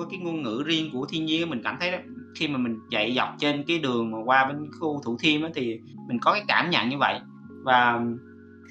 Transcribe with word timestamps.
của 0.00 0.06
cái 0.10 0.18
ngôn 0.18 0.42
ngữ 0.42 0.62
riêng 0.66 0.90
của 0.92 1.06
thiên 1.06 1.26
nhiên 1.26 1.50
mình 1.50 1.62
cảm 1.64 1.76
thấy 1.80 1.92
đó, 1.92 1.98
khi 2.34 2.48
mà 2.48 2.58
mình 2.58 2.78
chạy 2.90 3.14
dọc 3.16 3.28
trên 3.38 3.64
cái 3.68 3.78
đường 3.78 4.10
mà 4.10 4.18
qua 4.24 4.44
bên 4.44 4.70
khu 4.80 5.00
Thủ 5.04 5.16
Thiêm 5.20 5.42
ấy 5.42 5.50
thì 5.54 5.80
mình 6.08 6.18
có 6.20 6.32
cái 6.32 6.44
cảm 6.48 6.70
nhận 6.70 6.88
như 6.88 6.98
vậy. 6.98 7.20
Và 7.64 8.00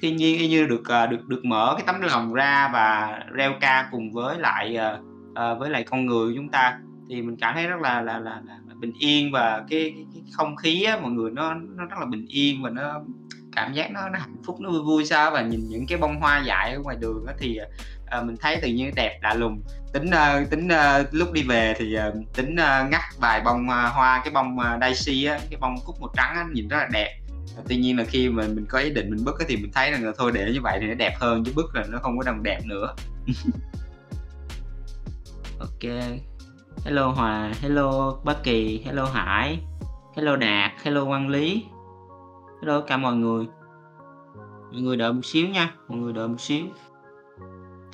thiên 0.02 0.16
nhiên 0.16 0.38
y 0.38 0.48
như 0.48 0.66
được 0.66 0.88
à, 0.88 1.06
được 1.06 1.28
được 1.28 1.44
mở 1.44 1.74
cái 1.76 1.84
tấm 1.86 2.00
lòng 2.00 2.34
ra 2.34 2.70
và 2.72 3.18
reo 3.32 3.52
ca 3.60 3.88
cùng 3.90 4.12
với 4.12 4.38
lại 4.38 4.76
à, 4.76 4.98
à, 5.34 5.54
với 5.54 5.70
lại 5.70 5.84
con 5.84 6.06
người 6.06 6.32
chúng 6.36 6.48
ta 6.48 6.78
thì 7.08 7.22
mình 7.22 7.36
cảm 7.36 7.54
thấy 7.54 7.66
rất 7.66 7.80
là 7.80 8.00
là 8.00 8.18
là, 8.18 8.42
là 8.46 8.58
bình 8.80 8.92
yên 8.98 9.32
và 9.32 9.64
cái, 9.70 9.92
cái, 9.94 10.06
cái 10.14 10.22
không 10.32 10.56
khí 10.56 10.82
á, 10.82 10.98
mọi 11.02 11.10
người 11.10 11.30
nó 11.30 11.54
nó 11.54 11.84
rất 11.84 11.96
là 12.00 12.06
bình 12.06 12.26
yên 12.28 12.62
và 12.62 12.70
nó 12.70 13.00
cảm 13.56 13.72
giác 13.72 13.90
nó 13.92 14.08
nó 14.08 14.18
hạnh 14.18 14.42
phúc 14.44 14.60
nó 14.60 14.70
vui 14.70 14.82
vui 14.82 15.04
sao 15.04 15.30
và 15.30 15.42
nhìn 15.42 15.60
những 15.68 15.86
cái 15.88 15.98
bông 15.98 16.20
hoa 16.20 16.42
dại 16.46 16.72
ở 16.72 16.80
ngoài 16.80 16.96
đường 17.00 17.24
á, 17.26 17.34
thì 17.38 17.58
uh, 18.18 18.26
mình 18.26 18.36
thấy 18.40 18.58
tự 18.62 18.68
nhiên 18.68 18.94
đẹp 18.94 19.18
lạ 19.22 19.34
lùng. 19.34 19.62
Tính 19.92 20.06
uh, 20.06 20.50
tính 20.50 20.68
uh, 20.68 21.06
lúc 21.10 21.32
đi 21.32 21.42
về 21.42 21.74
thì 21.78 21.96
uh, 22.08 22.34
tính 22.34 22.52
uh, 22.52 22.90
ngắt 22.90 23.02
vài 23.18 23.40
bông 23.44 23.66
uh, 23.68 23.92
hoa 23.92 24.20
cái 24.24 24.32
bông 24.32 24.56
uh, 24.58 24.80
daisy 24.80 25.24
á, 25.24 25.38
cái 25.50 25.58
bông 25.60 25.74
cúc 25.84 26.00
màu 26.00 26.10
trắng 26.16 26.34
á, 26.34 26.46
nhìn 26.52 26.68
rất 26.68 26.76
là 26.76 26.88
đẹp. 26.92 27.16
Tuy 27.68 27.76
nhiên 27.76 27.98
là 27.98 28.04
khi 28.04 28.28
mà 28.28 28.42
mình 28.42 28.66
có 28.68 28.78
ý 28.78 28.90
định 28.90 29.10
mình 29.10 29.24
bứt 29.24 29.34
thì 29.48 29.56
mình 29.56 29.72
thấy 29.72 29.90
rằng 29.90 30.04
là 30.04 30.12
thôi 30.18 30.32
để 30.34 30.50
như 30.52 30.60
vậy 30.62 30.78
thì 30.80 30.86
nó 30.86 30.94
đẹp 30.94 31.12
hơn 31.20 31.44
chứ 31.44 31.52
bứt 31.56 31.74
là 31.74 31.84
nó 31.88 31.98
không 32.02 32.18
có 32.18 32.24
đồng 32.26 32.42
đẹp 32.42 32.60
nữa. 32.64 32.94
Ok. 35.60 35.92
Hello 36.84 37.08
hòa 37.08 37.52
hello 37.60 38.16
bất 38.24 38.42
kỳ 38.42 38.82
hello 38.86 39.04
hải 39.04 39.58
hello 40.16 40.36
đạt 40.36 40.72
hello 40.82 41.04
quang 41.04 41.28
lý. 41.28 41.64
Hello 42.60 42.80
cả 42.80 42.96
mọi 42.96 43.14
người. 43.14 43.46
Mọi 44.72 44.80
người 44.82 44.96
đợi 44.96 45.12
một 45.12 45.24
xíu 45.24 45.48
nha 45.48 45.74
mọi 45.88 45.98
người 45.98 46.12
đợi 46.12 46.28
một 46.28 46.40
xíu 46.40 46.64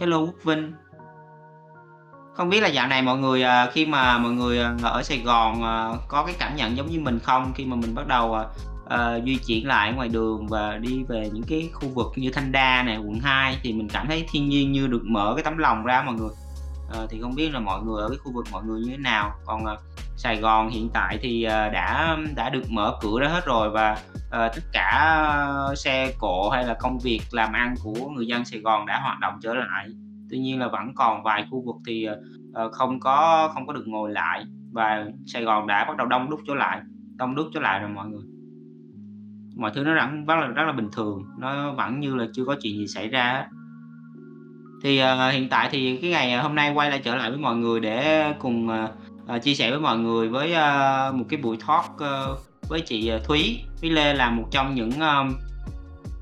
hello 0.00 0.18
quốc 0.18 0.34
vinh. 0.44 0.72
Không 2.34 2.48
biết 2.48 2.60
là 2.60 2.68
dạo 2.68 2.88
này 2.88 3.02
mọi 3.02 3.18
người 3.18 3.42
à, 3.42 3.70
khi 3.72 3.86
mà 3.86 4.18
mọi 4.18 4.32
người 4.32 4.60
à, 4.60 4.74
ở 4.82 5.02
Sài 5.02 5.18
Gòn 5.18 5.62
à, 5.62 5.92
có 6.08 6.24
cái 6.26 6.34
cảm 6.38 6.56
nhận 6.56 6.76
giống 6.76 6.90
như 6.90 7.00
mình 7.00 7.18
không? 7.18 7.52
Khi 7.54 7.64
mà 7.64 7.76
mình 7.76 7.94
bắt 7.94 8.06
đầu 8.06 8.36
uh, 8.84 9.24
di 9.24 9.38
chuyển 9.46 9.66
lại 9.66 9.92
ngoài 9.92 10.08
đường 10.08 10.46
và 10.46 10.76
đi 10.76 11.04
về 11.08 11.30
những 11.32 11.42
cái 11.42 11.70
khu 11.72 11.88
vực 11.88 12.06
như 12.16 12.30
Thanh 12.32 12.52
Đa 12.52 12.82
này 12.82 12.98
quận 12.98 13.20
2 13.20 13.58
thì 13.62 13.72
mình 13.72 13.88
cảm 13.88 14.06
thấy 14.08 14.26
thiên 14.30 14.48
nhiên 14.48 14.72
như 14.72 14.86
được 14.86 15.02
mở 15.04 15.32
cái 15.36 15.44
tấm 15.44 15.58
lòng 15.58 15.84
ra 15.84 16.02
mọi 16.02 16.14
người. 16.14 16.30
Uh, 17.02 17.10
thì 17.10 17.20
không 17.20 17.34
biết 17.34 17.52
là 17.52 17.60
mọi 17.60 17.82
người 17.82 18.02
ở 18.02 18.08
cái 18.08 18.18
khu 18.18 18.32
vực 18.32 18.46
mọi 18.52 18.64
người 18.64 18.80
như 18.80 18.90
thế 18.90 18.96
nào. 18.96 19.34
Còn 19.44 19.64
uh, 19.64 19.78
Sài 20.16 20.36
Gòn 20.36 20.70
hiện 20.70 20.88
tại 20.94 21.18
thì 21.22 21.46
uh, 21.46 21.72
đã 21.72 22.16
đã 22.36 22.50
được 22.50 22.70
mở 22.70 22.98
cửa 23.02 23.20
ra 23.20 23.28
hết 23.28 23.46
rồi 23.46 23.70
và 23.70 23.98
uh, 24.36 24.52
tất 24.54 24.62
cả 24.72 25.18
xe 25.76 26.12
cộ 26.18 26.50
hay 26.50 26.66
là 26.66 26.76
công 26.80 26.98
việc 26.98 27.20
làm 27.30 27.52
ăn 27.52 27.74
của 27.82 28.08
người 28.08 28.26
dân 28.26 28.44
Sài 28.44 28.60
Gòn 28.60 28.86
đã 28.86 29.00
hoạt 29.00 29.20
động 29.20 29.34
trở 29.42 29.54
lại. 29.54 29.88
Tuy 30.30 30.38
nhiên 30.38 30.60
là 30.60 30.68
vẫn 30.68 30.94
còn 30.94 31.22
vài 31.22 31.46
khu 31.50 31.62
vực 31.66 31.76
thì 31.86 32.08
uh, 32.08 32.72
không 32.72 33.00
có 33.00 33.50
không 33.54 33.66
có 33.66 33.72
được 33.72 33.84
ngồi 33.86 34.10
lại 34.10 34.44
và 34.72 35.06
Sài 35.26 35.42
Gòn 35.42 35.66
đã 35.66 35.84
bắt 35.84 35.96
đầu 35.96 36.06
đông 36.06 36.30
đúc 36.30 36.40
trở 36.46 36.54
lại 36.54 36.80
đông 37.16 37.34
đúc 37.34 37.46
trở 37.54 37.60
lại 37.60 37.80
rồi 37.80 37.90
mọi 37.90 38.08
người. 38.08 38.24
Mọi 39.56 39.70
thứ 39.74 39.84
nó 39.84 39.94
rất, 39.94 40.06
rất 40.28 40.34
là 40.40 40.46
rất 40.46 40.64
là 40.66 40.72
bình 40.72 40.88
thường 40.92 41.24
nó 41.38 41.72
vẫn 41.72 42.00
như 42.00 42.14
là 42.16 42.26
chưa 42.32 42.44
có 42.44 42.56
chuyện 42.62 42.76
gì 42.76 42.86
xảy 42.86 43.08
ra 43.08 43.46
thì 44.82 45.02
uh, 45.02 45.32
hiện 45.32 45.48
tại 45.48 45.68
thì 45.72 45.96
cái 45.96 46.10
ngày 46.10 46.36
hôm 46.36 46.54
nay 46.54 46.72
quay 46.74 46.90
lại 46.90 47.00
trở 47.04 47.16
lại 47.16 47.30
với 47.30 47.38
mọi 47.38 47.56
người 47.56 47.80
để 47.80 48.32
cùng 48.38 48.68
uh, 49.34 49.42
chia 49.42 49.54
sẻ 49.54 49.70
với 49.70 49.80
mọi 49.80 49.98
người 49.98 50.28
với 50.28 50.52
uh, 50.52 51.14
một 51.14 51.24
cái 51.28 51.40
buổi 51.42 51.56
talk 51.66 51.94
uh, 51.94 52.38
với 52.68 52.80
chị 52.80 53.08
ờ, 53.08 53.18
Thúy. 53.18 53.60
Thúy 53.80 53.90
Lê 53.90 54.14
là 54.14 54.30
một 54.30 54.44
trong 54.50 54.74
những 54.74 54.90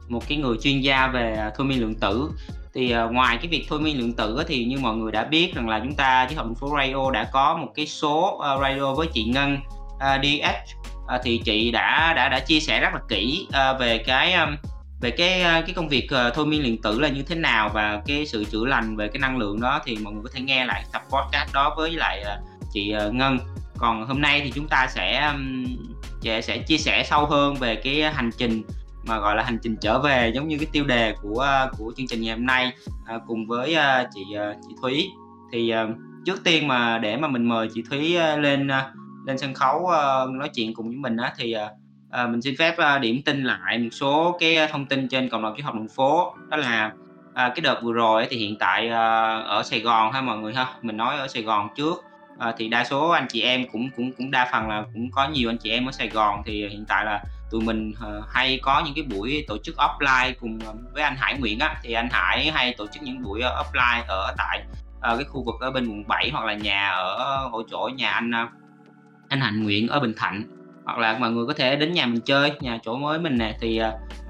một 0.09 0.29
cái 0.29 0.39
người 0.39 0.57
chuyên 0.63 0.81
gia 0.81 1.07
về 1.07 1.37
ờ, 1.37 1.51
thôi 1.57 1.67
miên 1.67 1.81
lượng 1.81 1.95
tử. 1.95 2.31
Thì 2.75 2.95
uh, 3.05 3.13
ngoài 3.13 3.37
cái 3.37 3.49
việc 3.49 3.67
thôi 3.69 3.81
miên 3.81 3.99
lượng 3.99 4.13
tử 4.13 4.43
thì 4.47 4.65
như 4.65 4.79
mọi 4.79 4.97
người 4.97 5.13
đã 5.13 5.25
biết 5.25 5.55
rằng 5.55 5.69
là 5.69 5.81
chúng 5.81 5.95
ta 5.95 6.27
chứ 6.31 6.37
học 6.37 6.47
đường 6.47 6.55
phố 6.55 6.77
radio 6.79 7.11
đã 7.11 7.29
có 7.33 7.57
một 7.57 7.69
cái 7.75 7.87
số 7.87 8.37
uh, 8.37 8.63
radio 8.63 8.95
với 8.95 9.07
chị 9.15 9.25
Ngân 9.25 9.59
uh, 9.95 10.01
DH 10.23 10.47
thì 11.25 11.41
chị 11.45 11.71
đã 11.71 12.13
đã 12.17 12.29
đã 12.29 12.41
chia 12.41 12.61
sẻ 12.61 12.81
rất 12.81 12.95
là 12.95 13.01
kỹ 13.09 13.47
về 13.81 13.99
cái 13.99 14.33
um, 14.35 14.57
về 15.01 15.11
cái 15.11 15.41
cái 15.43 15.73
công 15.77 15.89
việc 15.89 16.09
uh, 16.29 16.35
thôi 16.35 16.47
miên 16.47 16.63
lượng 16.63 16.83
tử 16.83 17.01
là 17.01 17.09
như 17.09 17.23
thế 17.23 17.35
nào 17.35 17.71
và 17.75 18.03
cái 18.07 18.27
sự 18.27 18.45
chữa 18.45 18.65
lành 18.65 18.97
về 18.97 19.09
cái 19.09 19.19
năng 19.19 19.39
lượng 19.39 19.61
đó 19.61 19.81
thì 19.85 19.99
mọi 20.03 20.13
người 20.13 20.23
có 20.25 20.31
thể 20.35 20.41
nghe 20.41 20.65
lại 20.65 20.85
tập 20.93 21.03
podcast 21.11 21.53
đó 21.53 21.75
với 21.77 21.91
lại 21.91 22.25
uh, 22.27 22.45
chị 22.73 22.95
uh, 23.07 23.15
Ngân. 23.15 23.39
Còn 23.79 24.07
hôm 24.07 24.21
nay 24.21 24.41
thì 24.45 24.51
chúng 24.51 24.69
ta 24.69 24.87
sẽ 24.91 25.33
um, 25.33 25.77
sẽ 26.25 26.41
sẽ 26.41 26.59
chia 26.59 26.77
sẻ 26.77 27.05
sâu 27.05 27.27
hơn 27.27 27.55
về 27.55 27.77
cái 27.77 28.03
hành 28.03 28.31
trình 28.39 28.63
mà 29.07 29.19
gọi 29.19 29.37
là 29.37 29.43
hành 29.43 29.59
trình 29.63 29.77
trở 29.81 29.99
về 29.99 30.33
giống 30.35 30.49
như 30.49 30.59
cái 30.59 30.67
tiêu 30.73 30.85
đề 30.85 31.15
của 31.23 31.47
của 31.79 31.93
chương 31.97 32.07
trình 32.07 32.23
ngày 32.23 32.35
hôm 32.35 32.47
nay 32.47 32.73
à, 33.07 33.19
cùng 33.27 33.47
với 33.47 33.77
uh, 33.77 34.09
chị 34.15 34.21
uh, 34.33 34.57
chị 34.69 34.75
Thúy. 34.83 35.11
Thì 35.53 35.73
uh, 35.85 35.97
trước 36.27 36.45
tiên 36.45 36.69
mà 36.69 36.99
để 36.99 37.17
mà 37.17 37.29
mình 37.29 37.49
mời 37.49 37.69
chị 37.75 37.83
Thúy 37.91 38.17
uh, 38.17 38.41
lên 38.41 38.67
uh, 38.67 39.27
lên 39.27 39.39
sân 39.39 39.55
khấu 39.55 39.77
uh, 39.77 40.31
nói 40.31 40.49
chuyện 40.55 40.75
cùng 40.75 40.89
với 40.89 40.97
mình 40.97 41.17
á 41.17 41.33
thì 41.39 41.55
uh, 41.57 42.31
mình 42.31 42.43
xin 42.43 42.55
phép 42.59 42.77
uh, 42.79 43.01
điểm 43.01 43.23
tin 43.25 43.45
lại 43.45 43.79
một 43.79 43.91
số 43.93 44.37
cái 44.41 44.69
thông 44.73 44.87
tin 44.87 45.09
trên 45.09 45.29
cộng 45.29 45.43
đồng 45.43 45.55
triết 45.57 45.65
học 45.65 45.75
đường 45.75 45.89
phố. 45.89 46.35
Đó 46.49 46.57
là 46.57 46.93
uh, 47.29 47.35
cái 47.35 47.61
đợt 47.63 47.81
vừa 47.83 47.93
rồi 47.93 48.27
thì 48.31 48.37
hiện 48.37 48.57
tại 48.59 48.87
uh, 48.87 48.93
ở 49.47 49.63
Sài 49.65 49.81
Gòn 49.81 50.13
ha 50.13 50.21
mọi 50.21 50.39
người 50.39 50.55
ha. 50.55 50.67
Mình 50.83 50.97
nói 50.97 51.17
ở 51.17 51.29
Sài 51.29 51.43
Gòn 51.43 51.69
trước 51.77 52.05
à, 52.39 52.55
thì 52.59 52.69
đa 52.69 52.85
số 52.85 53.09
anh 53.09 53.27
chị 53.29 53.41
em 53.41 53.67
cũng 53.73 53.91
cũng 53.97 54.13
cũng 54.13 54.31
đa 54.31 54.49
phần 54.53 54.69
là 54.69 54.85
cũng 54.95 55.11
có 55.11 55.29
nhiều 55.29 55.51
anh 55.51 55.59
chị 55.59 55.71
em 55.71 55.87
ở 55.87 55.93
Sài 55.93 56.09
Gòn. 56.09 56.43
Thì 56.47 56.69
hiện 56.69 56.85
tại 56.89 57.05
là 57.05 57.25
tụi 57.51 57.61
mình 57.61 57.91
uh, 57.91 58.25
hay 58.31 58.59
có 58.63 58.83
những 58.85 58.95
cái 58.95 59.05
buổi 59.05 59.45
tổ 59.49 59.59
chức 59.59 59.77
offline 59.77 60.33
cùng 60.41 60.59
ờ, 60.67 60.75
với 60.93 61.03
anh 61.03 61.17
Hải 61.17 61.39
Nguyễn 61.39 61.59
á. 61.59 61.77
Thì 61.83 61.93
anh 61.93 62.09
Hải 62.11 62.51
hay 62.51 62.75
tổ 62.79 62.87
chức 62.87 63.03
những 63.03 63.23
buổi 63.23 63.41
offline 63.41 64.03
ở 64.09 64.35
tại 64.39 64.65
uh, 64.97 65.03
cái 65.03 65.25
khu 65.25 65.45
vực 65.45 65.55
ở 65.61 65.71
bên 65.71 65.89
quận 65.89 66.09
7 66.09 66.31
hoặc 66.33 66.45
là 66.45 66.55
nhà 66.55 66.89
ở 66.89 67.37
hỗ 67.51 67.63
chỗ 67.71 67.91
nhà 67.97 68.11
anh 68.11 68.31
uh, 68.31 68.49
anh 69.29 69.41
Hạnh 69.41 69.63
Nguyễn 69.63 69.89
ở 69.89 70.01
Bình 70.01 70.15
Thạnh. 70.17 70.45
Hoặc 70.85 70.99
là 70.99 71.19
mọi 71.19 71.31
người 71.31 71.47
có 71.47 71.53
thể 71.53 71.77
đến 71.77 71.93
nhà 71.93 72.07
mình 72.07 72.21
chơi 72.21 72.53
nhà 72.61 72.79
chỗ 72.83 72.97
mới 72.97 73.19
mình 73.19 73.39
nè. 73.39 73.57
Thì 73.61 73.81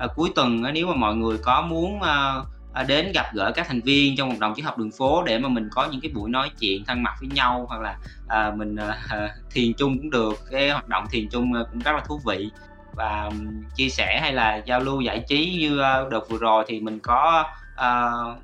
uh, 0.05 0.11
cuối 0.17 0.31
tuần 0.35 0.63
uh, 0.63 0.75
nếu 0.75 0.87
mà 0.87 0.95
mọi 0.95 1.15
người 1.15 1.39
có 1.45 1.63
muốn 1.63 1.97
uh, 1.97 2.54
À, 2.75 2.83
đến 2.83 3.13
gặp 3.15 3.27
gỡ 3.35 3.53
các 3.55 3.69
thành 3.69 3.81
viên 3.81 4.17
trong 4.17 4.29
một 4.29 4.35
đồng 4.39 4.55
chí 4.55 4.63
học 4.63 4.79
đường 4.79 4.91
phố 4.91 5.23
để 5.23 5.39
mà 5.39 5.49
mình 5.49 5.69
có 5.73 5.89
những 5.91 6.01
cái 6.01 6.11
buổi 6.15 6.31
nói 6.31 6.51
chuyện 6.61 6.85
thân 6.85 7.03
mật 7.03 7.11
với 7.21 7.29
nhau 7.29 7.67
hoặc 7.69 7.81
là 7.81 7.97
à, 8.29 8.53
mình 8.57 8.77
à, 8.77 8.99
thiền 9.51 9.73
chung 9.73 9.99
cũng 9.99 10.11
được 10.11 10.39
cái 10.51 10.71
hoạt 10.71 10.89
động 10.89 11.05
thiền 11.11 11.29
chung 11.29 11.55
à, 11.55 11.61
cũng 11.71 11.81
rất 11.81 11.93
là 11.93 12.01
thú 12.01 12.21
vị. 12.27 12.51
Và 12.93 13.25
um, 13.25 13.63
chia 13.77 13.89
sẻ 13.89 14.21
hay 14.21 14.33
là 14.33 14.57
giao 14.57 14.81
lưu 14.81 15.01
giải 15.01 15.25
trí 15.29 15.57
như 15.61 15.75
uh, 15.75 16.13
đợt 16.13 16.29
vừa 16.29 16.39
rồi 16.39 16.65
thì 16.69 16.81
mình 16.81 16.99
có 16.99 17.45
uh, 17.75 18.39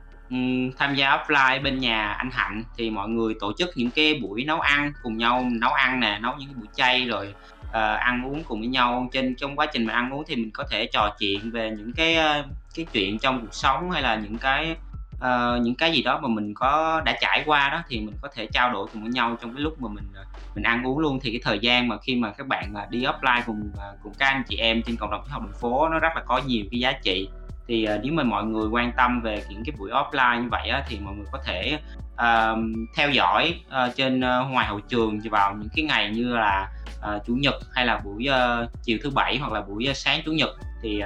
tham 0.78 0.94
gia 0.94 1.16
offline 1.16 1.62
bên 1.62 1.78
nhà 1.78 2.06
anh 2.08 2.30
Hạnh. 2.32 2.64
Thì 2.76 2.90
mọi 2.90 3.08
người 3.08 3.34
tổ 3.40 3.52
chức 3.58 3.70
những 3.74 3.90
cái 3.90 4.20
buổi 4.22 4.44
nấu 4.44 4.60
ăn 4.60 4.92
cùng 5.02 5.16
nhau 5.16 5.46
nấu 5.52 5.72
ăn 5.72 6.00
nè 6.00 6.18
nấu 6.22 6.34
những 6.38 6.48
cái 6.48 6.54
buổi 6.54 6.68
chay 6.74 7.04
rồi 7.04 7.34
uh, 7.68 7.74
ăn 7.98 8.22
uống 8.26 8.44
cùng 8.44 8.60
với 8.60 8.68
nhau. 8.68 9.08
Trên 9.12 9.34
trong 9.34 9.56
quá 9.56 9.66
trình 9.66 9.86
mà 9.86 9.92
ăn 9.92 10.14
uống 10.14 10.24
thì 10.26 10.36
mình 10.36 10.50
có 10.50 10.64
thể 10.70 10.86
trò 10.92 11.14
chuyện 11.18 11.50
về 11.50 11.70
những 11.70 11.92
cái 11.92 12.16
uh, 12.40 12.46
cái 12.74 12.86
chuyện 12.92 13.18
trong 13.18 13.40
cuộc 13.40 13.54
sống 13.54 13.90
hay 13.90 14.02
là 14.02 14.16
những 14.16 14.38
cái 14.38 14.76
uh, 15.20 15.62
những 15.62 15.74
cái 15.74 15.92
gì 15.92 16.02
đó 16.02 16.20
mà 16.22 16.28
mình 16.28 16.54
có 16.54 17.02
đã 17.04 17.16
trải 17.20 17.42
qua 17.46 17.68
đó 17.68 17.82
thì 17.88 18.00
mình 18.00 18.16
có 18.22 18.28
thể 18.34 18.46
trao 18.46 18.72
đổi 18.72 18.86
cùng 18.92 19.02
với 19.02 19.10
nhau 19.10 19.36
trong 19.40 19.54
cái 19.54 19.62
lúc 19.62 19.82
mà 19.82 19.88
mình 19.88 20.04
ờ, 20.14 20.24
mình 20.54 20.64
ăn 20.64 20.86
uống 20.86 20.98
luôn. 20.98 21.18
Thì 21.22 21.30
cái 21.30 21.40
thời 21.44 21.58
gian 21.58 21.88
mà 21.88 21.96
khi 22.02 22.16
mà 22.16 22.30
các 22.30 22.46
bạn 22.46 22.74
ờ, 22.74 22.86
đi 22.90 23.04
offline 23.04 23.42
cùng 23.46 23.70
cùng 24.02 24.12
các 24.18 24.26
anh 24.26 24.42
chị 24.48 24.56
em 24.56 24.82
trên 24.82 24.96
cộng 24.96 25.10
đồng 25.10 25.24
học 25.28 25.42
đường 25.42 25.60
phố 25.60 25.88
nó 25.88 25.98
rất 25.98 26.12
là 26.14 26.22
có 26.26 26.40
nhiều 26.46 26.64
cái 26.70 26.80
giá 26.80 26.92
trị. 26.92 27.28
Thì 27.66 27.88
uh, 27.94 28.00
nếu 28.04 28.12
mà 28.12 28.22
mọi 28.22 28.44
người 28.44 28.68
quan 28.68 28.92
tâm 28.96 29.20
về 29.20 29.44
những 29.50 29.62
cái 29.64 29.74
buổi 29.78 29.90
offline 29.90 30.42
như 30.42 30.48
vậy 30.50 30.68
á, 30.68 30.84
thì 30.88 30.98
mọi 31.00 31.14
người 31.14 31.26
có 31.32 31.38
thể 31.44 31.78
uh, 32.14 32.58
theo 32.96 33.10
dõi 33.10 33.60
uh, 33.68 33.96
trên 33.96 34.18
uh, 34.18 34.50
ngoài 34.50 34.66
hậu 34.66 34.80
trường 34.80 35.20
vào 35.30 35.54
những 35.54 35.68
cái 35.76 35.84
ngày 35.84 36.10
như 36.10 36.36
là 36.36 36.68
uh, 36.98 37.26
chủ 37.26 37.34
nhật 37.34 37.54
hay 37.72 37.86
là 37.86 38.00
buổi 38.04 38.28
uh, 38.30 38.70
chiều 38.82 38.98
thứ 39.02 39.10
bảy 39.10 39.38
hoặc 39.38 39.52
là 39.52 39.60
buổi 39.60 39.86
uh, 39.90 39.96
sáng 39.96 40.20
chủ 40.24 40.32
nhật 40.32 40.50
thì 40.82 41.02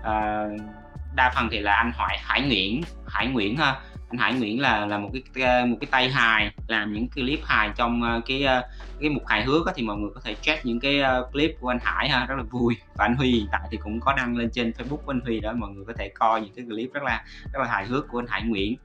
uh, 0.00 0.60
đa 1.16 1.32
phần 1.34 1.48
thì 1.50 1.58
là 1.58 1.74
anh 1.74 1.92
hỏi 1.96 2.16
Hải 2.22 2.42
Nguyễn 2.42 2.82
Hải 3.06 3.26
Nguyễn 3.26 3.56
ha. 3.56 3.76
Anh 4.10 4.18
Hải 4.18 4.34
Nguyễn 4.34 4.60
là 4.60 4.86
là 4.86 4.98
một 4.98 5.10
cái 5.34 5.44
ờ, 5.44 5.66
một 5.66 5.76
cái 5.80 5.88
tay 5.90 6.10
hài 6.10 6.50
làm 6.68 6.92
những 6.92 7.08
clip 7.08 7.40
hài 7.44 7.70
trong 7.76 8.02
ờ, 8.02 8.20
cái 8.26 8.42
ờ, 8.44 8.62
cái 9.00 9.10
mục 9.10 9.26
hài 9.26 9.44
hước 9.44 9.66
thì 9.74 9.82
mọi 9.82 9.96
người 9.96 10.10
có 10.14 10.20
thể 10.24 10.34
check 10.34 10.66
những 10.66 10.80
cái 10.80 11.02
clip 11.32 11.56
của 11.60 11.68
anh 11.68 11.78
Hải 11.82 12.08
ha 12.08 12.26
rất 12.26 12.34
là 12.38 12.42
vui. 12.50 12.76
Và 12.94 13.04
anh 13.04 13.16
Huy 13.16 13.30
hiện 13.30 13.46
tại 13.52 13.60
thì 13.70 13.78
cũng 13.82 14.00
có 14.00 14.14
đăng 14.16 14.36
lên 14.36 14.50
trên 14.52 14.70
Facebook 14.70 14.96
của 14.96 15.12
anh 15.12 15.20
Huy 15.20 15.40
đó 15.40 15.52
mọi 15.52 15.70
người 15.70 15.84
có 15.86 15.92
thể 15.98 16.08
coi 16.08 16.40
những 16.40 16.54
cái 16.56 16.64
clip 16.68 16.92
rất 16.92 17.02
là 17.02 17.24
rất 17.52 17.60
là 17.62 17.68
hài 17.68 17.86
hước 17.86 18.08
của 18.08 18.18
anh 18.18 18.26
Hải 18.28 18.42
Nguyễn. 18.42 18.76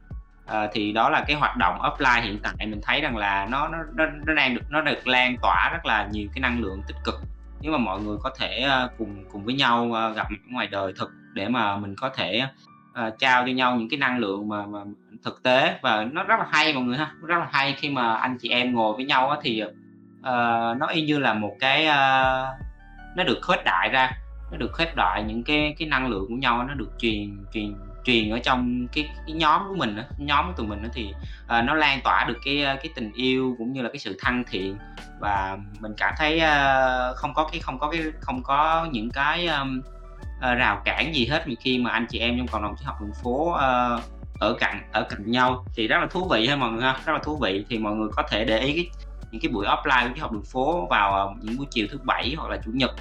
À, 0.45 0.67
thì 0.73 0.91
đó 0.91 1.09
là 1.09 1.23
cái 1.27 1.35
hoạt 1.35 1.57
động 1.57 1.79
offline 1.79 2.21
hiện 2.21 2.39
tại. 2.43 2.53
Mình 2.67 2.81
thấy 2.83 3.01
rằng 3.01 3.17
là 3.17 3.47
nó 3.49 3.67
nó 3.67 3.77
nó, 3.95 4.05
nó 4.25 4.33
đang 4.33 4.55
được 4.55 4.61
nó 4.69 4.81
được 4.81 5.07
lan 5.07 5.35
tỏa 5.41 5.69
rất 5.73 5.85
là 5.85 6.07
nhiều 6.11 6.27
cái 6.33 6.39
năng 6.39 6.61
lượng 6.61 6.81
tích 6.87 6.97
cực 7.03 7.15
nếu 7.61 7.71
mà 7.71 7.77
mọi 7.77 8.01
người 8.01 8.17
có 8.23 8.31
thể 8.39 8.59
à, 8.59 8.89
cùng 8.97 9.23
cùng 9.31 9.45
với 9.45 9.53
nhau 9.53 9.93
à, 9.93 10.09
gặp 10.09 10.27
ngoài 10.49 10.67
đời 10.67 10.93
thực 10.99 11.11
để 11.33 11.47
mà 11.47 11.77
mình 11.77 11.95
có 11.95 12.09
thể 12.09 12.41
uh, 13.07 13.13
trao 13.19 13.45
cho 13.45 13.51
nhau 13.51 13.75
những 13.75 13.89
cái 13.89 13.99
năng 13.99 14.17
lượng 14.17 14.49
mà, 14.49 14.65
mà 14.65 14.79
thực 15.23 15.43
tế. 15.43 15.79
Và 15.81 16.07
nó 16.11 16.23
rất 16.23 16.39
là 16.39 16.45
hay 16.51 16.73
mọi 16.73 16.83
người 16.83 16.97
ha 16.97 17.11
rất 17.23 17.37
là 17.37 17.47
hay 17.51 17.75
khi 17.79 17.89
mà 17.89 18.15
anh 18.15 18.37
chị 18.37 18.49
em 18.49 18.73
ngồi 18.73 18.93
với 18.95 19.05
nhau 19.05 19.29
á, 19.29 19.37
thì 19.41 19.63
uh, 19.63 20.77
nó 20.77 20.87
y 20.93 21.01
như 21.01 21.19
là 21.19 21.33
một 21.33 21.55
cái 21.59 21.85
uh, 21.85 22.61
nó 23.17 23.23
được 23.25 23.39
khuếch 23.41 23.63
đại 23.65 23.89
ra 23.89 24.11
nó 24.51 24.57
được 24.57 24.71
khuếch 24.73 24.95
đại 24.95 25.23
những 25.27 25.43
cái 25.43 25.75
cái 25.77 25.87
năng 25.87 26.07
lượng 26.07 26.25
của 26.27 26.35
nhau 26.35 26.63
nó 26.63 26.73
được 26.73 26.91
truyền 26.99 27.45
truyền 27.53 27.75
truyền 28.03 28.29
ở 28.29 28.39
trong 28.39 28.87
cái 28.93 29.09
cái 29.27 29.35
nhóm 29.35 29.61
của 29.67 29.75
mình 29.75 29.97
nhóm 30.17 30.45
của 30.47 30.53
tụi 30.57 30.67
mình 30.67 30.83
thì, 30.93 31.13
uh, 31.43 31.65
nó 31.65 31.73
lan 31.73 31.99
tỏa 32.03 32.25
được 32.27 32.37
cái, 32.45 32.63
cái 32.63 32.89
tình 32.95 33.11
yêu 33.13 33.55
cũng 33.57 33.73
như 33.73 33.81
là 33.81 33.89
cái 33.89 33.99
sự 33.99 34.17
thân 34.21 34.43
thiện 34.51 34.77
và 35.21 35.57
mình 35.79 35.93
cảm 35.97 36.13
thấy, 36.17 36.37
uh, 36.37 37.15
không 37.15 37.33
có 37.33 37.49
cái 37.51 37.61
không 37.61 37.79
có 37.79 37.89
cái 37.91 38.01
không 38.19 38.43
có 38.43 38.87
những 38.91 39.11
cái, 39.11 39.47
um, 39.47 39.81
uh, 40.37 40.57
rào 40.57 40.81
cản 40.85 41.15
gì 41.15 41.25
hết 41.25 41.45
khi 41.59 41.79
mà 41.79 41.91
anh 41.91 42.05
chị 42.09 42.19
em 42.19 42.37
trong 42.37 42.47
cộng 42.47 42.63
đồng 42.63 42.75
triết 42.77 42.85
học 42.85 43.01
đường 43.01 43.13
phố, 43.23 43.49
uh, 43.49 44.03
ở 44.39 44.53
cạnh 44.59 44.81
ở 44.91 45.03
cạnh 45.09 45.31
nhau 45.31 45.65
thì 45.75 45.87
rất 45.87 45.97
là 46.01 46.07
thú 46.07 46.27
vị 46.31 46.47
ha 46.47 46.55
mọi 46.55 46.71
người 46.71 46.83
ha, 46.83 46.99
rất 47.05 47.13
là 47.13 47.19
thú 47.23 47.37
vị. 47.37 47.65
Thì 47.69 47.77
mọi 47.77 47.93
người 47.93 48.09
có 48.15 48.23
thể 48.29 48.45
để 48.45 48.59
ý 48.59 48.73
cái 48.73 48.89
những 49.31 49.41
cái 49.41 49.51
buổi 49.51 49.65
offline 49.65 50.07
của 50.07 50.13
triết 50.15 50.21
học 50.21 50.31
đường 50.31 50.43
phố 50.43 50.87
vào, 50.89 51.35
những 51.41 51.57
buổi 51.57 51.67
chiều 51.71 51.87
thứ 51.91 51.99
Bảy 52.03 52.35
hoặc 52.37 52.49
là 52.49 52.57
Chủ 52.65 52.71
nhật. 52.73 52.91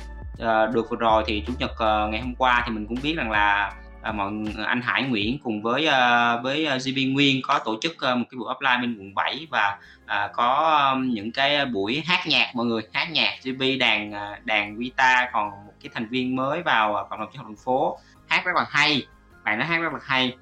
uh, 0.42 0.74
được 0.74 0.90
vừa 0.90 0.96
rồi 0.96 1.24
thì 1.26 1.44
Chủ 1.46 1.52
nhật, 1.58 1.70
uh, 1.70 2.10
ngày 2.10 2.20
hôm 2.20 2.34
qua 2.34 2.62
thì 2.66 2.72
mình 2.72 2.86
cũng 2.86 2.98
biết 3.02 3.14
rằng 3.16 3.30
là, 3.30 3.72
à, 4.02 4.12
mọi 4.12 4.32
anh 4.66 4.82
Hải 4.82 5.02
Nguyễn 5.02 5.38
cùng 5.38 5.62
với, 5.62 5.88
uh, 5.88 6.42
với, 6.42 6.66
ơ, 6.66 6.78
GB 6.78 6.98
Nguyên 7.12 7.42
có 7.42 7.58
tổ 7.58 7.76
chức, 7.82 7.92
uh, 7.92 8.18
một 8.18 8.24
cái 8.30 8.38
buổi 8.38 8.54
offline 8.54 8.80
bên 8.80 8.96
quận 8.98 9.14
7 9.14 9.46
và, 9.50 9.78
à, 10.10 10.30
có 10.32 10.96
những 11.04 11.32
cái 11.32 11.66
buổi 11.66 12.02
hát 12.06 12.26
nhạc 12.26 12.50
mọi 12.54 12.66
người, 12.66 12.82
hát 12.92 13.10
nhạc 13.10 13.34
GB 13.44 13.62
đàn, 13.80 14.12
à, 14.12 14.40
đàn 14.44 14.76
guitar, 14.76 15.28
còn 15.32 15.50
một 15.50 15.72
cái 15.82 15.90
thành 15.94 16.08
viên 16.08 16.36
mới 16.36 16.62
vào 16.62 16.96
à, 16.96 17.02
cộng 17.10 17.20
đồng 17.20 17.28
triết 17.32 17.42
học 17.42 17.52
phố, 17.64 17.98
hát 18.26 18.44
rất 18.44 18.52
là 18.56 18.66
hay, 18.68 19.06
bạn 19.44 19.58
nó 19.58 19.64
hát 19.64 19.78
rất 19.78 19.92
là 19.92 19.98
hay. 20.02 20.36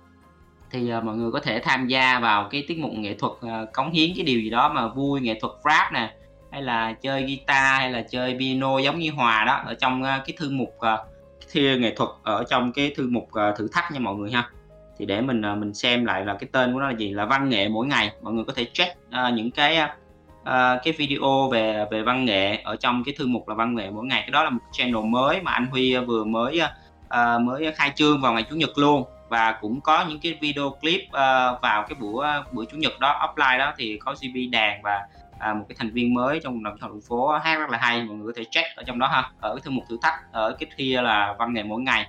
Thì, 0.71 0.95
uh, 0.95 1.05
mọi 1.05 1.17
người 1.17 1.33
có 1.33 1.41
thể 1.41 1.61
tham 1.61 1.87
gia 1.87 2.19
vào 2.19 2.49
cái 2.51 2.65
tiết 2.69 2.79
mục 2.79 2.91
nghệ 2.93 3.15
thuật, 3.15 3.33
uh, 3.33 3.73
cống 3.73 3.91
hiến 3.91 4.11
cái 4.17 4.25
điều 4.25 4.41
gì 4.41 4.51
đó 4.51 4.73
mà 4.73 4.89
vui, 4.89 5.21
nghệ 5.21 5.39
thuật 5.41 5.53
Rap 5.65 5.93
nè, 5.93 6.15
hay 6.53 6.63
là 6.63 6.93
chơi 6.93 7.23
guitar, 7.23 7.81
hay 7.81 7.91
là 7.91 8.03
chơi 8.11 8.37
piano 8.39 8.79
giống 8.79 8.99
như 8.99 9.11
Hòa 9.11 9.45
đó, 9.45 9.63
ở 9.67 9.75
trong, 9.75 10.03
uh, 10.03 10.09
cái 10.27 10.37
thư 10.39 10.51
mục, 10.51 10.77
uh, 10.79 11.09
thi 11.53 11.79
nghệ 11.79 11.95
thuật 11.95 12.11
ở 12.23 12.45
trong 12.51 12.73
cái 12.73 12.93
thư 12.97 13.09
mục, 13.11 13.25
uh, 13.25 13.59
thử 13.59 13.69
thách 13.73 13.93
nha 13.93 13.99
mọi 13.99 14.15
người 14.15 14.31
ha. 14.33 14.51
Thì 14.99 15.07
để 15.07 15.21
mình, 15.21 15.43
ờ, 15.43 15.55
mình 15.55 15.75
xem 15.75 16.05
lại 16.05 16.25
là 16.27 16.35
cái 16.35 16.49
tên 16.53 16.73
của 16.73 16.81
nó 16.81 16.89
là 16.89 16.97
gì, 16.97 17.11
là 17.11 17.25
văn 17.25 17.49
nghệ 17.49 17.69
mỗi 17.69 17.87
ngày. 17.87 18.11
Mọi 18.23 18.33
người 18.33 18.45
có 18.45 18.53
thể 18.57 18.65
check, 18.73 18.97
uh, 19.09 19.35
những 19.35 19.51
cái, 19.51 19.79
uh, 20.43 20.49
cái 20.85 20.95
video 20.99 21.49
về 21.53 21.87
về 21.91 22.03
văn 22.03 22.25
nghệ 22.25 22.57
ở 22.65 22.77
trong 22.77 23.03
cái 23.05 23.15
thư 23.19 23.27
mục 23.27 23.49
là 23.49 23.55
văn 23.55 23.75
nghệ 23.75 23.91
mỗi 23.91 24.07
ngày. 24.07 24.21
Cái 24.21 24.31
đó 24.31 24.45
là 24.45 24.51
một 24.51 24.61
channel 24.73 25.05
mới 25.05 25.43
mà 25.43 25.53
anh 25.53 25.67
Huy 25.67 25.97
vừa 25.97 26.25
mới, 26.25 26.61
uh, 27.07 27.41
mới 27.41 27.73
khai 27.73 27.93
trương 27.95 28.21
vào 28.21 28.33
ngày 28.33 28.45
Chủ 28.51 28.57
nhật 28.57 28.79
luôn 28.79 29.05
và 29.29 29.53
cũng 29.61 29.81
có 29.81 30.05
những 30.09 30.21
cái 30.21 30.39
video 30.41 30.71
clip, 30.71 31.01
uh, 31.01 31.63
vào 31.63 31.87
cái 31.89 31.97
buổi, 32.01 32.27
buổi 32.53 32.67
Chủ 32.67 32.77
nhật 32.77 33.01
đó, 33.01 33.35
offline 33.37 33.59
đó 33.59 33.73
thì 33.77 33.99
có 34.05 34.15
CB 34.15 34.37
đàn 34.53 34.83
và, 34.83 35.07
à, 35.39 35.55
một 35.55 35.65
cái 35.69 35.77
thành 35.79 35.91
viên 35.91 36.15
mới 36.15 36.41
trong 36.43 36.65
đồng 36.65 36.77
thành 36.81 36.91
đường 36.91 37.01
phố 37.09 37.29
hát 37.29 37.59
rất 37.59 37.71
là 37.71 37.79
hay, 37.79 38.03
mọi 38.03 38.17
người 38.17 38.27
có 38.27 38.33
thể 38.37 38.45
check 38.51 38.77
ở 38.77 38.83
trong 38.87 38.99
đó 38.99 39.07
ha, 39.07 39.31
ở 39.41 39.55
cái 39.55 39.63
thư 39.65 39.71
mục 39.71 39.85
thử 39.89 39.99
thách, 40.03 40.15
ở 40.33 40.57
cái 40.61 40.71
kia 40.77 41.03
là 41.03 41.35
văn 41.39 41.55
nghệ 41.55 41.63
mỗi 41.63 41.81
ngày. 41.81 42.07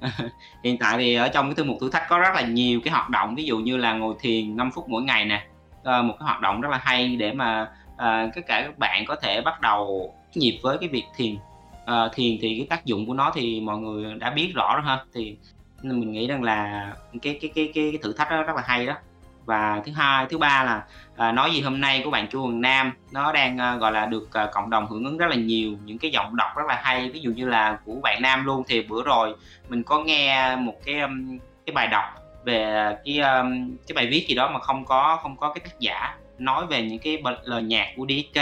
Hiện 0.64 0.78
tại 0.78 0.98
thì 0.98 1.14
ở 1.14 1.28
trong 1.28 1.46
cái 1.46 1.54
thư 1.54 1.64
mục 1.64 1.76
thử 1.80 1.90
thách 1.90 2.02
có 2.08 2.18
rất 2.18 2.34
là 2.34 2.40
nhiều 2.40 2.80
cái 2.84 2.92
hoạt 2.92 3.10
động, 3.10 3.34
ví 3.34 3.44
dụ 3.44 3.58
như 3.58 3.76
là 3.76 3.92
ngồi 3.92 4.14
thiền 4.20 4.56
5 4.56 4.70
phút 4.74 4.88
mỗi 4.88 5.02
ngày 5.02 5.24
nè, 5.24 5.46
ờ, 5.82 6.02
một 6.02 6.14
cái 6.18 6.26
hoạt 6.26 6.40
động 6.40 6.60
rất 6.60 6.68
là 6.68 6.80
hay 6.82 7.16
để 7.16 7.32
mà, 7.32 7.70
à, 7.96 8.28
tất 8.34 8.40
cả 8.46 8.62
các 8.66 8.78
bạn 8.78 9.04
có 9.06 9.16
thể 9.16 9.40
bắt 9.40 9.60
đầu 9.60 10.12
nhịp 10.34 10.58
với 10.62 10.78
cái 10.78 10.88
việc 10.88 11.04
thiền. 11.16 11.36
Ờ, 11.84 12.10
thiền 12.14 12.38
thì 12.40 12.54
cái 12.58 12.66
tác 12.70 12.84
dụng 12.84 13.06
của 13.06 13.14
nó 13.14 13.32
thì 13.34 13.60
mọi 13.60 13.78
người 13.78 14.14
đã 14.14 14.30
biết 14.30 14.52
rõ 14.54 14.74
rồi 14.74 14.84
ha, 14.84 15.04
thì 15.14 15.36
mình 15.82 16.12
nghĩ 16.12 16.26
rằng 16.26 16.42
là 16.42 16.92
cái 17.22 17.38
cái 17.40 17.50
cái 17.54 17.72
cái 17.74 17.90
cái 17.92 17.98
thử 18.02 18.12
thách 18.12 18.30
đó 18.30 18.42
rất 18.42 18.56
là 18.56 18.62
hay 18.66 18.86
đó. 18.86 18.94
Và 19.46 19.82
thứ 19.86 19.92
hai 19.92 20.26
thứ 20.26 20.38
ba 20.38 20.64
là, 20.64 20.84
à, 21.16 21.32
nói 21.32 21.50
gì 21.52 21.60
hôm 21.60 21.80
nay 21.80 22.00
của 22.04 22.10
bạn 22.10 22.28
Chu 22.28 22.40
Hoàng 22.40 22.60
Nam, 22.60 22.92
nó 23.12 23.32
đang, 23.32 23.58
à, 23.58 23.76
gọi 23.76 23.92
là, 23.92 24.06
được, 24.06 24.32
à, 24.32 24.48
cộng 24.52 24.70
đồng 24.70 24.86
hưởng 24.86 25.04
ứng 25.04 25.18
rất 25.18 25.26
là 25.30 25.36
nhiều, 25.36 25.72
những 25.84 25.98
cái 25.98 26.10
giọng 26.10 26.36
đọc 26.36 26.50
rất 26.56 26.66
là 26.68 26.80
hay. 26.82 27.10
Ví 27.10 27.20
dụ 27.20 27.30
như 27.30 27.48
là 27.48 27.78
của 27.84 27.94
bạn 28.02 28.22
Nam 28.22 28.44
luôn, 28.44 28.62
thì 28.68 28.82
bữa 28.82 29.02
rồi 29.02 29.34
mình 29.68 29.82
có 29.82 29.98
nghe 29.98 30.56
một 30.56 30.74
cái, 30.84 31.00
um, 31.00 31.38
cái 31.66 31.74
bài 31.74 31.86
đọc 31.86 32.04
về 32.44 32.92
cái, 33.04 33.18
um, 33.18 33.76
cái 33.88 33.94
bài 33.94 34.06
viết 34.06 34.26
gì 34.28 34.34
đó 34.34 34.50
mà 34.50 34.60
không 34.60 34.84
có 34.84 35.18
không 35.22 35.36
có 35.36 35.52
cái 35.52 35.60
tác 35.64 35.80
giả, 35.80 36.14
nói 36.38 36.66
về 36.66 36.82
những 36.82 36.98
cái 36.98 37.22
lời 37.44 37.62
nhạc 37.62 37.86
của 37.96 38.06
DK 38.08 38.40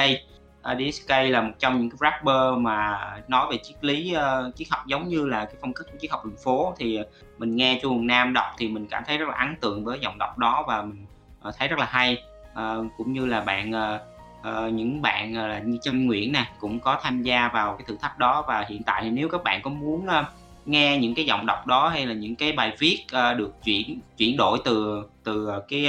DSK 0.65 1.11
là 1.11 1.41
một 1.41 1.53
trong 1.59 1.81
những 1.81 1.91
cái 1.91 1.97
rapper 2.01 2.59
mà 2.59 3.01
nói 3.29 3.47
về 3.51 3.59
triết 3.63 3.85
lý, 3.85 4.13
ờ, 4.13 4.53
triết 4.57 4.69
học 4.71 4.87
giống 4.87 5.09
như 5.09 5.27
là 5.27 5.45
cái 5.45 5.55
phong 5.61 5.73
cách 5.73 5.87
của 5.93 5.99
triết 6.01 6.11
học 6.11 6.25
đường 6.25 6.37
phố, 6.45 6.75
thì 6.79 6.97
ờ, 6.97 7.05
mình 7.39 7.57
nghe 7.57 7.79
Chu 7.83 7.89
Hoàng 7.89 8.07
Nam 8.07 8.33
đọc 8.33 8.47
thì 8.59 8.69
mình 8.69 8.87
cảm 8.87 9.03
thấy 9.07 9.19
rất 9.19 9.29
là 9.29 9.35
ấn 9.35 9.57
tượng 9.61 9.85
với 9.85 9.99
giọng 10.03 10.19
đọc 10.19 10.39
đó 10.39 10.65
và 10.69 10.83
mình, 10.83 11.07
ờ, 11.41 11.53
thấy 11.59 11.69
rất 11.69 11.79
là 11.79 11.87
hay. 11.91 12.23
Cũng 12.97 13.13
như 13.13 13.27
là 13.27 13.41
bạn, 13.41 13.73
những 14.77 15.03
bạn, 15.03 15.35
ờ, 15.35 15.61
như 15.65 15.79
Trâm 15.83 16.07
Nguyễn 16.07 16.33
nè, 16.33 16.47
cũng 16.59 16.81
có 16.81 16.99
tham 17.03 17.23
gia 17.23 17.49
vào 17.49 17.77
cái 17.77 17.85
thử 17.89 17.97
thách 18.01 18.19
đó 18.19 18.45
và 18.49 18.65
hiện 18.69 18.83
tại 18.83 19.03
thì 19.05 19.11
nếu 19.11 19.29
các 19.29 19.45
bạn 19.45 19.63
có 19.63 19.71
muốn, 19.71 20.07
nghe 20.67 20.99
những 20.99 21.15
cái 21.15 21.25
giọng 21.25 21.47
đọc 21.47 21.67
đó 21.67 21.89
hay 21.89 22.07
là 22.07 22.15
những 22.15 22.37
cái 22.37 22.53
bài 22.53 22.73
viết, 22.79 23.05
được 23.37 23.53
chuyển 23.65 24.01
chuyển 24.17 24.37
đổi 24.37 24.59
từ 24.65 25.03
từ 25.25 25.51
cái, 25.69 25.89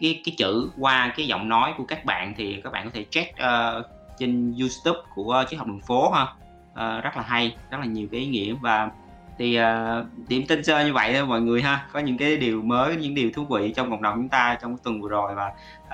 cái 0.00 0.20
cái 0.24 0.34
chữ 0.38 0.70
qua 0.78 1.12
cái 1.16 1.26
giọng 1.26 1.48
nói 1.48 1.74
của 1.78 1.84
các 1.84 2.04
bạn 2.04 2.34
thì 2.36 2.60
các 2.64 2.72
bạn 2.72 2.84
có 2.84 2.90
thể 2.94 3.04
check, 3.10 3.34
uh, 3.34 3.86
trên 4.18 4.54
YouTube 4.60 5.00
của 5.14 5.44
triết 5.50 5.58
học 5.58 5.68
đường 5.68 5.80
phố 5.80 6.10
ha. 6.10 6.26
Ờ, 6.74 7.00
rất 7.00 7.16
là 7.16 7.22
hay, 7.22 7.56
rất 7.70 7.78
là 7.80 7.86
nhiều 7.86 8.08
cái 8.12 8.20
ý 8.20 8.26
nghĩa 8.26 8.54
và 8.60 8.90
thì, 9.38 9.58
uh, 9.60 10.06
điểm 10.28 10.46
tin 10.48 10.64
sơ 10.64 10.84
như 10.84 10.92
vậy 10.92 11.14
thôi 11.14 11.26
mọi 11.26 11.40
người 11.40 11.62
ha. 11.62 11.86
Có 11.92 12.00
những 12.00 12.18
cái 12.18 12.36
điều 12.36 12.62
mới, 12.62 12.96
những 12.96 13.14
điều 13.14 13.30
thú 13.30 13.44
vị 13.44 13.72
trong 13.76 13.90
cộng 13.90 14.02
đồng 14.02 14.14
chúng 14.14 14.28
ta 14.28 14.58
trong 14.62 14.76
cái 14.76 14.80
tuần 14.84 15.00
vừa 15.00 15.08
rồi 15.08 15.34
và, 15.34 15.52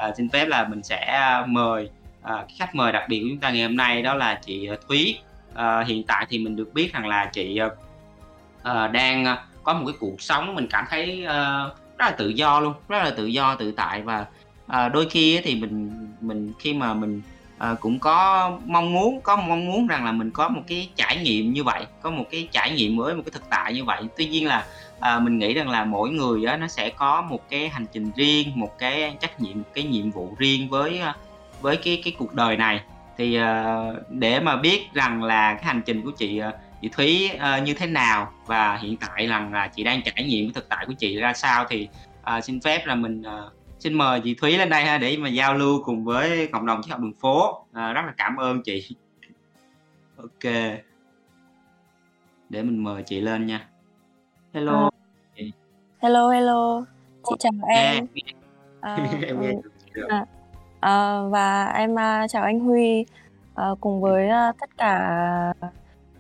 uh, 0.09 0.17
xin 0.17 0.29
phép 0.29 0.47
là 0.47 0.69
mình 0.69 0.83
sẽ 0.83 1.23
mời, 1.47 1.91
uh, 2.25 2.49
khách 2.59 2.75
mời 2.75 2.93
đặc 2.93 3.03
biệt 3.09 3.21
của 3.21 3.27
chúng 3.31 3.41
ta 3.41 3.51
ngày 3.51 3.63
hôm 3.63 3.77
nay 3.77 4.03
đó 4.03 4.15
là 4.15 4.41
chị 4.47 4.69
Thúy. 4.89 5.19
uh, 5.53 5.87
hiện 5.87 6.03
tại 6.07 6.27
thì 6.29 6.39
mình 6.39 6.57
được 6.57 6.75
biết 6.75 6.93
rằng 6.93 7.07
là 7.07 7.31
chị, 7.33 7.61
uh, 7.63 8.93
đang 8.93 9.37
có 9.63 9.75
một 9.75 9.85
cái 9.87 9.97
cuộc 10.01 10.23
sống 10.23 10.55
mình 10.55 10.67
cảm 10.71 10.85
thấy, 10.91 11.25
uh, 11.25 11.77
rất 11.99 12.07
là 12.07 12.11
tự 12.11 12.29
do 12.29 12.61
luôn, 12.61 12.75
rất 12.89 12.99
là 13.05 13.11
tự 13.17 13.27
do 13.27 13.55
tự 13.55 13.73
tại 13.73 14.03
và, 14.03 14.27
uh, 14.67 14.93
đôi 14.93 15.09
khi 15.11 15.41
thì 15.45 15.55
mình 15.55 15.91
mình 16.21 16.53
khi 16.59 16.75
mà 16.75 16.95
mình, 16.95 17.23
Ờ, 17.63 17.77
cũng 17.81 17.99
có 17.99 18.51
mong 18.67 18.93
muốn 18.93 19.21
có 19.21 19.37
mong 19.37 19.67
muốn 19.67 19.87
rằng 19.87 20.05
là 20.05 20.13
mình 20.13 20.31
có 20.31 20.49
một 20.49 20.61
cái 20.69 20.89
trải 20.97 21.17
nghiệm 21.17 21.53
như 21.53 21.65
vậy, 21.65 21.87
có 22.03 22.11
một 22.11 22.25
cái 22.31 22.49
trải 22.53 22.71
nghiệm 22.71 22.97
mới, 22.97 23.15
một 23.15 23.23
cái 23.27 23.31
thực 23.33 23.51
tại 23.51 23.75
như 23.75 23.85
vậy. 23.85 24.03
Tuy 24.17 24.27
nhiên 24.27 24.47
là, 24.47 24.67
à, 25.01 25.19
mình 25.19 25.39
nghĩ 25.39 25.55
rằng 25.55 25.69
là 25.69 25.85
mỗi 25.85 26.11
người 26.11 26.45
á 26.45 26.57
nó 26.57 26.69
sẽ 26.69 26.91
có 26.91 27.23
một 27.23 27.49
cái 27.49 27.69
hành 27.69 27.87
trình 27.93 28.11
riêng, 28.17 28.53
một 28.55 28.79
cái 28.79 29.17
trách 29.21 29.41
nhiệm, 29.41 29.59
một 29.59 29.69
cái 29.75 29.85
nhiệm 29.85 30.11
vụ 30.11 30.35
riêng 30.39 30.69
với, 30.69 30.99
ờ, 30.99 31.13
với 31.61 31.77
cái 31.77 32.01
cái 32.05 32.13
cuộc 32.19 32.35
đời 32.35 32.57
này. 32.57 32.81
Thì, 33.19 33.35
ờ, 33.35 33.95
để 34.09 34.41
mà 34.41 34.57
biết 34.57 34.93
rằng 34.93 35.23
là 35.23 35.55
cái 35.55 35.65
hành 35.65 35.83
trình 35.87 36.03
của 36.03 36.13
chị, 36.19 36.41
chị 36.83 36.89
Thúy, 36.89 37.29
ơ, 37.39 37.61
như 37.61 37.75
thế 37.75 37.87
nào 37.87 38.33
và 38.47 38.77
hiện 38.77 38.97
tại 38.97 39.27
rằng 39.27 39.53
là 39.53 39.69
chị 39.69 39.85
đang 39.85 40.03
trải 40.03 40.25
nghiệm 40.25 40.47
cái 40.47 40.53
thực 40.55 40.69
tại 40.69 40.85
của 40.87 40.95
chị 40.99 41.17
ra 41.17 41.33
sao 41.33 41.65
thì, 41.69 41.89
à, 42.23 42.41
xin 42.41 42.61
phép 42.61 42.87
là 42.87 42.95
mình, 42.95 43.23
ờ, 43.23 43.51
xin 43.83 43.95
mời 43.95 44.21
chị 44.25 44.35
Thúy 44.35 44.57
lên 44.59 44.69
đây 44.69 44.85
ha 44.85 44.99
để 44.99 45.17
mà 45.17 45.29
giao 45.29 45.55
lưu 45.55 45.83
cùng 45.85 46.05
với 46.05 46.49
cộng 46.53 46.67
đồng 46.67 46.83
triết 46.83 46.91
học 46.91 47.01
đường 47.01 47.15
phố. 47.21 47.67
À, 47.73 47.93
rất 47.93 48.03
là 48.07 48.15
cảm 48.17 48.37
ơn 48.37 48.63
chị. 48.63 48.97
Kê. 50.41 50.79
Để 52.49 52.63
mình 52.63 52.85
mời 52.85 53.03
chị 53.03 53.21
lên 53.21 53.47
nha. 53.47 53.69
Hello 54.55 54.91
chị. 55.37 55.53
Hello, 55.99 56.29
hello, 56.31 56.85
chị 57.29 57.35
chào 57.39 57.53
Nghe, 57.69 57.95
em. 57.95 58.07
Ờ, 58.81 58.95
Em 59.27 59.41
nghe 59.41 59.53
ừm, 59.53 59.63
được 59.63 59.73
chị 59.85 59.91
được. 59.95 60.07
à, 60.09 60.27
ờ, 60.81 61.29
và 61.29 61.65
em, 61.67 61.99
a, 61.99 62.29
chào 62.29 62.43
anh 62.43 62.61
Huy, 62.61 63.05
ờ, 63.55 63.75
cùng 63.81 64.01
với, 64.01 64.29
a, 64.29 64.53
tất 64.61 64.71
cả, 64.77 64.99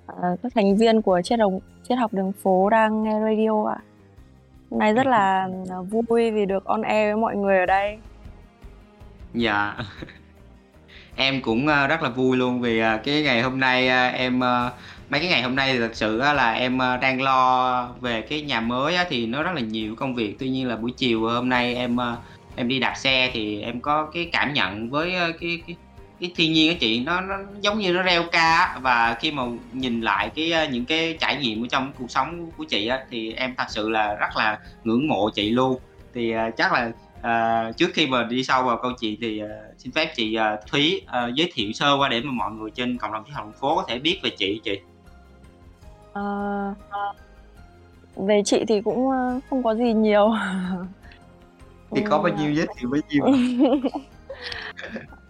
ờ, 0.07 0.37
các 0.42 0.52
thành 0.54 0.76
viên 0.76 1.02
của 1.02 1.21
triết 1.25 1.38
đồng 1.38 1.61
triết 1.88 1.99
học 1.99 2.12
đường 2.14 2.33
phố 2.33 2.71
đang 2.71 3.02
nghe 3.02 3.21
radio 3.21 3.64
ạ. 3.64 3.83
Hôm 4.73 4.79
nay 4.79 4.93
rất 4.93 5.07
là, 5.07 5.49
ờ, 5.69 5.83
vui 5.83 6.31
vì 6.31 6.47
được 6.47 6.64
on 6.64 6.83
air 6.83 7.14
với 7.14 7.21
mọi 7.21 7.37
người 7.37 7.59
ở 7.59 7.67
đây. 7.67 7.99
Dạ. 9.35 9.76
Em 11.17 11.43
cũng, 11.43 11.67
ơ, 11.67 11.87
rất 11.87 12.02
là 12.02 12.09
vui 12.09 12.37
luôn 12.37 12.61
vì, 12.61 12.79
à, 12.79 13.00
cái 13.05 13.23
ngày 13.23 13.43
hôm 13.43 13.61
nay, 13.61 13.88
em, 14.12 14.38
mấy 14.38 15.21
cái 15.21 15.29
ngày 15.29 15.43
hôm 15.43 15.57
nay 15.57 15.73
thì 15.73 15.79
thực 15.79 15.95
sự 15.95 16.17
là 16.17 16.52
em, 16.52 16.79
đang 16.79 17.23
lo 17.23 17.88
về 18.00 18.23
cái 18.23 18.43
nhà 18.43 18.61
mới 18.61 18.97
thì 19.09 19.26
nó 19.26 19.43
rất 19.43 19.52
là 19.55 19.61
nhiều 19.61 19.95
công 19.97 20.14
việc. 20.14 20.37
Tuy 20.38 20.49
nhiên 20.49 20.69
là 20.69 20.76
buổi 20.76 20.93
chiều 20.97 21.29
hôm 21.29 21.49
nay 21.49 21.75
em, 21.75 21.97
em 22.57 22.69
đi 22.69 22.79
đạp 22.79 22.95
xe 22.97 23.31
thì 23.33 23.61
em 23.62 23.81
có 23.81 24.11
cái 24.14 24.29
cảm 24.33 24.52
nhận 24.52 24.91
với, 24.91 25.12
cái 25.41 25.62
cái 25.67 25.76
cái 26.23 26.33
thiên 26.37 26.52
nhiên 26.52 26.69
á 26.69 26.76
chị, 26.81 27.00
nó 27.05 27.21
nó 27.21 27.38
giống 27.61 27.79
như 27.79 27.93
nó 27.93 28.02
reo 28.02 28.23
ca 28.33 28.55
á. 28.55 28.79
Và 28.83 29.17
khi 29.21 29.33
mà 29.33 29.43
nhìn 29.73 30.00
lại 30.00 30.31
cái, 30.35 30.52
a, 30.52 30.67
những 30.67 30.85
cái 30.85 31.17
trải 31.21 31.37
nghiệm 31.37 31.64
ở 31.64 31.67
trong 31.71 31.93
cuộc 31.99 32.11
sống 32.11 32.50
của 32.57 32.64
chị 32.64 32.87
á 32.87 33.05
thì 33.11 33.33
em 33.33 33.55
thật 33.57 33.64
sự 33.69 33.88
là 33.88 34.14
rất 34.14 34.37
là 34.37 34.59
ngưỡng 34.85 35.09
mộ 35.09 35.31
chị 35.31 35.50
luôn. 35.50 35.79
Thì, 36.14 36.33
à, 36.33 36.50
chắc 36.50 36.73
là, 36.73 36.93
ờ, 37.23 37.73
trước 37.76 37.91
khi 37.95 38.07
mà 38.07 38.23
đi 38.25 38.45
sâu 38.45 38.62
vào 38.62 38.79
câu 38.83 38.93
chuyện 39.00 39.17
thì, 39.21 39.38
ờ, 39.38 39.49
xin 39.79 39.93
phép 39.93 40.12
chị, 40.17 40.35
ờ, 40.35 40.61
Thúy, 40.71 41.02
ờ, 41.07 41.31
giới 41.35 41.50
thiệu 41.55 41.73
sơ 41.73 41.97
qua 41.99 42.09
để 42.09 42.21
mà 42.21 42.33
mọi 42.33 42.50
người 42.50 42.71
trên 42.71 42.99
cộng 42.99 43.12
đồng 43.12 43.25
đường 43.25 43.52
phố 43.61 43.76
có 43.76 43.85
thể 43.88 43.99
biết 43.99 44.21
về 44.23 44.31
chị 44.38 44.61
chị. 44.64 44.81
Ờ, 46.12 46.75
về 48.17 48.43
chị 48.45 48.64
thì 48.69 48.81
cũng, 48.81 49.09
không 49.50 49.62
có 49.62 49.75
gì 49.75 49.93
nhiều. 49.93 50.31
Thì 51.95 52.02
có 52.11 52.19
bao 52.19 52.33
nhiêu 52.33 52.52
giới 52.52 52.67
thiệu 52.76 52.91
bấy 52.91 53.00
nhiêu. 53.09 53.25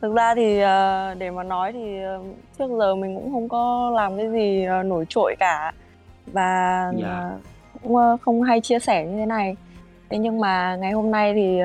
Thực 0.00 0.14
ra 0.14 0.34
thì, 0.34 0.60
ờ, 0.60 1.14
để 1.14 1.30
mà 1.30 1.42
nói 1.42 1.72
thì, 1.72 2.02
ờ, 2.02 2.20
trước 2.58 2.70
giờ 2.78 2.94
mình 2.94 3.14
cũng 3.14 3.32
không 3.32 3.48
có 3.48 3.90
làm 3.94 4.16
cái 4.16 4.30
gì, 4.30 4.64
ờ, 4.64 4.82
nổi 4.82 5.04
trội 5.08 5.34
cả. 5.38 5.72
Và, 6.26 6.90
Dạ. 6.96 7.08
ờ, 7.08 7.38
cũng 7.82 8.18
không 8.20 8.42
hay 8.42 8.60
chia 8.60 8.78
sẻ 8.78 9.06
như 9.06 9.16
thế 9.16 9.26
này 9.26 9.56
thế 10.10 10.18
nhưng 10.18 10.40
mà 10.40 10.76
ngày 10.76 10.92
hôm 10.92 11.10
nay 11.10 11.34
thì 11.34 11.60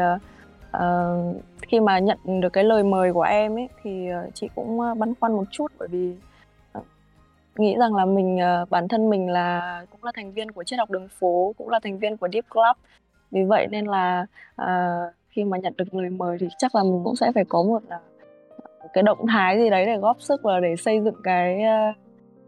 uh, 0.77 1.35
khi 1.61 1.79
mà 1.79 1.99
nhận 1.99 2.17
được 2.41 2.53
cái 2.53 2.63
lời 2.63 2.83
mời 2.83 3.13
của 3.13 3.21
em 3.21 3.57
ấy 3.57 3.69
thì 3.83 4.07
chị 4.33 4.49
cũng 4.55 4.79
băn 4.99 5.13
khoăn 5.19 5.33
một 5.33 5.43
chút 5.51 5.71
bởi 5.79 5.87
vì 5.87 6.15
nghĩ 7.57 7.75
rằng 7.79 7.95
là 7.95 8.05
mình 8.05 8.39
bản 8.69 8.87
thân 8.87 9.09
mình 9.09 9.29
là 9.29 9.85
cũng 9.91 10.03
là 10.03 10.11
thành 10.15 10.31
viên 10.31 10.51
của 10.51 10.63
triết 10.63 10.79
học 10.79 10.89
đường 10.89 11.07
phố 11.19 11.53
cũng 11.57 11.69
là 11.69 11.79
thành 11.83 11.99
viên 11.99 12.17
của 12.17 12.27
Deep 12.33 12.45
Club 12.49 12.77
vì 13.31 13.43
vậy 13.43 13.67
nên 13.71 13.85
là 13.85 14.25
uh, 14.61 15.13
khi 15.29 15.43
mà 15.43 15.57
nhận 15.57 15.73
được 15.77 15.93
lời 15.95 16.09
mời 16.09 16.37
thì 16.39 16.47
chắc 16.57 16.75
là 16.75 16.83
mình 16.83 17.01
cũng 17.03 17.15
sẽ 17.15 17.31
phải 17.35 17.45
có 17.45 17.63
một 17.63 17.81
uh, 17.87 18.12
cái 18.93 19.03
động 19.03 19.27
thái 19.27 19.57
gì 19.57 19.69
đấy 19.69 19.85
để 19.85 19.97
góp 19.97 20.21
sức 20.21 20.41
và 20.43 20.59
để 20.59 20.75
xây 20.75 21.01
dựng 21.01 21.15
cái 21.23 21.61
uh, 21.61 21.95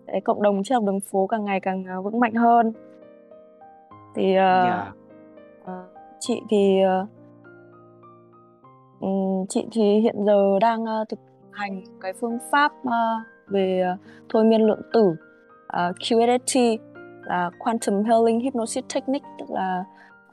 cái 0.08 0.22
cộng 0.22 0.42
đồng 0.42 0.62
học 0.72 0.84
đường 0.84 1.00
phố 1.00 1.28
càng 1.28 1.46
ngày 1.46 1.60
càng 1.60 1.86
uh, 1.98 2.06
vững 2.06 2.20
mạnh 2.20 2.34
hơn 2.34 2.74
thì 4.16 4.32
uh, 4.32 4.36
yeah. 4.38 4.88
uh, 5.64 5.70
chị 6.20 6.42
thì 6.50 6.80
uh, 7.02 7.10
chị 9.50 9.68
thì 9.72 10.00
hiện 10.00 10.26
giờ 10.26 10.60
đang 10.62 10.84
uh, 10.84 11.10
thực 11.10 11.20
hành 11.52 11.82
cái 12.02 12.14
phương 12.14 12.38
pháp 12.52 12.72
uh, 12.88 12.92
về 13.48 13.84
uh, 13.94 14.00
thôi 14.30 14.44
miên 14.44 14.62
lượng 14.62 14.82
tử 14.94 15.06
uh, 15.10 15.96
QST 16.00 16.78
là 17.24 17.52
Quantum 17.60 18.04
Healing 18.04 18.40
Hypnosis 18.40 18.86
Technique 18.96 19.30
tức 19.40 19.50
là 19.50 19.84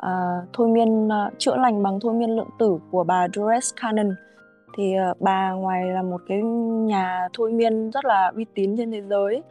uh, 0.06 0.48
thôi 0.52 0.68
miên 0.68 1.06
uh, 1.06 1.38
chữa 1.38 1.56
lành 1.56 1.82
bằng 1.82 2.00
thôi 2.00 2.14
miên 2.14 2.36
lượng 2.36 2.50
tử 2.58 2.78
của 2.90 3.04
bà 3.04 3.28
Dolores 3.34 3.74
Cannon 3.82 4.14
thì 4.76 4.94
uh, 5.10 5.20
bà 5.20 5.50
ngoài 5.50 5.84
là 5.90 6.02
một 6.02 6.20
cái 6.28 6.42
nhà 6.42 7.28
thôi 7.32 7.52
miên 7.52 7.90
rất 7.90 8.04
là 8.04 8.32
uy 8.36 8.46
tín 8.54 8.76
trên 8.76 8.90
thế 8.90 9.02
giới. 9.02 9.42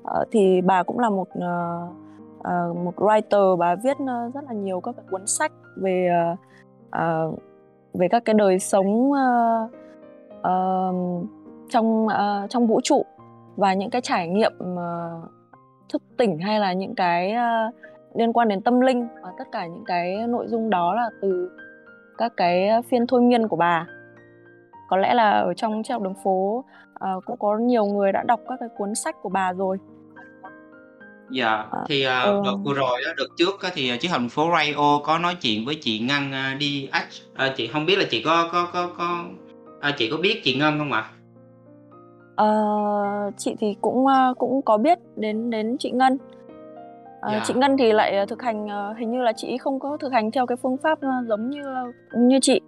Uh, 0.00 0.28
thì 0.30 0.60
bà 0.60 0.82
cũng 0.82 0.98
là 0.98 1.10
một 1.10 1.28
uh, 1.38 1.90
uh, 2.38 2.76
một 2.76 2.96
writer 2.96 3.56
bà 3.56 3.74
viết 3.74 3.96
uh, 4.02 4.34
rất 4.34 4.44
là 4.46 4.52
nhiều 4.52 4.80
các 4.80 4.96
cái 4.96 5.04
cuốn 5.10 5.26
sách 5.26 5.52
về 5.76 6.08
uh, 6.32 6.38
uh, 6.96 7.38
về 7.94 8.08
các 8.08 8.24
cái 8.24 8.34
đời 8.34 8.58
sống 8.58 9.10
uh, 9.10 9.70
uh, 10.38 11.26
trong 11.68 12.06
uh, 12.06 12.50
trong 12.50 12.66
vũ 12.66 12.80
trụ 12.84 13.02
và 13.56 13.74
những 13.74 13.90
cái 13.90 14.00
trải 14.00 14.28
nghiệm 14.28 14.52
uh, 14.60 15.30
thức 15.92 16.02
tỉnh 16.16 16.38
hay 16.38 16.60
là 16.60 16.72
những 16.72 16.94
cái 16.94 17.34
uh, 17.34 17.74
liên 18.14 18.32
quan 18.32 18.48
đến 18.48 18.60
tâm 18.60 18.80
linh. 18.80 19.08
Và 19.22 19.32
tất 19.38 19.48
cả 19.52 19.66
những 19.66 19.84
cái 19.84 20.26
nội 20.26 20.46
dung 20.48 20.70
đó 20.70 20.94
là 20.94 21.10
từ 21.22 21.50
các 22.18 22.32
cái 22.36 22.70
phiên 22.88 23.06
thôi 23.06 23.20
miên 23.20 23.48
của 23.48 23.56
bà 23.56 23.86
có 24.88 24.96
lẽ 24.96 25.14
là 25.14 25.30
ở 25.30 25.54
trong 25.54 25.82
treo 25.82 25.98
đường 25.98 26.14
phố 26.24 26.64
uh, 27.16 27.24
cũng 27.26 27.36
có 27.38 27.58
nhiều 27.58 27.84
người 27.84 28.12
đã 28.12 28.22
đọc 28.28 28.40
các 28.48 28.56
cái 28.60 28.68
cuốn 28.78 28.94
sách 28.94 29.16
của 29.22 29.28
bà 29.28 29.52
rồi 29.52 29.78
Dạ, 31.30 31.66
Ờ, 31.70 31.84
thì, 31.88 32.02
ờ, 32.02 32.22
ừ. 32.22 32.42
đợt 32.44 32.56
vừa 32.64 32.74
rồi 32.74 33.00
á, 33.06 33.12
đợt 33.16 33.26
trước 33.36 33.62
á 33.62 33.70
thì, 33.74 33.92
Chí 34.00 34.08
thành 34.08 34.28
phố 34.28 34.50
Radio 34.58 34.98
có 35.04 35.18
nói 35.18 35.36
chuyện 35.40 35.64
với 35.66 35.78
chị 35.80 35.98
Ngân, 35.98 36.32
a, 36.32 36.56
DH, 36.60 36.96
ờ, 37.36 37.52
chị 37.56 37.66
không 37.66 37.86
biết 37.86 37.98
là 37.98 38.04
chị 38.10 38.22
có 38.22 38.48
có 38.52 38.68
có 38.72 38.90
có 38.98 39.24
a, 39.80 39.90
chị 39.98 40.10
có 40.10 40.16
biết 40.16 40.40
chị 40.44 40.54
Ngân 40.58 40.78
không 40.78 40.92
ạ? 40.92 41.10
Ờ, 42.36 42.46
chị 43.36 43.54
thì 43.60 43.76
cũng, 43.80 44.06
ơ, 44.06 44.34
cũng 44.38 44.62
có 44.62 44.78
biết 44.78 44.98
đến 45.16 45.50
đến 45.50 45.76
chị 45.78 45.90
Ngân. 45.90 46.18
Ờ, 47.20 47.40
chị 47.44 47.54
Dạ. 47.54 47.60
Ngân 47.60 47.76
thì 47.76 47.92
lại, 47.92 48.26
thực 48.28 48.42
hành, 48.42 48.68
hình 48.98 49.10
như 49.12 49.22
là 49.22 49.32
chị 49.36 49.58
không 49.58 49.80
có 49.80 49.96
thực 50.00 50.12
hành 50.12 50.30
theo 50.30 50.46
cái 50.46 50.56
phương 50.56 50.76
pháp, 50.76 50.98
giống 51.28 51.50
như, 51.50 51.62
như 52.16 52.38
chị. 52.42 52.60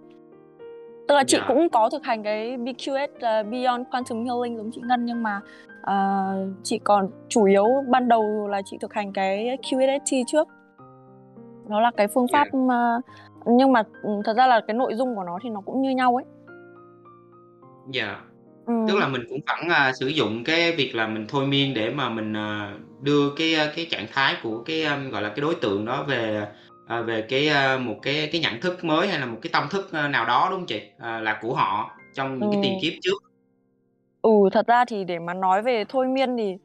Tức 1.09 1.15
là 1.15 1.23
chị 1.23 1.37
Dạ. 1.37 1.45
cũng 1.47 1.69
có 1.69 1.89
thực 1.89 2.03
hành 2.05 2.23
cái 2.23 2.57
BQS, 2.57 3.07
ờ, 3.21 3.43
Beyond 3.43 3.87
Quantum 3.91 4.25
Healing 4.25 4.57
giống 4.57 4.71
chị 4.73 4.81
Ngân 4.85 5.05
nhưng 5.05 5.23
mà, 5.23 5.41
ờ, 5.81 5.95
chị 6.63 6.79
còn 6.83 7.09
chủ 7.29 7.43
yếu 7.45 7.65
ban 7.87 8.07
đầu 8.07 8.47
là 8.47 8.61
chị 8.65 8.77
thực 8.81 8.93
hành 8.93 9.13
cái 9.13 9.57
QST 9.63 10.23
trước. 10.27 10.47
Nó 11.69 11.81
là 11.81 11.91
cái 11.97 12.07
phương 12.07 12.27
Dạ. 12.33 12.39
pháp, 12.39 12.57
ơ 12.69 13.01
nhưng 13.45 13.71
mà, 13.71 13.83
ừm, 14.03 14.23
thật 14.25 14.33
ra 14.37 14.47
là 14.47 14.61
cái 14.67 14.73
nội 14.73 14.95
dung 14.95 15.15
của 15.15 15.23
nó 15.23 15.39
thì 15.43 15.49
nó 15.49 15.61
cũng 15.65 15.81
như 15.81 15.89
nhau 15.89 16.15
ấy. 16.15 16.25
Dạ. 17.93 18.21
Ừm. 18.65 18.87
Tức 18.87 18.97
là 18.97 19.07
mình 19.07 19.21
cũng 19.29 19.39
vẫn, 19.47 19.69
à, 19.69 19.91
sử 19.99 20.07
dụng 20.07 20.43
cái 20.43 20.71
việc 20.71 20.95
là 20.95 21.07
mình 21.07 21.25
thôi 21.29 21.47
miên 21.47 21.73
để 21.73 21.89
mà 21.89 22.09
mình, 22.09 22.33
ờ, 22.33 22.71
đưa 23.01 23.29
cái, 23.37 23.55
cái 23.75 23.87
trạng 23.89 24.05
thái 24.13 24.35
của 24.43 24.63
cái, 24.65 24.83
a, 24.83 24.97
gọi 25.11 25.21
là, 25.21 25.29
cái 25.29 25.41
đối 25.41 25.55
tượng 25.55 25.85
đó 25.85 26.03
về, 26.07 26.47
à, 26.89 27.01
về 27.01 27.21
cái, 27.29 27.47
a, 27.47 27.77
một 27.77 27.95
cái 28.01 28.29
cái 28.31 28.41
nhận 28.41 28.61
thức 28.61 28.83
mới 28.83 29.07
hay 29.07 29.19
là 29.19 29.25
một 29.25 29.37
cái 29.41 29.49
tâm 29.53 29.63
thức, 29.71 29.89
ơ, 29.93 30.07
nào 30.07 30.25
đó, 30.25 30.47
đúng 30.49 30.59
hông 30.59 30.67
chị? 30.67 30.81
À, 30.99 31.19
là 31.19 31.39
của 31.41 31.53
họ 31.53 31.91
trong 32.13 32.39
những 32.39 32.49
cái 32.51 32.59
tiền 32.63 32.77
kiếp 32.81 32.93
trước. 33.01 33.17
Ừ, 34.21 34.31
thật 34.51 34.67
ra 34.67 34.85
thì 34.85 35.03
để 35.03 35.19
mà 35.19 35.33
nói 35.33 35.61
về 35.61 35.83
thôi 35.89 36.07
miên 36.07 36.37
thì, 36.37 36.57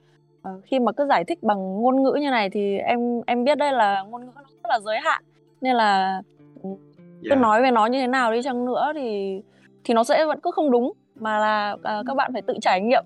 ờ, 0.42 0.50
khi 0.66 0.78
mà 0.78 0.92
cứ 0.92 1.06
giải 1.08 1.24
thích 1.24 1.38
bằng 1.42 1.58
ngôn 1.82 2.02
ngữ 2.02 2.12
như 2.20 2.30
này 2.30 2.50
thì 2.50 2.76
em 2.78 2.98
em 3.26 3.44
biết 3.44 3.58
đấy 3.58 3.72
là 3.72 4.02
ngôn 4.02 4.20
ngữ 4.26 4.30
nó 4.34 4.42
rất 4.42 4.68
là 4.68 4.80
giới 4.80 4.98
hạn, 5.00 5.22
nên 5.60 5.76
là, 5.76 6.22
ừm, 6.62 6.74
cứ 7.22 7.30
Dạ. 7.30 7.36
nói 7.36 7.62
về 7.62 7.70
nó 7.70 7.86
như 7.86 8.00
thế 8.00 8.06
nào 8.06 8.32
đi 8.32 8.42
chăng 8.42 8.64
nữa 8.64 8.92
thì 8.94 9.40
thì 9.84 9.94
nó 9.94 10.04
sẽ 10.04 10.24
vẫn 10.26 10.40
cứ 10.42 10.50
không 10.50 10.70
đúng, 10.70 10.92
mà 11.20 11.38
là, 11.38 11.76
ờ, 11.82 12.02
các 12.06 12.14
bạn 12.14 12.32
phải 12.32 12.42
tự 12.42 12.54
trải 12.62 12.80
nghiệm. 12.80 13.04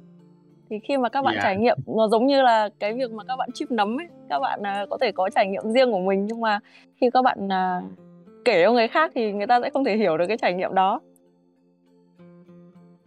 Thì 0.70 0.76
khi 0.88 0.96
mà 0.96 1.08
các 1.08 1.22
bạn 1.22 1.34
Dạ. 1.34 1.40
trải 1.42 1.56
nghiệm, 1.56 1.76
nó 1.86 2.08
giống 2.08 2.26
như 2.26 2.42
là 2.42 2.68
cái 2.80 2.92
việc 2.94 3.10
mà 3.10 3.24
các 3.28 3.36
bạn 3.36 3.48
chip 3.54 3.70
nấm 3.70 4.00
ấy, 4.00 4.06
các 4.30 4.38
bạn, 4.40 4.60
à, 4.66 4.86
có 4.90 4.98
thể 5.00 5.12
có 5.12 5.30
trải 5.34 5.46
nghiệm 5.46 5.72
riêng 5.72 5.92
của 5.92 6.00
mình 6.00 6.26
nhưng 6.26 6.40
mà 6.40 6.60
khi 7.00 7.10
các 7.14 7.22
bạn, 7.22 7.52
à, 7.52 7.80
kể 8.44 8.64
cho 8.64 8.72
người 8.72 8.88
khác 8.88 9.12
thì 9.14 9.32
người 9.32 9.46
ta 9.46 9.60
sẽ 9.62 9.70
không 9.70 9.84
thể 9.84 9.96
hiểu 9.96 10.16
được 10.18 10.26
cái 10.28 10.36
trải 10.36 10.54
nghiệm 10.54 10.74
đó. 10.74 11.00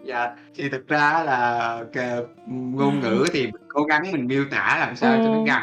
Dạ, 0.06 0.36
thì 0.56 0.70
thực 0.70 0.88
ra 0.88 1.24
là 1.25 1.84
c 1.94 1.98
ngôn 2.48 3.00
ngữ 3.00 3.25
thì 3.34 3.44
mình 3.44 3.62
cố 3.70 3.84
gắng 3.84 4.03
mình 4.12 4.27
miêu 4.27 4.46
tả 4.51 4.77
làm 4.80 4.96
sao 4.96 5.20
cho 5.24 5.30
nó 5.30 5.38
Ừm. 5.38 5.46
gần 5.46 5.62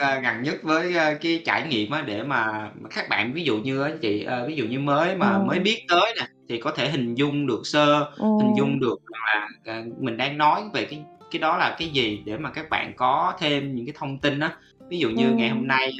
ơ, 0.00 0.20
gần 0.20 0.42
nhất 0.42 0.54
với, 0.62 0.94
ơ, 0.96 1.14
cái 1.20 1.42
trải 1.44 1.66
nghiệm 1.68 1.90
á, 1.90 2.02
để 2.06 2.22
mà 2.22 2.70
các 2.94 3.08
bạn 3.10 3.32
ví 3.34 3.42
dụ 3.44 3.56
như 3.58 3.82
á 3.82 3.90
chị, 4.02 4.24
ờ, 4.24 4.46
ví 4.48 4.56
dụ 4.56 4.64
như 4.64 4.80
mới 4.80 5.16
mà 5.16 5.38
mới 5.38 5.58
Ừm. 5.58 5.64
biết 5.64 5.78
tới 5.88 6.14
nè, 6.20 6.26
thì 6.48 6.60
có 6.60 6.70
thể 6.76 6.88
hình 6.90 7.14
dung 7.14 7.46
được 7.46 7.60
sơ, 7.64 8.10
hình 8.38 8.52
Ừm. 8.52 8.54
dung 8.54 8.80
được 8.80 8.96
là, 9.06 9.48
ờ, 9.66 9.82
mình 9.98 10.16
đang 10.16 10.38
nói 10.38 10.62
về 10.74 10.84
cái 10.90 11.04
cái 11.30 11.40
đó 11.40 11.56
là 11.56 11.76
cái 11.78 11.88
gì 11.88 12.22
để 12.26 12.36
mà 12.36 12.50
các 12.50 12.70
bạn 12.70 12.92
có 12.96 13.32
thêm 13.38 13.74
những 13.74 13.86
cái 13.86 13.94
thông 13.98 14.18
tin 14.18 14.40
á. 14.40 14.56
Ví 14.88 14.98
dụ 14.98 15.10
như 15.10 15.34
ngày 15.34 15.48
hôm 15.48 15.58
Ừm. 15.58 15.68
nay, 15.68 15.92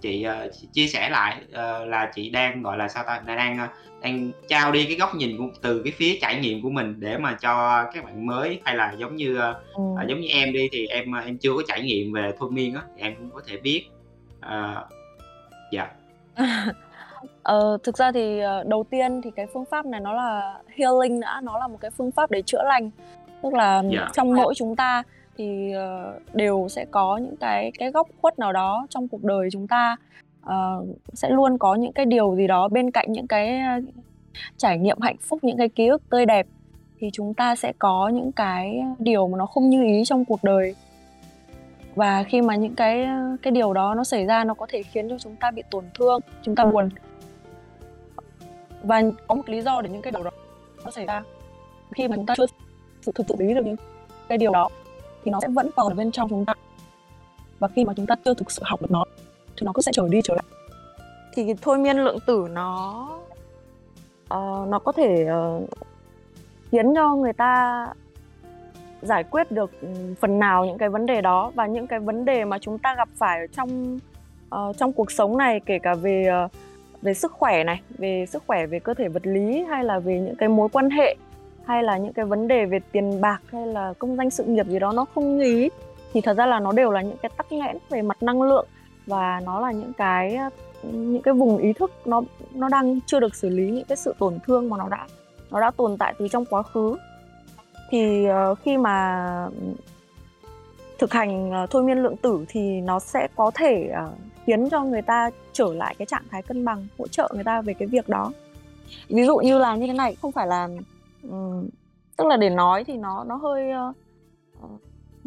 chị, 0.00 0.22
ờ, 0.22 0.48
ch 0.48 0.72
chia 0.72 0.86
sẻ 0.86 1.10
lại, 1.10 1.36
ờ, 1.52 1.84
là 1.84 2.10
chị 2.14 2.30
đang, 2.30 2.62
gọi 2.62 2.76
là, 2.76 2.88
sao 2.88 3.04
ta, 3.06 3.22
đang, 3.26 3.68
đang 4.02 4.30
trao 4.48 4.72
đi 4.72 4.84
cái 4.84 4.96
góc 4.96 5.14
nhìn 5.14 5.38
của 5.38 5.44
từ 5.62 5.82
cái 5.84 5.92
phía 5.96 6.18
trải 6.20 6.40
nghiệm 6.40 6.62
của 6.62 6.70
mình 6.70 7.00
để 7.00 7.18
mà 7.18 7.36
cho 7.40 7.84
các 7.94 8.04
bạn 8.04 8.26
mới 8.26 8.60
hay 8.64 8.76
là 8.76 8.94
giống 8.98 9.16
như, 9.16 9.38
à, 9.38 9.54
giống 10.08 10.20
như 10.20 10.28
em 10.28 10.52
đi 10.52 10.68
thì 10.72 10.86
em, 10.86 11.12
em 11.24 11.38
chưa 11.38 11.52
có 11.56 11.62
trải 11.68 11.82
nghiệm 11.82 12.12
về 12.12 12.32
thôi 12.38 12.50
miên 12.52 12.74
á, 12.74 12.82
em 12.96 13.14
cũng 13.16 13.30
có 13.30 13.40
thể 13.46 13.56
biết. 13.56 13.86
Ờ, 14.40 14.88
dạ. 15.72 15.90
Ờ, 17.42 17.78
thực 17.82 17.96
ra 17.96 18.12
thì, 18.12 18.38
ờ, 18.38 18.64
đầu 18.66 18.86
tiên 18.90 19.20
thì 19.24 19.30
cái 19.36 19.46
phương 19.54 19.64
pháp 19.70 19.86
này 19.86 20.00
nó 20.00 20.12
là 20.12 20.58
healing 20.76 21.20
đã, 21.20 21.40
nó 21.44 21.58
là 21.58 21.68
một 21.68 21.78
cái 21.80 21.90
phương 21.90 22.10
pháp 22.10 22.30
để 22.30 22.42
chữa 22.42 22.62
lành. 22.64 22.90
Tức 23.42 23.54
là 23.54 23.82
Dạ. 23.92 24.08
trong 24.12 24.34
mỗi 24.34 24.54
chúng 24.56 24.76
ta 24.76 25.02
thì, 25.36 25.72
ờ, 25.72 26.18
đều 26.32 26.66
sẽ 26.70 26.84
có 26.90 27.16
những 27.16 27.36
cái 27.36 27.72
cái 27.78 27.90
góc 27.90 28.08
khuất 28.20 28.38
nào 28.38 28.52
đó 28.52 28.86
trong 28.90 29.08
cuộc 29.08 29.24
đời 29.24 29.48
chúng 29.52 29.66
ta, 29.68 29.96
ờ, 30.42 30.84
sẽ 31.12 31.30
luôn 31.30 31.58
có 31.58 31.74
những 31.74 31.92
cái 31.92 32.06
điều 32.06 32.36
gì 32.36 32.46
đó 32.46 32.68
bên 32.68 32.90
cạnh 32.90 33.12
những 33.12 33.26
cái, 33.26 33.58
a, 33.58 33.80
trải 34.56 34.78
nghiệm 34.78 35.00
hạnh 35.00 35.16
phúc, 35.20 35.38
những 35.42 35.56
cái 35.56 35.68
ký 35.68 35.86
ức 35.86 36.02
tươi 36.10 36.26
đẹp 36.26 36.46
thì 37.00 37.10
chúng 37.12 37.34
ta 37.34 37.56
sẽ 37.56 37.72
có 37.78 38.08
những 38.08 38.32
cái 38.32 38.82
điều 38.98 39.28
mà 39.28 39.38
nó 39.38 39.46
không 39.46 39.70
như 39.70 39.84
ý 39.84 40.02
trong 40.04 40.24
cuộc 40.24 40.44
đời. 40.44 40.74
Và 41.94 42.22
khi 42.22 42.42
mà 42.42 42.56
những 42.56 42.74
cái, 42.74 43.06
cái 43.42 43.50
điều 43.50 43.72
đó 43.72 43.94
nó 43.94 44.04
xảy 44.04 44.26
ra 44.26 44.44
nó 44.44 44.54
có 44.54 44.66
thể 44.70 44.82
khiến 44.82 45.08
cho 45.08 45.18
chúng 45.18 45.36
ta 45.36 45.50
bị 45.50 45.62
tổn 45.70 45.84
thương, 45.98 46.20
chúng 46.42 46.54
ta 46.54 46.64
buồn. 46.64 46.88
Và 48.82 49.02
có 49.26 49.34
một 49.34 49.48
lý 49.48 49.60
do 49.60 49.80
để 49.82 49.90
những 49.90 50.02
cái 50.02 50.12
điều 50.12 50.24
đó 50.24 50.30
nó 50.84 50.90
xảy 50.90 51.06
ra. 51.06 51.22
Khi 51.94 52.08
mà 52.08 52.16
chúng 52.16 52.26
ta 52.26 52.34
chưa 52.36 52.46
sự 53.02 53.12
thực 53.14 53.26
sự 53.28 53.34
lý 53.38 53.54
được 53.54 53.66
những 53.66 53.76
cái 54.28 54.38
điều 54.38 54.52
đó 54.52 54.68
thì 55.24 55.30
nó 55.30 55.40
sẽ 55.40 55.48
vẫn 55.48 55.70
còn 55.76 55.88
ở 55.88 55.94
bên 55.94 56.10
trong 56.10 56.28
chúng 56.28 56.44
ta. 56.44 56.54
Và 57.58 57.68
khi 57.68 57.84
mà 57.84 57.92
chúng 57.96 58.06
ta 58.06 58.14
chưa 58.24 58.34
thực 58.34 58.50
sự 58.50 58.62
học 58.64 58.82
được 58.82 58.90
nó 58.90 59.04
thì 59.56 59.64
nó 59.64 59.72
cứ 59.74 59.82
sẽ 59.82 59.92
trở 59.94 60.08
đi 60.08 60.20
trở 60.24 60.34
lại. 60.34 60.44
Thì 61.34 61.44
cái 61.44 61.54
thôi 61.62 61.78
miên 61.78 61.96
lượng 61.96 62.18
tử 62.26 62.46
nó 62.50 63.08
uh, 64.34 64.68
nó 64.68 64.78
có 64.84 64.92
thể, 64.92 65.26
uh, 65.58 65.68
khiến 66.70 66.94
cho 66.94 67.14
người 67.14 67.32
ta 67.32 67.86
giải 69.02 69.24
quyết 69.24 69.52
được, 69.52 69.70
ừ, 69.80 69.88
phần 70.20 70.38
nào 70.38 70.64
những 70.64 70.78
cái 70.78 70.88
vấn 70.88 71.06
đề 71.06 71.20
đó 71.20 71.52
và 71.54 71.66
những 71.66 71.86
cái 71.86 72.00
vấn 72.00 72.24
đề 72.24 72.44
mà 72.44 72.58
chúng 72.58 72.78
ta 72.78 72.94
gặp 72.94 73.08
phải 73.16 73.40
ở 73.40 73.46
trong, 73.46 73.98
uh, 74.54 74.76
trong 74.76 74.92
cuộc 74.92 75.10
sống 75.10 75.36
này, 75.36 75.60
kể 75.66 75.78
cả 75.78 75.94
về, 75.94 76.28
uh, 76.44 76.50
về 77.02 77.14
sức 77.14 77.32
khỏe 77.32 77.64
này, 77.64 77.80
về 77.98 78.26
sức 78.28 78.42
khỏe 78.46 78.66
về 78.66 78.78
cơ 78.78 78.94
thể 78.94 79.08
vật 79.08 79.26
lý 79.26 79.64
hay 79.64 79.84
là 79.84 79.98
về 79.98 80.20
những 80.20 80.36
cái 80.36 80.48
mối 80.48 80.68
quan 80.68 80.90
hệ, 80.90 81.16
hay 81.66 81.82
là 81.82 81.96
những 81.96 82.12
cái 82.12 82.24
vấn 82.24 82.48
đề 82.48 82.66
về 82.66 82.78
tiền 82.92 83.20
bạc 83.20 83.42
hay 83.52 83.66
là 83.66 83.92
công 83.98 84.16
danh 84.16 84.30
sự 84.30 84.44
nghiệp 84.44 84.66
gì 84.66 84.78
đó 84.78 84.92
nó 84.92 85.04
không 85.14 85.38
như 85.38 85.44
ý 85.44 85.68
thì 86.12 86.20
thật 86.20 86.36
ra 86.36 86.46
là 86.46 86.60
nó 86.60 86.72
đều 86.72 86.90
là 86.90 87.02
những 87.02 87.16
cái 87.22 87.30
tắc 87.36 87.52
nghẽn 87.52 87.76
về 87.90 88.02
mặt 88.02 88.22
năng 88.22 88.42
lượng 88.42 88.66
và 89.06 89.40
nó 89.44 89.60
là 89.60 89.72
những 89.72 89.92
cái, 89.92 90.38
những 90.82 91.22
cái 91.22 91.34
vùng 91.34 91.58
ý 91.58 91.72
thức 91.72 91.92
nó 92.04 92.22
nó 92.54 92.68
đang 92.68 93.00
chưa 93.06 93.20
được 93.20 93.34
xử 93.34 93.48
lý 93.48 93.70
những 93.70 93.84
cái 93.84 93.96
sự 93.96 94.14
tổn 94.18 94.38
thương 94.46 94.70
mà 94.70 94.76
nó 94.76 94.88
đã 94.88 95.06
nó 95.52 95.60
đã 95.60 95.70
tồn 95.70 95.96
tại 95.98 96.14
từ 96.18 96.28
trong 96.28 96.44
quá 96.44 96.62
khứ. 96.62 96.96
Thì, 97.90 98.26
uh, 98.30 98.58
khi 98.58 98.76
mà, 98.76 99.48
thực 100.98 101.12
hành, 101.12 101.62
uh, 101.64 101.70
thôi 101.70 101.82
miên 101.82 101.98
lượng 101.98 102.16
tử 102.16 102.44
thì 102.48 102.80
nó 102.80 102.98
sẽ 102.98 103.28
có 103.36 103.50
thể, 103.54 103.90
uh, 103.92 104.18
khiến 104.46 104.70
cho 104.70 104.84
người 104.84 105.02
ta 105.02 105.30
trở 105.52 105.74
lại 105.74 105.94
cái 105.98 106.06
trạng 106.06 106.22
thái 106.30 106.42
cân 106.42 106.64
bằng 106.64 106.86
hỗ 106.98 107.08
trợ 107.08 107.30
người 107.34 107.44
ta 107.44 107.62
về 107.62 107.74
cái 107.74 107.88
việc 107.88 108.08
đó 108.08 108.32
ví 109.08 109.24
dụ 109.24 109.36
như 109.36 109.58
là 109.58 109.76
như 109.76 109.86
thế 109.86 109.92
này 109.92 110.16
không 110.22 110.32
phải 110.32 110.46
là 110.46 110.68
um, 111.22 111.68
tức 112.16 112.26
là 112.26 112.36
để 112.36 112.50
nói 112.50 112.84
thì 112.84 112.96
nó 112.96 113.24
nó 113.24 113.36
hơi 113.36 113.70
uh, 113.90 113.96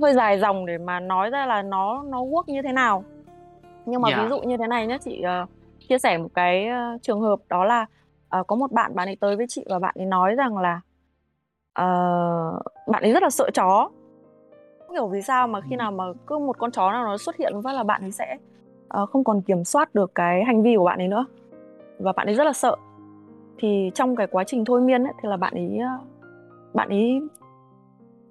hơi 0.02 0.14
dài 0.14 0.40
dòng 0.40 0.66
để 0.66 0.78
mà 0.78 1.00
nói 1.00 1.30
ra 1.30 1.46
là 1.46 1.62
nó 1.62 2.04
nó 2.04 2.24
work 2.24 2.44
như 2.48 2.62
thế 2.62 2.72
nào 2.72 3.04
nhưng 3.86 4.02
mà 4.02 4.10
yeah. 4.10 4.20
ví 4.20 4.24
dạ. 4.24 4.30
dụ 4.30 4.42
như 4.42 4.58
thế 4.58 4.68
này 4.68 4.88
nhé 4.88 4.98
chị 5.04 5.24
uh, 5.44 5.50
chia 5.90 5.98
sẻ 5.98 6.18
một 6.18 6.30
cái 6.34 6.68
uh, 6.68 7.02
trường 7.02 7.22
hợp 7.22 7.40
đó 7.50 7.66
là 7.66 7.86
uh, 8.40 8.48
có 8.48 8.56
một 8.56 8.72
bạn 8.72 8.96
bạn 8.96 9.08
ấy 9.08 9.16
tới 9.16 9.36
với 9.36 9.46
chị 9.50 9.66
và 9.70 9.80
bạn 9.80 9.96
ấy 9.98 10.06
nói 10.06 10.36
rằng 10.36 10.58
là 10.58 10.82
uh, 11.82 12.62
bạn 12.88 13.04
ấy 13.04 13.14
rất 13.14 13.24
là 13.24 13.30
sợ 13.30 13.50
chó 13.54 13.90
không 14.80 14.96
hiểu 14.96 15.08
vì 15.08 15.22
sao 15.22 15.48
mà 15.48 15.62
khi 15.62 15.75
nào 15.75 15.92
mà 15.92 16.04
cứ 16.28 16.38
một 16.38 16.58
con 16.58 16.72
chó 16.72 16.92
nào 16.92 17.04
nó 17.04 17.18
xuất 17.18 17.38
hiện 17.38 17.62
phát 17.64 17.74
là 17.74 17.84
bạn 17.84 18.02
ấy 18.02 18.12
sẽ 18.12 18.38
uh, 19.02 19.10
không 19.10 19.24
còn 19.24 19.42
kiểm 19.42 19.64
soát 19.64 19.96
được 19.96 20.16
cái 20.16 20.44
hành 20.44 20.64
vi 20.64 20.75
của 20.78 20.86
bạn 20.86 21.00
ấy 21.00 21.08
nữa 21.08 21.25
và 22.00 22.12
bạn 22.12 22.28
ấy 22.28 22.36
rất 22.36 22.44
là 22.44 22.54
sợ 22.54 22.75
thì 23.58 23.92
trong 23.94 24.16
cái 24.16 24.28
quá 24.28 24.44
trình 24.44 24.66
thôi 24.66 24.82
miên 24.82 25.04
ấy, 25.04 25.14
thì 25.22 25.30
là 25.30 25.38
bạn 25.38 25.54
ấy 25.54 25.80
bạn 26.74 26.90
ấy 26.90 27.22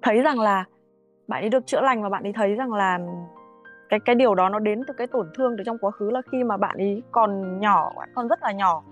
thấy 0.01 0.21
rằng 0.21 0.39
là 0.39 0.65
bạn 1.27 1.43
ấy 1.43 1.49
được 1.49 1.65
chữa 1.65 1.81
lành 1.81 2.03
và 2.03 2.09
bạn 2.09 2.23
ấy 2.23 2.33
thấy 2.33 2.55
rằng 2.55 2.73
là 2.73 2.99
cái 3.89 3.99
cái 3.99 4.15
điều 4.15 4.35
đó 4.35 4.49
nó 4.49 4.59
đến 4.59 4.81
từ 4.87 4.93
cái 4.93 5.07
tổn 5.07 5.29
thương 5.35 5.55
từ 5.57 5.63
trong 5.63 5.77
quá 5.81 5.91
khứ 5.91 6.11
là 6.11 6.21
khi 6.31 6.43
mà 6.43 6.57
bạn 6.57 6.77
ấy 6.77 7.03
còn 7.11 7.59
nhỏ 7.59 7.91
bạn 7.97 8.09
còn 8.15 8.27
rất 8.27 8.43
là 8.43 8.51
nhỏ. 8.51 8.83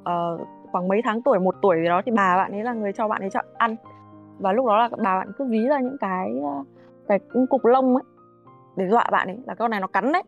Uh, 0.00 0.40
khoảng 0.72 0.88
mấy 0.88 1.00
tháng 1.04 1.22
tuổi 1.22 1.38
một 1.38 1.54
tuổi 1.62 1.76
gì 1.82 1.88
đó 1.88 2.02
thì 2.06 2.12
bà 2.12 2.36
bạn 2.36 2.52
ấy 2.52 2.64
là 2.64 2.72
người 2.72 2.92
cho 2.92 3.08
bạn 3.08 3.20
ấy 3.20 3.30
chọn 3.30 3.44
ăn. 3.58 3.76
Và 4.38 4.52
lúc 4.52 4.66
đó 4.66 4.78
là 4.78 4.88
bà 4.88 5.18
bạn 5.18 5.32
cứ 5.38 5.44
ví 5.44 5.66
ra 5.68 5.80
những 5.80 5.96
cái 6.00 6.34
cái 7.08 7.18
cục 7.50 7.64
lông 7.64 7.96
ấy 7.96 8.04
để 8.76 8.88
dọa 8.88 9.08
bạn 9.12 9.28
ấy 9.28 9.38
là 9.46 9.54
con 9.54 9.70
này 9.70 9.80
nó 9.80 9.86
cắn 9.86 10.12
đấy 10.12 10.22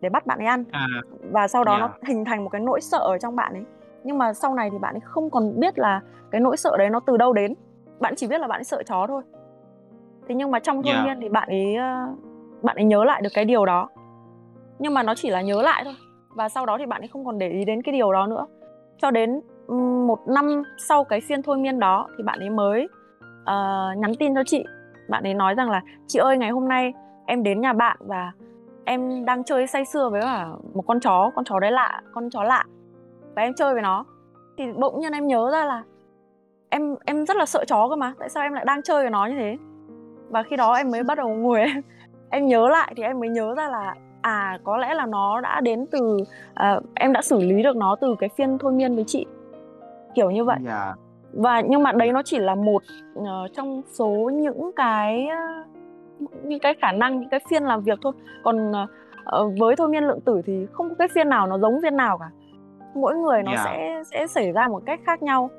để 0.00 0.08
bắt 0.08 0.26
bạn 0.26 0.38
ấy 0.38 0.46
ăn. 0.46 0.64
À, 0.70 0.86
và 1.32 1.48
sau 1.48 1.64
đó 1.64 1.72
yeah. 1.72 1.80
nó 1.80 1.96
hình 2.08 2.24
thành 2.24 2.44
một 2.44 2.50
cái 2.50 2.60
nỗi 2.60 2.80
sợ 2.80 2.98
ở 2.98 3.18
trong 3.18 3.36
bạn 3.36 3.52
ấy 3.52 3.64
nhưng 4.06 4.18
mà 4.18 4.32
sau 4.32 4.54
này 4.54 4.70
thì 4.70 4.78
bạn 4.78 4.94
ấy 4.94 5.00
không 5.00 5.30
còn 5.30 5.60
biết 5.60 5.78
là 5.78 6.00
cái 6.30 6.40
nỗi 6.40 6.56
sợ 6.56 6.76
đấy 6.78 6.90
nó 6.90 7.00
từ 7.00 7.16
đâu 7.16 7.32
đến. 7.32 7.54
Bạn 8.00 8.14
chỉ 8.16 8.26
biết 8.26 8.40
là 8.40 8.46
bạn 8.46 8.58
ấy 8.58 8.64
sợ 8.64 8.82
chó 8.82 9.06
thôi. 9.06 9.22
Thế 10.28 10.34
nhưng 10.34 10.50
mà 10.50 10.58
trong 10.58 10.82
thôi 10.82 10.92
yeah. 10.92 11.06
miên 11.06 11.20
thì 11.20 11.28
bạn 11.28 11.48
ấy 11.48 11.76
bạn 12.62 12.76
ấy 12.76 12.84
nhớ 12.84 13.04
lại 13.04 13.22
được 13.22 13.30
cái 13.34 13.44
điều 13.44 13.66
đó. 13.66 13.88
Nhưng 14.78 14.94
mà 14.94 15.02
nó 15.02 15.14
chỉ 15.14 15.30
là 15.30 15.42
nhớ 15.42 15.62
lại 15.62 15.82
thôi. 15.84 15.94
Và 16.34 16.48
sau 16.48 16.66
đó 16.66 16.76
thì 16.78 16.86
bạn 16.86 17.02
ấy 17.02 17.08
không 17.08 17.24
còn 17.24 17.38
để 17.38 17.48
ý 17.48 17.64
đến 17.64 17.82
cái 17.82 17.92
điều 17.92 18.12
đó 18.12 18.26
nữa. 18.26 18.46
Cho 18.98 19.10
đến 19.10 19.40
một 20.06 20.18
năm 20.28 20.62
sau 20.88 21.04
cái 21.04 21.20
phiên 21.20 21.42
thôi 21.42 21.58
miên 21.58 21.80
đó 21.80 22.08
thì 22.18 22.24
bạn 22.24 22.38
ấy 22.38 22.50
mới 22.50 22.88
uh, 23.42 23.98
nhắn 23.98 24.12
tin 24.18 24.34
cho 24.34 24.42
chị. 24.46 24.64
Bạn 25.08 25.22
ấy 25.22 25.34
nói 25.34 25.54
rằng 25.54 25.70
là 25.70 25.82
chị 26.06 26.18
ơi 26.18 26.38
ngày 26.38 26.50
hôm 26.50 26.68
nay 26.68 26.92
em 27.26 27.42
đến 27.42 27.60
nhà 27.60 27.72
bạn 27.72 27.96
và 28.00 28.32
em 28.84 29.24
đang 29.24 29.44
chơi 29.44 29.66
say 29.66 29.84
sưa 29.84 30.08
với 30.10 30.22
cả 30.22 30.46
một 30.74 30.82
con 30.86 31.00
chó 31.00 31.30
con 31.34 31.44
chó 31.44 31.60
đấy 31.60 31.70
lạ 31.70 32.00
con 32.12 32.30
chó 32.30 32.42
lạ 32.42 32.64
và 33.36 33.42
em 33.42 33.54
chơi 33.54 33.72
với 33.72 33.82
nó. 33.82 34.04
Thì 34.58 34.72
bỗng 34.72 35.00
nhiên 35.00 35.12
em 35.12 35.26
nhớ 35.26 35.50
ra 35.52 35.64
là 35.64 35.82
em 36.68 36.96
em 37.04 37.26
rất 37.26 37.36
là 37.36 37.46
sợ 37.46 37.64
chó 37.68 37.88
cơ 37.88 37.96
mà 37.96 38.14
tại 38.18 38.28
sao 38.28 38.42
em 38.42 38.52
lại 38.52 38.64
đang 38.64 38.82
chơi 38.82 39.02
với 39.02 39.10
nó 39.10 39.26
như 39.26 39.34
thế? 39.38 39.56
Và 40.28 40.42
khi 40.42 40.56
đó 40.56 40.74
em 40.74 40.90
mới 40.90 41.02
bắt 41.02 41.18
đầu 41.18 41.28
ngồi 41.28 41.60
em 41.60 41.82
em 42.30 42.46
nhớ 42.46 42.68
lại 42.68 42.92
thì 42.96 43.02
em 43.02 43.20
mới 43.20 43.28
nhớ 43.28 43.54
ra 43.54 43.68
là 43.68 43.94
à 44.22 44.58
có 44.64 44.76
lẽ 44.76 44.94
là 44.94 45.06
nó 45.06 45.40
đã 45.40 45.60
đến 45.60 45.86
từ 45.90 46.16
uh, 46.50 46.84
em 46.94 47.12
đã 47.12 47.22
xử 47.22 47.38
lý 47.38 47.62
được 47.62 47.76
nó 47.76 47.96
từ 48.00 48.14
cái 48.18 48.28
phiên 48.36 48.58
thôi 48.58 48.72
miên 48.72 48.94
với 48.94 49.04
chị. 49.06 49.26
Kiểu 50.14 50.30
như 50.30 50.44
vậy. 50.44 50.58
Yeah. 50.64 50.78
Dạ. 50.78 50.94
và 51.32 51.60
nhưng 51.60 51.82
mà 51.82 51.92
đấy 51.92 52.12
nó 52.12 52.22
chỉ 52.22 52.38
là 52.38 52.54
một 52.54 52.82
uh, 53.18 53.26
trong 53.56 53.82
số 53.92 54.30
những 54.34 54.70
cái 54.76 55.28
uh, 56.22 56.30
những 56.44 56.60
cái 56.60 56.74
khả 56.80 56.92
năng 56.92 57.20
những 57.20 57.28
cái 57.28 57.40
phiên 57.50 57.64
làm 57.64 57.82
việc 57.82 57.98
thôi. 58.02 58.12
Còn 58.44 58.70
uh, 58.70 59.58
với 59.60 59.76
thôi 59.76 59.88
miên 59.88 60.04
lượng 60.04 60.20
tử 60.20 60.42
thì 60.46 60.66
không 60.72 60.88
có 60.88 60.94
cái 60.98 61.08
phiên 61.08 61.28
nào 61.28 61.46
nó 61.46 61.58
giống 61.58 61.80
phiên 61.82 61.96
nào 61.96 62.18
cả 62.18 62.30
mỗi 62.96 63.16
người 63.16 63.42
nó 63.42 63.52
yeah. 63.52 63.64
Sẽ 63.64 64.02
sẽ 64.10 64.26
xảy 64.26 64.52
ra 64.52 64.68
một 64.68 64.82
cách 64.86 65.00
khác 65.06 65.22
nhau 65.22 65.50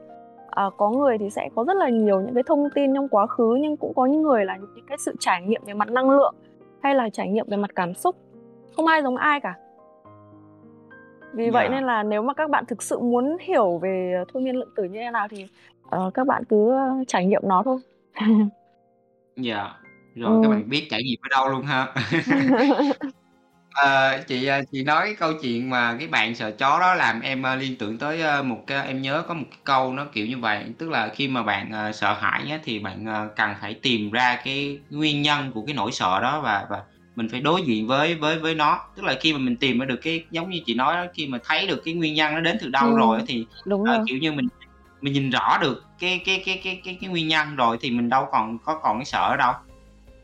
à, 0.50 0.64
có 0.78 0.90
người 0.90 1.18
thì 1.18 1.30
sẽ 1.30 1.50
có 1.56 1.64
rất 1.64 1.78
là 1.78 1.90
nhiều 1.90 2.22
những 2.22 2.34
cái 2.34 2.44
thông 2.44 2.70
tin 2.76 2.94
trong 2.96 3.10
quá 3.10 3.28
khứ 3.28 3.58
nhưng 3.62 3.78
cũng 3.78 3.94
có 3.96 4.06
những 4.06 4.22
người 4.22 4.46
là 4.46 4.58
những 4.58 4.86
cái 4.88 4.98
sự 4.98 5.16
trải 5.20 5.42
nghiệm 5.42 5.62
về 5.66 5.74
mặt 5.74 5.90
năng 5.90 6.10
lượng 6.10 6.36
hay 6.84 6.96
là 6.96 7.10
trải 7.10 7.30
nghiệm 7.30 7.46
về 7.50 7.58
mặt 7.58 7.72
cảm 7.76 7.94
xúc 7.94 8.16
không 8.76 8.88
ai 8.88 9.04
giống 9.04 9.18
ai 9.18 9.40
cả 9.40 9.54
vì 11.34 11.44
yeah. 11.44 11.54
vậy 11.54 11.70
nên 11.70 11.84
là 11.84 12.04
nếu 12.04 12.22
mà 12.22 12.34
các 12.34 12.50
bạn 12.50 12.66
thực 12.66 12.84
sự 12.84 13.00
muốn 13.00 13.38
hiểu 13.42 13.78
về 13.78 14.24
thôi 14.34 14.44
miên 14.44 14.56
lượng 14.56 14.72
tử 14.76 14.84
như 14.84 15.00
thế 15.00 15.12
nào 15.12 15.28
thì 15.28 15.48
uh, 15.96 16.14
các 16.14 16.28
bạn 16.28 16.44
cứ 16.50 16.74
trải 17.08 17.26
nghiệm 17.26 17.42
nó 17.46 17.64
thôi 17.64 17.80
dạ 19.36 19.56
yeah. 19.64 19.72
rồi 20.16 20.36
ừ. 20.36 20.40
các 20.44 20.50
bạn 20.50 20.70
biết 20.70 20.88
trải 20.90 21.04
nghiệm 21.04 21.20
ở 21.22 21.28
đâu 21.32 21.50
luôn 21.50 21.62
ha 21.62 21.94
Ờ, 23.78 24.18
chị, 24.28 24.46
à, 24.48 24.62
chị 24.72 24.84
nói 24.84 25.16
câu 25.20 25.34
chuyện 25.42 25.70
mà 25.70 25.96
cái 26.00 26.08
bạn 26.08 26.36
sợ 26.36 26.52
chó 26.52 26.80
đó 26.80 26.94
làm 26.96 27.22
em, 27.22 27.46
a, 27.46 27.56
liên 27.56 27.76
tưởng 27.76 27.98
tới, 27.98 28.22
ơ, 28.22 28.44
một 28.44 28.64
cái 28.68 28.88
em 28.88 29.02
nhớ 29.02 29.24
có 29.28 29.34
một 29.34 29.46
cái 29.52 29.60
câu 29.64 29.94
nó 29.94 30.06
kiểu 30.14 30.26
như 30.28 30.38
vậy, 30.38 30.64
tức 30.78 30.90
là 30.90 31.08
khi 31.16 31.28
mà 31.28 31.44
bạn, 31.44 31.72
ờ, 31.72 31.92
sợ 31.92 32.14
hãi 32.14 32.44
á, 32.52 32.60
thì 32.64 32.80
bạn, 32.80 33.06
ờ, 33.06 33.30
cần 33.36 33.54
phải 33.62 33.74
tìm 33.74 34.12
ra 34.12 34.40
cái 34.46 34.80
nguyên 34.90 35.22
nhân 35.22 35.52
của 35.54 35.66
cái 35.66 35.76
nỗi 35.76 35.92
sợ 35.92 36.20
đó 36.22 36.42
và 36.42 36.66
và 36.70 36.82
mình 37.16 37.30
phải 37.30 37.40
đối 37.42 37.62
diện 37.62 37.88
với 37.88 38.16
với 38.16 38.40
với 38.40 38.56
nó. 38.56 38.80
Tức 38.96 39.06
là 39.06 39.16
khi 39.22 39.34
mà 39.34 39.40
mình 39.40 39.58
tìm 39.58 39.80
ra 39.80 39.86
được 39.86 40.00
cái 40.04 40.26
giống 40.32 40.50
như 40.50 40.60
chị 40.66 40.74
nói 40.76 40.96
đó, 40.96 41.06
khi 41.14 41.28
mà 41.28 41.38
thấy 41.44 41.68
được 41.68 41.82
cái 41.86 41.94
nguyên 41.94 42.14
nhân 42.14 42.34
nó 42.34 42.40
đến 42.40 42.58
từ 42.62 42.70
đâu 42.70 42.96
rồi 42.96 43.20
thì, 43.28 43.46
đúng 43.68 43.84
ờ, 43.86 44.04
kiểu 44.08 44.18
như, 44.18 44.32
mình 44.32 44.48
mình 45.02 45.14
nhìn 45.14 45.30
rõ 45.30 45.58
được 45.62 45.84
cái 46.00 46.22
cái 46.26 46.44
cái 46.46 46.62
cái 46.64 46.82
cái 46.86 46.98
cái 47.02 47.10
nguyên 47.10 47.28
nhân 47.28 47.56
rồi 47.56 47.78
thì 47.82 47.92
mình 47.92 48.10
đâu 48.10 48.28
còn 48.32 48.58
có 48.66 48.80
còn 48.84 48.98
cái 48.98 49.06
sợ 49.06 49.28
ở 49.32 49.38
đâu. 49.38 49.54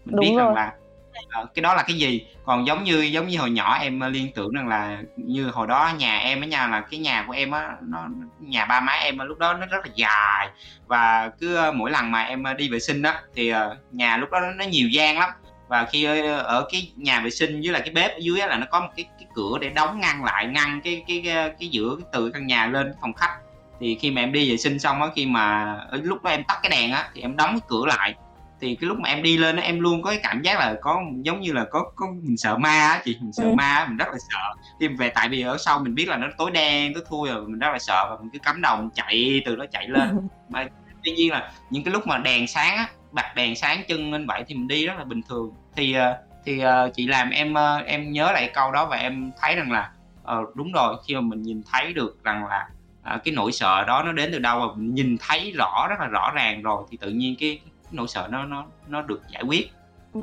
Mình 0.05 0.19
biết 0.19 0.27
Đúng 0.27 0.37
rằng 0.37 0.53
là 0.53 0.65
Ờ, 0.65 0.82
Ờ, 1.29 1.45
cái 1.55 1.63
đó 1.63 1.73
là 1.73 1.83
cái 1.83 1.97
gì? 1.97 2.25
Còn 2.45 2.67
giống 2.67 2.83
như 2.83 3.01
giống 3.01 3.27
như 3.27 3.39
hồi 3.39 3.49
nhỏ 3.49 3.77
em 3.81 3.99
ờ, 3.99 4.09
liên 4.09 4.31
tưởng 4.35 4.53
rằng 4.53 4.67
là 4.67 5.01
như 5.15 5.49
hồi 5.49 5.67
đó 5.67 5.91
nhà 5.97 6.17
em 6.17 6.41
ở 6.41 6.47
nhà 6.47 6.67
là 6.67 6.81
cái 6.81 6.99
nhà 6.99 7.23
của 7.27 7.33
em 7.33 7.51
á 7.51 7.69
nó 7.81 8.07
nhà 8.39 8.65
ba 8.65 8.79
má 8.79 8.93
em 8.93 9.19
lúc 9.19 9.37
đó 9.37 9.53
nó 9.53 9.65
rất 9.65 9.85
là 9.85 9.91
dài. 9.95 10.49
Và 10.87 11.31
cứ 11.39 11.55
ờ, 11.55 11.71
mỗi 11.71 11.91
lần 11.91 12.11
mà 12.11 12.21
em 12.21 12.43
đi 12.57 12.69
vệ 12.69 12.79
sinh 12.79 13.01
á 13.01 13.21
thì 13.35 13.53
nhà 13.91 14.17
lúc 14.17 14.31
đó 14.31 14.39
nó 14.55 14.65
nhiều 14.65 14.89
gian 14.89 15.19
lắm. 15.19 15.29
Và 15.67 15.85
khi 15.91 16.03
ở 16.43 16.67
cái 16.71 16.91
nhà 16.95 17.19
vệ 17.19 17.29
sinh 17.29 17.61
với 17.61 17.71
là 17.71 17.79
cái 17.79 17.89
bếp 17.93 18.11
ở 18.11 18.19
dưới 18.21 18.37
là 18.37 18.57
nó 18.57 18.65
có 18.71 18.79
một 18.79 18.89
cái 18.95 19.05
cái 19.19 19.27
cửa 19.35 19.57
để 19.61 19.69
đóng 19.69 19.99
ngăn 19.99 20.23
lại 20.23 20.47
ngăn 20.47 20.81
cái 20.83 21.03
cái 21.07 21.21
cái, 21.25 21.51
cái 21.59 21.69
giữa 21.69 21.95
cái 21.95 22.05
từ 22.13 22.31
căn 22.31 22.47
nhà 22.47 22.67
lên 22.67 22.93
phòng 23.01 23.13
khách. 23.13 23.37
Thì 23.79 23.97
khi 24.01 24.11
mà 24.11 24.21
em 24.21 24.31
đi 24.31 24.51
vệ 24.51 24.57
sinh 24.57 24.79
xong 24.79 25.01
á 25.01 25.07
khi 25.15 25.25
mà 25.25 25.77
lúc 25.91 26.23
đó 26.23 26.31
em 26.31 26.43
tắt 26.43 26.59
cái 26.63 26.69
đèn 26.69 26.91
á 26.91 27.09
thì 27.13 27.21
em 27.21 27.37
đóng 27.37 27.49
cái 27.51 27.67
cửa 27.67 27.85
lại 27.85 28.15
thì 28.63 28.75
cái 28.75 28.87
lúc 28.87 28.99
mà 28.99 29.09
em 29.09 29.23
đi 29.23 29.37
lên 29.37 29.55
em 29.55 29.79
luôn 29.79 30.01
có 30.01 30.09
cái 30.09 30.19
cảm 30.23 30.41
giác 30.41 30.59
là 30.59 30.75
có 30.81 31.01
giống 31.21 31.41
như 31.41 31.53
là 31.53 31.65
có 31.71 31.91
có 31.95 32.07
mình 32.21 32.37
sợ 32.37 32.57
ma 32.57 32.69
á 32.69 33.01
chị 33.05 33.17
mình 33.21 33.33
sợ 33.33 33.43
ừ. 33.43 33.53
ma 33.53 33.85
mình 33.87 33.97
rất 33.97 34.07
là 34.11 34.17
sợ. 34.29 34.61
Thì 34.79 34.87
về 34.87 35.09
tại 35.09 35.29
vì 35.29 35.41
ở 35.41 35.57
sau 35.57 35.79
mình 35.79 35.95
biết 35.95 36.07
là 36.07 36.17
nó 36.17 36.27
tối 36.37 36.51
đen 36.51 36.93
tối 36.93 37.03
thui 37.09 37.29
rồi 37.29 37.47
mình 37.47 37.59
rất 37.59 37.69
là 37.71 37.79
sợ 37.79 38.07
và 38.09 38.17
mình 38.21 38.29
cứ 38.33 38.39
cắm 38.39 38.61
đầu 38.61 38.89
chạy 38.95 39.41
từ 39.45 39.55
đó 39.55 39.65
chạy 39.71 39.87
lên. 39.87 40.27
Mà 40.49 40.67
tuy 41.03 41.11
nhiên 41.11 41.31
là 41.31 41.51
những 41.69 41.83
cái 41.83 41.93
lúc 41.93 42.07
mà 42.07 42.17
đèn 42.17 42.47
sáng 42.47 42.77
á 42.77 42.87
bật 43.11 43.35
đèn 43.35 43.55
sáng 43.55 43.81
chân 43.87 44.11
lên 44.11 44.27
vậy 44.27 44.43
thì 44.47 44.55
mình 44.55 44.67
đi 44.67 44.87
rất 44.87 44.93
là 44.97 45.03
bình 45.03 45.21
thường. 45.29 45.51
Thì 45.75 45.93
ờ, 45.93 46.17
thì 46.45 46.59
ờ, 46.59 46.91
chị 46.95 47.07
làm 47.07 47.29
em 47.29 47.53
ờ, 47.53 47.77
em 47.77 48.11
nhớ 48.11 48.31
lại 48.31 48.51
câu 48.53 48.71
đó 48.71 48.85
và 48.85 48.97
em 48.97 49.31
thấy 49.41 49.55
rằng 49.55 49.71
là 49.71 49.91
uh, 50.21 50.55
đúng 50.55 50.71
rồi 50.71 50.95
khi 51.07 51.15
mà 51.15 51.21
mình 51.21 51.41
nhìn 51.41 51.61
thấy 51.71 51.93
được 51.93 52.23
rằng 52.23 52.45
là 52.47 52.67
cái 53.03 53.33
nỗi 53.33 53.51
sợ 53.51 53.83
đó 53.87 54.03
nó 54.03 54.11
đến 54.11 54.29
từ 54.31 54.39
đâu 54.39 54.59
và 54.59 54.65
mình 54.75 54.93
nhìn 54.93 55.17
thấy 55.19 55.51
rõ 55.51 55.87
rất 55.89 55.99
là 55.99 56.07
rõ 56.07 56.31
ràng 56.35 56.61
rồi 56.61 56.83
thì 56.91 56.97
tự 56.97 57.09
nhiên 57.09 57.35
cái 57.39 57.59
nỗi 57.93 58.07
sợ 58.07 58.27
nó 58.31 58.45
nó 58.45 58.65
nó 58.87 59.01
được 59.01 59.21
giải 59.29 59.43
quyết. 59.47 59.71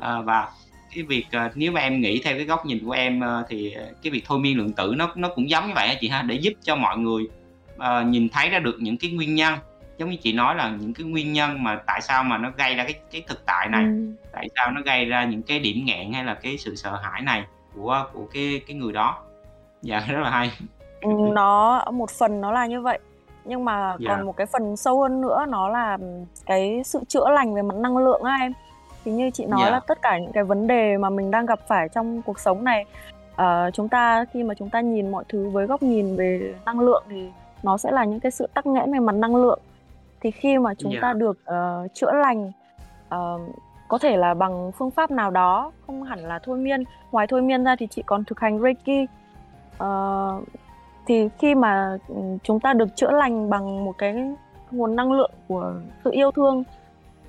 À, 0.01 0.21
và 0.21 0.51
cái 0.95 1.03
việc 1.03 1.25
uh, 1.45 1.51
nếu 1.55 1.71
mà 1.71 1.81
em 1.81 2.01
nghĩ 2.01 2.21
theo 2.23 2.37
cái 2.37 2.45
góc 2.45 2.65
nhìn 2.65 2.85
của 2.85 2.91
em 2.91 3.19
uh, 3.19 3.45
thì 3.49 3.75
cái 4.03 4.11
việc 4.11 4.23
thôi 4.25 4.39
miên 4.39 4.57
lượng 4.57 4.73
tử 4.73 4.93
nó 4.97 5.13
nó 5.15 5.29
cũng 5.35 5.49
giống 5.49 5.67
như 5.67 5.73
vậy 5.75 5.97
chị 6.01 6.07
ha 6.07 6.21
để 6.21 6.35
giúp 6.35 6.53
cho 6.61 6.75
mọi 6.75 6.97
người 6.97 7.27
uh, 7.75 8.07
nhìn 8.07 8.29
thấy 8.29 8.49
ra 8.49 8.59
được 8.59 8.77
những 8.79 8.97
cái 8.97 9.11
nguyên 9.11 9.35
nhân. 9.35 9.53
Giống 9.97 10.09
như 10.09 10.17
chị 10.21 10.33
nói 10.33 10.55
là 10.55 10.75
những 10.79 10.93
cái 10.93 11.05
nguyên 11.05 11.33
nhân 11.33 11.63
mà 11.63 11.81
tại 11.85 12.01
sao 12.01 12.23
mà 12.23 12.37
nó 12.37 12.51
gây 12.57 12.75
ra 12.75 12.83
cái 12.83 12.93
cái 13.11 13.23
thực 13.27 13.45
tại 13.45 13.67
này 13.67 13.83
ừ. 13.83 14.13
tại 14.31 14.47
sao 14.55 14.71
nó 14.71 14.81
gây 14.81 15.05
ra 15.05 15.25
những 15.25 15.43
cái 15.43 15.59
điểm 15.59 15.85
nghẹn 15.85 16.13
hay 16.13 16.25
là 16.25 16.33
cái 16.33 16.57
sự 16.57 16.75
sợ 16.75 16.99
hãi 17.03 17.21
này 17.21 17.43
của 17.75 18.05
của 18.13 18.27
cái 18.33 18.61
cái 18.67 18.75
người 18.75 18.93
đó. 18.93 19.17
Dạ 19.81 20.05
rất 20.09 20.19
là 20.19 20.29
hay. 20.29 20.51
Ừ, 21.01 21.09
nó 21.33 21.83
một 21.93 22.09
phần 22.09 22.41
nó 22.41 22.51
là 22.51 22.65
như 22.65 22.81
vậy 22.81 22.99
nhưng 23.45 23.65
mà 23.65 23.87
yeah. 23.87 23.99
còn 24.07 24.25
một 24.25 24.37
cái 24.37 24.47
phần 24.47 24.77
sâu 24.77 25.01
hơn 25.01 25.21
nữa 25.21 25.45
nó 25.49 25.69
là 25.69 25.97
cái 26.45 26.81
sự 26.85 26.99
chữa 27.07 27.29
lành 27.29 27.53
về 27.53 27.61
mặt 27.61 27.75
năng 27.75 27.97
lượng 27.97 28.23
á 28.23 28.37
em 28.41 28.53
thì 29.05 29.11
như 29.11 29.29
chị 29.29 29.45
nói 29.45 29.61
yeah. 29.61 29.73
là 29.73 29.79
tất 29.87 30.01
cả 30.01 30.19
những 30.19 30.31
cái 30.31 30.43
vấn 30.43 30.67
đề 30.67 30.97
mà 30.97 31.09
mình 31.09 31.31
đang 31.31 31.45
gặp 31.45 31.59
phải 31.67 31.89
trong 31.89 32.21
cuộc 32.21 32.39
sống 32.39 32.63
này 32.63 32.85
uh, 33.31 33.73
chúng 33.73 33.89
ta 33.89 34.25
khi 34.33 34.43
mà 34.43 34.53
chúng 34.53 34.69
ta 34.69 34.81
nhìn 34.81 35.11
mọi 35.11 35.23
thứ 35.29 35.49
với 35.49 35.67
góc 35.67 35.83
nhìn 35.83 36.15
về 36.15 36.55
năng 36.65 36.79
lượng 36.79 37.03
thì 37.09 37.29
nó 37.63 37.77
sẽ 37.77 37.91
là 37.91 38.05
những 38.05 38.19
cái 38.19 38.31
sự 38.31 38.47
tắc 38.53 38.65
nghẽn 38.65 38.93
về 38.93 38.99
mặt 38.99 39.15
năng 39.15 39.35
lượng 39.35 39.59
thì 40.21 40.31
khi 40.31 40.57
mà 40.57 40.73
chúng 40.73 40.91
yeah. 40.91 41.01
ta 41.01 41.13
được 41.13 41.39
uh, 41.49 41.93
chữa 41.93 42.11
lành 42.11 42.51
uh, 43.15 43.41
có 43.87 43.97
thể 43.97 44.17
là 44.17 44.33
bằng 44.33 44.71
phương 44.71 44.91
pháp 44.91 45.11
nào 45.11 45.31
đó 45.31 45.71
không 45.87 46.03
hẳn 46.03 46.19
là 46.19 46.39
thôi 46.43 46.57
miên 46.57 46.83
ngoài 47.11 47.27
thôi 47.27 47.41
miên 47.41 47.63
ra 47.63 47.75
thì 47.75 47.87
chị 47.87 48.03
còn 48.05 48.23
thực 48.23 48.39
hành 48.39 48.59
reiki 48.59 49.09
uh, 49.83 50.43
thì 51.11 51.29
khi 51.39 51.55
mà 51.55 51.97
ừ, 52.07 52.15
chúng 52.43 52.59
ta 52.59 52.73
được 52.73 52.95
chữa 52.95 53.11
lành 53.11 53.49
bằng 53.49 53.85
một 53.85 53.97
cái 53.97 54.15
nguồn 54.71 54.95
năng 54.95 55.11
lượng 55.11 55.31
của 55.47 55.73
sự 56.03 56.11
yêu 56.11 56.31
thương 56.31 56.63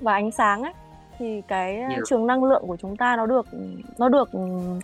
và 0.01 0.13
ánh 0.13 0.31
sáng 0.31 0.61
ấy 0.63 0.73
thì 1.17 1.41
cái 1.47 1.75
yeah. 1.75 1.99
trường 2.07 2.27
năng 2.27 2.43
lượng 2.43 2.63
của 2.67 2.77
chúng 2.77 2.97
ta 2.97 3.15
nó 3.15 3.25
được 3.25 3.45
nó 3.97 4.09
được 4.09 4.29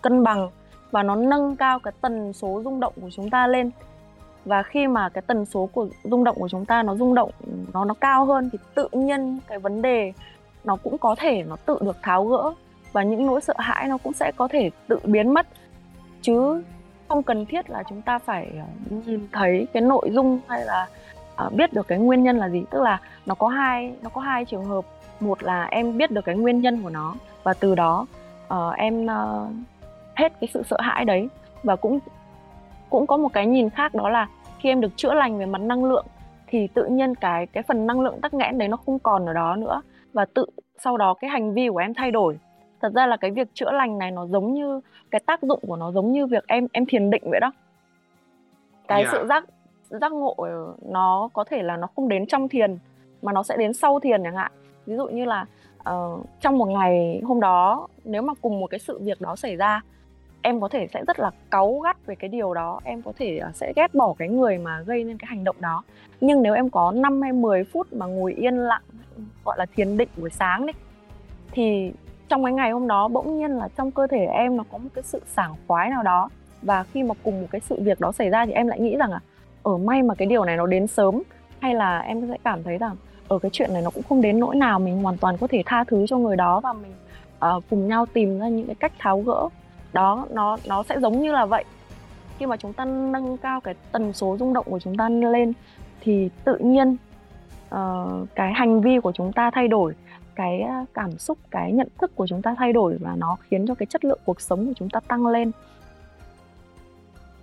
cân 0.02 0.24
bằng 0.24 0.50
và 0.92 1.04
nó 1.04 1.16
nâng 1.16 1.56
cao 1.56 1.80
cái 1.80 1.94
tần 2.02 2.34
số 2.34 2.62
rung 2.64 2.80
động 2.80 2.94
của 3.02 3.10
chúng 3.16 3.30
ta 3.30 3.48
lên 3.48 3.72
và 4.46 4.64
khi 4.64 4.88
mà 4.88 5.10
cái 5.10 5.22
tần 5.22 5.46
số 5.46 5.70
của 5.74 5.88
rung 6.04 6.24
động 6.24 6.36
của 6.40 6.50
chúng 6.50 6.66
ta 6.66 6.84
nó 6.84 6.96
rung 6.96 7.16
động 7.16 7.32
nó 7.74 7.86
nó 7.86 7.94
cao 7.94 8.26
hơn 8.26 8.50
thì 8.52 8.58
tự 8.76 8.88
nhiên 8.92 9.40
cái 9.48 9.60
vấn 9.60 9.82
đề 9.82 10.14
nó 10.64 10.76
cũng 10.76 10.98
có 10.98 11.16
thể 11.16 11.44
nó 11.44 11.56
tự 11.56 11.78
được 11.82 11.98
tháo 12.02 12.26
gỡ 12.26 12.54
và 12.92 13.04
những 13.04 13.26
nỗi 13.26 13.42
sợ 13.42 13.54
hãi 13.58 13.88
nó 13.88 13.98
cũng 13.98 14.14
sẽ 14.14 14.32
có 14.38 14.48
thể 14.48 14.70
tự 14.88 15.00
biến 15.04 15.34
mất 15.34 15.48
chứ 16.22 16.62
không 17.10 17.24
cần 17.24 17.46
thiết 17.46 17.70
là 17.70 17.84
chúng 17.90 18.02
ta 18.02 18.20
phải 18.20 18.52
ờ, 18.60 18.96
nhìn 19.06 19.28
thấy 19.32 19.68
cái 19.74 19.82
nội 19.82 20.10
dung 20.12 20.40
hay 20.48 20.66
là 20.66 20.88
uh, 21.46 21.54
biết 21.54 21.74
được 21.74 21.88
cái 21.88 21.98
nguyên 21.98 22.24
nhân 22.24 22.38
là 22.38 22.50
gì. 22.50 22.64
Tức 22.70 22.82
là 22.82 23.00
nó 23.26 23.36
có 23.36 23.48
hai 23.48 23.94
nó 24.02 24.10
có 24.10 24.22
hai 24.22 24.46
trường 24.46 24.66
hợp. 24.66 24.86
Một 25.20 25.44
là 25.44 25.64
em 25.64 25.98
biết 25.98 26.12
được 26.12 26.26
cái 26.26 26.36
nguyên 26.36 26.62
nhân 26.62 26.84
của 26.84 26.90
nó 26.90 27.16
và 27.44 27.54
từ 27.54 27.76
đó 27.76 28.06
uh, 28.54 28.76
em 28.78 29.06
uh, 29.06 29.50
hết 30.16 30.34
cái 30.42 30.50
sự 30.54 30.64
sợ 30.70 30.78
hãi 30.80 31.06
đấy. 31.06 31.28
Và 31.64 31.76
cũng 31.76 32.00
cũng 32.90 33.08
có 33.08 33.18
một 33.18 33.34
cái 33.34 33.46
nhìn 33.46 33.70
khác 33.70 33.96
đó 33.96 34.10
là 34.10 34.28
khi 34.60 34.70
em 34.70 34.82
được 34.82 34.92
chữa 34.96 35.14
lành 35.14 35.40
về 35.40 35.46
mặt 35.46 35.62
năng 35.62 35.86
lượng 35.86 36.06
thì 36.48 36.68
tự 36.68 36.86
nhiên 36.86 37.16
cái 37.16 37.46
cái 37.46 37.64
phần 37.64 37.88
năng 37.88 38.02
lượng 38.02 38.22
tắc 38.22 38.34
nghẽn 38.34 38.58
đấy 38.58 38.68
nó 38.68 38.78
không 38.78 39.00
còn 39.00 39.26
ở 39.26 39.34
đó 39.34 39.56
nữa. 39.56 39.82
Và 40.14 40.26
tự 40.34 40.46
sau 40.84 40.98
đó 40.98 41.14
cái 41.14 41.30
hành 41.30 41.54
vi 41.54 41.70
của 41.70 41.78
em 41.78 41.94
thay 41.94 42.12
đổi 42.12 42.38
thật 42.82 42.94
ra 42.96 43.08
là 43.08 43.18
cái 43.18 43.32
việc 43.32 43.48
chữa 43.54 43.72
lành 43.72 43.98
này 43.98 44.12
nó 44.12 44.28
giống 44.28 44.54
như 44.54 44.82
cái 45.12 45.22
tác 45.26 45.42
dụng 45.42 45.60
của 45.68 45.76
nó 45.76 45.92
giống 45.92 46.12
như 46.12 46.26
việc 46.26 46.48
em 46.48 46.68
em 46.72 46.86
thiền 46.86 47.10
định 47.10 47.24
vậy 47.26 47.40
đó. 47.40 47.52
Cái 48.88 49.02
yeah. 49.02 49.12
sự 49.12 49.26
giác 49.30 49.46
giác 49.90 50.12
ngộ 50.12 50.48
nó 50.86 51.30
có 51.34 51.44
thể 51.44 51.64
là 51.64 51.78
nó 51.78 51.88
không 51.96 52.10
đến 52.10 52.26
trong 52.26 52.50
thiền 52.50 52.78
mà 53.22 53.34
nó 53.34 53.44
sẽ 53.44 53.58
đến 53.58 53.74
sau 53.74 54.00
thiền 54.00 54.24
chẳng 54.24 54.36
hạn. 54.36 54.52
Ví 54.86 54.96
dụ 54.96 55.08
như 55.08 55.26
là 55.26 55.46
uh, 55.90 56.26
trong 56.42 56.58
một 56.58 56.66
ngày 56.66 57.22
hôm 57.24 57.40
đó 57.40 57.88
nếu 58.04 58.22
mà 58.22 58.34
cùng 58.42 58.60
một 58.60 58.68
cái 58.68 58.80
sự 58.80 59.00
việc 59.00 59.22
đó 59.22 59.36
xảy 59.36 59.56
ra 59.56 59.82
em 60.42 60.62
có 60.62 60.68
thể 60.68 60.88
sẽ 60.94 61.04
rất 61.08 61.20
là 61.20 61.32
cáu 61.52 61.80
gắt 61.80 62.06
về 62.06 62.16
cái 62.16 62.30
điều 62.30 62.54
đó. 62.54 62.80
Em 62.84 63.02
có 63.02 63.14
thể 63.18 63.40
uh, 63.50 63.56
sẽ 63.56 63.74
ghét 63.76 63.96
bỏ 63.96 64.14
cái 64.18 64.28
người 64.28 64.58
mà 64.58 64.82
gây 64.82 65.04
nên 65.04 65.18
cái 65.18 65.28
hành 65.28 65.44
động 65.44 65.56
đó. 65.60 65.84
Nhưng 66.22 66.42
nếu 66.42 66.54
em 66.54 66.70
có 66.70 66.92
5 66.92 67.22
hay 67.22 67.32
10 67.32 67.64
phút 67.64 67.94
mà 67.94 68.06
ngồi 68.06 68.34
yên 68.34 68.58
lặng 68.58 68.82
gọi 69.46 69.58
là 69.58 69.66
thiền 69.76 69.98
định 69.98 70.10
buổi 70.18 70.30
sáng 70.30 70.66
đấy 70.66 70.74
thì 71.52 71.92
trong 72.30 72.44
cái 72.44 72.54
ngày 72.54 72.72
hôm 72.72 72.88
đó 72.88 73.08
bỗng 73.08 73.38
nhiên 73.40 73.52
là 73.52 73.68
trong 73.78 73.92
cơ 73.92 74.08
thể 74.08 74.26
em 74.26 74.58
nó 74.58 74.64
có 74.72 74.78
một 74.78 74.90
cái 74.94 75.04
sự 75.04 75.22
sảng 75.36 75.56
khoái 75.68 75.90
nào 75.90 76.04
đó. 76.04 76.30
Và 76.62 76.84
khi 76.84 77.04
mà 77.04 77.16
cùng 77.24 77.42
một 77.42 77.48
cái 77.52 77.62
sự 77.62 77.82
việc 77.82 78.00
đó 78.00 78.12
xảy 78.12 78.30
ra 78.30 78.46
thì 78.46 78.52
em 78.52 78.68
lại 78.68 78.80
nghĩ 78.80 78.98
rằng 78.98 79.12
là 79.12 79.20
ở 79.64 79.78
may 79.78 80.04
mà 80.04 80.16
cái 80.16 80.26
điều 80.26 80.46
này 80.46 80.58
nó 80.58 80.66
đến 80.66 80.88
sớm 80.88 81.22
hay 81.60 81.76
là 81.76 82.00
em 82.00 82.28
sẽ 82.30 82.38
cảm 82.44 82.64
thấy 82.64 82.78
rằng 82.78 82.96
ở 83.28 83.40
cái 83.40 83.52
chuyện 83.54 83.74
này 83.74 83.82
nó 83.82 83.90
cũng 83.90 84.04
không 84.10 84.22
đến 84.22 84.40
nỗi 84.40 84.56
nào 84.56 84.80
mình 84.80 85.04
hoàn 85.04 85.18
toàn 85.18 85.38
có 85.38 85.48
thể 85.48 85.64
tha 85.66 85.84
thứ 85.84 86.06
cho 86.08 86.18
người 86.18 86.36
đó 86.36 86.60
và 86.60 86.74
mình 86.74 86.94
uh, 87.58 87.64
cùng 87.70 87.88
nhau 87.88 88.06
tìm 88.06 88.40
ra 88.40 88.48
những 88.48 88.66
cái 88.68 88.76
cách 88.76 88.92
tháo 89.00 89.22
gỡ. 89.22 89.50
Đó 89.94 90.26
nó 90.32 90.58
nó 90.68 90.84
sẽ 90.84 91.00
giống 91.00 91.22
như 91.22 91.32
là 91.32 91.46
vậy. 91.46 91.64
Khi 92.38 92.46
mà 92.46 92.58
chúng 92.58 92.74
ta 92.74 92.86
nâng 92.86 93.38
cao 93.38 93.62
cái 93.62 93.76
tần 93.92 94.14
số 94.14 94.38
rung 94.40 94.54
động 94.54 94.66
của 94.70 94.80
chúng 94.80 94.98
ta 94.98 95.10
lên 95.10 95.54
thì 96.02 96.30
tự 96.44 96.58
nhiên 96.58 96.98
uh, 97.76 97.80
cái 98.36 98.54
hành 98.54 98.82
vi 98.82 99.00
của 99.00 99.12
chúng 99.12 99.34
ta 99.34 99.52
thay 99.52 99.68
đổi 99.68 99.94
cái 100.40 100.64
cảm 100.94 101.18
xúc 101.18 101.38
cái 101.52 101.72
nhận 101.72 101.88
thức 102.02 102.16
của 102.16 102.28
chúng 102.28 102.42
ta 102.42 102.56
thay 102.58 102.74
đổi 102.74 102.98
và 103.00 103.16
nó 103.18 103.38
khiến 103.50 103.66
cho 103.68 103.76
cái 103.76 103.86
chất 103.86 104.06
lượng 104.06 104.20
cuộc 104.26 104.42
sống 104.42 104.68
của 104.68 104.74
chúng 104.76 104.90
ta 104.90 105.00
tăng 105.00 105.28
lên 105.28 105.52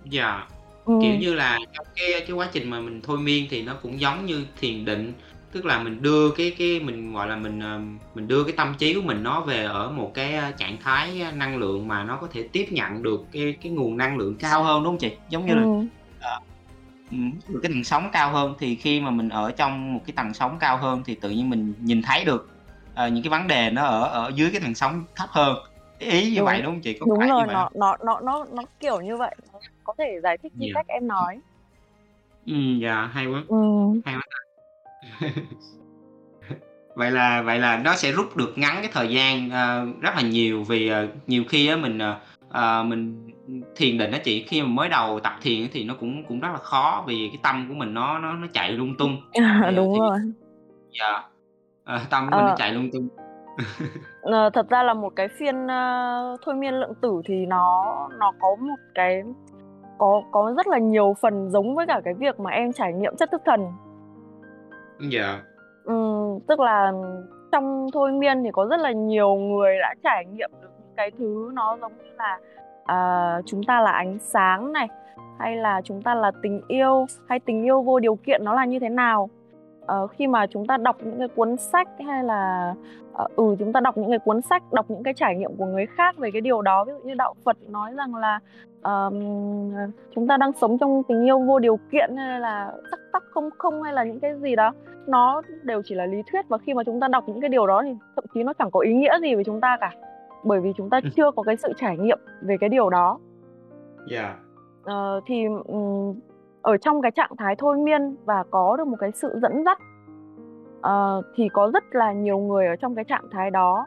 dạ 0.05 0.47
ừ. 0.85 0.99
kiểu 1.01 1.15
như 1.15 1.33
là 1.33 1.59
trong 1.73 1.85
cái 1.95 2.07
cái 2.27 2.31
quá 2.31 2.49
trình 2.51 2.69
mà 2.69 2.79
mình 2.79 3.01
thôi 3.01 3.17
miên 3.17 3.47
thì 3.49 3.63
nó 3.63 3.73
cũng 3.81 3.99
giống 3.99 4.25
như 4.25 4.45
thiền 4.59 4.85
định 4.85 5.13
tức 5.51 5.65
là 5.65 5.83
mình 5.83 6.01
đưa 6.01 6.31
cái 6.31 6.55
cái 6.57 6.79
mình 6.79 7.13
gọi 7.13 7.27
là 7.27 7.35
mình 7.35 7.61
mình 8.15 8.27
đưa 8.27 8.43
cái 8.43 8.53
tâm 8.57 8.75
trí 8.77 8.93
của 8.93 9.01
mình 9.01 9.23
nó 9.23 9.41
về 9.41 9.63
ở 9.63 9.91
một 9.91 10.11
cái 10.13 10.53
trạng 10.57 10.77
thái 10.83 11.25
năng 11.35 11.57
lượng 11.57 11.87
mà 11.87 12.03
nó 12.03 12.17
có 12.17 12.27
thể 12.31 12.47
tiếp 12.51 12.67
nhận 12.69 13.03
được 13.03 13.25
cái 13.31 13.55
cái 13.61 13.71
nguồn 13.71 13.97
năng 13.97 14.17
lượng 14.17 14.35
cao 14.35 14.63
hơn 14.63 14.83
đúng 14.83 14.91
không 14.91 14.99
chị 14.99 15.11
giống 15.29 15.45
như 15.45 15.53
ừ. 15.53 15.59
là 15.59 15.85
à, 16.19 16.39
được 17.47 17.59
cái 17.63 17.71
tầng 17.71 17.83
sóng 17.83 18.09
cao 18.13 18.31
hơn 18.31 18.53
thì 18.59 18.75
khi 18.75 19.01
mà 19.01 19.11
mình 19.11 19.29
ở 19.29 19.51
trong 19.51 19.93
một 19.93 20.01
cái 20.05 20.13
tầng 20.15 20.33
sóng 20.33 20.57
cao 20.59 20.77
hơn 20.77 21.01
thì 21.05 21.15
tự 21.15 21.29
nhiên 21.29 21.49
mình 21.49 21.73
nhìn 21.79 22.01
thấy 22.01 22.25
được 22.25 22.56
uh, 23.05 23.13
những 23.13 23.23
cái 23.23 23.29
vấn 23.29 23.47
đề 23.47 23.69
nó 23.69 23.85
ở 23.85 24.03
ở 24.03 24.31
dưới 24.35 24.49
cái 24.51 24.61
tầng 24.61 24.75
sóng 24.75 25.03
thấp 25.15 25.29
hơn. 25.31 25.57
Ý 25.99 26.29
như 26.29 26.37
đúng. 26.37 26.45
vậy 26.45 26.61
đúng 26.61 26.71
không 26.73 26.81
chị? 26.81 26.97
Có 26.99 27.05
đúng 27.05 27.19
rồi 27.19 27.47
nó, 27.47 27.69
nó 27.73 27.97
nó 28.05 28.19
nó 28.19 28.45
nó 28.51 28.63
kiểu 28.79 29.01
như 29.01 29.17
vậy. 29.17 29.35
Có 29.83 29.93
thể 29.97 30.19
giải 30.23 30.37
thích 30.37 30.51
như 30.55 30.65
yeah. 30.65 30.75
Dạ. 30.75 30.81
cách 30.81 30.87
em 30.87 31.07
nói. 31.07 31.39
Ừ 32.45 32.53
dạ 32.81 33.09
hay 33.13 33.25
quá. 33.25 33.43
Ừ. 33.47 33.57
hay 34.05 34.15
quá 34.15 34.23
vậy 36.95 37.11
là 37.11 37.41
vậy 37.41 37.59
là 37.59 37.77
nó 37.77 37.95
sẽ 37.95 38.11
rút 38.11 38.37
được 38.37 38.57
ngắn 38.57 38.75
cái 38.81 38.89
thời 38.93 39.09
gian 39.09 39.47
uh, 39.47 40.01
rất 40.01 40.15
là 40.15 40.21
nhiều 40.21 40.63
vì 40.63 40.91
uh, 40.91 41.09
nhiều 41.27 41.43
khi 41.49 41.67
á 41.67 41.75
mình 41.75 41.99
uh, 42.49 42.85
mình 42.85 43.31
thiền 43.75 43.97
định 43.97 44.11
đó 44.11 44.17
chị 44.23 44.43
khi 44.43 44.61
mà 44.61 44.67
mới 44.67 44.89
đầu 44.89 45.19
tập 45.19 45.33
thiền 45.41 45.67
thì 45.71 45.83
nó 45.83 45.93
cũng 45.99 46.23
cũng 46.23 46.39
rất 46.39 46.49
là 46.51 46.57
khó 46.57 47.03
vì 47.07 47.29
cái 47.29 47.39
tâm 47.43 47.65
của 47.69 47.73
mình 47.73 47.93
nó 47.93 48.19
nó 48.19 48.33
nó 48.33 48.47
chạy 48.53 48.71
lung 48.71 48.97
tung. 48.97 49.21
À, 49.33 49.71
đúng 49.75 49.93
thì, 49.93 49.99
rồi. 49.99 50.17
dạ 50.99 51.23
à, 51.87 52.01
tâm 52.09 52.27
của 52.31 52.37
nó 52.37 52.55
chạy 52.57 52.71
lung 52.71 52.89
tung 52.93 53.07
ờ, 54.21 54.49
thật 54.49 54.69
ra 54.69 54.83
là 54.83 54.93
một 54.93 55.13
cái 55.15 55.27
phiên 55.27 55.65
uh, 55.65 56.39
thôi 56.45 56.55
miên 56.55 56.73
lượng 56.73 56.93
tử 57.01 57.21
thì 57.25 57.45
nó 57.45 57.83
nó 58.19 58.31
có 58.39 58.55
một 58.59 58.79
cái 58.95 59.23
có 59.97 60.21
có 60.31 60.53
rất 60.57 60.67
là 60.67 60.77
nhiều 60.77 61.15
phần 61.21 61.49
giống 61.49 61.75
với 61.75 61.87
cả 61.87 62.01
cái 62.05 62.13
việc 62.13 62.39
mà 62.39 62.51
em 62.51 62.73
trải 62.73 62.93
nghiệm 62.93 63.15
chất 63.15 63.31
thức 63.31 63.41
thần 63.45 63.71
Dạ. 64.99 65.41
Ừm, 65.83 66.39
tức 66.47 66.59
là 66.59 66.91
trong 67.51 67.87
thôi 67.93 68.11
miên 68.11 68.43
thì 68.43 68.49
có 68.53 68.67
rất 68.69 68.79
là 68.79 68.91
nhiều 68.91 69.35
người 69.35 69.77
đã 69.81 69.93
trải 70.03 70.25
nghiệm 70.25 70.51
được 70.61 70.69
những 70.79 70.93
cái 70.97 71.11
thứ 71.11 71.51
nó 71.53 71.77
giống 71.81 71.91
như 71.97 72.09
là, 72.17 72.39
à, 72.85 73.41
chúng 73.45 73.63
ta 73.63 73.81
là 73.81 73.91
ánh 73.91 74.17
sáng 74.19 74.73
này, 74.73 74.87
hay 75.39 75.55
là 75.55 75.81
chúng 75.83 76.01
ta 76.01 76.15
là 76.15 76.31
tình 76.41 76.61
yêu, 76.67 77.05
hay 77.29 77.39
tình 77.39 77.63
yêu 77.63 77.81
vô 77.81 77.99
điều 77.99 78.15
kiện 78.15 78.43
nó 78.43 78.53
là 78.53 78.65
như 78.65 78.79
thế 78.79 78.89
nào. 78.89 79.29
Ờ, 79.87 80.07
khi 80.07 80.27
mà 80.27 80.47
chúng 80.47 80.67
ta 80.67 80.77
đọc 80.77 80.97
những 81.03 81.19
cái 81.19 81.27
cuốn 81.27 81.57
sách 81.57 81.89
hay 82.07 82.23
là, 82.23 82.73
ờ, 83.13 83.27
ừ, 83.35 83.55
chúng 83.59 83.73
ta 83.73 83.79
đọc 83.79 83.97
những 83.97 84.09
cái 84.09 84.19
cuốn 84.19 84.41
sách, 84.41 84.63
đọc 84.73 84.85
những 84.89 85.03
cái 85.03 85.13
trải 85.13 85.35
nghiệm 85.35 85.55
của 85.57 85.65
người 85.65 85.85
khác 85.85 86.17
về 86.17 86.31
cái 86.31 86.41
điều 86.41 86.61
đó, 86.61 86.85
ví 86.85 86.93
dụ 86.93 86.99
như 86.99 87.13
đạo 87.13 87.33
Phật 87.43 87.57
nói 87.69 87.93
rằng 87.93 88.15
là, 88.15 88.39
ờm, 88.81 89.19
chúng 90.15 90.27
ta 90.27 90.37
đang 90.37 90.51
sống 90.53 90.77
trong 90.77 91.03
tình 91.07 91.25
yêu 91.25 91.39
vô 91.39 91.59
điều 91.59 91.79
kiện 91.91 92.17
hay 92.17 92.39
là 92.39 92.73
sắc 92.91 92.99
tắc 93.13 93.23
không 93.31 93.49
không 93.57 93.83
hay 93.83 93.93
là 93.93 94.03
những 94.03 94.19
cái 94.19 94.39
gì 94.39 94.55
đó, 94.55 94.73
nó 95.07 95.41
đều 95.63 95.81
chỉ 95.85 95.95
là 95.95 96.05
lý 96.05 96.17
thuyết 96.31 96.47
và 96.49 96.57
khi 96.57 96.73
mà 96.73 96.83
chúng 96.83 96.99
ta 96.99 97.07
đọc 97.07 97.23
những 97.27 97.41
cái 97.41 97.49
điều 97.49 97.67
đó 97.67 97.81
thì 97.85 97.95
thậm 98.15 98.25
chí 98.33 98.43
nó 98.43 98.53
chẳng 98.53 98.71
có 98.71 98.79
ý 98.79 98.93
nghĩa 98.93 99.19
gì 99.21 99.35
với 99.35 99.43
chúng 99.43 99.61
ta 99.61 99.77
cả. 99.81 99.91
Bởi 100.43 100.59
vì 100.59 100.73
chúng 100.77 100.89
ta 100.89 100.99
chưa 101.15 101.31
có 101.31 101.43
cái 101.43 101.57
sự 101.57 101.73
trải 101.77 101.97
nghiệm 101.97 102.19
về 102.41 102.57
cái 102.59 102.69
điều 102.69 102.89
đó. 102.89 103.19
Yeah. 104.11 104.35
Ờ, 104.83 105.21
thì, 105.25 105.45
ừm, 105.65 106.13
ở 106.67 106.77
trong 106.77 107.01
cái 107.01 107.11
trạng 107.11 107.35
thái 107.37 107.55
thôi 107.55 107.77
miên 107.77 108.15
và 108.25 108.43
có 108.51 108.75
được 108.77 108.87
một 108.87 108.97
cái 108.99 109.11
sự 109.11 109.39
dẫn 109.41 109.63
dắt. 109.65 109.79
Uh, 110.77 111.25
thì 111.35 111.49
có 111.49 111.71
rất 111.73 111.83
là 111.91 112.11
nhiều 112.13 112.37
người 112.37 112.67
ở 112.67 112.75
trong 112.75 112.95
cái 112.95 113.05
trạng 113.05 113.29
thái 113.31 113.51
đó 113.51 113.85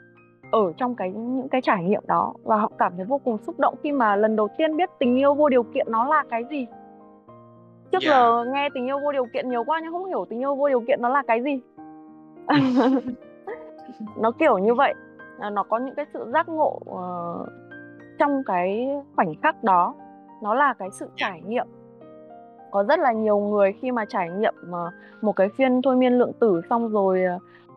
ở 0.50 0.72
trong 0.76 0.94
cái 0.94 1.10
những 1.10 1.48
cái 1.48 1.60
trải 1.60 1.84
nghiệm 1.84 2.02
đó 2.06 2.34
và 2.44 2.56
họ 2.56 2.70
cảm 2.78 2.92
thấy 2.96 3.04
vô 3.04 3.18
cùng 3.18 3.38
xúc 3.38 3.58
động 3.58 3.74
khi 3.82 3.92
mà 3.92 4.16
lần 4.16 4.36
đầu 4.36 4.48
tiên 4.58 4.76
biết 4.76 4.90
tình 4.98 5.16
yêu 5.18 5.34
vô 5.34 5.48
điều 5.48 5.62
kiện 5.62 5.86
nó 5.90 6.04
là 6.04 6.24
cái 6.30 6.44
gì. 6.50 6.66
Trước 7.92 8.02
yeah. 8.02 8.14
giờ 8.14 8.44
nghe 8.52 8.68
tình 8.74 8.86
yêu 8.86 8.98
vô 8.98 9.12
điều 9.12 9.26
kiện 9.32 9.50
nhiều 9.50 9.64
quá 9.64 9.80
nhưng 9.82 9.92
không 9.92 10.06
hiểu 10.06 10.26
tình 10.30 10.38
yêu 10.38 10.54
vô 10.54 10.68
điều 10.68 10.80
kiện 10.80 11.02
nó 11.02 11.08
là 11.08 11.22
cái 11.26 11.42
gì. 11.42 11.60
Nó 14.16 14.30
kiểu 14.30 14.58
như 14.58 14.74
vậy. 14.74 14.94
Nó 15.52 15.62
có 15.62 15.78
những 15.78 15.94
cái 15.94 16.06
sự 16.12 16.30
giác 16.32 16.48
ngộ 16.48 16.80
uh, 16.90 17.48
trong 18.18 18.42
cái 18.46 18.88
khoảnh 19.16 19.34
khắc 19.42 19.64
đó. 19.64 19.94
Nó 20.42 20.54
là 20.54 20.74
cái 20.78 20.88
sự 20.90 21.10
trải 21.16 21.42
nghiệm 21.46 21.66
có 22.70 22.84
rất 22.84 22.98
là 23.00 23.12
nhiều 23.12 23.38
người 23.38 23.72
khi 23.80 23.90
mà 23.90 24.04
trải 24.04 24.30
nghiệm 24.30 24.54
uh, 24.70 25.22
một 25.22 25.36
cái 25.36 25.48
phiên 25.58 25.82
thôi 25.82 25.96
miên 25.96 26.18
lượng 26.18 26.32
tử 26.40 26.60
xong 26.70 26.88
rồi 26.88 27.20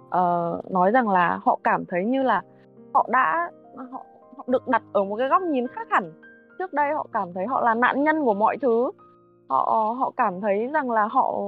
uh, 0.08 0.72
nói 0.72 0.92
rằng 0.92 1.10
là 1.10 1.40
họ 1.44 1.60
cảm 1.64 1.86
thấy 1.86 2.06
như 2.06 2.24
là 2.24 2.42
họ 2.94 3.08
đã 3.12 3.52
họ, 3.92 4.06
họ 4.38 4.44
được 4.48 4.68
đặt 4.68 4.84
ở 4.94 5.04
một 5.04 5.16
cái 5.16 5.28
góc 5.30 5.42
nhìn 5.42 5.68
khác 5.68 5.88
hẳn. 5.92 6.12
Trước 6.60 6.74
đây 6.74 6.94
họ 6.94 7.08
cảm 7.14 7.34
thấy 7.34 7.46
họ 7.48 7.62
là 7.62 7.74
nạn 7.74 8.04
nhân 8.04 8.24
của 8.26 8.34
mọi 8.34 8.58
thứ. 8.58 8.92
Họ 9.50 9.96
họ 10.00 10.12
cảm 10.18 10.42
thấy 10.42 10.68
rằng 10.74 10.92
là 10.92 11.08
họ 11.08 11.40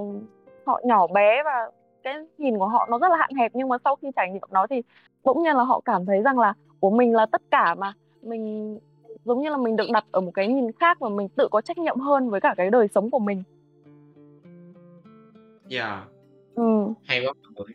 họ 0.66 0.82
nhỏ 0.84 1.08
bé 1.08 1.44
và 1.44 1.72
cái 2.04 2.16
nhìn 2.38 2.58
của 2.58 2.68
họ 2.68 2.88
nó 2.90 3.00
rất 3.00 3.08
là 3.10 3.18
hạn 3.18 3.30
hẹp 3.40 3.52
nhưng 3.56 3.70
mà 3.70 3.78
sau 3.84 3.96
khi 3.96 4.12
trải 4.16 4.32
nghiệm 4.32 4.42
nó 4.52 4.68
thì 4.68 4.82
bỗng 5.24 5.44
nhiên 5.44 5.56
là 5.56 5.64
họ 5.64 5.82
cảm 5.86 6.06
thấy 6.06 6.22
rằng 6.22 6.40
là 6.40 6.54
của 6.80 6.90
mình 6.90 7.16
là 7.16 7.26
tất 7.26 7.42
cả 7.52 7.76
mà. 7.76 7.94
Mình 8.22 8.80
giống 9.26 9.42
như 9.42 9.50
là 9.50 9.58
mình 9.58 9.76
được 9.76 9.90
đặt 9.94 10.06
ở 10.12 10.22
một 10.22 10.32
cái 10.34 10.48
nhìn 10.48 10.72
khác 10.80 10.98
và 11.00 11.10
mình 11.10 11.28
tự 11.30 11.48
có 11.52 11.62
trách 11.62 11.78
nhiệm 11.78 12.00
hơn 12.00 12.30
với 12.30 12.42
cả 12.42 12.54
cái 12.58 12.70
đời 12.70 12.88
sống 12.96 13.10
của 13.10 13.20
mình. 13.20 13.44
Dạ. 15.68 16.04
Ừ. 16.56 16.94
Hay 17.08 17.26
quá 17.26 17.34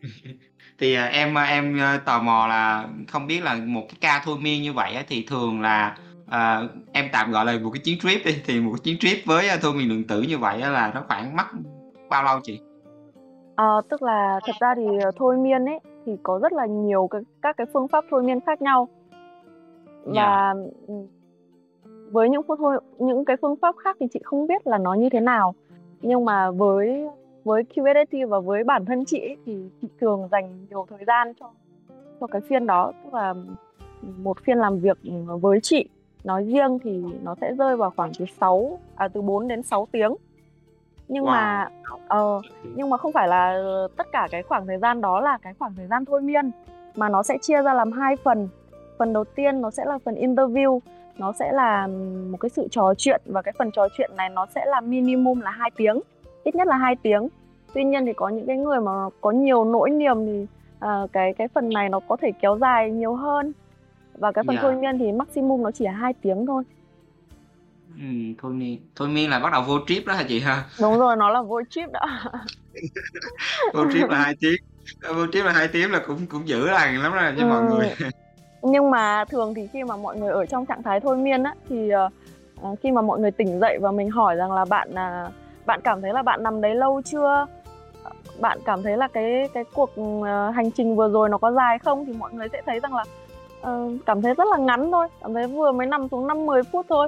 Thì, 0.79 0.93
à, 0.95 1.05
em, 1.05 1.37
à, 1.37 1.43
em, 1.43 1.79
à, 1.79 2.01
tò 2.05 2.21
mò 2.21 2.47
là 2.47 2.87
không 3.07 3.27
biết 3.27 3.43
là 3.43 3.55
một 3.65 3.83
cái 3.89 3.97
ca 4.01 4.21
thôi 4.25 4.37
miên 4.41 4.61
như 4.61 4.73
vậy 4.73 4.93
á 4.93 5.03
thì 5.07 5.25
thường 5.29 5.61
là, 5.61 5.97
ờ, 6.29 6.67
em 6.93 7.05
tạm 7.13 7.31
gọi 7.31 7.45
là 7.45 7.59
một 7.63 7.69
cái 7.73 7.81
chuyến 7.85 7.99
trip 7.99 8.25
đi, 8.25 8.41
thì 8.45 8.59
một 8.59 8.83
chuyến 8.83 8.97
trip 8.99 9.17
với, 9.25 9.47
thôi 9.61 9.73
miên 9.73 9.89
lượng 9.89 10.03
tử 10.07 10.21
như 10.21 10.37
vậy 10.37 10.61
á 10.61 10.69
là 10.69 10.91
nó 10.95 11.03
khoảng 11.07 11.35
mất 11.35 11.43
bao 12.09 12.23
lâu 12.23 12.39
chị? 12.43 12.59
Ờ, 13.55 13.81
tức 13.89 14.01
là 14.01 14.39
thật 14.45 14.53
ra 14.59 14.73
thì, 14.77 14.83
thôi 15.15 15.37
miên 15.37 15.65
ấy, 15.65 15.79
thì 16.05 16.11
có 16.23 16.39
rất 16.41 16.53
là 16.53 16.65
nhiều 16.65 17.07
cái 17.11 17.21
các 17.41 17.57
cái 17.57 17.67
phương 17.73 17.87
pháp 17.87 18.05
thôi 18.11 18.23
miên 18.23 18.39
khác 18.45 18.61
nhau. 18.61 18.87
Và, 20.03 20.53
ừm 20.87 21.07
với 22.11 22.29
những 22.29 22.41
phương 22.47 22.57
thôi 22.57 22.77
những 22.99 23.25
cái 23.25 23.37
phương 23.41 23.55
pháp 23.55 23.75
khác 23.83 23.97
thì 23.99 24.07
chị 24.13 24.19
không 24.23 24.47
biết 24.47 24.67
là 24.67 24.77
nó 24.77 24.93
như 24.93 25.09
thế 25.09 25.19
nào. 25.19 25.53
Nhưng 26.01 26.25
mà 26.25 26.51
với 26.51 27.09
với 27.43 27.63
QSST 27.75 28.27
và 28.27 28.39
với 28.39 28.63
bản 28.63 28.85
thân 28.85 29.05
chị 29.05 29.19
ấy, 29.19 29.37
thì 29.45 29.69
chị 29.81 29.87
thường 30.01 30.27
dành 30.31 30.65
nhiều 30.69 30.85
thời 30.89 31.05
gian 31.07 31.33
cho 31.39 31.51
cho 32.19 32.27
cái 32.27 32.41
phiên 32.41 32.67
đó. 32.67 32.91
Tức 33.03 33.13
là 33.13 33.33
một 34.17 34.37
phiên 34.43 34.57
làm 34.57 34.79
việc 34.79 34.97
với 35.41 35.59
chị 35.63 35.89
nói 36.23 36.43
riêng 36.43 36.79
thì 36.83 37.03
nó 37.23 37.35
sẽ 37.41 37.53
rơi 37.53 37.77
vào 37.77 37.93
khoảng 37.95 38.11
từ 38.19 38.25
6 38.39 38.79
à 38.95 39.07
từ 39.07 39.21
4 39.21 39.47
đến 39.47 39.63
6 39.63 39.87
tiếng. 39.91 40.15
Nhưng 41.07 41.23
wow. 41.23 41.27
mà 41.27 41.69
ờ 42.07 42.41
nhưng 42.75 42.89
mà 42.89 42.97
không 42.97 43.11
phải 43.11 43.27
là 43.27 43.63
tất 43.97 44.07
cả 44.11 44.27
cái 44.31 44.43
khoảng 44.43 44.67
thời 44.67 44.77
gian 44.77 45.01
đó 45.01 45.19
là 45.21 45.37
cái 45.37 45.53
khoảng 45.59 45.75
thời 45.75 45.87
gian 45.87 46.05
thôi 46.05 46.21
miên 46.21 46.51
mà 46.95 47.09
nó 47.09 47.23
sẽ 47.23 47.37
chia 47.41 47.61
ra 47.61 47.73
làm 47.73 47.91
hai 47.91 48.15
phần. 48.15 48.47
Phần 48.97 49.13
đầu 49.13 49.23
tiên 49.23 49.61
nó 49.61 49.71
sẽ 49.71 49.85
là 49.85 49.97
phần 50.05 50.15
interview 50.15 50.79
nó 51.17 51.33
sẽ 51.39 51.51
là 51.51 51.87
một 52.31 52.37
cái 52.37 52.49
sự 52.49 52.67
trò 52.71 52.93
chuyện 52.97 53.21
và 53.25 53.41
cái 53.41 53.53
phần 53.57 53.71
trò 53.71 53.87
chuyện 53.97 54.11
này 54.17 54.29
nó 54.29 54.45
sẽ 54.55 54.65
là 54.65 54.81
minimum 54.81 55.39
là 55.39 55.51
hai 55.51 55.71
tiếng 55.77 55.99
ít 56.43 56.55
nhất 56.55 56.67
là 56.67 56.77
hai 56.77 56.95
tiếng 56.95 57.27
tuy 57.73 57.83
nhiên 57.83 58.05
thì 58.05 58.13
có 58.13 58.29
những 58.29 58.47
cái 58.47 58.57
người 58.57 58.79
mà 58.79 58.91
có 59.21 59.31
nhiều 59.31 59.65
nỗi 59.65 59.89
niềm 59.89 60.25
thì 60.25 60.45
uh, 60.85 61.11
cái 61.13 61.33
cái 61.37 61.47
phần 61.47 61.69
này 61.69 61.89
nó 61.89 61.99
có 61.99 62.17
thể 62.21 62.31
kéo 62.41 62.57
dài 62.61 62.91
nhiều 62.91 63.15
hơn 63.15 63.53
và 64.17 64.31
cái 64.31 64.43
phần 64.47 64.55
yeah. 64.55 64.63
Dạ. 64.63 64.71
thôi 64.71 64.81
miên 64.81 64.99
thì 64.99 65.11
maximum 65.11 65.63
nó 65.63 65.71
chỉ 65.71 65.85
là 65.85 65.91
hai 65.91 66.13
tiếng 66.21 66.45
thôi 66.45 66.63
ừ, 67.95 68.03
thôi 68.41 68.53
miên 68.53 68.79
thôi 68.95 69.07
miên 69.07 69.29
là 69.29 69.39
bắt 69.39 69.51
đầu 69.51 69.63
vô 69.67 69.79
trip 69.87 70.05
đó 70.05 70.13
hả 70.13 70.23
chị 70.27 70.39
ha 70.39 70.63
đúng 70.81 70.99
rồi 70.99 71.15
nó 71.15 71.29
là 71.29 71.41
vô 71.41 71.61
trip 71.69 71.91
đó 71.91 72.01
vô 73.73 73.83
trip 73.93 74.09
là 74.09 74.19
hai 74.19 74.35
tiếng 74.39 74.61
vô 75.15 75.27
trip 75.31 75.45
là 75.45 75.51
hai 75.51 75.67
tiếng 75.67 75.91
là 75.91 76.01
cũng 76.07 76.25
cũng 76.25 76.47
dữ 76.47 76.65
lành 76.65 77.01
lắm 77.01 77.13
rồi 77.13 77.33
cho 77.37 77.43
ừ. 77.43 77.49
mọi 77.49 77.63
người 77.63 77.89
nhưng 78.61 78.91
mà 78.91 79.25
thường 79.25 79.53
thì 79.53 79.67
khi 79.67 79.83
mà 79.83 79.97
mọi 79.97 80.17
người 80.17 80.31
ở 80.31 80.45
trong 80.45 80.65
trạng 80.65 80.83
thái 80.83 80.99
thôi 80.99 81.17
miên 81.17 81.43
á 81.43 81.55
thì 81.69 81.91
uh, 82.61 82.79
khi 82.79 82.91
mà 82.91 83.01
mọi 83.01 83.19
người 83.19 83.31
tỉnh 83.31 83.59
dậy 83.59 83.77
và 83.81 83.91
mình 83.91 84.09
hỏi 84.09 84.35
rằng 84.35 84.51
là 84.51 84.65
bạn 84.65 84.91
uh, 84.91 85.33
bạn 85.65 85.81
cảm 85.83 86.01
thấy 86.01 86.13
là 86.13 86.21
bạn 86.21 86.43
nằm 86.43 86.61
đấy 86.61 86.75
lâu 86.75 87.01
chưa? 87.05 87.45
Bạn 88.39 88.59
cảm 88.65 88.83
thấy 88.83 88.97
là 88.97 89.07
cái 89.07 89.49
cái 89.53 89.63
cuộc 89.73 89.91
uh, 89.99 90.25
hành 90.55 90.71
trình 90.71 90.95
vừa 90.95 91.09
rồi 91.09 91.29
nó 91.29 91.37
có 91.37 91.51
dài 91.51 91.79
không? 91.79 92.05
Thì 92.05 92.13
mọi 92.13 92.33
người 92.33 92.47
sẽ 92.51 92.61
thấy 92.65 92.79
rằng 92.79 92.93
là 92.95 93.03
uh, 93.71 93.91
cảm 94.05 94.21
thấy 94.21 94.33
rất 94.33 94.47
là 94.51 94.57
ngắn 94.57 94.91
thôi 94.91 95.07
cảm 95.21 95.33
thấy 95.33 95.47
vừa 95.47 95.71
mới 95.71 95.87
nằm 95.87 96.07
xuống 96.07 96.27
năm 96.27 96.45
10 96.45 96.63
phút 96.63 96.85
thôi. 96.89 97.07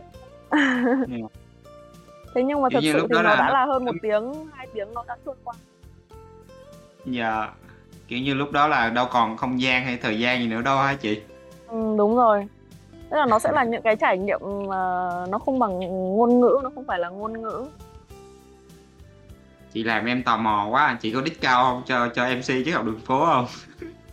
Ừ. 0.49 0.57
thế 2.35 2.43
nhưng 2.43 2.61
mà 2.61 2.69
thật 2.73 2.79
sự 2.83 2.99
thì 2.99 3.07
nó 3.09 3.21
là... 3.21 3.35
đã 3.35 3.49
là 3.49 3.65
hơn 3.65 3.85
một 3.85 3.95
tiếng 4.01 4.33
hai 4.53 4.67
tiếng 4.73 4.93
nó 4.93 5.03
đã 5.07 5.17
trôi 5.25 5.35
qua. 5.43 5.53
Dạ 7.05 7.49
kiểu 8.07 8.19
như 8.19 8.33
lúc 8.33 8.51
đó 8.51 8.67
là 8.67 8.89
đâu 8.89 9.05
còn 9.11 9.37
không 9.37 9.61
gian 9.61 9.83
hay 9.83 9.97
thời 9.97 10.19
gian 10.19 10.39
gì 10.39 10.47
nữa 10.47 10.61
đâu 10.61 10.77
hả 10.77 10.95
chị 11.01 11.21
ừ, 11.73 11.95
đúng 11.97 12.15
rồi. 12.15 12.47
Tức 13.09 13.17
là 13.17 13.25
nó 13.25 13.39
sẽ 13.39 13.51
là 13.51 13.63
những 13.63 13.81
cái 13.81 13.95
trải 13.95 14.17
nghiệm 14.17 14.39
mà 14.67 15.09
nó 15.29 15.39
không 15.39 15.59
bằng 15.59 15.79
ngôn 16.17 16.39
ngữ 16.39 16.59
nó 16.63 16.69
không 16.75 16.85
phải 16.87 16.99
là 16.99 17.09
ngôn 17.09 17.41
ngữ. 17.41 17.65
Chị 19.73 19.83
làm 19.83 20.05
em 20.05 20.23
tò 20.23 20.37
mò 20.37 20.67
quá 20.71 20.97
chị 21.01 21.11
có 21.11 21.21
đích 21.21 21.41
cao 21.41 21.63
không? 21.63 21.81
Cho 21.85 22.07
cho 22.15 22.25
mc 22.25 22.65
chứ 22.65 22.71
học 22.73 22.85
đường 22.85 22.99
phố 23.05 23.25
không? 23.25 23.45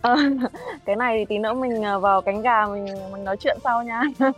À, 0.01 0.15
cái 0.85 0.95
này 0.95 1.17
thì 1.17 1.25
tí 1.25 1.37
nữa 1.37 1.53
mình 1.53 1.83
ờ, 1.83 1.99
vào 1.99 2.21
cánh 2.21 2.41
gà 2.41 2.67
mình 2.67 2.85
mình 3.11 3.23
nói 3.23 3.37
chuyện 3.37 3.57
sau 3.63 3.83
nha. 3.83 4.03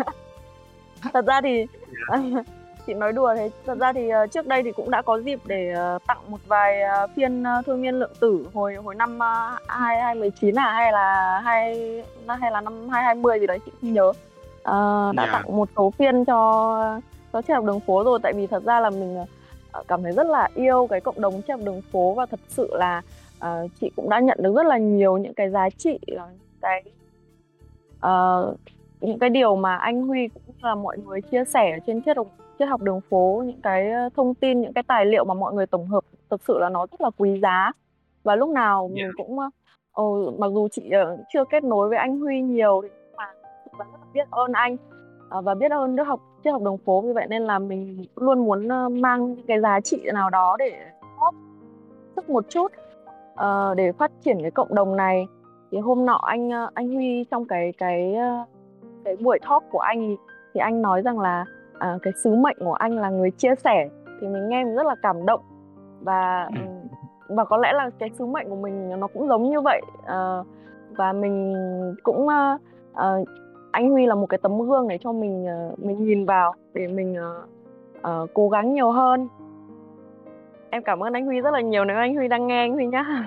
Thật 1.14 1.26
ra 1.26 1.42
thì 1.42 1.66
yeah. 2.12 2.46
chị 2.88 2.94
nói 2.94 3.14
đùa 3.14 3.36
thế 3.36 3.50
thật 3.66 3.78
ra 3.80 3.94
thì 3.94 4.10
uh, 4.24 4.32
trước 4.32 4.48
đây 4.48 4.64
thì 4.64 4.72
cũng 4.72 4.92
đã 4.92 5.02
có 5.02 5.20
dịp 5.20 5.40
để 5.46 5.74
uh, 5.96 6.02
tặng 6.08 6.18
một 6.28 6.40
vài 6.48 6.82
uh, 7.04 7.10
phiên 7.16 7.44
thương 7.66 7.82
niên 7.82 7.96
lượng 7.96 8.12
tử 8.20 8.48
hồi 8.54 8.76
hồi 8.76 8.96
năm 8.96 9.20
hai 9.68 10.02
hai 10.02 10.16
mười 10.16 10.32
chín 10.32 10.56
à 10.56 10.74
hay 10.74 10.92
là 10.92 11.40
hai 11.44 11.76
hay 12.28 12.52
là 12.52 12.62
năm 12.62 12.90
hai 12.90 13.04
hai 13.04 13.16
mươi 13.16 13.40
gì 13.40 13.48
đấy 13.48 13.60
chị 13.66 13.72
không 13.82 13.94
nhớ 13.94 14.08
uh, 14.08 15.16
đã 15.16 15.24
yeah. 15.24 15.32
tặng 15.32 15.58
một 15.58 15.70
số 15.76 15.90
phiên 15.98 16.26
cho 16.26 17.00
cho 17.34 17.42
trẻ 17.42 17.54
học 17.54 17.66
đường 17.66 17.80
phố 17.80 18.04
rồi 18.04 18.20
tại 18.24 18.34
vì 18.34 18.48
thật 18.48 18.64
ra 18.64 18.80
là 18.80 18.90
mình 18.90 19.18
cảm 19.88 20.04
thấy 20.04 20.12
rất 20.12 20.28
là 20.28 20.50
yêu 20.56 20.88
cái 20.90 21.02
cộng 21.02 21.22
đồng 21.22 21.42
trẻ 21.42 21.54
học 21.54 21.62
đường 21.64 21.82
phố 21.92 22.14
và 22.14 22.26
thật 22.26 22.40
sự 22.48 22.70
là 22.72 23.02
uh, 23.46 23.72
chị 23.82 23.92
cũng 23.96 24.10
đã 24.10 24.20
nhận 24.20 24.38
được 24.42 24.56
rất 24.56 24.66
là 24.66 24.78
nhiều 24.78 25.18
những 25.18 25.34
cái 25.34 25.50
giá 25.50 25.70
trị 25.70 26.00
cái 26.62 26.84
uh, 28.06 28.58
những 29.02 29.20
cái 29.20 29.30
điều 29.30 29.56
mà 29.56 29.76
anh 29.76 30.08
Huy 30.08 30.28
cũng 30.28 30.56
là 30.62 30.76
mọi 30.76 30.98
người 30.98 31.22
chia 31.22 31.44
sẻ 31.46 31.72
ở 31.72 31.80
trên 31.88 32.02
triết 32.02 32.18
học 32.18 32.28
triết 32.60 32.68
học 32.68 32.82
đường 32.82 33.02
phố 33.10 33.44
những 33.46 33.62
cái 33.62 33.92
thông 34.16 34.34
tin 34.34 34.62
những 34.62 34.74
cái 34.74 34.84
tài 34.88 35.06
liệu 35.06 35.26
mà 35.26 35.34
mọi 35.34 35.54
người 35.54 35.66
tổng 35.66 35.88
hợp 35.88 36.04
thực 36.30 36.44
sự 36.44 36.60
là 36.60 36.70
nó 36.70 36.86
rất 36.92 37.02
là 37.02 37.10
quý 37.18 37.40
giá. 37.42 37.72
Và 38.24 38.36
lúc 38.36 38.50
nào 38.50 38.90
yeah. 38.96 39.08
mình 39.08 39.12
cũng 39.18 39.38
uh, 40.02 40.40
mặc 40.40 40.52
dù 40.54 40.68
chị 40.72 40.92
uh, 41.14 41.20
chưa 41.34 41.44
kết 41.46 41.64
nối 41.64 41.90
với 41.90 41.98
anh 41.98 42.20
Huy 42.20 42.42
nhiều 42.42 42.82
thì 42.84 42.90
mà 43.18 43.26
rất 43.78 43.86
là 43.94 44.00
biết 44.14 44.28
ơn 44.32 44.52
anh 44.52 44.78
uh, 45.38 45.46
và 45.46 45.54
biết 45.54 45.72
ơn 45.72 45.96
đức 45.96 46.04
học 46.04 46.20
triết 46.44 46.54
học 46.54 46.62
đường 46.62 46.78
phố. 46.78 47.02
Vì 47.02 47.14
vậy 47.14 47.28
nên 47.30 47.42
là 47.42 47.60
mình 47.60 48.06
luôn 48.16 48.46
muốn 48.46 48.68
uh, 48.68 48.92
mang 48.92 49.34
những 49.34 49.46
cái 49.48 49.60
giá 49.62 49.80
trị 49.80 50.02
nào 50.14 50.30
đó 50.30 50.56
để 50.60 50.72
góp 51.20 51.36
sức 52.16 52.30
một 52.30 52.46
chút 52.50 52.72
uh, 53.34 53.78
để 53.78 53.92
phát 53.92 54.12
triển 54.22 54.42
cái 54.42 54.52
cộng 54.52 54.76
đồng 54.76 54.96
này. 54.96 55.28
Thì 55.72 55.80
hôm 55.80 56.06
nọ 56.06 56.20
anh 56.24 56.50
anh 56.74 56.94
Huy 56.94 57.24
trong 57.32 57.46
cái 57.46 57.74
cái 57.78 58.16
cái 59.06 59.16
buổi 59.16 59.40
talk 59.50 59.64
của 59.72 59.80
anh 59.80 60.16
thì 60.54 60.60
anh 60.60 60.82
nói 60.82 61.02
rằng 61.02 61.20
là 61.20 61.46
uh, 61.76 62.02
cái 62.02 62.14
sứ 62.24 62.36
mệnh 62.36 62.58
của 62.60 62.74
anh 62.74 62.98
là 62.98 63.10
người 63.10 63.32
chia 63.32 63.56
sẻ 63.56 63.90
thì 64.22 64.28
mình 64.28 64.50
nghe 64.50 64.64
mình 64.64 64.76
rất 64.76 64.86
là 64.86 64.96
cảm 65.02 65.26
động. 65.26 65.42
Và 66.02 66.44
um, 66.46 66.84
và 67.36 67.46
có 67.46 67.58
lẽ 67.58 67.74
là 67.74 67.90
cái 68.00 68.10
sứ 68.18 68.26
mệnh 68.26 68.50
của 68.50 68.56
mình 68.56 69.00
nó 69.00 69.08
cũng 69.08 69.28
giống 69.28 69.50
như 69.50 69.62
vậy 69.62 69.82
uh, 70.00 70.48
và 70.96 71.14
mình 71.14 71.54
cũng 72.04 72.28
uh, 72.28 72.62
uh, 72.92 73.28
anh 73.72 73.90
Huy 73.92 74.06
là 74.06 74.16
một 74.16 74.26
cái 74.26 74.38
tấm 74.38 74.62
gương 74.62 74.88
để 74.88 74.98
cho 75.02 75.12
mình 75.12 75.46
uh, 75.46 75.80
mình 75.80 76.06
nhìn 76.06 76.26
vào 76.26 76.54
để 76.74 76.88
mình 76.88 77.14
uh, 77.14 77.50
uh, 78.24 78.30
cố 78.34 78.50
gắng 78.50 78.74
nhiều 78.74 78.92
hơn. 78.92 79.28
Em 80.70 80.84
cảm 80.84 81.04
ơn 81.04 81.14
anh 81.14 81.26
Huy 81.26 81.42
rất 81.42 81.54
là 81.54 81.62
nhiều 81.62 81.86
nếu 81.86 81.98
anh 81.98 82.16
Huy 82.16 82.28
đang 82.28 82.48
nghe 82.48 82.64
anh 82.64 82.74
Huy 82.74 82.88
nhá. 82.88 83.06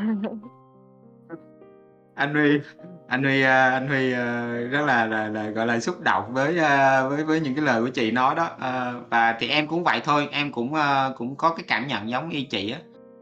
Anh 2.15 2.35
Huy 2.35 2.61
anh 3.09 3.23
Huy 3.23 3.43
ờ, 3.43 3.71
anh 3.71 3.89
Huy 3.89 4.13
ờ, 4.13 4.57
rất 4.71 4.87
là 4.87 5.07
là, 5.07 5.29
là 5.29 5.45
gọi 5.51 5.67
là 5.67 5.81
xúc 5.81 6.01
động 6.01 6.25
với 6.33 6.59
ờ, 6.59 7.09
với 7.09 7.25
với 7.25 7.41
những 7.41 7.55
cái 7.55 7.65
lời 7.65 7.83
của 7.83 7.89
chị 7.89 8.11
nói 8.11 8.35
đó. 8.35 8.51
Và 9.11 9.37
thì 9.39 9.49
em 9.49 9.67
cũng 9.67 9.85
vậy 9.85 10.01
thôi 10.05 10.29
em 10.33 10.53
cũng 10.53 10.75
cũng 11.17 11.37
có 11.37 11.51
cái 11.51 11.65
cảm 11.69 11.87
nhận 11.87 12.11
giống 12.11 12.31
y 12.31 12.43
chị 12.43 12.75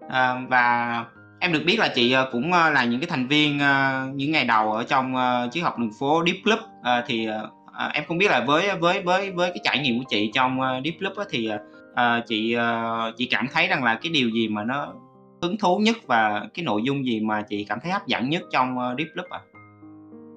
á. 0.09 0.37
Và 0.49 1.05
em 1.41 1.53
được 1.53 1.63
biết 1.67 1.79
là 1.79 1.89
chị 1.89 2.17
cũng 2.33 2.53
là 2.53 2.85
những 2.85 3.01
cái 3.01 3.09
thành 3.11 3.29
viên 3.29 3.59
những 4.15 4.33
ngày 4.33 4.45
đầu 4.45 4.73
ở 4.73 4.85
trong 4.85 5.15
triết 5.53 5.65
học 5.65 5.79
đường 5.79 5.91
phố 6.01 6.25
Deep 6.27 6.37
Club. 6.45 6.59
Thì 7.07 7.29
em 7.93 8.05
không 8.09 8.19
biết 8.19 8.31
là 8.31 8.41
với 8.41 8.77
với 8.81 9.03
với 9.03 9.31
với 9.31 9.51
cái 9.51 9.61
trải 9.65 9.79
nghiệm 9.79 9.99
của 9.99 10.05
chị 10.09 10.31
trong 10.35 10.61
Deep 10.85 10.95
Club 11.01 11.17
á, 11.17 11.25
thì 11.31 11.51
chị 12.27 12.57
chị 13.17 13.27
cảm 13.27 13.49
thấy 13.53 13.67
rằng 13.67 13.85
là 13.85 13.99
cái 14.03 14.13
điều 14.13 14.29
gì 14.31 14.49
mà 14.49 14.65
nó 14.65 14.93
hứng 15.43 15.59
thú 15.59 15.79
nhất 15.79 15.97
và 16.07 16.47
cái 16.55 16.65
nội 16.65 16.83
dung 16.85 17.07
gì 17.07 17.21
mà 17.21 17.43
chị 17.43 17.65
cảm 17.69 17.79
thấy 17.83 17.93
hấp 17.93 18.07
dẫn 18.07 18.31
nhất 18.31 18.43
trong 18.53 18.77
Deep 18.99 19.09
Club 19.15 19.27
à? 19.31 19.41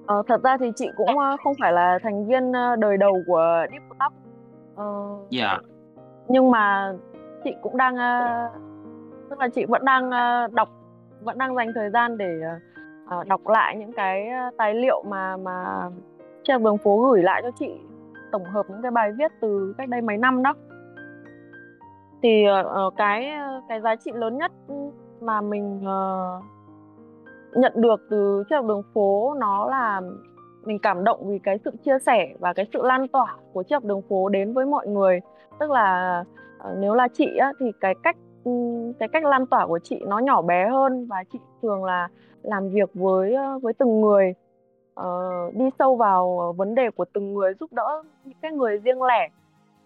Ờ, 0.08 0.22
thật 0.26 0.42
ra 0.42 0.56
thì 0.60 0.72
chị 0.76 0.90
cũng 0.96 1.10
uh, 1.10 1.40
không 1.40 1.54
phải 1.60 1.72
là 1.72 1.98
thành 2.02 2.26
viên 2.26 2.50
uh, 2.50 2.78
đời 2.78 2.96
đầu 2.96 3.22
của 3.26 3.66
Deep 3.70 3.82
Club. 3.88 4.12
Ờ, 4.76 4.84
dạ. 5.30 5.58
Nhưng 6.28 6.50
mà 6.50 6.92
chị 7.44 7.54
cũng 7.62 7.76
đang 7.76 7.94
uh, 7.94 8.52
tức 9.30 9.38
là 9.38 9.48
chị 9.48 9.64
vẫn 9.64 9.84
đang 9.84 10.06
uh, 10.06 10.52
đọc 10.52 10.68
vẫn 11.20 11.38
đang 11.38 11.54
dành 11.54 11.68
thời 11.74 11.90
gian 11.90 12.18
để 12.18 12.40
uh, 13.18 13.26
đọc 13.26 13.48
lại 13.48 13.76
những 13.76 13.92
cái 13.92 14.28
tài 14.58 14.74
liệu 14.74 15.02
mà 15.06 15.36
mà 15.36 15.88
treo 16.44 16.58
đường 16.58 16.78
phố 16.78 17.08
gửi 17.10 17.22
lại 17.22 17.42
cho 17.42 17.50
chị 17.58 17.70
tổng 18.32 18.44
hợp 18.44 18.66
những 18.68 18.82
cái 18.82 18.90
bài 18.90 19.12
viết 19.12 19.32
từ 19.40 19.74
cách 19.78 19.88
đây 19.88 20.00
mấy 20.00 20.16
năm 20.16 20.42
đó 20.42 20.54
thì 22.22 22.44
uh, 22.86 22.94
cái 22.96 23.30
cái 23.68 23.80
giá 23.80 23.96
trị 23.96 24.10
lớn 24.14 24.38
nhất 24.38 24.52
mà 25.20 25.40
mình 25.40 25.80
uh, 25.80 26.44
nhận 27.54 27.72
được 27.76 28.00
từ 28.10 28.44
chiếc 28.48 28.56
học 28.56 28.64
đường 28.66 28.82
phố 28.94 29.34
nó 29.38 29.66
là 29.70 30.00
mình 30.64 30.78
cảm 30.78 31.04
động 31.04 31.28
vì 31.28 31.38
cái 31.38 31.58
sự 31.64 31.70
chia 31.84 31.98
sẻ 32.06 32.34
và 32.38 32.52
cái 32.52 32.66
sự 32.72 32.82
lan 32.82 33.08
tỏa 33.08 33.36
của 33.52 33.62
chiếc 33.62 33.76
học 33.76 33.84
đường 33.84 34.02
phố 34.08 34.28
đến 34.28 34.54
với 34.54 34.66
mọi 34.66 34.86
người. 34.86 35.20
Tức 35.60 35.70
là 35.70 36.24
uh, 36.58 36.78
nếu 36.78 36.94
là 36.94 37.08
chị 37.08 37.36
á, 37.36 37.52
thì 37.60 37.66
cái 37.80 37.94
cách 38.02 38.16
cái 38.98 39.08
cách 39.08 39.24
lan 39.24 39.46
tỏa 39.46 39.66
của 39.66 39.78
chị 39.78 40.02
nó 40.06 40.18
nhỏ 40.18 40.42
bé 40.42 40.68
hơn 40.68 41.06
và 41.06 41.24
chị 41.32 41.38
thường 41.62 41.84
là 41.84 42.08
làm 42.42 42.68
việc 42.68 42.90
với 42.94 43.36
với 43.62 43.72
từng 43.72 44.00
người. 44.00 44.34
Uh, 45.00 45.54
đi 45.54 45.64
sâu 45.78 45.96
vào 45.96 46.54
vấn 46.56 46.74
đề 46.74 46.90
của 46.90 47.04
từng 47.12 47.34
người 47.34 47.54
giúp 47.60 47.72
đỡ 47.72 48.02
những 48.24 48.36
cái 48.42 48.52
người 48.52 48.78
riêng 48.78 49.02
lẻ. 49.02 49.28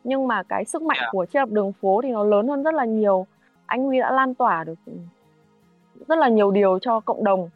Nhưng 0.05 0.29
mà 0.29 0.43
cái 0.43 0.65
sức 0.65 0.83
mạnh 0.83 0.99
của 1.13 1.25
chiếc 1.25 1.39
học 1.39 1.49
đường 1.51 1.73
phố 1.73 2.01
thì 2.03 2.11
nó 2.11 2.25
lớn 2.25 2.49
hơn 2.49 2.63
rất 2.63 2.75
là 2.75 2.85
nhiều. 2.85 3.27
Anh 3.67 3.85
Huy 3.85 4.01
đã 4.01 4.13
lan 4.13 4.35
tỏa 4.35 4.65
được 4.65 4.75
rất 6.09 6.19
là 6.19 6.29
nhiều 6.29 6.51
điều 6.51 6.79
cho 6.79 7.01
cộng 7.01 7.25
đồng 7.25 7.51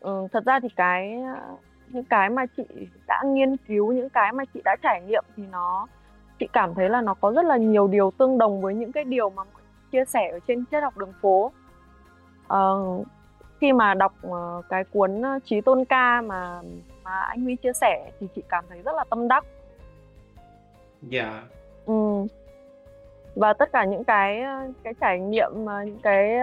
ừ, 0.00 0.28
thật 0.32 0.44
ra 0.44 0.60
thì 0.60 0.68
cái 0.76 1.22
những 1.88 2.04
cái 2.04 2.30
mà 2.30 2.46
chị 2.56 2.62
đã 3.06 3.22
nghiên 3.26 3.56
cứu 3.56 3.92
những 3.92 4.08
cái 4.08 4.32
mà 4.32 4.44
chị 4.54 4.60
đã 4.64 4.76
trải 4.82 5.00
nghiệm 5.00 5.24
thì 5.36 5.42
nó 5.52 5.86
chị 6.38 6.48
cảm 6.52 6.74
thấy 6.74 6.88
là 6.88 7.00
nó 7.00 7.14
có 7.14 7.32
rất 7.32 7.44
là 7.44 7.56
nhiều 7.56 7.88
điều 7.88 8.10
tương 8.18 8.38
đồng 8.38 8.60
với 8.60 8.74
những 8.74 8.92
cái 8.92 9.04
điều 9.04 9.30
mà 9.30 9.42
chia 9.92 10.04
sẻ 10.04 10.30
ở 10.32 10.38
trên 10.46 10.64
triết 10.70 10.82
học 10.82 10.96
đường 10.96 11.12
phố 11.20 11.52
uh, 12.54 13.06
khi 13.60 13.72
mà 13.72 13.94
đọc 13.94 14.14
uh, 14.26 14.64
cái 14.68 14.84
cuốn 14.84 15.22
trí 15.44 15.60
tôn 15.60 15.84
ca 15.84 16.20
mà 16.20 16.60
mà 17.04 17.20
anh 17.20 17.42
Huy 17.42 17.56
chia 17.56 17.72
sẻ 17.72 18.10
thì 18.20 18.26
chị 18.34 18.42
cảm 18.48 18.64
thấy 18.68 18.82
rất 18.82 18.94
là 18.96 19.04
tâm 19.10 19.28
đắc 19.28 19.44
Dạ. 21.02 21.42
Ừm. 21.86 22.26
Và 23.34 23.52
tất 23.52 23.72
cả 23.72 23.84
những 23.84 24.04
cái, 24.04 24.42
cái 24.82 24.94
trải 25.00 25.20
nghiệm 25.20 25.50
những 25.84 25.98
cái, 26.02 26.38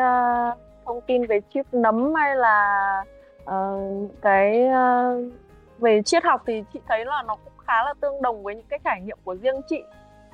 thông 0.90 1.02
tin 1.02 1.26
về 1.26 1.40
chip 1.54 1.66
nấm 1.72 2.14
hay 2.16 2.36
là, 2.36 3.04
uh, 3.44 4.12
cái, 4.22 4.68
uh, 4.68 5.34
về 5.80 6.02
triết 6.02 6.24
học 6.24 6.42
thì 6.48 6.64
chị 6.74 6.80
thấy 6.88 7.06
là 7.06 7.24
nó 7.28 7.36
cũng 7.36 7.54
khá 7.68 7.84
là 7.84 7.94
tương 8.02 8.22
đồng 8.22 8.44
với 8.44 8.56
những 8.56 8.66
cái 8.70 8.80
trải 8.84 9.02
nghiệm 9.02 9.18
của 9.24 9.36
riêng 9.36 9.62
chị. 9.70 9.84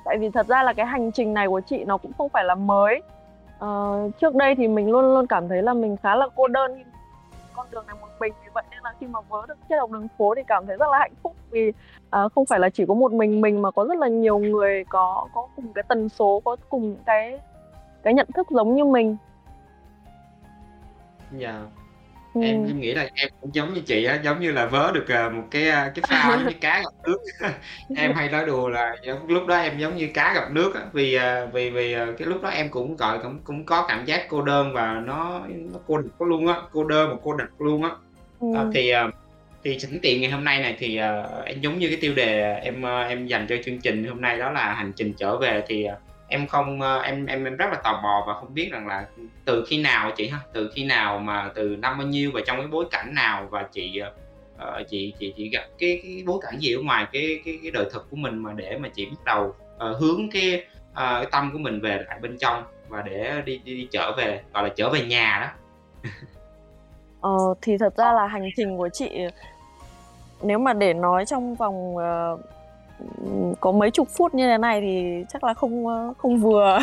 Tại 0.04 0.18
vì 0.18 0.30
thật 0.30 0.46
ra 0.46 0.62
là 0.62 0.72
cái 0.72 0.86
hành 0.86 1.12
trình 1.12 1.34
này 1.34 1.48
của 1.48 1.60
chị 1.60 1.84
nó 1.84 1.96
cũng 1.96 2.12
không 2.18 2.28
phải 2.28 2.44
là 2.44 2.54
mới. 2.54 3.02
uh, 3.64 4.18
trước 4.20 4.34
đây 4.34 4.54
thì 4.54 4.68
mình 4.68 4.90
luôn 4.90 5.14
luôn 5.14 5.26
cảm 5.26 5.48
thấy 5.48 5.62
là 5.62 5.74
mình 5.74 5.96
khá 6.02 6.14
là 6.14 6.28
cô 6.36 6.48
đơn 6.48 6.84
con 7.56 7.66
đường 7.70 7.84
này 7.86 7.96
một 8.00 8.08
mình, 8.20 8.32
vì 8.44 8.50
vậy 8.54 8.64
nên 8.70 8.80
là 8.84 8.94
khi 9.00 9.06
mà 9.06 9.20
vớ 9.28 9.46
được 9.48 9.54
chiếc 9.68 9.76
đồng 9.76 9.92
đường 9.92 10.08
phố 10.18 10.34
thì 10.34 10.42
cảm 10.46 10.66
thấy 10.66 10.76
rất 10.76 10.86
là 10.90 10.98
hạnh 10.98 11.14
phúc 11.22 11.32
vì, 11.50 11.68
uh, 11.68 12.32
không 12.34 12.46
phải 12.46 12.58
là 12.58 12.68
chỉ 12.70 12.86
có 12.88 12.94
một 12.94 13.12
mình 13.12 13.40
mình 13.40 13.62
mà 13.62 13.70
có 13.70 13.84
rất 13.88 13.98
là 13.98 14.08
nhiều 14.08 14.38
người 14.38 14.84
có 14.88 15.26
có 15.34 15.48
cùng 15.56 15.72
cái 15.74 15.84
tần 15.88 16.08
số, 16.08 16.42
có 16.44 16.56
cùng 16.68 16.96
cái 17.06 17.40
cái 18.02 18.14
nhận 18.14 18.26
thức 18.34 18.46
giống 18.50 18.74
như 18.74 18.84
mình. 18.84 19.16
Dạ. 21.32 21.60
Em 22.42 22.56
Ừm. 22.62 22.66
em 22.66 22.80
nghĩ 22.80 22.94
là 22.94 23.08
em 23.14 23.28
cũng 23.40 23.54
giống 23.54 23.74
như 23.74 23.80
chị 23.80 24.04
á, 24.04 24.20
giống 24.24 24.40
như 24.40 24.52
là 24.52 24.66
vớ 24.66 24.92
được, 24.94 25.04
ờ, 25.08 25.30
một 25.30 25.42
cái, 25.50 25.68
a, 25.68 25.92
cái 25.94 26.04
phao 26.08 26.32
giống 26.32 26.46
như 26.48 26.54
cá 26.60 26.78
gặp 26.82 26.90
nước. 27.06 27.18
Em 27.96 28.12
hay 28.14 28.28
nói 28.30 28.46
đùa 28.46 28.68
là 28.68 28.96
giống 29.06 29.26
lúc 29.28 29.46
đó 29.46 29.56
em 29.56 29.78
giống 29.78 29.96
như 29.96 30.08
cá 30.14 30.34
gặp 30.34 30.50
nước 30.52 30.74
á, 30.74 30.80
vì, 30.92 31.14
à, 31.14 31.46
vì 31.52 31.70
vì, 31.70 31.92
ờ, 31.92 32.12
cái 32.18 32.28
lúc 32.28 32.42
đó 32.42 32.48
em 32.48 32.68
cũng, 32.68 32.96
gọi, 32.96 33.18
cũng 33.22 33.38
cũng 33.44 33.64
có 33.64 33.86
cảm 33.88 34.04
giác 34.04 34.26
cô 34.28 34.42
đơn 34.42 34.72
và 34.72 35.02
nó 35.06 35.40
nó 35.48 35.78
cô 35.86 35.98
độc 35.98 36.20
luôn 36.28 36.46
á, 36.46 36.54
cô 36.72 36.84
đơn 36.84 37.10
và 37.10 37.16
cô 37.22 37.34
độc 37.34 37.48
luôn 37.58 37.82
á. 37.82 37.90
Ờ, 38.54 38.62
Ừm. 38.62 38.72
thì, 38.74 38.90
ờ, 38.90 39.10
thì 39.64 39.78
sẵn 39.78 39.98
tiện 40.02 40.20
ngày 40.20 40.30
hôm 40.30 40.44
nay 40.44 40.60
này 40.60 40.76
thì, 40.78 40.96
ờ, 40.96 41.42
em 41.46 41.60
giống 41.60 41.78
như 41.78 41.88
cái 41.88 41.98
tiêu 42.00 42.14
đề 42.14 42.54
em, 42.62 42.82
em 43.08 43.26
dành 43.26 43.46
cho 43.48 43.56
chương 43.64 43.80
trình 43.80 44.04
hôm 44.04 44.20
nay 44.20 44.38
đó 44.38 44.50
là 44.50 44.74
hành 44.74 44.92
trình 44.96 45.12
trở 45.18 45.36
về 45.38 45.62
thì, 45.68 45.84
ờ, 45.84 45.96
em 46.28 46.46
không, 46.46 46.80
ờ, 46.80 47.00
em 47.00 47.26
em 47.26 47.44
em 47.44 47.56
rất 47.56 47.66
là 47.70 47.76
tò 47.84 48.00
mò 48.02 48.24
và 48.26 48.34
không 48.34 48.54
biết 48.54 48.68
rằng 48.72 48.86
là, 48.86 49.06
từ 49.44 49.64
khi 49.68 49.82
nào 49.82 50.10
chị 50.16 50.28
ha, 50.28 50.38
từ 50.52 50.70
khi 50.74 50.84
nào 50.84 51.18
mà 51.18 51.50
từ 51.54 51.76
năm 51.76 51.98
bao 51.98 52.06
nhiêu 52.06 52.30
và 52.34 52.40
trong 52.46 52.56
cái 52.56 52.66
bối 52.66 52.84
cảnh 52.90 53.14
nào 53.14 53.46
và 53.50 53.62
chị, 53.72 54.00
uh, 54.54 54.88
chị 54.88 55.12
chị 55.18 55.34
chị 55.36 55.48
gặp 55.48 55.64
cái 55.78 56.00
cái 56.02 56.22
bối 56.26 56.38
cảnh 56.42 56.58
gì 56.58 56.74
ở 56.74 56.80
ngoài 56.82 57.06
cái 57.12 57.40
cái 57.44 57.58
cái 57.62 57.70
đời 57.70 57.84
thực 57.92 58.10
của 58.10 58.16
mình 58.16 58.38
mà 58.38 58.52
để 58.52 58.78
mà 58.78 58.88
chị 58.94 59.06
bắt 59.06 59.24
đầu, 59.24 59.54
uh, 59.90 60.00
hướng 60.00 60.30
cái, 60.30 60.64
uh, 60.90 60.96
cái 60.96 61.26
tâm 61.30 61.50
của 61.52 61.58
mình 61.58 61.80
về 61.80 62.02
lại 62.08 62.18
bên 62.22 62.36
trong 62.38 62.64
và 62.88 63.02
để 63.02 63.42
đi 63.44 63.60
đi 63.64 63.74
đi 63.74 63.88
trở 63.90 64.12
về, 64.16 64.42
gọi 64.54 64.62
là, 64.62 64.68
trở 64.76 64.90
về 64.90 65.04
nhà 65.04 65.38
đó? 65.42 65.48
Ờ, 67.20 67.54
thì 67.62 67.78
thật 67.78 67.96
ra 67.96 68.12
là 68.12 68.26
hành 68.26 68.50
trình 68.56 68.76
của 68.76 68.88
chị 68.92 69.10
nếu 70.42 70.58
mà 70.58 70.72
để 70.72 70.94
nói 70.94 71.24
trong 71.26 71.54
vòng, 71.54 71.96
uh, 71.96 72.40
có 73.60 73.72
mấy 73.72 73.90
chục 73.90 74.08
phút 74.16 74.34
như 74.34 74.46
thế 74.46 74.58
này 74.58 74.80
thì 74.80 75.24
chắc 75.28 75.44
là 75.44 75.54
không, 75.54 75.86
ơ, 75.86 76.12
không 76.18 76.38
vừa. 76.38 76.78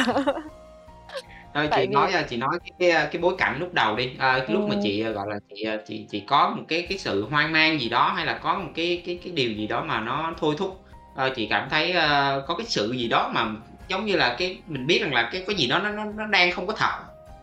Thôi 1.54 1.68
Tại 1.72 1.82
chị 1.82 1.88
vì 1.88 1.94
nói, 1.94 2.12
a, 2.12 2.22
chị 2.22 2.38
nói 2.38 2.60
cái 2.80 2.92
cái, 3.12 3.22
bối 3.22 3.36
cảnh 3.38 3.58
lúc 3.60 3.74
đầu 3.74 3.96
đi, 3.96 4.12
ờ, 4.20 4.40
cái 4.40 4.50
lúc 4.50 4.64
mà 4.68 4.74
Ừm. 4.74 4.80
chị, 4.84 5.02
ờ, 5.02 5.12
gọi 5.12 5.28
là, 5.30 5.40
chị, 5.50 5.64
ờ, 5.64 5.78
chị 5.88 6.06
chị 6.10 6.20
có 6.20 6.50
một 6.58 6.64
cái 6.68 6.86
cái 6.90 6.98
sự 6.98 7.28
hoang 7.30 7.52
mang 7.52 7.80
gì 7.80 7.90
đó 7.90 8.14
hay 8.16 8.26
là 8.26 8.40
có 8.44 8.60
một 8.60 8.70
cái 8.76 9.04
cái 9.06 9.20
cái 9.24 9.34
điều 9.34 9.52
gì 9.52 9.68
đó 9.68 9.84
mà 9.84 10.00
nó 10.00 10.34
thôi 10.40 10.56
thúc, 10.58 10.84
ờ, 11.16 11.30
chị 11.36 11.48
cảm 11.50 11.70
thấy, 11.70 11.92
ơ, 11.92 12.44
có 12.48 12.56
cái 12.56 12.66
sự 12.68 12.92
gì 12.92 13.08
đó 13.08 13.32
mà 13.34 13.46
giống 13.88 14.06
như 14.06 14.16
là 14.16 14.36
cái 14.40 14.58
mình 14.68 14.88
biết 14.88 15.00
rằng 15.02 15.14
là 15.14 15.30
cái 15.32 15.44
cái 15.48 15.56
gì 15.56 15.68
đó 15.68 15.80
nó 15.80 15.90
nó 15.90 16.06
nó 16.06 16.26
đang 16.26 16.52
không 16.52 16.68
có 16.68 16.74
thật, 16.74 16.92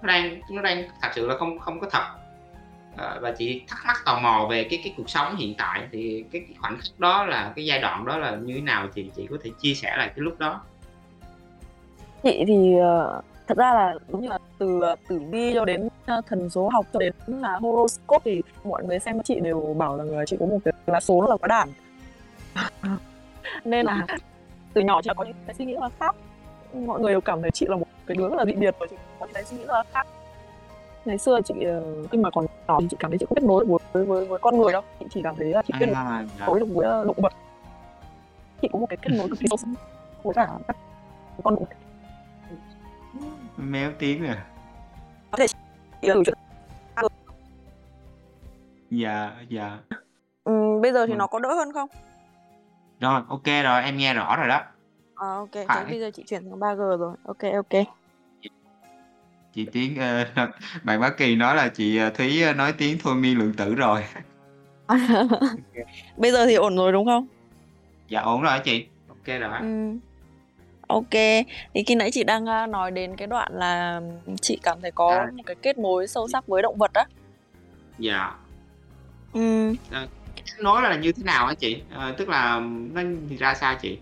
nó 0.02 0.06
đang 0.08 0.40
nó 0.50 0.62
đang 0.62 0.84
thật 1.02 1.08
sự 1.14 1.26
là 1.26 1.36
không 1.38 1.58
không 1.58 1.80
có 1.80 1.86
thật. 1.90 2.04
Ờ, 2.96 3.18
và 3.22 3.32
chị 3.32 3.62
thắc 3.68 3.78
mắc 3.86 3.96
tò 4.04 4.20
mò 4.22 4.46
về 4.50 4.64
cái 4.70 4.80
cái 4.84 4.94
cuộc 4.96 5.10
sống 5.10 5.36
hiện 5.36 5.54
tại 5.58 5.88
thì 5.92 6.24
cái 6.32 6.42
cái 6.48 6.56
khoảnh 6.60 6.76
khắc 6.76 6.98
đó 6.98 7.26
là 7.26 7.52
cái 7.56 7.64
giai 7.64 7.80
đoạn 7.80 8.04
đó 8.04 8.18
là 8.18 8.36
như 8.36 8.54
thế 8.54 8.60
nào? 8.60 8.88
thì 8.94 9.10
chị 9.16 9.26
có 9.30 9.36
thể 9.42 9.50
chia 9.60 9.74
sẻ 9.74 9.96
lại 9.96 10.08
cái 10.08 10.18
lúc 10.18 10.38
đó. 10.38 10.60
Chị 12.22 12.44
thì, 12.46 12.78
ờ, 12.78 13.22
thật 13.46 13.58
ra 13.58 13.74
là 13.74 13.94
đúng 14.08 14.22
như 14.22 14.28
là 14.28 14.38
từ, 14.58 14.80
ờ, 14.80 14.96
tử 15.08 15.20
vi 15.30 15.54
cho 15.54 15.64
đến, 15.64 15.88
thần 16.26 16.50
số 16.50 16.68
học 16.68 16.86
cho 16.92 16.98
đến 16.98 17.12
là 17.26 17.58
horoscope 17.60 18.22
thì 18.24 18.42
mọi 18.64 18.84
người 18.84 18.98
xem 18.98 19.22
chị 19.22 19.40
đều 19.40 19.74
bảo 19.78 19.96
rằng 19.96 20.18
là 20.18 20.24
chị 20.26 20.36
có 20.40 20.46
một 20.46 20.58
cái 20.64 20.74
là 20.86 21.00
số 21.00 21.20
rất 21.20 21.30
là 21.30 21.36
có 21.36 21.46
đản. 21.46 21.68
Nên 23.64 23.86
là 23.86 24.06
từ 24.74 24.80
nhỏ 24.80 25.02
chị 25.02 25.08
đã 25.08 25.14
có 25.14 25.24
những 25.24 25.34
cái 25.46 25.54
suy 25.54 25.64
nghĩ 25.64 25.74
rất 25.74 25.80
là 25.80 25.90
khác. 26.00 26.16
Mọi 26.74 27.00
người 27.00 27.12
đều 27.12 27.20
cảm 27.20 27.42
thấy 27.42 27.50
chị 27.50 27.66
là 27.68 27.76
một 27.76 27.86
cái 28.06 28.16
đứa 28.16 28.28
rất 28.28 28.36
là 28.36 28.44
dị 28.44 28.52
biệt 28.52 28.74
và 28.78 28.86
chị 28.90 28.96
có 29.18 29.26
những 29.26 29.34
cái 29.34 29.44
suy 29.44 29.56
nghĩ 29.56 29.64
rất 29.64 29.74
là 29.74 29.82
khác. 29.92 30.06
Ngày 31.04 31.18
xưa 31.18 31.40
chị, 31.44 31.54
ờ, 31.64 32.06
khi 32.12 32.18
mà 32.18 32.30
còn 32.30 32.46
nhỏ 32.68 32.78
thì 32.80 32.86
chị 32.90 32.96
cảm 33.00 33.10
thấy 33.10 33.18
chị 33.18 33.26
không 33.28 33.34
kết 33.36 33.44
nối 33.44 33.64
được 33.66 33.76
với 33.92 34.04
với 34.04 34.26
với 34.26 34.38
con 34.42 34.58
người 34.58 34.72
đâu, 34.72 34.82
chị 35.00 35.06
chỉ 35.10 35.20
cảm 35.24 35.36
thấy 35.36 35.46
là 35.50 35.62
chị 35.66 35.72
kết 35.80 35.86
À, 35.94 36.24
dạ. 36.38 36.46
nối 36.46 36.60
được 36.60 36.66
với, 36.74 36.86
ơ, 36.86 37.04
động 37.04 37.16
vật. 37.22 37.32
Chị 38.62 38.68
có 38.72 38.78
một 38.78 38.86
cái 38.90 38.96
kết 39.02 39.10
nối 39.18 39.28
cực 39.28 39.38
kỳ 39.38 39.46
sâu 39.50 39.56
sắc 39.56 39.68
với 40.22 40.34
cả 40.34 40.48
các 40.66 40.76
con 41.44 41.54
động 41.54 41.64
vật. 41.64 41.76
Méo 43.56 43.90
tiếng 43.98 44.24
à. 44.26 44.46
Có 45.30 45.38
thể 45.38 45.46
chị 46.02 46.08
là 46.08 46.14
chuyện 46.26 46.34
Dạ, 48.90 49.32
dạ. 49.48 49.78
Ừm, 50.44 50.80
bây 50.80 50.92
giờ 50.92 51.06
thì 51.06 51.10
Vâng. 51.12 51.18
nó 51.18 51.26
có 51.26 51.38
đỡ 51.38 51.54
hơn 51.54 51.72
không? 51.72 51.88
Rồi, 53.00 53.22
kê 53.44 53.62
rồi, 53.62 53.82
em 53.82 53.96
nghe 53.96 54.14
rõ 54.14 54.36
rồi 54.36 54.48
đó. 54.48 54.62
Ờ, 55.14 55.38
ô 55.38 55.46
kê, 55.52 55.60
thế 55.60 55.66
Phải. 55.68 55.84
bây 55.84 56.00
giờ 56.00 56.10
chị 56.14 56.24
chuyển 56.26 56.42
sang 56.50 56.60
3G 56.60 56.96
rồi. 56.96 57.16
Ô 57.24 57.32
kê. 57.70 57.84
Chị 59.54 59.66
Tiến, 59.72 59.96
ơ, 59.98 60.24
bạn 60.82 61.00
Bá 61.00 61.10
Kỳ 61.10 61.36
nói 61.36 61.56
là 61.56 61.68
chị, 61.68 61.96
ờ, 61.96 62.10
Thúy, 62.10 62.42
ơ, 62.42 62.52
nói 62.52 62.72
tiếng 62.72 62.98
thôi 63.02 63.14
miên 63.14 63.38
lượng 63.38 63.52
tử 63.56 63.74
rồi. 63.74 64.04
Bây 66.16 66.32
giờ 66.32 66.46
thì 66.46 66.54
ổn 66.54 66.76
rồi, 66.76 66.92
đúng 66.92 67.06
không? 67.06 67.26
Dạ, 68.08 68.20
ổn 68.20 68.42
rồi 68.42 68.52
hả 68.52 68.58
chị? 68.58 68.86
Kê 69.24 69.38
rồi 69.38 69.50
á. 69.52 69.58
Ừm. 69.58 69.98
Ô 70.86 71.04
kê, 71.10 71.44
thì 71.74 71.82
khi 71.82 71.94
nãy 71.94 72.10
chị 72.12 72.24
đang, 72.24 72.46
a, 72.46 72.66
nói 72.66 72.90
đến 72.90 73.16
cái 73.16 73.26
đoạn 73.26 73.52
là 73.54 74.00
chị 74.42 74.58
cảm 74.62 74.78
thấy 74.82 74.90
có 74.90 75.08
À. 75.10 75.26
một 75.36 75.42
cái 75.46 75.56
kết 75.62 75.78
nối 75.78 76.06
sâu 76.06 76.28
sắc 76.28 76.46
với 76.46 76.62
động 76.62 76.76
vật 76.78 76.92
á. 76.94 77.04
Dạ. 77.98 78.32
Ừm. 79.32 79.74
Ờ, 79.90 80.06
nối 80.60 80.82
là 80.82 80.96
như 80.96 81.12
thế 81.12 81.22
nào 81.22 81.46
hả 81.46 81.54
chị? 81.54 81.82
Ờ, 81.94 82.12
tức 82.18 82.28
là 82.28 82.60
nó 82.92 83.02
ra 83.38 83.54
sao 83.54 83.74
chị? 83.82 83.98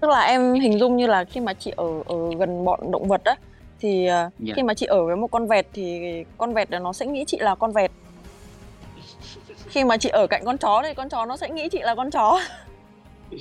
Tức 0.00 0.10
là 0.10 0.20
em 0.20 0.54
hình 0.54 0.78
dung 0.78 0.96
như 0.96 1.06
là 1.06 1.24
khi 1.24 1.40
mà 1.40 1.52
chị 1.54 1.72
ở 1.76 2.02
ở 2.06 2.16
gần 2.38 2.64
bọn 2.64 2.90
động 2.92 3.08
vật 3.08 3.24
á, 3.24 3.34
thì, 3.80 4.06
ờ, 4.06 4.30
Dạ. 4.38 4.54
khi 4.56 4.62
mà 4.62 4.74
chị 4.74 4.86
ở 4.86 5.04
với 5.04 5.16
một 5.16 5.26
con 5.30 5.46
vẹt 5.46 5.66
thì 5.72 6.00
con 6.38 6.54
vẹt 6.54 6.70
nó 6.70 6.92
sẽ 6.92 7.06
nghĩ 7.06 7.24
chị 7.26 7.38
là 7.40 7.54
con 7.54 7.72
vẹt. 7.72 7.90
Khi 9.68 9.84
mà 9.84 9.96
chị 9.96 10.08
ở 10.08 10.26
cạnh 10.26 10.42
con 10.44 10.58
chó 10.58 10.82
thì 10.84 10.94
con 10.94 11.08
chó 11.08 11.26
nó 11.26 11.36
sẽ 11.36 11.48
nghĩ 11.50 11.68
chị 11.68 11.78
là 11.82 11.94
con 11.94 12.10
chó. 12.10 12.40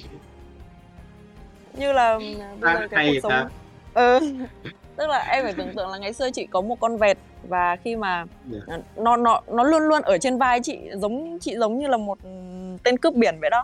Như 1.74 1.92
là, 1.94 2.12
ờ, 2.12 2.20
bây 2.62 2.74
giờ 2.74 2.88
cái 2.92 3.12
cuộc 3.14 3.30
sống 3.30 3.48
ừ, 3.94 4.20
tức 4.96 5.08
là 5.10 5.18
em 5.32 5.44
phải 5.44 5.54
tưởng 5.54 5.74
tượng 5.76 5.90
là 5.90 5.98
ngày 5.98 6.14
xưa 6.14 6.30
chị 6.32 6.46
có 6.52 6.62
một 6.62 6.80
con 6.80 6.98
vẹt 6.98 7.18
và 7.48 7.76
khi 7.84 7.96
mà, 7.96 8.26
Dạ. 8.52 8.60
ờ, 8.68 8.78
nó 8.96 9.16
nó 9.16 9.42
nó 9.48 9.64
luôn 9.64 9.84
luôn 9.84 10.02
ở 10.02 10.18
trên 10.18 10.38
vai 10.38 10.60
chị, 10.64 10.78
giống 10.96 11.38
chị 11.42 11.56
giống 11.58 11.80
như 11.80 11.88
là 11.88 11.98
một, 11.98 12.18
tên 12.84 12.98
cướp 12.98 13.14
biển 13.14 13.38
vậy 13.42 13.50
đó. 13.50 13.64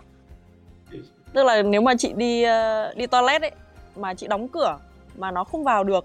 Tức 1.32 1.42
là 1.44 1.62
nếu 1.62 1.80
mà 1.80 1.94
chị 1.98 2.12
đi, 2.16 2.42
ơ, 2.42 2.92
đi 2.96 3.06
toilet 3.06 3.42
ấy, 3.42 3.50
mà 3.96 4.14
chị 4.14 4.26
đóng 4.26 4.48
cửa 4.48 4.78
mà 5.16 5.30
nó 5.30 5.44
không 5.44 5.64
vào 5.64 5.84
được 5.84 6.04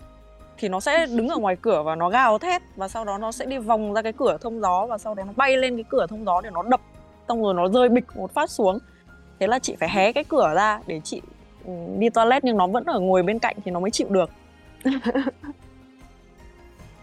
thì 0.60 0.70
nó 0.70 0.80
sẽ 0.80 1.06
đứng 1.06 1.28
ở 1.30 1.38
ngoài 1.38 1.56
cửa 1.62 1.84
và 1.84 1.96
nó 1.96 2.10
gào 2.10 2.38
thét 2.40 2.62
và 2.76 2.88
sau 2.88 3.06
đó 3.06 3.18
nó 3.18 3.32
sẽ 3.32 3.46
đi 3.46 3.58
vòng 3.58 3.94
ra 3.94 4.02
cái 4.02 4.14
cửa 4.14 4.38
thông 4.42 4.62
gió 4.62 4.86
và 4.86 4.98
sau 4.98 5.16
đó 5.16 5.24
nó 5.24 5.34
bay 5.36 5.58
lên 5.58 5.76
cái 5.76 5.84
cửa 5.90 6.06
thông 6.10 6.26
gió 6.26 6.42
để 6.42 6.50
nó 6.54 6.64
đập, 6.64 6.82
xong 7.28 7.42
rồi 7.44 7.54
nó 7.54 7.68
rơi 7.68 7.90
bịch 7.90 8.06
một 8.16 8.34
phát 8.34 8.50
xuống. 8.50 8.80
Thế 9.40 9.48
là 9.48 9.60
chị 9.60 9.76
phải 9.80 9.90
hé 9.90 10.12
cái 10.12 10.24
cửa 10.24 10.54
ra 10.56 10.80
để 10.88 11.02
chị, 11.04 11.22
ừm, 11.66 12.00
đi 12.00 12.10
toilet 12.10 12.44
nhưng 12.44 12.58
nó 12.58 12.68
vẫn 12.68 12.84
ở 12.86 13.00
ngồi 13.00 13.24
bên 13.24 13.40
cạnh 13.40 13.56
thì 13.66 13.72
nó 13.72 13.80
mới 13.80 13.92
chịu 13.92 14.08
được. 14.10 14.30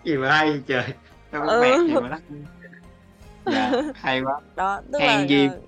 Gì 0.04 0.16
mà 0.16 0.30
hay 0.30 0.60
trời? 0.66 0.84
Con 1.32 1.46
Ừ. 1.46 1.60
vẹt 1.60 1.80
gì 1.88 1.94
mà 1.94 2.08
nó 2.08 2.18
Dạ, 3.46 3.72
hay 3.94 4.20
quá. 4.22 4.40
Đó, 4.56 4.80
tức 4.92 4.98
là, 5.02 5.18
Hèn 5.18 5.28
gì 5.28 5.46
ờ 5.48 5.58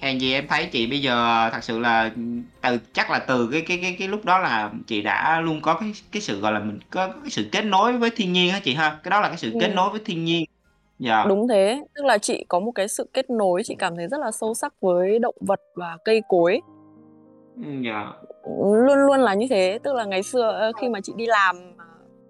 hèn 0.00 0.18
gì 0.18 0.32
em 0.32 0.46
thấy 0.48 0.66
chị 0.66 0.86
bây 0.86 1.02
giờ 1.02 1.48
thật 1.52 1.64
sự 1.64 1.78
là, 1.78 2.10
từ 2.62 2.78
chắc 2.92 3.10
là 3.10 3.18
từ 3.18 3.48
cái 3.52 3.60
cái 3.68 3.78
cái 3.82 3.96
cái 3.98 4.08
lúc 4.08 4.24
đó 4.24 4.38
là 4.38 4.70
chị 4.86 5.02
đã 5.02 5.40
luôn 5.40 5.60
có 5.62 5.74
cái 5.74 5.92
cái 6.12 6.22
sự, 6.22 6.40
gọi 6.40 6.52
là, 6.52 6.58
mình 6.58 6.78
có 6.90 7.06
cái 7.08 7.30
sự 7.30 7.48
kết 7.52 7.64
nối 7.64 7.92
với 7.92 8.10
thiên 8.16 8.32
nhiên 8.32 8.52
á 8.52 8.60
chị 8.64 8.74
ha? 8.74 8.98
Cái 9.02 9.10
đó 9.10 9.20
là 9.20 9.28
cái 9.28 9.36
sự 9.36 9.50
kết 9.60 9.66
Ừm. 9.66 9.74
nối 9.76 9.90
với 9.90 10.00
thiên 10.04 10.24
nhiên. 10.24 10.44
Dạ. 10.98 11.24
Đúng 11.28 11.48
thế, 11.48 11.82
tức 11.94 12.04
là 12.04 12.18
chị 12.18 12.44
có 12.48 12.60
một 12.60 12.72
cái 12.74 12.88
sự 12.88 13.08
kết 13.12 13.30
nối, 13.30 13.62
chị 13.64 13.74
cảm 13.78 13.96
thấy 13.96 14.06
rất 14.08 14.20
là 14.20 14.30
sâu 14.30 14.54
sắc 14.54 14.74
với 14.80 15.18
động 15.18 15.34
vật 15.40 15.60
và 15.74 15.96
cây 16.04 16.22
cối. 16.28 16.60
Ừm, 17.56 17.82
dạ. 17.82 18.06
Luôn 18.58 18.98
luôn 19.06 19.20
là 19.20 19.34
như 19.34 19.46
thế, 19.50 19.78
tức 19.82 19.94
là 19.94 20.04
ngày 20.04 20.22
xưa, 20.22 20.50
ơ, 20.50 20.72
khi 20.80 20.88
mà 20.88 21.00
chị 21.00 21.12
đi 21.16 21.26
làm, 21.26 21.56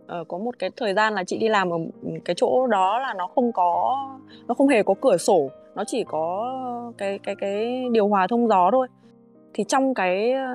ờ, 0.06 0.24
có 0.28 0.38
một 0.38 0.58
cái 0.58 0.70
thời 0.76 0.94
gian 0.94 1.14
là 1.14 1.24
chị 1.24 1.38
đi 1.38 1.48
làm 1.48 1.70
ở, 1.70 1.78
cái 2.24 2.34
chỗ 2.38 2.66
đó 2.66 2.98
là 2.98 3.14
nó 3.14 3.26
không 3.26 3.52
có 3.52 3.96
nó 4.48 4.54
không 4.54 4.68
hề 4.68 4.82
có 4.82 4.94
cửa 5.02 5.16
sổ, 5.16 5.50
nó 5.74 5.84
chỉ 5.86 6.04
có 6.04 6.52
cái 6.98 7.18
cái 7.18 7.34
cái 7.34 7.84
điều 7.92 8.08
hòa 8.08 8.26
thông 8.26 8.48
gió 8.48 8.70
thôi. 8.72 8.88
Thì 9.54 9.64
trong 9.64 9.94
cái, 9.94 10.32
ơ, 10.32 10.54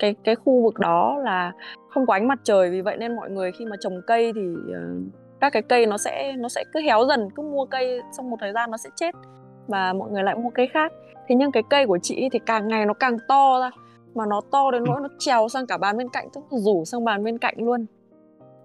cái 0.00 0.14
cái 0.24 0.34
khu 0.34 0.62
vực 0.62 0.78
đó 0.78 1.18
là 1.24 1.52
không 1.90 2.06
có 2.06 2.14
ánh 2.14 2.28
mặt 2.28 2.38
trời, 2.44 2.70
vì 2.70 2.80
vậy 2.80 2.96
nên 2.96 3.16
mọi 3.16 3.30
người 3.30 3.52
khi 3.52 3.66
mà 3.66 3.76
trồng 3.80 4.00
cây 4.06 4.32
thì, 4.34 4.40
ờ, 4.74 4.80
các 5.40 5.52
cái 5.52 5.62
cây 5.62 5.86
nó 5.86 5.98
sẽ 5.98 6.32
nó 6.38 6.48
sẽ 6.48 6.64
cứ 6.72 6.80
héo 6.80 7.06
dần, 7.08 7.28
cứ 7.34 7.42
mua 7.42 7.64
cây 7.64 8.00
xong 8.16 8.30
một 8.30 8.36
thời 8.40 8.52
gian 8.52 8.70
nó 8.70 8.76
sẽ 8.76 8.90
chết 8.96 9.14
và 9.68 9.92
mọi 9.92 10.10
người 10.10 10.22
lại 10.22 10.34
mua 10.34 10.50
cây 10.50 10.66
khác. 10.66 10.92
Thế 11.28 11.34
nhưng 11.34 11.52
cái 11.52 11.62
cây 11.70 11.86
của 11.86 11.98
chị 12.02 12.28
thì 12.32 12.38
càng 12.46 12.68
ngày 12.68 12.86
nó 12.86 12.92
càng 12.92 13.16
to 13.28 13.60
ra 13.60 13.70
mà 14.14 14.26
nó 14.26 14.40
to 14.50 14.70
đến 14.70 14.84
nỗi 14.84 15.00
nó 15.00 15.08
trèo 15.18 15.48
sang 15.48 15.66
cả 15.66 15.78
bàn 15.78 15.96
bên 15.96 16.08
cạnh 16.08 16.28
tức 16.34 16.40
là 16.50 16.58
rủ 16.58 16.84
sang 16.84 17.04
bàn 17.04 17.24
bên 17.24 17.38
cạnh 17.38 17.54
luôn 17.58 17.86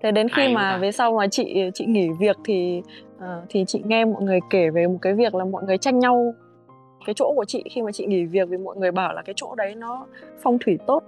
thế 0.02 0.12
đến 0.12 0.30
khi 0.30 0.48
mà 0.48 0.78
về 0.78 0.92
sau 0.92 1.14
mà 1.14 1.28
chị 1.28 1.70
chị 1.74 1.86
nghỉ 1.86 2.10
việc 2.20 2.38
thì 2.46 2.82
ờ, 3.20 3.46
thì 3.50 3.64
chị 3.68 3.82
nghe 3.86 4.06
mọi 4.06 4.24
người 4.24 4.40
kể 4.50 4.70
về 4.70 4.88
một 4.88 4.98
cái 5.02 5.14
việc 5.14 5.36
là 5.36 5.46
mọi 5.46 5.64
người 5.64 5.78
tranh 5.78 6.00
nhau. 6.00 6.34
Cái 7.06 7.14
chỗ 7.14 7.34
của 7.36 7.46
chị 7.46 7.64
khi 7.72 7.82
mà 7.82 7.92
chị 7.92 8.06
nghỉ 8.06 8.26
việc 8.26 8.50
vì 8.50 8.58
mọi 8.58 8.76
người 8.78 8.92
bảo 8.92 9.14
là 9.14 9.22
cái 9.22 9.34
chỗ 9.38 9.56
đấy 9.56 9.76
nó 9.76 10.06
phong 10.42 10.58
thủy 10.60 10.78
tốt. 10.88 11.04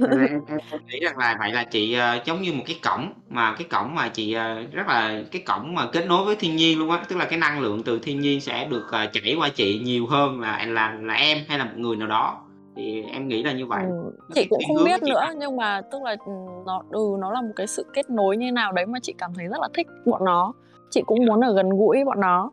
Ờ, 0.00 0.08
em, 0.10 0.40
em, 0.48 0.58
em 0.70 0.80
nghĩ 0.86 1.00
rằng 1.00 1.18
là 1.18 1.36
vậy 1.38 1.52
là 1.52 1.64
chị 1.64 1.98
uh, 2.18 2.24
giống 2.24 2.42
như 2.42 2.52
một 2.52 2.62
cái 2.66 2.78
cổng 2.84 3.12
mà 3.28 3.54
cái 3.58 3.66
cổng 3.70 3.94
mà 3.94 4.08
chị 4.08 4.36
uh, 4.36 4.72
rất 4.72 4.86
là 4.88 5.22
cái 5.32 5.42
cổng 5.42 5.74
mà 5.74 5.86
kết 5.92 6.06
nối 6.06 6.24
với 6.24 6.36
thiên 6.36 6.56
nhiên 6.56 6.78
luôn 6.78 6.90
á 6.90 7.04
tức 7.08 7.16
là 7.16 7.24
cái 7.24 7.38
năng 7.38 7.60
lượng 7.60 7.82
từ 7.82 7.98
thiên 7.98 8.20
nhiên 8.20 8.40
sẽ 8.40 8.66
được 8.70 8.86
uh, 8.86 9.12
chảy 9.12 9.34
qua 9.38 9.48
chị 9.48 9.78
nhiều 9.78 10.06
hơn 10.06 10.40
là 10.40 10.66
là 10.66 10.96
là 11.00 11.14
em 11.14 11.38
hay 11.48 11.58
là 11.58 11.64
một 11.64 11.76
người 11.76 11.96
nào 11.96 12.08
đó 12.08 12.45
thì 12.76 13.02
em 13.12 13.28
nghĩ 13.28 13.42
là 13.42 13.52
như 13.52 13.66
vậy. 13.66 13.82
Ừ, 13.84 14.10
Nó 14.18 14.34
chị 14.34 14.46
cũng 14.50 14.58
không 14.68 14.84
biết 14.84 15.00
chị 15.04 15.10
nữa 15.10 15.20
là 15.20 15.32
nhưng 15.38 15.56
mà 15.56 15.80
tức 15.92 16.02
là 16.02 16.16
ừ, 16.26 16.32
nó 16.66 16.82
ừ 16.90 17.16
nó 17.18 17.32
là 17.32 17.40
một 17.42 17.52
cái 17.56 17.66
sự 17.66 17.86
kết 17.94 18.10
nối 18.10 18.36
như 18.36 18.52
nào 18.52 18.72
đấy 18.72 18.86
mà 18.86 18.98
chị 19.02 19.14
cảm 19.18 19.34
thấy 19.34 19.46
rất 19.46 19.60
là 19.60 19.68
thích 19.74 19.86
bọn 20.06 20.24
nó. 20.24 20.52
Chị 20.90 21.02
cũng 21.06 21.26
muốn 21.26 21.40
ở 21.40 21.54
gần 21.54 21.70
gũi 21.70 22.04
bọn 22.04 22.20
nó. 22.20 22.50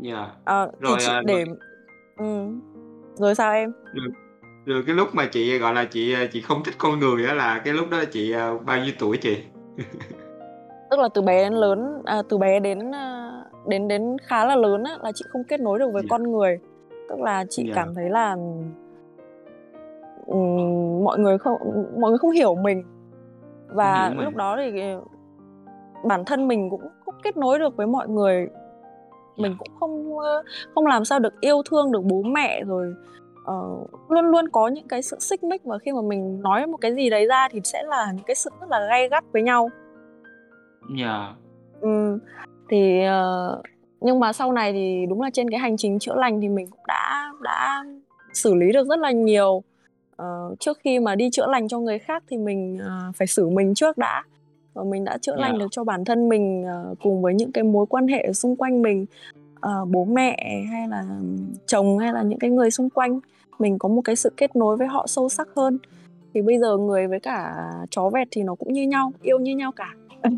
Dạ. 0.00 0.30
Ờ, 0.44 0.70
thì 0.72 0.78
rồi 0.80 0.96
chị 1.00 1.06
ờ, 1.08 1.22
để 1.26 1.44
ừ. 2.16 2.46
rồi 3.14 3.34
sao 3.34 3.52
em? 3.52 3.72
Rồi, 3.94 4.08
rồi 4.66 4.82
cái 4.86 4.94
lúc 4.94 5.08
mà 5.14 5.26
chị 5.32 5.58
gọi 5.58 5.74
là 5.74 5.84
chị 5.84 6.12
ờ, 6.12 6.26
chị 6.32 6.40
không 6.40 6.64
thích 6.64 6.74
con 6.78 6.98
người 6.98 7.26
á 7.26 7.34
là 7.34 7.58
cái 7.64 7.74
lúc 7.74 7.90
đó 7.90 8.04
chị 8.12 8.32
ờ, 8.32 8.58
bao 8.58 8.78
nhiêu 8.78 8.92
tuổi 8.98 9.16
chị? 9.16 9.38
Tức 10.90 11.00
là 11.00 11.08
từ 11.14 11.22
bé 11.22 11.44
đến 11.44 11.52
lớn 11.52 12.02
à, 12.04 12.22
từ 12.28 12.38
bé 12.38 12.60
đến 12.60 12.94
à, 12.94 13.30
đến 13.68 13.88
đến 13.88 14.16
khá 14.22 14.44
là 14.44 14.56
lớn 14.56 14.84
á, 14.84 14.98
là 15.02 15.12
chị 15.14 15.24
không 15.28 15.44
kết 15.44 15.60
nối 15.60 15.78
được 15.78 15.90
với 15.92 16.02
Dạ. 16.02 16.06
con 16.10 16.22
người. 16.32 16.58
Tức 17.08 17.20
là 17.20 17.44
chị 17.50 17.64
Dạ. 17.68 17.72
cảm 17.74 17.94
thấy 17.94 18.10
là 18.10 18.36
mọi 21.04 21.18
người 21.18 21.38
không 21.38 21.58
mọi 22.00 22.10
người 22.10 22.18
không 22.18 22.30
hiểu 22.30 22.54
mình. 22.54 22.82
Và 23.68 24.08
hiểu 24.08 24.20
lúc 24.20 24.34
đó 24.34 24.56
thì 24.56 24.80
ờ, 24.80 25.00
bản 26.04 26.24
thân 26.24 26.48
mình 26.48 26.70
cũng 26.70 26.88
không 27.04 27.14
kết 27.22 27.36
nối 27.36 27.58
được 27.58 27.76
với 27.76 27.86
mọi 27.86 28.08
người. 28.08 28.48
Mình 29.36 29.56
cũng 29.58 29.68
không 29.80 30.16
không 30.74 30.86
làm 30.86 31.04
sao 31.04 31.18
được 31.18 31.40
yêu 31.40 31.62
thương 31.70 31.92
được 31.92 32.04
bố 32.04 32.22
mẹ 32.22 32.64
rồi 32.64 32.94
ờ, 33.44 33.62
luôn 34.08 34.24
luôn 34.24 34.48
có 34.48 34.68
những 34.68 34.88
cái 34.88 35.02
sự 35.02 35.18
xích 35.20 35.44
mích 35.44 35.64
và 35.64 35.78
khi 35.78 35.92
mà 35.92 36.02
mình 36.02 36.40
nói 36.42 36.66
một 36.66 36.76
cái 36.80 36.94
gì 36.94 37.10
đấy 37.10 37.26
ra 37.26 37.48
thì 37.50 37.60
sẽ 37.64 37.82
là 37.82 38.12
những 38.12 38.24
cái 38.26 38.34
sự 38.34 38.50
rất 38.60 38.70
là 38.70 38.86
gay 38.88 39.08
gắt 39.08 39.24
với 39.32 39.42
nhau. 39.42 39.70
Dạ. 40.98 41.34
Ừ, 41.80 42.18
thì 42.68 43.04
ờ, 43.04 43.62
nhưng 44.00 44.20
mà 44.20 44.32
sau 44.32 44.52
này 44.52 44.72
thì 44.72 45.06
đúng 45.08 45.22
là 45.22 45.30
trên 45.32 45.50
cái 45.50 45.60
hành 45.60 45.76
trình 45.76 45.98
chữa 45.98 46.14
lành 46.14 46.40
thì 46.40 46.48
mình 46.48 46.70
cũng 46.70 46.86
đã 46.86 47.32
đã 47.42 47.84
xử 48.32 48.54
lý 48.54 48.72
được 48.72 48.86
rất 48.88 48.98
là 48.98 49.10
nhiều 49.10 49.62
Ờ, 50.16 50.54
trước 50.60 50.78
khi 50.84 50.98
mà 50.98 51.14
đi 51.14 51.30
chữa 51.32 51.46
lành 51.46 51.68
cho 51.68 51.78
người 51.78 51.98
khác 51.98 52.22
thì 52.30 52.36
mình 52.36 52.78
ờ, 52.78 53.12
phải 53.16 53.26
xử 53.26 53.48
mình 53.48 53.74
trước 53.74 53.98
đã. 53.98 54.22
Và 54.74 54.82
mình 54.84 55.04
đã 55.04 55.18
chữa 55.18 55.36
Dạ. 55.38 55.42
lành 55.42 55.58
được 55.58 55.66
cho 55.70 55.84
bản 55.84 56.04
thân 56.04 56.28
mình 56.28 56.64
ờ, 56.64 56.94
cùng 57.02 57.22
với 57.22 57.34
những 57.34 57.52
cái 57.52 57.64
mối 57.64 57.86
quan 57.86 58.08
hệ 58.08 58.32
xung 58.32 58.56
quanh 58.56 58.82
mình. 58.82 59.06
Ờ, 59.60 59.84
bố 59.84 60.04
mẹ 60.04 60.62
hay 60.70 60.88
là 60.88 61.04
chồng 61.66 61.98
hay 61.98 62.12
là 62.12 62.22
những 62.22 62.38
cái 62.38 62.50
người 62.50 62.70
xung 62.70 62.90
quanh 62.90 63.20
mình 63.58 63.78
có 63.78 63.88
một 63.88 64.02
cái 64.04 64.16
sự 64.16 64.32
kết 64.36 64.56
nối 64.56 64.76
với 64.76 64.86
họ 64.86 65.06
sâu 65.06 65.28
sắc 65.28 65.48
hơn. 65.56 65.78
Thì 66.34 66.42
bây 66.42 66.58
giờ 66.58 66.76
người 66.76 67.06
với 67.06 67.20
cả 67.20 67.54
chó 67.90 68.10
vẹt 68.10 68.28
thì 68.30 68.42
nó 68.42 68.54
cũng 68.54 68.72
như 68.72 68.82
nhau 68.82 69.12
yêu 69.22 69.38
như 69.38 69.56
nhau 69.56 69.72
cả. 69.72 69.94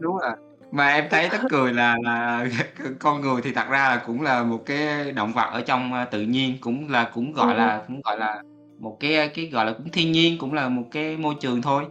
Đúng 0.00 0.16
rồi. 0.18 0.32
Mà 0.70 0.88
em 0.88 1.04
thấy 1.10 1.28
tức 1.32 1.40
cười 1.50 1.72
là 1.72 1.96
là 2.02 2.46
con 2.98 3.20
người 3.20 3.40
thì 3.44 3.52
thật 3.54 3.64
ra 3.70 3.88
là 3.88 4.02
cũng 4.06 4.22
là 4.22 4.42
một 4.42 4.62
cái 4.66 5.12
động 5.12 5.32
vật 5.32 5.46
ở 5.52 5.60
trong 5.60 5.92
tự 6.10 6.20
nhiên 6.22 6.54
cũng 6.60 6.88
là 6.90 7.10
cũng 7.14 7.32
gọi 7.32 7.54
Ừ. 7.54 7.58
là 7.58 7.82
cũng 7.88 8.00
gọi 8.04 8.18
là 8.18 8.42
một 8.78 8.96
cái 9.00 9.28
cái 9.28 9.46
gọi 9.46 9.66
là 9.66 9.72
cũng 9.72 9.90
thiên 9.92 10.12
nhiên 10.12 10.38
cũng 10.38 10.52
là 10.54 10.68
một 10.68 10.84
cái 10.92 11.16
môi 11.16 11.34
trường 11.40 11.62
thôi 11.62 11.84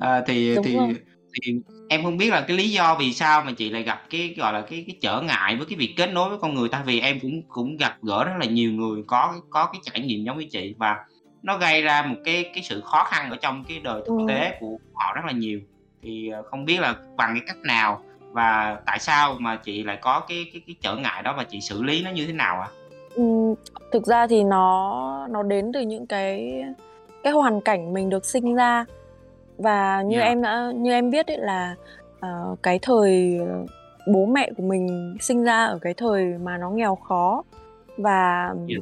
à, 0.00 0.22
thì 0.26 0.54
Đúng 0.54 0.64
thì 0.64 0.74
rồi. 0.76 0.94
thì 1.42 1.54
em 1.88 2.02
không 2.02 2.16
biết 2.16 2.30
là 2.30 2.40
cái 2.40 2.56
lý 2.56 2.70
do 2.70 2.96
vì 3.00 3.12
sao 3.12 3.42
mà 3.44 3.52
chị 3.52 3.70
lại 3.70 3.82
gặp 3.82 4.02
cái 4.10 4.34
gọi 4.36 4.52
là 4.52 4.60
cái 4.60 4.84
cái 4.86 4.96
trở 5.00 5.20
ngại 5.20 5.56
với 5.56 5.66
cái 5.66 5.76
việc 5.78 5.94
kết 5.96 6.12
nối 6.12 6.28
với 6.28 6.38
con 6.38 6.54
người 6.54 6.68
ta 6.68 6.82
vì 6.86 7.00
em 7.00 7.20
cũng 7.20 7.42
cũng 7.48 7.76
gặp 7.76 7.96
gỡ 8.02 8.24
rất 8.24 8.32
là 8.38 8.46
nhiều 8.46 8.72
người 8.72 9.02
có 9.06 9.34
có 9.50 9.66
cái 9.72 9.80
trải 9.84 10.00
nghiệm 10.00 10.24
giống 10.24 10.36
với 10.36 10.48
chị 10.50 10.74
và 10.78 10.96
nó 11.42 11.58
gây 11.58 11.82
ra 11.82 12.02
một 12.02 12.16
cái 12.24 12.50
cái 12.54 12.62
sự 12.62 12.80
khó 12.80 13.04
khăn 13.04 13.30
ở 13.30 13.36
trong 13.42 13.64
cái 13.68 13.80
đời 13.80 14.02
thực 14.06 14.16
Ừ. 14.18 14.24
tế 14.28 14.56
của 14.60 14.78
họ 14.94 15.12
rất 15.14 15.22
là 15.26 15.32
nhiều 15.32 15.60
thì 16.02 16.28
ờ, 16.28 16.42
không 16.50 16.64
biết 16.64 16.80
là 16.80 16.94
bằng 17.16 17.34
cái 17.34 17.42
cách 17.46 17.56
nào 17.64 18.02
và 18.32 18.78
tại 18.86 18.98
sao 18.98 19.36
mà 19.40 19.56
chị 19.56 19.82
lại 19.82 19.98
có 20.00 20.20
cái 20.20 20.44
cái 20.52 20.62
cái 20.66 20.76
trở 20.80 20.96
ngại 20.96 21.22
đó 21.22 21.34
và 21.36 21.44
chị 21.44 21.60
xử 21.60 21.82
lý 21.82 22.02
nó 22.02 22.10
như 22.10 22.26
thế 22.26 22.32
nào 22.32 22.60
ạ? 22.60 22.68
Ừm, 23.16 23.54
thực 23.92 24.06
ra 24.06 24.26
thì 24.26 24.44
nó 24.44 25.26
nó 25.30 25.42
đến 25.42 25.72
từ 25.72 25.80
những 25.80 26.06
cái 26.06 26.62
cái 27.22 27.32
hoàn 27.32 27.60
cảnh 27.60 27.92
mình 27.92 28.10
được 28.10 28.24
sinh 28.24 28.54
ra. 28.54 28.84
Và 29.58 30.02
như 30.02 30.18
Dạ. 30.18 30.24
em 30.24 30.42
đã 30.42 30.72
như 30.74 30.92
em 30.92 31.10
biết 31.10 31.26
ấy 31.26 31.38
là 31.38 31.74
ờ, 32.20 32.56
cái 32.62 32.78
thời 32.82 33.38
ờ, 33.48 33.64
bố 34.12 34.26
mẹ 34.26 34.50
của 34.56 34.62
mình 34.62 35.16
sinh 35.20 35.44
ra 35.44 35.64
ở 35.64 35.78
cái 35.82 35.94
thời 35.94 36.24
mà 36.24 36.58
nó 36.58 36.70
nghèo 36.70 36.94
khó. 36.94 37.42
Và 37.98 38.54
Dạ. 38.68 38.76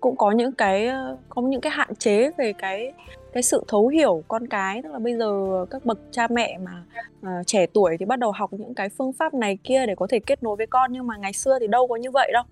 cũng 0.00 0.16
có 0.16 0.30
những 0.30 0.52
cái 0.52 0.86
ờ, 0.86 1.16
có 1.28 1.42
những 1.42 1.60
cái 1.60 1.72
hạn 1.72 1.94
chế 1.94 2.30
về 2.38 2.52
cái 2.52 2.92
cái 3.32 3.42
sự 3.42 3.64
thấu 3.68 3.88
hiểu 3.88 4.22
con 4.28 4.46
cái. 4.46 4.82
Tức 4.82 4.92
là 4.92 4.98
bây 4.98 5.14
giờ 5.16 5.64
các 5.70 5.84
bậc 5.84 5.98
cha 6.10 6.26
mẹ 6.30 6.58
mà 6.64 6.82
ờ, 7.22 7.30
trẻ 7.46 7.66
tuổi 7.66 7.96
thì 8.00 8.04
bắt 8.06 8.18
đầu 8.18 8.32
học 8.32 8.52
những 8.52 8.74
cái 8.74 8.88
phương 8.88 9.12
pháp 9.12 9.34
này 9.34 9.58
kia 9.64 9.86
để 9.86 9.94
có 9.94 10.06
thể 10.10 10.18
kết 10.18 10.42
nối 10.42 10.56
với 10.56 10.66
con. 10.66 10.92
Nhưng 10.92 11.06
mà 11.06 11.16
ngày 11.16 11.32
xưa 11.32 11.58
thì 11.60 11.66
đâu 11.66 11.86
có 11.86 11.96
như 11.96 12.10
vậy 12.10 12.30
đâu 12.32 12.42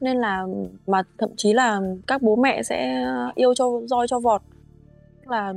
nên 0.00 0.16
là, 0.16 0.46
mà 0.86 1.02
thậm 1.18 1.30
chí 1.36 1.52
là 1.52 1.80
các 2.06 2.22
bố 2.22 2.36
mẹ 2.36 2.62
sẽ 2.62 3.06
yêu 3.34 3.54
cho, 3.54 3.70
roi 3.86 4.08
cho 4.08 4.20
vọt. 4.20 4.42
Tức 5.20 5.30
là 5.30 5.54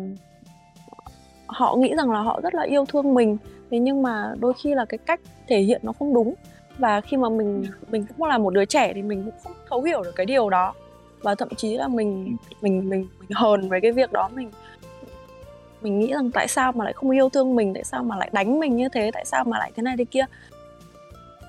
họ 1.48 1.76
nghĩ 1.76 1.96
rằng 1.96 2.12
là 2.12 2.20
họ 2.20 2.40
rất 2.44 2.56
là 2.56 2.64
yêu 2.64 2.86
thương 2.86 3.14
mình, 3.14 3.38
thế 3.72 3.80
nhưng 3.80 4.02
mà 4.02 4.34
đôi 4.40 4.54
khi 4.64 4.74
là 4.74 4.86
cái 4.86 4.98
cách 4.98 5.20
thể 5.48 5.60
hiện 5.60 5.82
nó 5.84 5.94
không 6.00 6.14
đúng. 6.14 6.34
Và 6.78 7.02
khi 7.02 7.18
mà 7.18 7.30
mình 7.30 7.66
mình 7.90 8.06
cũng 8.18 8.28
là 8.28 8.38
một 8.38 8.54
đứa 8.54 8.66
trẻ 8.66 8.94
thì 8.94 9.02
mình 9.02 9.24
cũng 9.26 9.34
không 9.44 9.54
thấu 9.70 9.82
hiểu 9.82 10.04
được 10.04 10.16
cái 10.16 10.26
điều 10.26 10.50
đó. 10.50 10.74
Và 11.22 11.36
thậm 11.36 11.50
chí 11.58 11.78
là 11.78 11.88
mình 11.88 12.38
mình 12.62 12.90
mình 12.90 13.08
mình 13.20 13.30
hờn 13.36 13.70
với 13.70 13.82
cái 13.82 13.92
việc 13.92 14.12
đó, 14.12 14.30
mình 14.36 14.52
mình 15.82 16.00
nghĩ 16.00 16.14
rằng 16.14 16.32
tại 16.32 16.48
sao 16.48 16.72
mà 16.72 16.86
lại 16.86 16.94
không 16.94 17.10
yêu 17.10 17.30
thương 17.30 17.56
mình, 17.56 17.74
tại 17.74 17.84
sao 17.84 18.04
mà 18.04 18.18
lại 18.18 18.30
đánh 18.34 18.60
mình 18.60 18.76
như 18.76 18.90
thế, 18.90 19.12
tại 19.14 19.26
sao 19.26 19.44
mà 19.44 19.58
lại 19.58 19.72
thế 19.76 19.84
này 19.84 19.96
thế 19.98 20.06
kia 20.06 20.26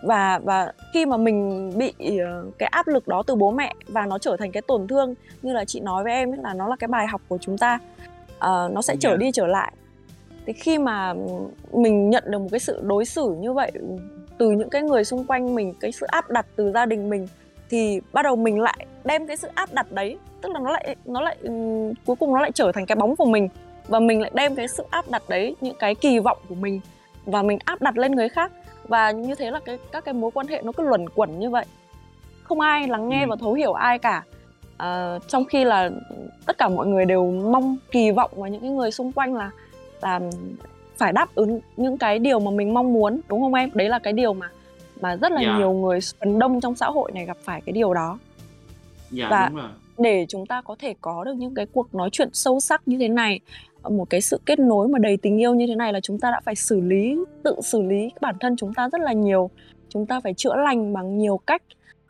và 0.02 0.38
và 0.38 0.72
khi 0.92 1.06
mà 1.06 1.16
mình 1.16 1.70
bị 1.78 1.92
ờ, 2.18 2.44
cái 2.58 2.66
áp 2.66 2.88
lực 2.88 3.08
đó 3.08 3.22
từ 3.26 3.34
bố 3.34 3.50
mẹ 3.50 3.74
và 3.88 4.06
nó 4.06 4.18
trở 4.18 4.36
thành 4.36 4.52
cái 4.52 4.62
tổn 4.62 4.88
thương 4.88 5.14
như 5.42 5.52
là 5.52 5.64
chị 5.64 5.80
nói 5.80 6.04
với 6.04 6.12
em 6.12 6.32
ấy 6.32 6.38
là 6.42 6.54
nó 6.54 6.68
là 6.68 6.76
cái 6.76 6.88
bài 6.88 7.06
học 7.06 7.20
của 7.28 7.38
chúng 7.38 7.58
ta 7.58 7.78
Ờ, 8.40 8.70
nó 8.72 8.82
sẽ 8.82 8.96
trở 9.00 9.16
đi 9.16 9.32
trở 9.32 9.46
lại. 9.46 9.72
Thì 10.46 10.52
khi 10.52 10.78
mà 10.78 11.14
mình 11.72 12.10
nhận 12.10 12.24
được 12.26 12.38
một 12.38 12.48
cái 12.50 12.60
sự 12.60 12.80
đối 12.82 13.04
xử 13.04 13.34
như 13.40 13.52
vậy 13.52 13.72
từ 14.38 14.50
những 14.50 14.70
cái 14.70 14.82
người 14.82 15.04
xung 15.04 15.24
quanh 15.24 15.54
mình 15.54 15.74
cái 15.80 15.92
sự 15.92 16.06
áp 16.06 16.30
đặt 16.30 16.46
từ 16.56 16.72
gia 16.72 16.86
đình 16.86 17.10
mình 17.10 17.28
thì 17.70 18.00
bắt 18.12 18.22
đầu 18.22 18.36
mình 18.36 18.60
lại 18.60 18.86
đem 19.04 19.26
cái 19.26 19.36
sự 19.36 19.48
áp 19.54 19.72
đặt 19.72 19.92
đấy 19.92 20.18
tức 20.42 20.52
là 20.52 20.60
nó 20.60 20.70
lại 20.70 20.96
nó 21.04 21.20
lại 21.20 21.36
ừm, 21.42 21.94
cuối 22.06 22.16
cùng 22.16 22.34
nó 22.34 22.40
lại 22.40 22.52
trở 22.52 22.72
thành 22.72 22.86
cái 22.86 22.96
bóng 22.96 23.16
của 23.16 23.24
mình. 23.24 23.48
Và 23.88 24.00
mình 24.00 24.20
lại 24.20 24.30
đem 24.34 24.54
cái 24.54 24.68
sự 24.68 24.84
áp 24.90 25.10
đặt 25.10 25.22
đấy 25.28 25.56
những 25.60 25.76
cái 25.78 25.94
kỳ 25.94 26.18
vọng 26.18 26.38
của 26.48 26.54
mình 26.54 26.80
và 27.26 27.42
mình 27.42 27.58
áp 27.64 27.82
đặt 27.82 27.98
lên 27.98 28.12
người 28.12 28.28
khác 28.28 28.52
và 28.90 29.10
như 29.10 29.34
thế 29.34 29.50
là 29.50 29.60
cái 29.64 29.78
các 29.92 30.04
cái 30.04 30.14
mối 30.14 30.30
quan 30.34 30.46
hệ 30.46 30.62
nó 30.64 30.72
cứ 30.72 30.82
luẩn 30.82 31.08
quẩn 31.08 31.38
như 31.38 31.50
vậy 31.50 31.64
không 32.42 32.60
ai 32.60 32.88
lắng 32.88 33.08
nghe 33.08 33.22
Ừ. 33.24 33.26
và 33.30 33.36
thấu 33.40 33.52
hiểu 33.54 33.72
ai 33.72 33.98
cả 33.98 34.22
à, 34.76 35.18
trong 35.28 35.44
khi 35.44 35.64
là 35.64 35.90
tất 36.46 36.58
cả 36.58 36.68
mọi 36.68 36.86
người 36.86 37.04
đều 37.04 37.30
mong 37.30 37.76
kỳ 37.90 38.10
vọng 38.10 38.30
vào 38.36 38.48
những 38.48 38.60
cái 38.60 38.70
người 38.70 38.90
xung 38.90 39.12
quanh 39.12 39.34
là 39.34 39.50
là 40.02 40.20
phải 40.96 41.12
đáp 41.12 41.28
ứng 41.34 41.60
những 41.76 41.98
cái 41.98 42.18
điều 42.18 42.40
mà 42.40 42.50
mình 42.50 42.74
mong 42.74 42.92
muốn 42.92 43.20
đúng 43.28 43.40
không 43.40 43.54
em 43.54 43.70
đấy 43.74 43.88
là 43.88 43.98
cái 43.98 44.12
điều 44.12 44.32
mà 44.34 44.48
mà 45.00 45.16
rất 45.16 45.32
là 45.32 45.40
Dạ. 45.42 45.58
nhiều 45.58 45.72
người 45.72 45.98
phần 46.20 46.38
đông 46.38 46.60
trong 46.60 46.76
xã 46.76 46.86
hội 46.86 47.12
này 47.12 47.24
gặp 47.26 47.36
phải 47.42 47.60
cái 47.60 47.72
điều 47.72 47.94
đó 47.94 48.18
Dạ 49.10 49.28
Và- 49.30 49.48
đúng 49.48 49.56
rồi. 49.58 49.68
để 49.98 50.26
chúng 50.28 50.46
ta 50.46 50.62
có 50.62 50.76
thể 50.78 50.94
có 51.00 51.24
được 51.24 51.32
những 51.36 51.54
cái 51.54 51.66
cuộc 51.72 51.94
nói 51.94 52.08
chuyện 52.12 52.28
sâu 52.32 52.60
sắc 52.60 52.82
như 52.88 52.98
thế 52.98 53.08
này 53.08 53.40
một 53.88 54.10
cái 54.10 54.20
sự 54.20 54.40
kết 54.46 54.58
nối 54.58 54.88
mà 54.88 54.98
đầy 54.98 55.16
tình 55.16 55.40
yêu 55.40 55.54
như 55.54 55.66
thế 55.66 55.74
này 55.74 55.92
là 55.92 56.00
chúng 56.00 56.18
ta 56.18 56.30
đã 56.30 56.40
phải 56.44 56.54
xử 56.54 56.80
lý 56.80 57.18
tự 57.42 57.56
xử 57.62 57.82
lý 57.82 58.08
bản 58.20 58.34
thân 58.40 58.56
chúng 58.56 58.74
ta 58.74 58.88
rất 58.92 59.00
là 59.00 59.12
nhiều 59.12 59.50
chúng 59.88 60.06
ta 60.06 60.20
phải 60.20 60.34
chữa 60.34 60.56
lành 60.56 60.92
bằng 60.92 61.18
nhiều 61.18 61.36
cách 61.46 61.62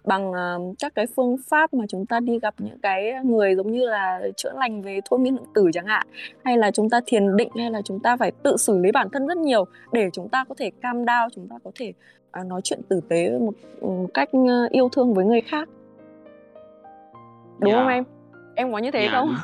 bằng 0.04 0.32
ờ, 0.32 0.58
các 0.78 0.94
cái 0.94 1.06
phương 1.16 1.36
pháp 1.48 1.74
mà 1.74 1.84
chúng 1.88 2.06
ta 2.06 2.20
đi 2.20 2.38
gặp 2.38 2.54
những 2.58 2.78
cái 2.82 3.12
người 3.24 3.54
giống 3.56 3.72
như 3.72 3.86
là 3.88 4.20
chữa 4.36 4.52
lành 4.54 4.82
về 4.82 5.00
thôi 5.04 5.18
miên 5.18 5.34
lượng 5.34 5.44
tử 5.54 5.70
chẳng 5.72 5.86
hạn 5.86 6.06
hay 6.44 6.58
là 6.58 6.70
chúng 6.70 6.90
ta 6.90 7.00
thiền 7.06 7.36
định 7.36 7.48
hay 7.56 7.70
là 7.70 7.82
chúng 7.82 8.00
ta 8.00 8.16
phải 8.16 8.30
tự 8.42 8.56
xử 8.56 8.78
lý 8.78 8.92
bản 8.92 9.08
thân 9.12 9.26
rất 9.26 9.36
nhiều 9.38 9.64
để 9.92 10.10
chúng 10.12 10.28
ta 10.28 10.44
có 10.48 10.54
thể 10.58 10.70
cam 10.82 11.04
down 11.04 11.28
chúng 11.34 11.48
ta 11.48 11.56
có 11.64 11.70
thể 11.74 11.92
à, 12.30 12.44
nói 12.44 12.60
chuyện 12.64 12.80
tử 12.88 13.00
tế 13.08 13.38
một, 13.38 13.54
một 13.80 14.06
cách 14.14 14.28
ờ, 14.32 14.66
yêu 14.70 14.88
thương 14.88 15.14
với 15.14 15.24
người 15.24 15.40
khác 15.40 15.68
đúng 17.58 17.70
Dạ. 17.72 17.76
không 17.78 17.88
em 17.88 18.04
em 18.54 18.72
có 18.72 18.78
như 18.78 18.90
thế 18.90 19.08
Dạ, 19.12 19.18
không. 19.18 19.34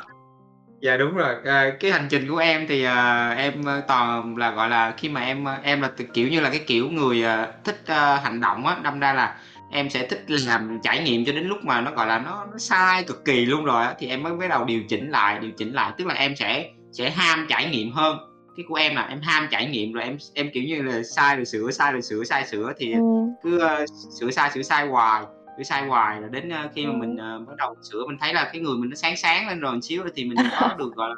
Dạ 0.87 0.97
đúng 0.97 1.15
rồi. 1.15 1.35
À, 1.45 1.69
cái 1.79 1.91
hành 1.91 2.07
trình 2.09 2.27
của 2.29 2.37
em 2.37 2.65
thì 2.67 2.83
à, 2.83 3.29
em 3.37 3.65
à, 3.65 3.81
toàn 3.87 4.37
là 4.37 4.51
gọi 4.51 4.69
là 4.69 4.93
khi 4.97 5.09
mà 5.09 5.21
em 5.21 5.47
à, 5.47 5.59
em 5.63 5.81
là 5.81 5.91
kiểu 6.13 6.27
như 6.27 6.39
là 6.39 6.49
cái 6.49 6.59
kiểu 6.67 6.89
người 6.89 7.23
à, 7.23 7.51
thích 7.63 7.81
à, 7.85 8.17
hành 8.23 8.41
động 8.41 8.67
á, 8.67 8.77
đâm 8.83 8.99
ra 8.99 9.13
là 9.13 9.35
em 9.71 9.89
sẽ 9.89 10.07
thích 10.07 10.25
làm 10.27 10.79
trải 10.83 11.03
nghiệm 11.03 11.25
cho 11.25 11.31
đến 11.31 11.47
lúc 11.47 11.57
mà 11.63 11.81
nó 11.81 11.91
gọi 11.91 12.07
là 12.07 12.19
nó, 12.19 12.45
nó 12.51 12.57
sai 12.57 13.03
cực 13.03 13.25
kỳ 13.25 13.45
luôn 13.45 13.65
rồi 13.65 13.83
á 13.83 13.95
thì 13.99 14.07
em 14.07 14.23
mới 14.23 14.33
bắt 14.33 14.47
đầu 14.49 14.65
điều 14.65 14.81
chỉnh 14.89 15.11
lại 15.11 15.39
điều 15.39 15.51
chỉnh 15.51 15.73
lại 15.73 15.91
tức 15.97 16.07
là 16.07 16.13
em 16.13 16.35
sẽ 16.35 16.69
sẽ 16.91 17.09
ham 17.09 17.45
trải 17.49 17.69
nghiệm 17.69 17.91
hơn 17.91 18.17
cái 18.57 18.65
của 18.69 18.75
em 18.75 18.95
là 18.95 19.07
em 19.07 19.21
ham 19.21 19.47
trải 19.51 19.65
nghiệm 19.65 19.93
rồi 19.93 20.03
em 20.03 20.17
em 20.33 20.49
kiểu 20.53 20.63
như 20.63 20.81
là 20.81 21.03
sai 21.03 21.35
rồi 21.35 21.45
sửa 21.45 21.71
sai 21.71 21.91
rồi 21.91 22.01
sửa 22.01 22.23
sai 22.23 22.45
sửa 22.47 22.73
thì 22.77 22.93
ừ. 22.93 22.99
cứ 23.43 23.55
uh, 23.57 23.89
sửa 24.19 24.31
sai 24.31 24.51
sửa 24.53 24.61
sai 24.61 24.87
hoài 24.87 25.23
sửa 25.57 25.63
sai 25.63 25.87
hoài 25.87 26.21
là 26.21 26.27
đến 26.27 26.49
uh, 26.65 26.71
khi 26.75 26.85
mà 26.85 26.91
Ừ. 26.91 26.97
mình 26.97 27.13
uh, 27.13 27.47
bắt 27.47 27.53
đầu 27.57 27.75
sửa 27.91 28.05
mình 28.07 28.17
thấy 28.19 28.33
là 28.33 28.49
cái 28.53 28.61
người 28.61 28.77
mình 28.77 28.89
nó 28.89 28.95
sáng 28.95 29.17
sáng 29.17 29.47
lên 29.47 29.59
rồi 29.59 29.73
một 29.73 29.79
xíu 29.83 30.03
thì 30.15 30.25
mình 30.25 30.37
có 30.59 30.73
được 30.77 30.95
gọi 30.95 31.09
là 31.09 31.15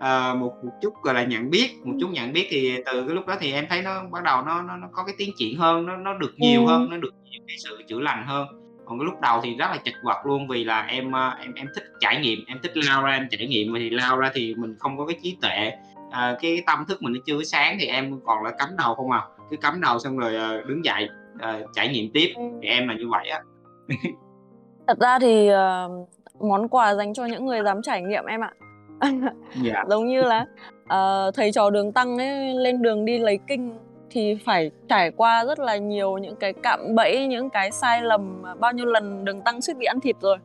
ờ, 0.00 0.34
một 0.34 0.52
một 0.64 0.72
chút 0.82 0.94
gọi 1.02 1.14
là 1.14 1.24
nhận 1.24 1.50
biết 1.50 1.70
một 1.84 1.94
chút 2.00 2.08
nhận 2.12 2.32
biết 2.32 2.46
thì 2.50 2.76
từ 2.86 3.06
cái 3.06 3.14
lúc 3.14 3.26
đó 3.26 3.36
thì 3.40 3.52
em 3.52 3.66
thấy 3.68 3.82
nó 3.82 4.02
bắt 4.12 4.22
đầu 4.24 4.42
nó 4.42 4.62
nó, 4.62 4.76
nó 4.76 4.88
có 4.92 5.04
cái 5.04 5.14
tiến 5.18 5.30
triển 5.36 5.58
hơn 5.58 5.86
nó 5.86 5.96
nó 5.96 6.18
được 6.18 6.34
nhiều 6.36 6.66
Ừ. 6.66 6.68
hơn 6.68 6.90
nó 6.90 6.96
được 6.96 7.10
nhiều 7.30 7.40
cái 7.48 7.56
sự 7.64 7.82
chữa 7.88 8.00
lành 8.00 8.26
hơn 8.26 8.46
còn 8.84 8.98
cái 8.98 9.04
lúc 9.04 9.20
đầu 9.20 9.40
thì 9.44 9.54
rất 9.56 9.66
là 9.70 9.76
chật 9.84 9.94
vật 10.04 10.26
luôn 10.26 10.48
vì 10.48 10.64
là 10.64 10.82
em 10.82 11.12
ờ, 11.12 11.36
em 11.40 11.54
em 11.54 11.66
thích 11.74 11.84
trải 12.00 12.20
nghiệm 12.20 12.38
em 12.46 12.58
thích 12.62 12.72
lao 12.74 13.02
ra 13.02 13.12
em 13.12 13.26
trải 13.30 13.46
nghiệm 13.46 13.74
thì 13.74 13.90
lao 13.90 14.16
ra 14.16 14.30
thì 14.34 14.54
mình 14.58 14.74
không 14.78 14.98
có 14.98 15.06
cái 15.06 15.16
trí 15.22 15.36
tuệ 15.42 15.72
à, 16.10 16.36
cái 16.42 16.62
tâm 16.66 16.84
thức 16.88 17.02
mình 17.02 17.12
nó 17.12 17.20
chưa 17.26 17.42
sáng 17.42 17.76
thì 17.80 17.86
em 17.86 18.20
còn 18.26 18.44
là 18.44 18.50
cắm 18.58 18.68
đầu 18.78 18.94
không 18.94 19.10
à 19.10 19.22
cứ 19.50 19.56
cắm 19.56 19.80
đầu 19.80 19.98
xong 19.98 20.18
rồi 20.18 20.36
ờ, 20.36 20.62
đứng 20.66 20.84
dậy 20.84 21.08
ờ, 21.40 21.62
trải 21.74 21.88
nghiệm 21.88 22.10
tiếp 22.14 22.32
Ừ. 22.36 22.42
thì 22.62 22.68
em 22.68 22.88
là 22.88 22.94
như 22.94 23.08
vậy 23.08 23.28
á 23.28 23.40
Thật 24.86 24.98
ra 25.00 25.18
thì 25.18 25.48
ờ, 25.48 25.90
món 26.40 26.68
quà 26.68 26.94
dành 26.94 27.14
cho 27.14 27.24
những 27.24 27.46
người 27.46 27.62
dám 27.64 27.82
trải 27.82 28.02
nghiệm 28.02 28.24
em 28.24 28.40
ạ. 28.40 28.52
dạ 29.62 29.84
Giống 29.88 30.06
như 30.06 30.22
là 30.22 30.46
ờ, 30.88 31.30
thầy 31.34 31.52
trò 31.52 31.70
đường 31.70 31.92
tăng 31.92 32.18
ấy 32.18 32.54
lên 32.54 32.82
đường 32.82 33.04
đi 33.04 33.18
lấy 33.18 33.38
kinh 33.46 33.78
thì 34.10 34.38
phải 34.46 34.70
trải 34.88 35.10
qua 35.10 35.44
rất 35.44 35.58
là 35.58 35.76
nhiều 35.76 36.18
những 36.18 36.36
cái 36.36 36.52
cạm 36.52 36.94
bẫy, 36.94 37.26
những 37.26 37.50
cái 37.50 37.70
sai 37.70 38.02
lầm 38.02 38.42
bao 38.60 38.72
nhiêu 38.72 38.86
lần 38.86 39.24
đường 39.24 39.42
tăng 39.42 39.60
suýt 39.60 39.74
bị 39.76 39.86
ăn 39.86 40.00
thịt 40.00 40.16
rồi. 40.20 40.36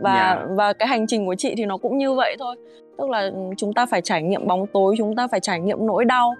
Và 0.00 0.14
Dạ. 0.14 0.46
và 0.50 0.72
cái 0.72 0.88
hành 0.88 1.06
trình 1.06 1.26
của 1.26 1.34
chị 1.34 1.54
thì 1.56 1.64
nó 1.64 1.76
cũng 1.76 1.98
như 1.98 2.14
vậy 2.14 2.36
thôi. 2.38 2.56
Tức 2.98 3.10
là 3.10 3.30
chúng 3.56 3.72
ta 3.72 3.86
phải 3.86 4.00
trải 4.02 4.22
nghiệm 4.22 4.46
bóng 4.46 4.66
tối, 4.66 4.94
chúng 4.98 5.16
ta 5.16 5.28
phải 5.28 5.40
trải 5.40 5.60
nghiệm 5.60 5.86
nỗi 5.86 6.04
đau. 6.04 6.34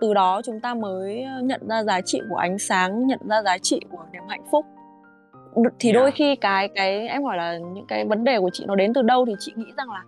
Từ 0.00 0.14
đó 0.14 0.40
chúng 0.44 0.60
ta 0.60 0.74
mới 0.74 1.24
nhận 1.42 1.68
ra 1.68 1.82
giá 1.82 2.00
trị 2.00 2.20
của 2.30 2.36
ánh 2.36 2.58
sáng, 2.58 3.06
nhận 3.06 3.20
ra 3.28 3.42
giá 3.42 3.58
trị 3.58 3.80
của 3.90 4.04
niềm 4.12 4.22
hạnh 4.28 4.44
phúc 4.50 4.66
thì 5.78 5.88
Dạ. 5.88 6.00
đôi 6.00 6.10
khi 6.10 6.36
cái 6.36 6.68
cái 6.68 7.08
em 7.08 7.22
hỏi 7.24 7.36
là 7.36 7.58
những 7.58 7.86
cái 7.86 8.04
vấn 8.04 8.24
đề 8.24 8.40
của 8.40 8.50
chị 8.52 8.64
nó 8.66 8.74
đến 8.74 8.92
từ 8.94 9.02
đâu 9.02 9.24
thì 9.26 9.32
chị 9.38 9.52
nghĩ 9.56 9.66
rằng 9.76 9.90
là 9.90 10.04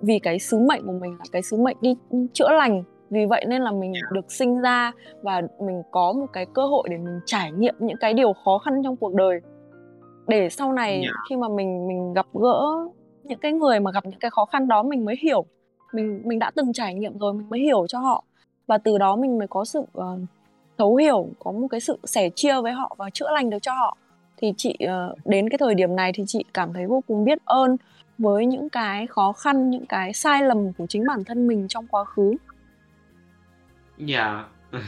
vì 0.00 0.18
cái 0.18 0.38
sứ 0.38 0.58
mệnh 0.58 0.86
của 0.86 0.92
mình 1.00 1.12
là 1.18 1.24
cái 1.32 1.42
sứ 1.42 1.56
mệnh 1.56 1.76
đi 1.80 1.94
chữa 2.32 2.48
lành 2.52 2.82
vì 3.10 3.26
vậy 3.26 3.44
nên 3.48 3.62
là 3.62 3.70
mình 3.72 3.92
Dạ. 3.94 4.00
được 4.12 4.32
sinh 4.32 4.60
ra 4.60 4.92
và 5.22 5.42
mình 5.60 5.82
có 5.90 6.12
một 6.12 6.26
cái 6.32 6.46
cơ 6.54 6.66
hội 6.66 6.88
để 6.90 6.96
mình 6.96 7.20
trải 7.26 7.52
nghiệm 7.52 7.74
những 7.78 7.96
cái 8.00 8.14
điều 8.14 8.32
khó 8.44 8.58
khăn 8.58 8.82
trong 8.84 8.96
cuộc 8.96 9.14
đời 9.14 9.40
để 10.28 10.48
sau 10.48 10.72
này 10.72 11.02
Dạ. 11.04 11.12
khi 11.30 11.36
mà 11.36 11.48
mình 11.48 11.88
mình 11.88 12.12
gặp 12.14 12.26
gỡ 12.34 12.62
những 13.24 13.38
cái 13.38 13.52
người 13.52 13.80
mà 13.80 13.90
gặp 13.90 14.06
những 14.06 14.18
cái 14.20 14.30
khó 14.30 14.44
khăn 14.44 14.68
đó 14.68 14.82
mình 14.82 15.04
mới 15.04 15.14
hiểu 15.22 15.44
mình 15.92 16.22
mình 16.24 16.38
đã 16.38 16.50
từng 16.54 16.72
trải 16.72 16.94
nghiệm 16.94 17.18
rồi 17.18 17.32
mình 17.32 17.48
mới 17.50 17.60
hiểu 17.60 17.86
cho 17.88 17.98
họ 17.98 18.24
và 18.66 18.78
từ 18.78 18.98
đó 18.98 19.16
mình 19.16 19.38
mới 19.38 19.46
có 19.48 19.64
sự 19.64 19.82
ờ, 19.92 20.18
thấu 20.78 20.96
hiểu 20.96 21.26
có 21.38 21.52
một 21.52 21.66
cái 21.70 21.80
sự 21.80 21.98
sẻ 22.04 22.30
chia 22.34 22.60
với 22.60 22.72
họ 22.72 22.94
và 22.98 23.10
chữa 23.10 23.30
lành 23.32 23.50
được 23.50 23.58
cho 23.62 23.72
họ 23.74 23.96
thì 24.36 24.52
chị 24.56 24.74
ờ, 24.86 25.14
đến 25.24 25.48
cái 25.48 25.58
thời 25.58 25.74
điểm 25.74 25.96
này 25.96 26.12
thì 26.14 26.24
chị 26.26 26.44
cảm 26.54 26.72
thấy 26.72 26.86
vô 26.86 27.02
cùng 27.06 27.24
biết 27.24 27.38
ơn 27.44 27.76
với 28.18 28.46
những 28.46 28.68
cái 28.70 29.06
khó 29.06 29.32
khăn 29.32 29.70
những 29.70 29.86
cái 29.86 30.12
sai 30.12 30.42
lầm 30.42 30.72
của 30.72 30.86
chính 30.86 31.06
bản 31.06 31.24
thân 31.24 31.46
mình 31.46 31.68
trong 31.68 31.86
quá 31.86 32.04
khứ. 32.04 32.32
Dạ. 33.98 34.44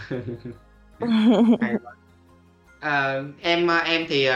Yeah. 1.61 1.80
à, 2.80 3.12
ờ, 3.14 3.24
em 3.40 3.66
ờ, 3.66 3.78
em 3.78 4.07
thì 4.09 4.26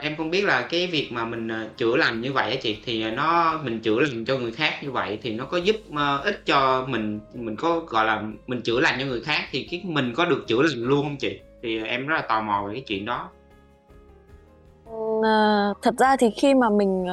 em 0.00 0.16
không 0.16 0.30
biết 0.30 0.44
là 0.44 0.66
cái 0.70 0.86
việc 0.86 1.12
mà 1.12 1.24
mình 1.24 1.48
chữa 1.76 1.96
lành 1.96 2.20
như 2.20 2.32
vậy 2.32 2.50
á 2.50 2.56
chị 2.62 2.78
thì 2.84 3.10
nó 3.10 3.60
mình 3.64 3.80
chữa 3.80 4.00
lành 4.00 4.24
cho 4.24 4.38
người 4.38 4.52
khác 4.52 4.78
như 4.82 4.90
vậy 4.90 5.18
thì 5.22 5.32
nó 5.32 5.44
có 5.44 5.56
giúp 5.56 5.76
ích 6.24 6.46
cho 6.46 6.86
mình 6.86 7.20
mình 7.34 7.56
có 7.56 7.80
gọi 7.80 8.04
là 8.04 8.22
mình 8.46 8.62
chữa 8.62 8.80
lành 8.80 9.00
cho 9.00 9.06
người 9.06 9.20
khác 9.20 9.48
thì 9.50 9.68
cái 9.70 9.82
mình 9.84 10.12
có 10.16 10.24
được 10.24 10.44
chữa 10.48 10.62
lành 10.62 10.82
luôn 10.82 11.02
không 11.02 11.16
chị? 11.16 11.40
Thì 11.62 11.84
em 11.84 12.06
rất 12.06 12.16
là 12.16 12.22
tò 12.22 12.40
mò 12.40 12.64
về 12.66 12.74
cái 12.74 12.84
chuyện 12.86 13.04
đó. 13.04 13.30
Ờ, 15.22 15.74
thật 15.82 15.94
ra 15.98 16.16
thì 16.16 16.30
khi 16.30 16.54
mà 16.54 16.70
mình 16.70 17.06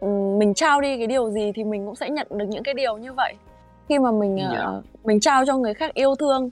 ừm, 0.00 0.38
mình 0.38 0.54
trao 0.54 0.80
đi 0.80 0.96
cái 0.98 1.06
điều 1.06 1.30
gì 1.30 1.52
thì 1.54 1.64
mình 1.64 1.86
cũng 1.86 1.96
sẽ 1.96 2.10
nhận 2.10 2.26
được 2.30 2.46
những 2.48 2.62
cái 2.62 2.74
điều 2.74 2.98
như 2.98 3.12
vậy. 3.12 3.34
Khi 3.88 3.98
mà 3.98 4.10
mình 4.10 4.38
ờ, 4.38 4.52
Dạ. 4.52 4.80
mình 5.04 5.20
trao 5.20 5.46
cho 5.46 5.56
người 5.56 5.74
khác 5.74 5.94
yêu 5.94 6.14
thương 6.14 6.50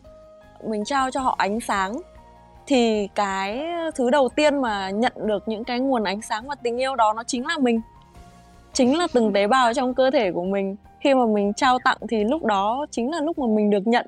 mình 0.65 0.85
trao 0.85 1.11
cho 1.11 1.21
họ 1.21 1.35
ánh 1.39 1.61
sáng 1.61 2.01
thì 2.67 3.09
cái 3.15 3.67
thứ 3.95 4.11
đầu 4.11 4.29
tiên 4.29 4.61
mà 4.63 4.91
nhận 4.91 5.13
được 5.17 5.49
những 5.49 5.65
cái 5.65 5.79
nguồn 5.81 6.05
ánh 6.05 6.23
sáng 6.23 6.49
và 6.49 6.55
tình 6.55 6.81
yêu 6.81 6.97
đó 6.97 7.13
nó 7.13 7.23
chính 7.23 7.47
là 7.47 7.59
mình. 7.59 7.81
Chính 8.73 8.99
là 8.99 9.07
từng 9.13 9.33
tế 9.33 9.47
bào 9.47 9.75
trong 9.75 9.95
cơ 9.95 10.11
thể 10.11 10.33
của 10.33 10.45
mình. 10.45 10.77
Khi 11.01 11.15
mà 11.15 11.27
mình 11.27 11.53
trao 11.55 11.79
tặng 11.85 11.97
thì 12.09 12.25
lúc 12.25 12.45
đó 12.45 12.87
chính 12.91 13.11
là 13.11 13.21
lúc 13.21 13.39
mà 13.39 13.47
mình 13.47 13.71
được 13.71 13.87
nhận 13.87 14.07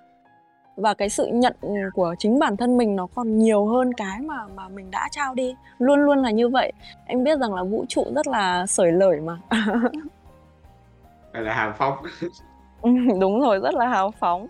và 0.81 0.95
cái 0.95 1.09
sự 1.09 1.27
nhận 1.27 1.55
của 1.95 2.15
chính 2.19 2.39
bản 2.39 2.57
thân 2.57 2.77
mình 2.77 2.97
nó 2.97 3.07
còn 3.15 3.39
nhiều 3.39 3.67
hơn 3.67 3.93
cái 3.93 4.21
mà 4.21 4.47
mà 4.55 4.69
mình 4.69 4.91
đã 4.91 5.09
trao 5.11 5.35
đi. 5.35 5.55
Luôn 5.79 6.01
luôn 6.01 6.23
là 6.23 6.31
như 6.31 6.49
vậy. 6.49 6.73
Em 7.07 7.25
biết 7.25 7.39
rằng 7.39 7.55
là 7.55 7.63
vũ 7.63 7.85
trụ 7.89 8.05
rất 8.15 8.27
là 8.27 8.67
sởi 8.67 8.93
lởi 8.93 9.21
mà. 9.21 9.37
Là 11.33 11.55
hào 11.55 11.73
phóng. 11.79 11.95
Ừ, 12.83 12.91
đúng 13.21 13.41
rồi 13.41 13.59
rất 13.59 13.75
là 13.75 13.89
hào 13.89 14.11
phóng. 14.11 14.47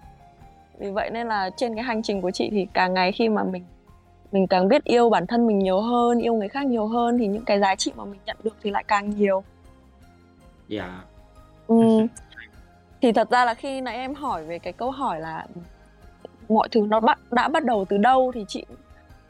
Vì 0.78 0.90
vậy 0.90 1.10
nên 1.10 1.26
là 1.26 1.50
trên 1.56 1.74
cái 1.74 1.84
hành 1.84 2.02
trình 2.02 2.22
của 2.22 2.30
chị 2.30 2.48
thì 2.50 2.66
càng 2.72 2.94
ngày 2.94 3.12
khi 3.12 3.28
mà 3.28 3.44
mình 3.44 3.64
mình 4.32 4.46
càng 4.46 4.68
biết 4.68 4.84
yêu 4.84 5.10
bản 5.10 5.26
thân 5.26 5.46
mình 5.46 5.58
nhiều 5.58 5.80
hơn 5.80 6.18
yêu 6.18 6.34
người 6.34 6.48
khác 6.48 6.66
nhiều 6.66 6.86
hơn 6.86 7.18
thì 7.18 7.26
những 7.26 7.44
cái 7.44 7.60
giá 7.60 7.74
trị 7.74 7.92
mà 7.96 8.04
mình 8.04 8.20
nhận 8.26 8.36
được 8.42 8.56
thì 8.62 8.70
lại 8.70 8.84
càng 8.88 9.10
nhiều. 9.10 9.42
Dạ. 10.68 11.02
Ừ. 11.66 11.76
Thì 13.02 13.12
thật 13.12 13.30
ra 13.30 13.44
là 13.44 13.54
khi 13.54 13.80
nãy 13.80 13.96
em 13.96 14.14
hỏi 14.14 14.44
về 14.44 14.58
cái 14.58 14.72
câu 14.72 14.90
hỏi 14.90 15.20
là 15.20 15.46
mọi 16.50 16.68
thứ 16.68 16.86
nó 16.88 17.00
bắt 17.00 17.18
đã 17.30 17.48
bắt 17.48 17.64
đầu 17.64 17.84
từ 17.88 17.96
đâu 17.96 18.32
thì 18.34 18.44
chị 18.48 18.64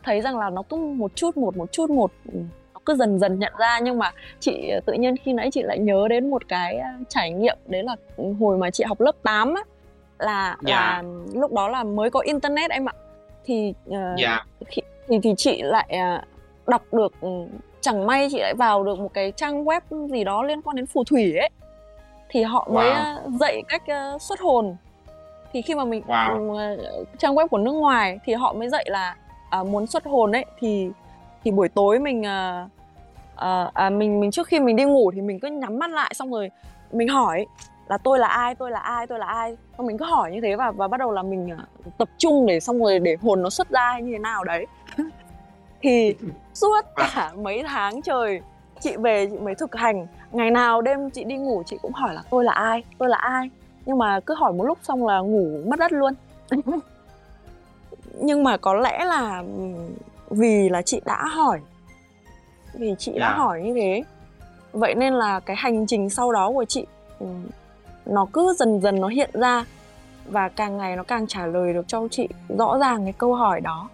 thấy 0.03 0.21
rằng 0.21 0.39
là 0.39 0.51
nó 0.51 0.63
cứ 0.63 0.77
một 0.77 1.13
chút 1.15 1.37
một 1.37 1.57
một 1.57 1.73
chút 1.73 1.91
một 1.91 2.11
ừ, 2.33 2.39
nó 2.75 2.81
cứ 2.85 2.95
dần 2.95 3.19
dần 3.19 3.39
nhận 3.39 3.53
ra. 3.59 3.81
Nhưng 3.83 3.99
mà 3.99 4.13
chị 4.41 4.73
tự 4.87 4.93
nhiên 4.93 5.17
khi 5.17 5.33
nãy 5.33 5.51
chị 5.53 5.63
lại 5.63 5.79
nhớ 5.79 6.09
đến 6.11 6.31
một 6.31 6.49
cái 6.49 6.77
à, 6.79 6.99
trải 7.09 7.31
nghiệm 7.31 7.57
đấy 7.67 7.83
là 7.83 7.97
hồi 8.41 8.59
mà 8.59 8.71
chị 8.71 8.85
học 8.85 9.01
lớp 9.01 9.13
8 9.23 9.55
á 9.55 9.63
là 10.19 10.57
Dạ. 10.63 10.75
là 10.77 11.03
lúc 11.35 11.53
đó 11.53 11.69
là 11.69 11.85
mới 11.85 12.11
có 12.11 12.21
internet 12.21 12.71
em 12.71 12.89
ạ. 12.89 12.93
Thì 13.45 13.75
ờ, 13.91 14.15
dạ. 14.19 14.45
khi, 14.67 14.83
thì 15.09 15.19
thì 15.23 15.35
chị 15.37 15.63
lại 15.63 15.99
đọc 16.67 16.83
được 16.93 17.13
ừ, 17.21 17.29
chẳng 17.81 18.07
may 18.07 18.29
chị 18.31 18.39
lại 18.41 18.55
vào 18.55 18.85
được 18.85 18.99
một 18.99 19.15
cái 19.15 19.33
trang 19.37 19.65
web 19.65 19.81
gì 20.09 20.25
đó 20.25 20.43
liên 20.43 20.63
quan 20.63 20.77
đến 20.77 20.87
phù 20.87 21.05
thủy 21.05 21.37
ấy. 21.37 21.51
Thì 22.29 22.43
họ 22.43 22.69
mới 22.73 22.87
Wow. 22.91 22.93
à, 22.95 23.17
dạy 23.41 23.63
cách 23.69 23.83
xuất 24.21 24.41
hồn 24.41 24.77
thì 25.53 25.63
khi 25.63 25.75
mà 25.75 25.85
mình 25.85 26.03
Wow. 26.07 26.57
ừ, 26.77 27.05
trang 27.19 27.35
web 27.35 27.49
của 27.49 27.59
nước 27.59 27.73
ngoài 27.73 28.19
thì 28.25 28.35
họ 28.35 28.53
mới 28.53 28.69
dạy 28.69 28.85
là 28.89 29.17
à, 29.51 29.63
muốn 29.63 29.87
xuất 29.87 30.05
hồn 30.05 30.33
ấy 30.33 30.45
thì 30.59 30.91
thì 31.45 31.51
buổi 31.51 31.69
tối 31.69 31.99
mình 31.99 32.27
à, 32.27 32.69
à, 33.37 33.71
à, 33.75 33.91
mình 33.91 34.21
mình 34.21 34.31
trước 34.31 34.47
khi 34.47 34.61
mình 34.61 34.77
đi 34.77 34.85
ngủ 34.85 35.11
thì 35.15 35.21
mình 35.21 35.41
cứ 35.41 35.49
nhắm 35.49 35.79
mắt 35.79 35.91
lại 35.91 36.13
xong 36.15 36.31
rồi 36.33 36.51
mình 36.93 37.09
hỏi 37.09 37.47
là 37.89 37.99
tôi 37.99 38.19
là 38.19 38.27
ai? 38.29 38.55
Tôi 38.55 38.71
là 38.71 38.79
ai? 38.81 39.07
Tôi 39.07 39.19
là 39.19 39.27
ai? 39.27 39.57
Xong 39.79 39.87
mình 39.87 39.99
cứ 39.99 40.05
hỏi 40.05 40.31
như 40.33 40.41
thế 40.41 40.57
và 40.57 40.71
và 40.71 40.89
bắt 40.89 41.01
đầu 41.01 41.13
là 41.13 41.23
mình 41.23 41.51
à, 41.51 41.65
tập 41.99 42.09
trung 42.19 42.47
để 42.47 42.61
xong 42.61 42.79
rồi 42.79 42.99
để 42.99 43.17
hồn 43.23 43.43
nó 43.43 43.51
xuất 43.51 43.71
ra 43.71 43.91
hay 43.93 44.03
như 44.03 44.13
thế 44.13 44.19
nào 44.19 44.45
đấy. 44.45 44.67
Thì 45.83 46.15
suốt 46.55 46.81
cả 46.97 47.33
mấy 47.37 47.63
tháng 47.67 48.03
trời 48.03 48.41
chị 48.81 48.97
về 48.97 49.27
chị 49.27 49.39
mới 49.39 49.55
thực 49.55 49.75
hành. 49.75 50.07
Ngày 50.33 50.51
nào 50.51 50.83
đêm 50.83 51.11
chị 51.11 51.25
đi 51.25 51.37
ngủ 51.37 51.63
chị 51.67 51.79
cũng 51.83 51.93
hỏi 51.93 52.15
là 52.15 52.23
tôi 52.31 52.45
là 52.45 52.53
ai? 52.53 52.83
Tôi 52.99 53.09
là 53.09 53.17
ai 53.17 53.51
nhưng 53.87 53.99
mà 53.99 54.21
cứ 54.21 54.35
hỏi 54.35 54.53
một 54.53 54.65
lúc 54.65 54.79
xong 54.83 55.07
là 55.07 55.19
ngủ 55.19 55.61
mất 55.67 55.79
đất 55.79 55.93
luôn 55.93 56.13
nhưng 58.15 58.45
mà 58.45 58.57
có 58.57 58.75
lẽ 58.75 59.05
là 59.05 59.39
ừm, 59.39 59.75
vì 60.31 60.69
là 60.69 60.83
chị 60.83 61.01
đã 61.05 61.25
hỏi 61.25 61.61
vì 62.75 62.95
chị 62.99 63.13
đã 63.19 63.29
Dạ. 63.31 63.37
hỏi 63.37 63.63
như 63.63 63.75
thế 63.75 64.03
vậy 64.73 64.95
nên 64.95 65.15
là 65.15 65.41
cái 65.41 65.57
hành 65.57 65.87
trình 65.87 66.11
sau 66.11 66.33
đó 66.33 66.51
của 66.51 66.65
chị 66.65 66.87
ừm, 67.19 67.47
nó 68.07 68.27
cứ 68.33 68.55
dần 68.59 68.81
dần 68.81 69.01
nó 69.01 69.09
hiện 69.09 69.31
ra 69.33 69.65
và 70.27 70.49
càng 70.49 70.77
ngày 70.77 70.97
nó 70.97 71.03
càng 71.03 71.27
trả 71.27 71.47
lời 71.47 71.73
được 71.73 71.89
cho 71.89 72.09
chị 72.11 72.29
rõ 72.59 72.79
ràng 72.81 73.05
cái 73.05 73.13
câu 73.13 73.35
hỏi 73.35 73.61
đó 73.61 73.89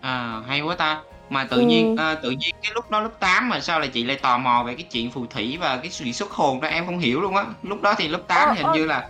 À, 0.00 0.42
hay 0.46 0.60
quá 0.60 0.74
ta. 0.76 1.02
Mà 1.30 1.46
tự 1.50 1.56
Ừ. 1.56 1.62
nhiên 1.62 1.96
ờ, 1.96 2.14
tự 2.14 2.30
nhiên 2.30 2.54
cái 2.62 2.72
lúc 2.74 2.90
đó 2.90 3.00
lớp 3.00 3.10
8 3.20 3.48
mà 3.48 3.60
sao 3.60 3.80
lại 3.80 3.88
chị 3.92 4.04
lại 4.04 4.18
tò 4.22 4.38
mò 4.38 4.62
về 4.66 4.74
cái 4.74 4.86
chuyện 4.92 5.10
phù 5.10 5.26
thủy 5.26 5.56
và 5.60 5.76
cái 5.76 5.90
sự 5.90 6.04
xuất 6.12 6.30
hồn 6.30 6.60
đó 6.60 6.68
em 6.68 6.86
không 6.86 6.98
hiểu 6.98 7.20
luôn 7.20 7.34
á. 7.36 7.44
Lúc 7.62 7.82
đó 7.82 7.94
thì 7.98 8.08
lớp 8.08 8.20
8 8.28 8.48
Ờ, 8.48 8.54
hình 8.54 8.66
ờ. 8.66 8.74
như 8.74 8.86
là 8.86 9.08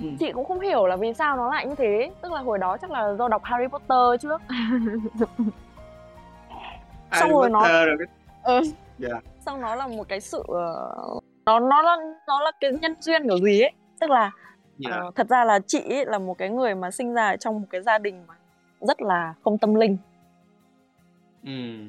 Ừ. 0.00 0.06
chị 0.20 0.32
cũng 0.32 0.44
không 0.44 0.60
hiểu 0.60 0.86
là 0.86 0.96
vì 0.96 1.14
sao 1.14 1.36
nó 1.36 1.50
lại 1.50 1.66
như 1.66 1.74
thế 1.74 2.10
tức 2.22 2.32
là 2.32 2.40
hồi 2.40 2.58
đó 2.58 2.76
chắc 2.80 2.90
là 2.90 3.14
do 3.18 3.28
đọc 3.28 3.42
Harry 3.44 3.66
Potter 3.68 4.22
trước 4.22 4.42
xong 7.12 7.30
rồi 7.30 7.50
nó- 7.50 7.60
Potter 7.60 7.86
rồi 7.86 7.96
cái- 7.98 8.06
ừ. 8.56 8.62
Dạ. 8.98 9.20
xong 9.46 9.60
nó 9.60 9.74
là 9.74 9.86
một 9.86 10.08
cái 10.08 10.20
sự 10.20 10.42
ờ, 10.48 10.92
nó 11.46 11.60
nó 11.60 11.82
là 11.82 11.96
nó 12.26 12.40
là 12.40 12.50
cái 12.60 12.70
nhân 12.72 12.94
duyên 13.00 13.22
kiểu 13.28 13.38
gì 13.38 13.60
ấy 13.60 13.72
tức 14.00 14.10
là 14.10 14.30
Dạ. 14.78 14.90
ờ, 14.90 15.10
thật 15.14 15.28
ra 15.28 15.44
là 15.44 15.58
chị 15.66 15.82
ấy 15.90 16.06
là 16.06 16.18
một 16.18 16.38
cái 16.38 16.48
người 16.50 16.74
mà 16.74 16.90
sinh 16.90 17.14
ra 17.14 17.36
trong 17.36 17.60
một 17.60 17.66
cái 17.70 17.82
gia 17.82 17.98
đình 17.98 18.24
mà 18.28 18.34
rất 18.80 19.02
là 19.02 19.34
không 19.44 19.58
tâm 19.58 19.74
linh 19.74 19.96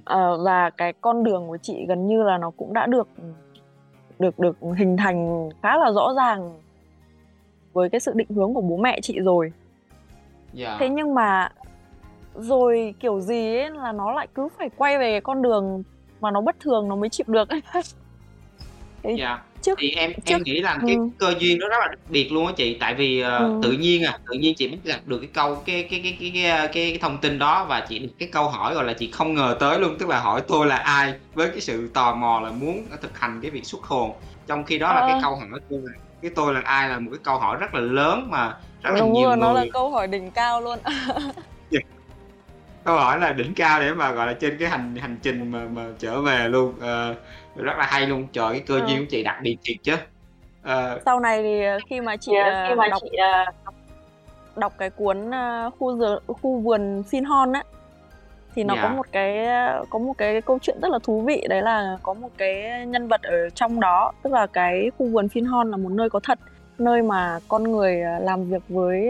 Ờ, 0.05 0.43
và 0.43 0.69
cái 0.69 0.93
con 1.01 1.23
đường 1.23 1.47
của 1.47 1.57
chị 1.57 1.85
gần 1.87 2.07
như 2.07 2.23
là 2.23 2.37
nó 2.37 2.49
cũng 2.49 2.73
đã 2.73 2.85
được 2.85 3.07
được 4.19 4.39
được 4.39 4.57
hình 4.77 4.97
thành 4.97 5.49
khá 5.61 5.77
là 5.77 5.91
rõ 5.91 6.13
ràng 6.15 6.61
với 7.73 7.89
cái 7.89 7.99
sự 7.99 8.13
định 8.15 8.29
hướng 8.29 8.53
của 8.53 8.61
bố 8.61 8.77
mẹ 8.77 8.99
chị 9.01 9.19
rồi. 9.19 9.51
Dạ. 10.53 10.77
Thế 10.79 10.89
nhưng 10.89 11.13
mà 11.13 11.51
rồi 12.35 12.95
kiểu 12.99 13.21
gì 13.21 13.57
ấy 13.57 13.69
là 13.69 13.91
nó 13.91 14.11
lại 14.11 14.27
cứ 14.35 14.47
phải 14.57 14.69
quay 14.77 14.97
về 14.97 15.11
cái 15.11 15.21
con 15.21 15.41
đường 15.41 15.83
mà 16.21 16.31
nó 16.31 16.41
bất 16.41 16.59
thường 16.59 16.89
nó 16.89 16.95
mới 16.95 17.09
chịu 17.09 17.25
được. 17.27 17.47
Thế 19.03 19.15
Dạ. 19.19 19.43
Trước 19.61 19.77
Thì 19.81 19.89
em 19.91 20.11
em 20.11 20.23
trước 20.25 20.37
nghĩ 20.45 20.61
rằng 20.61 20.79
cái 20.87 20.95
ừm. 20.95 21.09
cơ 21.19 21.33
duyên 21.39 21.59
nó 21.59 21.67
rất 21.67 21.77
là 21.79 21.87
đặc 21.87 21.99
biệt 22.07 22.31
luôn 22.31 22.47
á 22.47 22.53
chị, 22.57 22.77
tại 22.79 22.93
vì, 22.95 23.19
ờ, 23.21 23.37
Ừm. 23.39 23.61
tự 23.61 23.71
nhiên 23.71 24.03
à, 24.03 24.17
tự 24.31 24.37
nhiên 24.39 24.53
chị 24.57 24.67
bắt 24.67 24.77
gặp 24.83 24.99
được 25.05 25.19
cái 25.19 25.29
câu 25.33 25.55
cái 25.65 25.87
cái 25.91 25.99
cái 26.03 26.17
cái 26.19 26.31
cái, 26.33 26.43
cái 26.57 26.69
cái 26.73 26.97
thông 27.01 27.17
tin 27.17 27.39
đó 27.39 27.65
và 27.69 27.85
chị 27.89 27.99
được 27.99 28.09
cái 28.19 28.29
câu 28.31 28.49
hỏi, 28.49 28.75
gọi 28.75 28.83
là, 28.85 28.93
chị 28.93 29.11
không 29.11 29.33
ngờ 29.33 29.57
tới 29.59 29.79
luôn, 29.79 29.95
tức 29.99 30.09
là 30.09 30.19
hỏi 30.19 30.41
tôi 30.47 30.67
là 30.67 30.75
ai, 30.77 31.13
với 31.33 31.49
cái 31.49 31.61
sự 31.61 31.89
tò 31.93 32.15
mò 32.15 32.39
là 32.43 32.51
muốn, 32.51 32.87
thực 33.01 33.19
hành 33.19 33.39
cái 33.41 33.51
việc 33.51 33.65
xuất 33.65 33.83
hồn. 33.83 34.11
Trong 34.47 34.63
khi 34.65 34.79
đó 34.79 34.93
là 34.93 35.01
cái 35.01 35.13
Ờ. 35.13 35.19
câu 35.21 35.35
hỏi 35.35 35.59
tôi 35.69 35.79
là 35.83 35.91
cái 36.21 36.31
tôi 36.35 36.53
là 36.53 36.61
ai 36.63 36.89
là 36.89 36.99
một 36.99 37.09
cái 37.13 37.19
câu 37.23 37.37
hỏi 37.39 37.57
rất 37.59 37.73
là 37.73 37.79
lớn 37.81 38.27
mà 38.31 38.53
rất 38.83 38.91
là 38.93 38.99
Đúng 38.99 39.13
nhiều 39.13 39.27
rồi, 39.27 39.37
nó 39.37 39.53
là 39.53 39.61
người 39.61 39.71
câu 39.73 39.91
hỏi 39.91 40.07
đỉnh 40.07 40.31
cao 40.31 40.61
luôn. 40.61 40.79
Câu 42.83 42.95
hỏi 42.97 43.19
là 43.19 43.33
đỉnh 43.33 43.53
cao 43.53 43.79
để 43.79 43.91
mà, 43.93 44.11
gọi 44.11 44.27
là, 44.27 44.33
trên 44.33 44.57
cái 44.59 44.69
hành 44.69 44.95
hành 44.95 45.17
trình 45.23 45.51
mà 45.51 45.65
mà 45.73 45.85
trở 45.99 46.21
về 46.21 46.47
luôn, 46.49 46.79
ờ, 46.79 47.15
rất 47.63 47.77
là 47.77 47.85
hay 47.85 48.07
luôn. 48.07 48.27
Trời, 48.33 48.51
cái 48.51 48.61
cơ 48.67 48.79
Ờ. 48.79 48.85
duyên 48.87 48.99
của 48.99 49.05
chị 49.09 49.23
đặc 49.23 49.35
biệt 49.41 49.57
thiệt 49.63 49.77
chớ. 49.83 49.95
Ờ. 50.63 50.99
Sau 51.05 51.19
này 51.19 51.43
thì, 51.43 51.63
ờ, 51.63 51.77
khi 51.89 52.01
mà 52.01 52.17
chị, 52.17 52.31
Thì, 52.31 52.37
ờ, 52.51 52.65
khi 52.69 52.75
mà 52.75 52.87
đọc 52.87 53.01
chị, 53.11 53.17
đọc 54.55 54.73
cái 54.77 54.89
cuốn, 54.89 55.31
khu 55.79 55.97
dừa 55.97 56.19
khu 56.27 56.59
vườn 56.59 57.03
Xin-hon 57.11 57.53
á, 57.53 57.63
thì 58.55 58.63
nó 58.63 58.75
có 58.75 58.81
Dạ. 58.81 58.89
một 58.89 59.05
cái, 59.11 59.47
có 59.89 59.99
một 59.99 60.13
cái 60.17 60.41
câu 60.41 60.59
chuyện 60.61 60.77
rất 60.81 60.91
là 60.91 60.99
thú 61.03 61.21
vị, 61.21 61.45
đấy 61.49 61.61
là 61.61 61.97
có 62.03 62.13
một 62.13 62.29
cái 62.37 62.85
nhân 62.87 63.07
vật 63.07 63.21
ở 63.21 63.49
trong 63.49 63.79
đó, 63.79 64.11
tức 64.23 64.33
là 64.33 64.47
cái 64.47 64.91
khu 64.97 65.05
vườn 65.07 65.27
Xin-hon 65.27 65.71
là 65.71 65.77
một 65.77 65.89
nơi 65.91 66.09
có 66.09 66.19
thật, 66.23 66.39
nơi 66.77 67.01
mà 67.01 67.39
con 67.47 67.63
người, 67.63 68.01
làm 68.21 68.49
việc 68.49 68.63
với, 68.69 69.09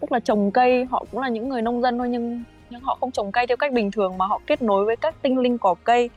tức 0.00 0.12
là 0.12 0.20
trồng 0.20 0.50
cây, 0.50 0.84
họ 0.90 1.04
cũng 1.10 1.20
là 1.20 1.28
những 1.28 1.48
người 1.48 1.62
nông 1.62 1.82
dân 1.82 1.98
thôi 1.98 2.08
nhưng 2.08 2.42
nhưng 2.70 2.80
họ 2.80 2.96
không 3.00 3.10
trồng 3.10 3.32
cây 3.32 3.46
theo 3.46 3.56
cách 3.56 3.72
bình 3.72 3.90
thường 3.90 4.18
mà 4.18 4.26
họ 4.26 4.40
kết 4.46 4.62
nối 4.62 4.84
với 4.84 4.96
các 4.96 5.14
tinh 5.22 5.38
linh 5.38 5.58
cỏ 5.58 5.74
cây 5.84 6.10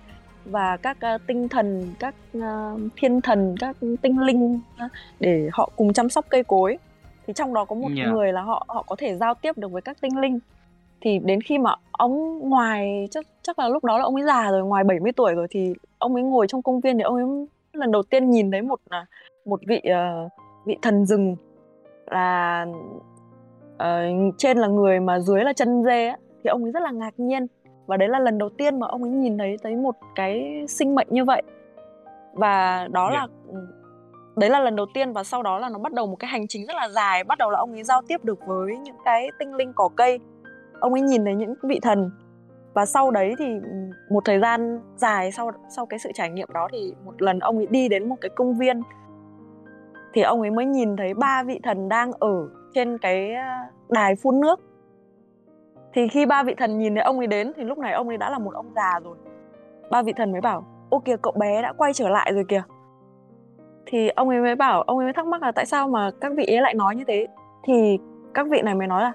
và 0.46 0.78
các, 0.78 0.98
a, 1.00 1.18
tinh 1.28 1.50
thần, 1.50 1.94
các, 2.00 2.16
a, 2.42 2.72
thiên 2.96 3.22
thần, 3.22 3.56
các 3.60 3.76
tinh 4.02 4.20
linh, 4.20 4.60
a, 4.78 4.90
để 5.20 5.50
họ 5.54 5.70
cùng 5.76 5.94
chăm 5.94 6.10
sóc 6.10 6.26
cây 6.30 6.44
cối. 6.44 6.78
Thì 7.28 7.34
trong 7.34 7.54
đó 7.54 7.66
có 7.66 7.76
một 7.76 7.90
Dạ. 7.98 8.12
người 8.12 8.34
là 8.34 8.42
họ 8.42 8.66
họ 8.68 8.84
có 8.88 8.96
thể 9.00 9.16
giao 9.18 9.34
tiếp 9.34 9.58
được 9.58 9.72
với 9.72 9.82
các 9.82 9.98
tinh 10.02 10.20
linh. 10.20 10.40
Thì 11.02 11.20
đến 11.20 11.42
khi 11.42 11.58
mà 11.58 11.76
ông 11.92 12.40
ngoài 12.50 13.08
chắc 13.12 13.26
chắc 13.42 13.60
là 13.60 13.68
lúc 13.70 13.84
đó 13.84 13.98
là 13.98 14.04
ông 14.04 14.16
ấy 14.16 14.24
già 14.24 14.52
rồi, 14.52 14.64
ngoài 14.64 14.84
70 14.84 15.12
tuổi 15.12 15.34
rồi 15.34 15.48
thì 15.50 15.74
ông 15.98 16.14
ấy 16.16 16.24
ngồi 16.24 16.48
trong 16.48 16.62
công 16.62 16.80
viên 16.80 16.98
thì 16.98 17.04
ông 17.04 17.16
ấy 17.16 17.48
lần 17.74 17.92
đầu 17.92 18.04
tiên 18.04 18.30
nhìn 18.30 18.52
thấy 18.52 18.62
một, 18.62 18.80
một 19.46 19.60
vị, 19.68 19.82
ờ, 19.84 20.30
vị 20.66 20.78
thần 20.82 21.06
rừng 21.06 21.36
là, 22.06 22.66
ờ, 23.78 24.02
trên 24.38 24.58
là 24.58 24.68
người 24.68 25.00
mà 25.00 25.20
dưới 25.20 25.44
là 25.44 25.54
chân 25.54 25.84
dê 25.84 26.08
á, 26.08 26.18
thì 26.44 26.48
ông 26.48 26.64
ấy 26.64 26.72
rất 26.72 26.84
là 26.84 26.92
ngạc 26.92 27.14
nhiên. 27.18 27.48
Và 27.92 27.98
đấy 27.98 28.10
là 28.10 28.20
lần 28.20 28.38
đầu 28.38 28.50
tiên 28.50 28.80
mà 28.80 28.88
ông 28.88 29.04
ấy 29.04 29.12
nhìn 29.12 29.38
thấy 29.38 29.58
thấy 29.64 29.76
một 29.76 29.96
cái 30.16 30.66
sinh 30.68 30.96
mệnh 30.96 31.08
như 31.10 31.26
vậy. 31.26 31.42
Và 32.34 32.88
đó 32.92 33.10
Dạ. 33.14 33.18
là 33.20 33.28
ừm, 33.48 33.68
đấy 34.36 34.50
là 34.50 34.60
lần 34.60 34.76
đầu 34.76 34.86
tiên 34.94 35.14
và 35.14 35.24
sau 35.24 35.44
đó 35.44 35.58
là 35.60 35.70
nó 35.70 35.80
bắt 35.80 35.94
đầu 35.94 36.08
một 36.08 36.16
cái 36.20 36.30
hành 36.30 36.48
trình 36.48 36.66
rất 36.66 36.74
là 36.76 36.90
dài, 36.90 37.24
bắt 37.24 37.38
đầu 37.38 37.50
là 37.50 37.60
ông 37.60 37.72
ấy 37.72 37.84
giao 37.84 38.02
tiếp 38.08 38.26
được 38.26 38.40
với 38.48 38.78
những 38.78 38.96
cái 39.06 39.30
tinh 39.40 39.54
linh 39.56 39.74
cỏ 39.76 39.90
cây. 39.96 40.20
Ông 40.80 40.94
ấy 40.94 41.02
nhìn 41.02 41.26
thấy 41.26 41.36
những 41.36 41.54
vị 41.64 41.80
thần. 41.82 42.12
Và 42.74 42.86
sau 42.86 43.12
đấy 43.12 43.36
thì, 43.40 43.46
ừm, 43.46 43.90
một 44.10 44.26
thời 44.26 44.40
gian 44.40 44.80
dài 44.96 45.32
sau 45.32 45.52
sau 45.70 45.86
cái 45.86 46.00
sự 46.00 46.12
trải 46.14 46.30
nghiệm 46.30 46.48
đó 46.54 46.68
thì 46.72 46.94
một 47.06 47.22
lần 47.22 47.40
ông 47.40 47.58
ấy 47.58 47.68
đi 47.70 47.90
đến 47.90 48.10
một 48.10 48.16
cái 48.22 48.30
công 48.36 48.58
viên 48.58 48.82
thì 50.14 50.22
ông 50.22 50.42
ấy 50.42 50.52
mới 50.52 50.66
nhìn 50.66 50.96
thấy 50.98 51.14
3 51.14 51.44
vị 51.44 51.60
thần 51.64 51.90
đang 51.90 52.12
ở 52.20 52.48
trên 52.74 52.98
cái, 52.98 53.34
a, 53.34 53.68
đài 53.90 54.16
phun 54.16 54.40
nước. 54.42 54.60
Thì 55.94 56.08
khi 56.08 56.26
ba 56.26 56.44
vị 56.44 56.56
thần 56.58 56.78
nhìn 56.78 56.96
thấy 56.96 57.04
ông 57.04 57.18
ấy 57.18 57.28
đến 57.28 57.52
thì 57.56 57.64
lúc 57.64 57.78
này 57.78 57.94
ông 57.94 58.08
ấy 58.08 58.18
đã 58.18 58.30
là 58.30 58.40
một 58.40 58.54
ông 58.54 58.72
già 58.76 59.00
rồi. 59.04 59.16
ba 59.92 60.02
vị 60.02 60.14
thần 60.16 60.32
mới 60.32 60.42
bảo: 60.42 60.66
"Ô 60.90 61.00
kìa, 61.00 61.18
cậu 61.22 61.34
bé 61.40 61.62
đã 61.62 61.74
quay 61.74 61.94
trở 61.94 62.10
lại 62.10 62.32
rồi 62.34 62.44
kìa." 62.48 62.64
Thì 63.86 64.10
ông 64.10 64.30
ấy 64.30 64.42
mới 64.42 64.56
bảo 64.56 64.82
ông 64.82 64.98
ấy 64.98 65.06
mới 65.06 65.14
thắc 65.14 65.28
mắc 65.28 65.42
là 65.42 65.52
tại 65.52 65.66
sao 65.66 65.88
mà 65.88 66.12
các 66.22 66.32
vị 66.38 66.46
ấy 66.46 66.62
lại 66.62 66.74
nói 66.74 66.96
như 66.96 67.04
thế. 67.08 67.28
Thì 67.64 68.00
các 68.34 68.48
vị 68.50 68.62
này 68.62 68.76
mới 68.76 68.88
nói 68.88 69.04
là 69.04 69.14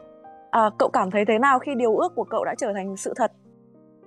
"À, 0.50 0.70
cậu 0.78 0.88
cảm 0.92 1.10
thấy 1.10 1.24
thế 1.24 1.38
nào 1.38 1.58
khi 1.58 1.74
điều 1.74 1.96
ước 1.96 2.12
của 2.14 2.24
cậu 2.24 2.44
đã 2.44 2.54
trở 2.58 2.72
thành 2.72 2.96
sự 2.96 3.12
thật? 3.16 3.32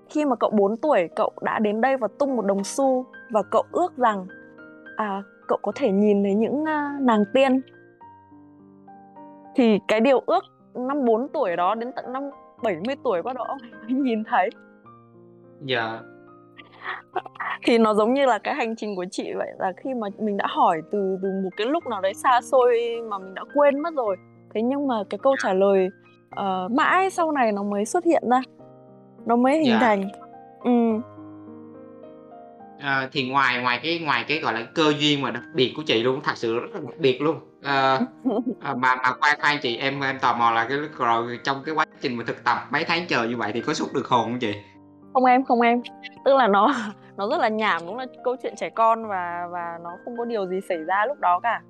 Khi 0.10 0.26
mà 0.26 0.36
cậu 0.36 0.50
4 0.50 0.78
tuổi, 0.78 1.10
cậu 1.16 1.32
đã 1.42 1.60
đến 1.60 1.82
đây 1.82 1.98
và 1.98 2.08
tung 2.20 2.36
một 2.36 2.46
đồng 2.46 2.64
xu 2.64 3.06
và 3.32 3.44
cậu 3.52 3.64
ước 3.72 3.98
rằng, 3.98 4.28
à, 4.98 5.24
cậu 5.48 5.60
có 5.62 5.72
thể 5.76 5.92
nhìn 5.92 6.24
thấy 6.24 6.34
những, 6.34 6.62
uh, 6.62 7.02
nàng 7.02 7.24
tiên." 7.34 7.62
Thì 9.56 9.80
cái 9.88 10.00
điều 10.00 10.20
ước 10.26 10.44
năm 10.74 11.06
4 11.06 11.28
tuổi 11.34 11.56
đó 11.56 11.76
đến 11.76 11.92
tận 11.96 12.14
năm 12.14 12.24
70 12.64 12.96
tuổi 13.04 13.22
bắt 13.22 13.36
đầu 13.36 13.44
ông 13.46 13.58
mới 13.72 13.92
nhìn 14.02 14.24
thấy. 14.24 14.50
Dạ. 15.66 16.00
Thì 17.66 17.78
nó 17.78 17.94
giống 17.94 18.14
như 18.14 18.26
là 18.26 18.38
cái 18.38 18.56
hành 18.56 18.76
trình 18.76 18.96
của 18.96 19.06
chị 19.12 19.34
vậy, 19.38 19.52
là 19.60 19.74
khi 19.78 19.94
mà 19.94 20.08
mình 20.20 20.38
đã 20.38 20.46
hỏi 20.50 20.82
từ 20.92 21.18
từ 21.22 21.30
một 21.44 21.50
cái 21.58 21.68
lúc 21.68 21.88
nào 21.88 22.02
đấy 22.02 22.14
xa 22.14 22.42
xôi 22.42 22.78
mà 23.10 23.18
mình 23.18 23.34
đã 23.34 23.44
quên 23.54 23.80
mất 23.80 23.94
rồi. 23.96 24.16
Thế 24.54 24.62
nhưng 24.62 24.88
mà 24.88 24.96
cái 25.10 25.18
câu 25.24 25.36
trả 25.44 25.54
lời, 25.54 25.90
ờ, 26.30 26.68
mãi 26.72 27.10
sau 27.10 27.32
này 27.32 27.52
nó 27.52 27.64
mới 27.64 27.86
xuất 27.86 28.04
hiện 28.06 28.24
ra, 28.30 28.42
nó 29.26 29.36
mới 29.36 29.58
hình 29.58 29.72
Dạ. 29.72 29.80
thành. 29.80 30.04
Ừm. 30.64 31.02
Ờ, 32.84 33.10
thì 33.12 33.30
ngoài 33.30 33.62
ngoài 33.62 33.80
cái 33.84 34.00
ngoài 34.00 34.26
cái, 34.28 34.40
gọi 34.40 34.54
là, 34.54 34.68
cơ 34.76 34.94
duyên 35.00 35.22
mà 35.22 35.32
đặc 35.32 35.44
biệt 35.56 35.74
của 35.76 35.84
chị 35.86 36.04
luôn, 36.04 36.20
thật 36.24 36.32
sự 36.36 36.60
rất 36.60 36.68
là 36.74 36.80
đặc 36.80 37.00
biệt 37.00 37.22
luôn. 37.22 37.36
Ờ, 37.64 38.00
mà 38.62 38.96
mà 38.96 39.12
khoan 39.20 39.40
khoan 39.42 39.58
chị, 39.62 39.78
em 39.78 40.02
em 40.02 40.20
tò 40.20 40.34
mò 40.34 40.52
là 40.52 40.66
cái 40.70 40.78
rồi 40.98 41.40
trong 41.44 41.64
cái 41.66 41.76
quá 41.76 41.86
trình 42.02 42.18
mà 42.18 42.24
thực 42.28 42.44
tập 42.44 42.58
mấy 42.72 42.84
tháng 42.84 43.06
trời 43.08 43.28
như 43.28 43.38
vậy 43.38 43.52
thì 43.54 43.62
có 43.62 43.74
xuất 43.74 43.94
được 43.94 44.08
hồn 44.08 44.30
hông 44.30 44.40
chị? 44.40 44.54
Không 45.14 45.26
em, 45.26 45.46
không 45.46 45.62
em. 45.62 45.82
Tức 46.26 46.36
là 46.36 46.48
nó 46.48 46.74
nó 47.18 47.30
rất 47.30 47.38
là 47.40 47.48
nhảm, 47.48 47.82
đúng 47.86 47.98
là 47.98 48.06
câu 48.24 48.36
chuyện 48.44 48.54
trẻ 48.58 48.70
con 48.70 49.08
và 49.08 49.48
và 49.52 49.80
nó 49.84 49.90
không 50.06 50.18
có 50.18 50.26
điều 50.26 50.48
gì 50.48 50.60
xảy 50.70 50.78
ra 50.84 51.06
lúc 51.08 51.20
đó 51.20 51.40
cả. 51.44 51.62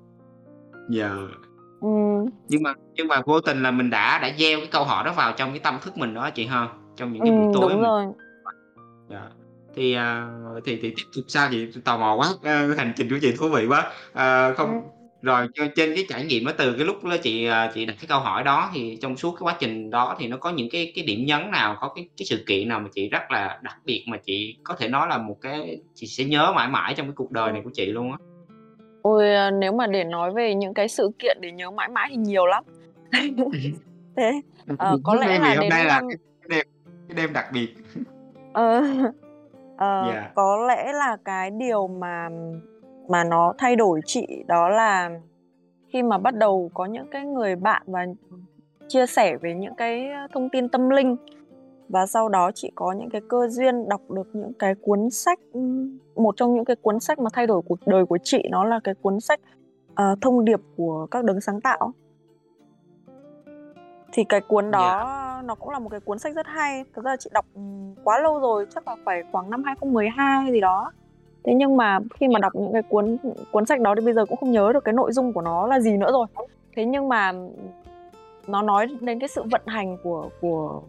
Dạ. 0.88 1.10
Ừm. 1.80 2.26
Nhưng 2.48 2.62
mà 2.62 2.74
nhưng 2.94 3.08
mà 3.08 3.22
vô 3.26 3.40
tình 3.40 3.62
là 3.62 3.70
mình 3.70 3.90
đã 3.90 4.18
đã 4.18 4.30
gieo 4.38 4.58
cái 4.58 4.68
câu 4.72 4.84
hỏi 4.84 5.04
đó 5.04 5.12
vào 5.16 5.32
trong 5.32 5.50
cái 5.50 5.58
tâm 5.58 5.78
thức 5.82 5.98
mình 5.98 6.14
đó 6.14 6.30
chị 6.30 6.46
ha? 6.46 6.68
Trong 6.96 7.12
những 7.12 7.22
cái 7.22 7.32
buổi 7.32 7.44
Ừm, 7.44 7.52
tối 7.54 7.70
đúng 7.70 7.80
mình 7.80 7.90
rồi. 7.90 8.06
Dạ. 9.08 9.22
Thì, 9.74 9.94
à, 9.94 10.28
thì 10.64 10.78
thì 10.82 10.90
tiếp 10.96 11.02
tục 11.16 11.24
sao 11.28 11.48
chị? 11.50 11.72
Tò 11.84 11.96
mò 11.98 12.14
quá, 12.14 12.26
ơ, 12.42 12.74
hành 12.74 12.92
trình 12.96 13.08
của 13.10 13.16
chị 13.20 13.34
thú 13.38 13.48
vị 13.48 13.66
quá. 13.66 13.92
Ờ, 14.12 14.54
không 14.54 14.68
Ừm. 14.68 14.99
Rồi 15.22 15.48
trên 15.54 15.94
cái 15.94 16.04
trải 16.08 16.24
nghiệm 16.24 16.44
đó 16.44 16.52
từ 16.58 16.72
cái 16.72 16.86
lúc 16.86 17.04
đó 17.04 17.16
chị, 17.22 17.46
à, 17.46 17.70
chị 17.74 17.86
đặt 17.86 17.94
cái 18.00 18.06
câu 18.08 18.20
hỏi 18.20 18.44
đó 18.44 18.70
thì 18.74 18.98
trong 19.02 19.16
suốt 19.16 19.32
cái 19.32 19.42
quá 19.42 19.56
trình 19.60 19.90
đó 19.90 20.16
thì 20.18 20.28
nó 20.28 20.36
có 20.36 20.50
những 20.50 20.68
cái 20.70 20.92
cái 20.94 21.04
điểm 21.04 21.24
nhấn 21.26 21.50
nào, 21.50 21.76
có 21.80 21.88
cái 21.88 22.08
cái 22.16 22.26
sự 22.26 22.44
kiện 22.46 22.68
nào 22.68 22.80
mà 22.80 22.88
chị 22.92 23.08
rất 23.08 23.30
là 23.30 23.58
đặc 23.62 23.76
biệt 23.84 24.04
mà 24.08 24.16
chị 24.16 24.56
có 24.62 24.74
thể 24.74 24.88
nói 24.88 25.08
là 25.08 25.18
một 25.18 25.36
cái 25.40 25.78
chị 25.94 26.06
sẽ 26.06 26.24
nhớ 26.24 26.52
mãi 26.56 26.68
mãi 26.68 26.94
trong 26.96 27.06
cái 27.06 27.14
cuộc 27.16 27.30
đời 27.30 27.52
này 27.52 27.60
của 27.64 27.70
chị 27.74 27.86
luôn 27.86 28.12
á? 28.12 28.18
Ôi, 29.02 29.34
à, 29.34 29.50
nếu 29.50 29.72
mà 29.72 29.86
để 29.86 30.04
nói 30.04 30.32
về 30.32 30.54
những 30.54 30.74
cái 30.74 30.88
sự 30.88 31.10
kiện 31.18 31.38
để 31.40 31.52
nhớ 31.52 31.70
mãi 31.70 31.88
mãi 31.88 32.06
thì 32.10 32.16
nhiều 32.16 32.46
lắm. 32.46 32.64
Thế, 34.16 34.40
Đặc 34.66 34.78
ờ, 34.78 34.98
có 35.04 35.14
lẽ 35.14 35.38
là 35.38 35.48
hôm 35.48 35.60
đến 35.60 35.68
nay 35.68 35.84
là 35.84 35.94
năm 35.94 36.08
cái 36.08 36.48
đêm 36.48 36.66
cái 37.08 37.16
đêm 37.16 37.32
đặc 37.32 37.46
biệt. 37.52 37.74
Ờ, 38.52 38.80
ờ, 39.76 40.04
Dạ. 40.08 40.30
có 40.34 40.56
lẽ 40.68 40.92
là 40.92 41.16
cái 41.24 41.50
điều 41.50 41.88
mà 41.88 42.28
mà 43.10 43.24
nó 43.24 43.54
thay 43.58 43.76
đổi 43.76 44.00
chị 44.04 44.44
đó 44.46 44.68
là 44.68 45.10
khi 45.88 46.02
mà 46.02 46.18
bắt 46.18 46.34
đầu 46.34 46.70
có 46.74 46.84
những 46.84 47.06
cái 47.10 47.26
người 47.26 47.56
bạn 47.56 47.82
và 47.86 48.06
chia 48.88 49.06
sẻ 49.06 49.36
về 49.36 49.54
những 49.54 49.74
cái 49.74 50.08
thông 50.34 50.48
tin 50.48 50.68
tâm 50.68 50.90
linh. 50.90 51.16
Và 51.88 52.06
sau 52.06 52.28
đó 52.28 52.50
chị 52.54 52.72
có 52.74 52.92
những 52.92 53.10
cái 53.10 53.20
cơ 53.28 53.48
duyên 53.48 53.88
đọc 53.88 54.00
được 54.10 54.28
những 54.32 54.52
cái 54.58 54.74
cuốn 54.74 55.10
sách, 55.10 55.38
ưm, 55.52 55.98
một 56.16 56.34
trong 56.36 56.54
những 56.54 56.64
cái 56.64 56.76
cuốn 56.76 57.00
sách 57.00 57.18
mà 57.18 57.30
thay 57.32 57.46
đổi 57.46 57.62
cuộc 57.62 57.78
đời 57.86 58.06
của 58.06 58.18
chị 58.22 58.48
nó 58.50 58.64
là 58.64 58.80
cái 58.84 58.94
cuốn 59.02 59.20
sách, 59.20 59.40
ờ, 59.94 60.16
Thông 60.20 60.44
điệp 60.44 60.60
của 60.76 61.06
các 61.10 61.24
đấng 61.24 61.40
sáng 61.40 61.60
tạo. 61.60 61.92
Thì 64.12 64.24
cái 64.24 64.40
cuốn 64.40 64.64
Dạ. 64.64 64.70
đó 64.70 65.40
nó 65.44 65.54
cũng 65.54 65.70
là 65.70 65.78
một 65.78 65.88
cái 65.88 66.00
cuốn 66.00 66.18
sách 66.18 66.34
rất 66.34 66.46
hay. 66.46 66.84
Thực 66.94 67.04
ra 67.04 67.16
chị 67.16 67.30
đọc, 67.32 67.46
ừm, 67.54 67.94
quá 68.04 68.18
lâu 68.20 68.40
rồi, 68.40 68.66
chắc 68.74 68.88
là 68.88 68.96
phải 69.04 69.22
khoảng 69.32 69.50
năm 69.50 69.62
2012 69.64 70.52
gì 70.52 70.60
đó. 70.60 70.92
Thế 71.44 71.54
nhưng 71.54 71.76
mà 71.76 71.98
khi 72.14 72.28
mà 72.28 72.38
đọc 72.38 72.52
những 72.54 72.72
cái 72.72 72.82
cuốn 72.82 73.16
cuốn 73.52 73.66
sách 73.66 73.80
đó 73.80 73.94
thì 73.94 74.04
bây 74.04 74.14
giờ 74.14 74.26
cũng 74.26 74.36
không 74.36 74.52
nhớ 74.52 74.72
được 74.72 74.84
cái 74.84 74.92
nội 74.92 75.12
dung 75.12 75.32
của 75.32 75.42
nó 75.42 75.66
là 75.66 75.80
gì 75.80 75.96
nữa 75.96 76.12
rồi. 76.12 76.26
Thế 76.76 76.84
nhưng 76.84 77.08
mà 77.08 77.32
nó 78.46 78.62
nói 78.62 78.86
đến 79.00 79.18
cái 79.18 79.28
sự 79.28 79.42
vận 79.50 79.62
hành 79.66 79.96
của 80.02 80.28
của 80.40 80.82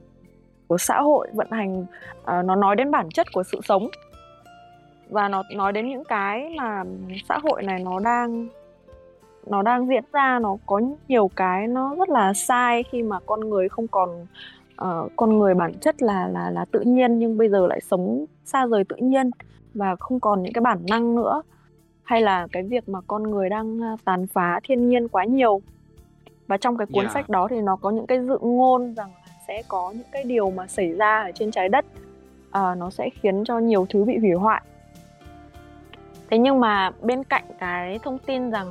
của 0.67 0.77
xã 0.77 1.01
hội, 1.01 1.27
vận 1.33 1.51
hành, 1.51 1.81
uh, 1.81 2.45
nó 2.45 2.55
nói 2.55 2.75
đến 2.75 2.91
bản 2.91 3.09
chất 3.09 3.27
của 3.33 3.43
sự 3.43 3.59
sống. 3.63 3.87
Và 5.09 5.27
nó 5.27 5.43
nói 5.55 5.71
đến 5.71 5.89
những 5.89 6.03
cái 6.03 6.55
mà 6.57 6.83
xã 7.29 7.37
hội 7.43 7.63
này 7.63 7.79
nó 7.79 7.99
đang 7.99 8.47
nó 9.45 9.61
đang 9.61 9.87
diễn 9.87 10.03
ra, 10.13 10.39
nó 10.39 10.57
có 10.65 10.81
nhiều 11.07 11.29
cái 11.35 11.67
nó 11.67 11.95
rất 11.95 12.09
là 12.09 12.33
sai 12.33 12.83
khi 12.83 13.03
mà 13.03 13.19
con 13.25 13.49
người 13.49 13.69
không 13.69 13.87
còn, 13.87 14.25
uh, 14.81 15.11
con 15.15 15.39
người 15.39 15.53
bản 15.53 15.73
chất 15.73 16.01
là 16.01 16.27
là 16.27 16.49
là 16.49 16.65
tự 16.71 16.79
nhiên 16.79 17.19
nhưng 17.19 17.37
bây 17.37 17.49
giờ 17.49 17.67
lại 17.67 17.81
sống 17.81 18.25
xa 18.45 18.65
rời 18.67 18.83
tự 18.83 18.95
nhiên 18.95 19.29
và 19.73 19.95
không 19.95 20.19
còn 20.19 20.43
những 20.43 20.53
cái 20.53 20.61
bản 20.61 20.79
năng 20.89 21.15
nữa. 21.15 21.41
Hay 22.03 22.21
là 22.21 22.47
cái 22.51 22.63
việc 22.63 22.89
mà 22.89 22.99
con 23.07 23.23
người 23.23 23.49
đang 23.49 23.79
ờ, 23.79 23.95
tàn 24.05 24.27
phá 24.27 24.59
thiên 24.63 24.89
nhiên 24.89 25.07
quá 25.07 25.25
nhiều. 25.25 25.61
Và 26.47 26.57
trong 26.57 26.77
cái 26.77 26.87
cuốn 26.93 27.03
yeah. 27.03 27.13
sách 27.13 27.29
đó 27.29 27.47
thì 27.49 27.61
nó 27.61 27.75
có 27.75 27.89
những 27.89 28.07
cái 28.07 28.19
dự 28.19 28.37
ngôn 28.41 28.93
rằng 28.95 29.09
là 29.09 29.33
sẽ 29.47 29.63
có 29.67 29.91
những 29.95 30.07
cái 30.11 30.23
điều 30.23 30.51
mà 30.51 30.67
xảy 30.67 30.91
ra 30.91 31.23
ở 31.23 31.31
trên 31.31 31.51
trái 31.51 31.69
đất 31.69 31.85
uh, 32.47 32.77
nó 32.77 32.89
sẽ 32.89 33.09
khiến 33.21 33.43
cho 33.45 33.59
nhiều 33.59 33.85
thứ 33.89 34.03
bị 34.03 34.17
hủy 34.17 34.31
hoại. 34.31 34.61
Thế 36.29 36.37
nhưng 36.37 36.59
mà 36.59 36.91
bên 37.01 37.23
cạnh 37.23 37.43
cái 37.59 37.99
thông 38.03 38.17
tin 38.17 38.51
rằng 38.51 38.67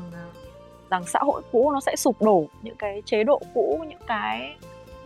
rằng 0.90 1.04
xã 1.06 1.18
hội 1.22 1.42
cũ 1.52 1.70
nó 1.70 1.80
sẽ 1.80 1.96
sụp 1.96 2.22
đổ 2.22 2.44
những 2.62 2.76
cái 2.76 3.02
chế 3.04 3.24
độ 3.24 3.40
cũ 3.54 3.84
những 3.88 4.00
cái 4.06 4.56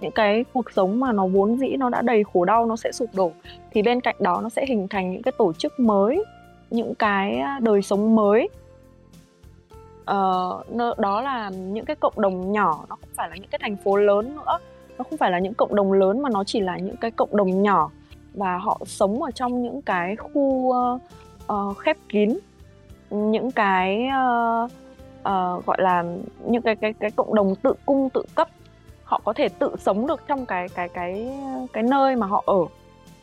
những 0.05 0.13
cái 0.13 0.45
cuộc 0.53 0.73
sống 0.73 1.01
mà 1.01 1.13
nó 1.13 1.27
vốn 1.27 1.57
dĩ 1.57 1.77
nó 1.77 1.89
đã 1.89 2.03
đầy 2.03 2.25
khổ 2.33 2.45
đau 2.45 2.67
nó 2.67 2.77
sẽ 2.77 2.93
sụp 2.93 3.09
đổ 3.15 3.33
thì 3.71 3.83
bên 3.83 4.01
cạnh 4.01 4.17
đó 4.19 4.41
nó 4.43 4.49
sẽ 4.49 4.67
hình 4.67 4.89
thành 4.89 5.13
những 5.13 5.23
cái 5.23 5.33
tổ 5.39 5.53
chức 5.53 5.81
mới 5.81 6.25
những 6.71 6.95
cái 6.95 7.43
đời 7.61 7.83
sống 7.83 8.17
mới. 8.17 8.49
Uh, 10.01 10.99
đó 10.99 11.21
là 11.21 11.51
những 11.51 11.85
cái 11.85 11.97
cộng 11.97 12.13
đồng 12.17 12.53
nhỏ 12.53 12.85
nó 12.89 12.97
không 12.97 13.11
phải 13.15 13.29
là 13.29 13.37
những 13.37 13.51
cái 13.51 13.59
thành 13.63 13.77
phố 13.77 13.97
lớn 13.97 14.37
nữa. 14.37 14.59
Nó 14.99 15.05
không 15.11 15.19
phải 15.19 15.31
là 15.31 15.39
những 15.39 15.55
cộng 15.55 15.75
đồng 15.75 15.93
lớn 15.93 16.23
mà 16.23 16.31
nó 16.33 16.45
chỉ 16.45 16.61
là 16.61 16.79
những 16.79 16.97
cái 16.97 17.11
cộng 17.11 17.37
đồng 17.37 17.63
nhỏ 17.63 17.91
và 18.35 18.59
họ 18.59 18.81
sống 18.87 19.23
ở 19.23 19.31
trong 19.31 19.63
những 19.63 19.83
cái 19.83 20.17
khu 20.17 20.41
uh, 20.41 21.01
uh, 21.53 21.79
khép 21.79 21.97
kín 22.09 22.39
những 23.11 23.51
cái 23.51 24.07
uh, 24.09 24.71
uh, 25.21 25.67
gọi 25.67 25.77
là 25.79 26.05
những 26.47 26.63
cái 26.63 26.77
cái 26.77 26.93
cái 26.93 27.11
cộng 27.11 27.35
đồng 27.35 27.55
tự 27.55 27.75
cung 27.87 28.11
tự 28.11 28.23
cấp 28.35 28.49
họ 29.15 29.21
có 29.25 29.33
thể 29.33 29.49
tự 29.49 29.77
sống 29.79 30.07
được 30.07 30.23
trong 30.27 30.47
cái 30.47 30.69
cái 30.69 30.89
cái 30.89 31.39
cái 31.73 31.83
nơi 31.83 32.17
mà 32.17 32.27
họ 32.27 32.43
ở. 32.47 32.59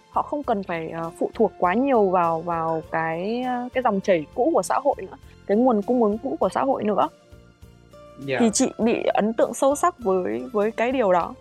Họ 0.10 0.22
không 0.22 0.44
cần 0.44 0.64
phải 0.64 0.94
uh, 1.08 1.14
phụ 1.20 1.32
thuộc 1.34 1.52
quá 1.58 1.74
nhiều 1.74 2.10
vào 2.10 2.42
vào 2.42 2.82
cái 2.92 3.46
cái 3.74 3.84
dòng 3.84 4.02
chảy 4.02 4.26
cũ 4.36 4.52
của 4.54 4.62
xã 4.62 4.80
hội 4.84 4.96
nữa 4.98 5.18
cái 5.48 5.58
nguồn 5.58 5.82
cung 5.82 6.04
ứng 6.04 6.18
cũ 6.18 6.38
của 6.40 6.50
xã 6.50 6.64
hội 6.64 6.84
nữa. 6.84 7.08
Yeah. 7.08 7.12
Dạ. 8.26 8.38
thì 8.40 8.50
chị 8.54 8.72
bị 8.78 9.04
ấn 9.14 9.34
tượng 9.34 9.54
sâu 9.54 9.76
sắc 9.76 10.00
với 10.00 10.44
với 10.54 10.72
cái 10.72 10.92
điều 10.92 11.14
đó. 11.14 11.34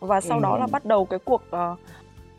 Và 0.00 0.20
sau 0.20 0.38
ừ. 0.38 0.42
đó 0.42 0.58
là 0.58 0.66
bắt 0.72 0.84
đầu 0.84 1.04
cái 1.04 1.18
cuộc 1.18 1.42
uh, 1.56 1.78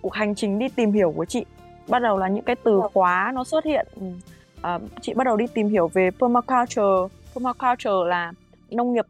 cuộc 0.01 0.13
hành 0.13 0.35
trình 0.35 0.59
đi 0.59 0.69
tìm 0.69 0.91
hiểu 0.91 1.13
của 1.15 1.25
chị. 1.25 1.45
Bắt 1.87 1.99
đầu 1.99 2.17
là 2.17 2.27
những 2.27 2.43
cái 2.43 2.55
từ 2.55 2.81
khóa 2.93 3.31
nó 3.35 3.43
xuất 3.43 3.65
hiện. 3.65 3.87
Uh, 3.95 4.81
chị 5.01 5.13
bắt 5.13 5.23
đầu 5.23 5.37
đi 5.37 5.45
tìm 5.53 5.69
hiểu 5.69 5.87
về 5.87 6.09
permaculture. 6.19 7.15
Permaculture 7.33 8.09
là 8.09 8.31
nông 8.69 8.93
nghiệp 8.93 9.05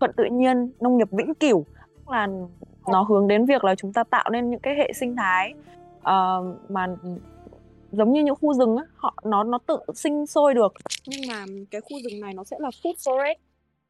thuận 0.00 0.12
tự 0.16 0.24
nhiên 0.24 0.70
nông 0.80 0.98
nghiệp 0.98 1.08
vĩnh 1.10 1.34
cửu. 1.34 1.64
Là 2.08 2.28
nó 2.88 3.02
hướng 3.02 3.28
đến 3.28 3.44
việc 3.44 3.64
là 3.64 3.74
chúng 3.74 3.92
ta 3.92 4.04
tạo 4.04 4.30
nên 4.30 4.50
những 4.50 4.60
cái 4.60 4.74
hệ 4.74 4.92
sinh 4.92 5.16
thái 5.16 5.54
uh, 5.98 6.70
mà 6.70 6.86
giống 7.92 8.12
như 8.12 8.24
những 8.24 8.34
khu 8.40 8.54
rừng 8.54 8.76
á 8.76 8.84
họ 8.96 9.14
nó 9.24 9.44
nó 9.44 9.58
tự 9.66 9.78
sinh 9.94 10.26
sôi 10.26 10.54
được. 10.54 10.72
Nhưng 11.06 11.20
mà 11.28 11.44
cái 11.70 11.80
khu 11.80 11.98
rừng 12.04 12.20
này 12.20 12.34
nó 12.34 12.44
sẽ 12.44 12.56
là 12.60 12.68
food 12.68 12.94
forest 12.94 13.34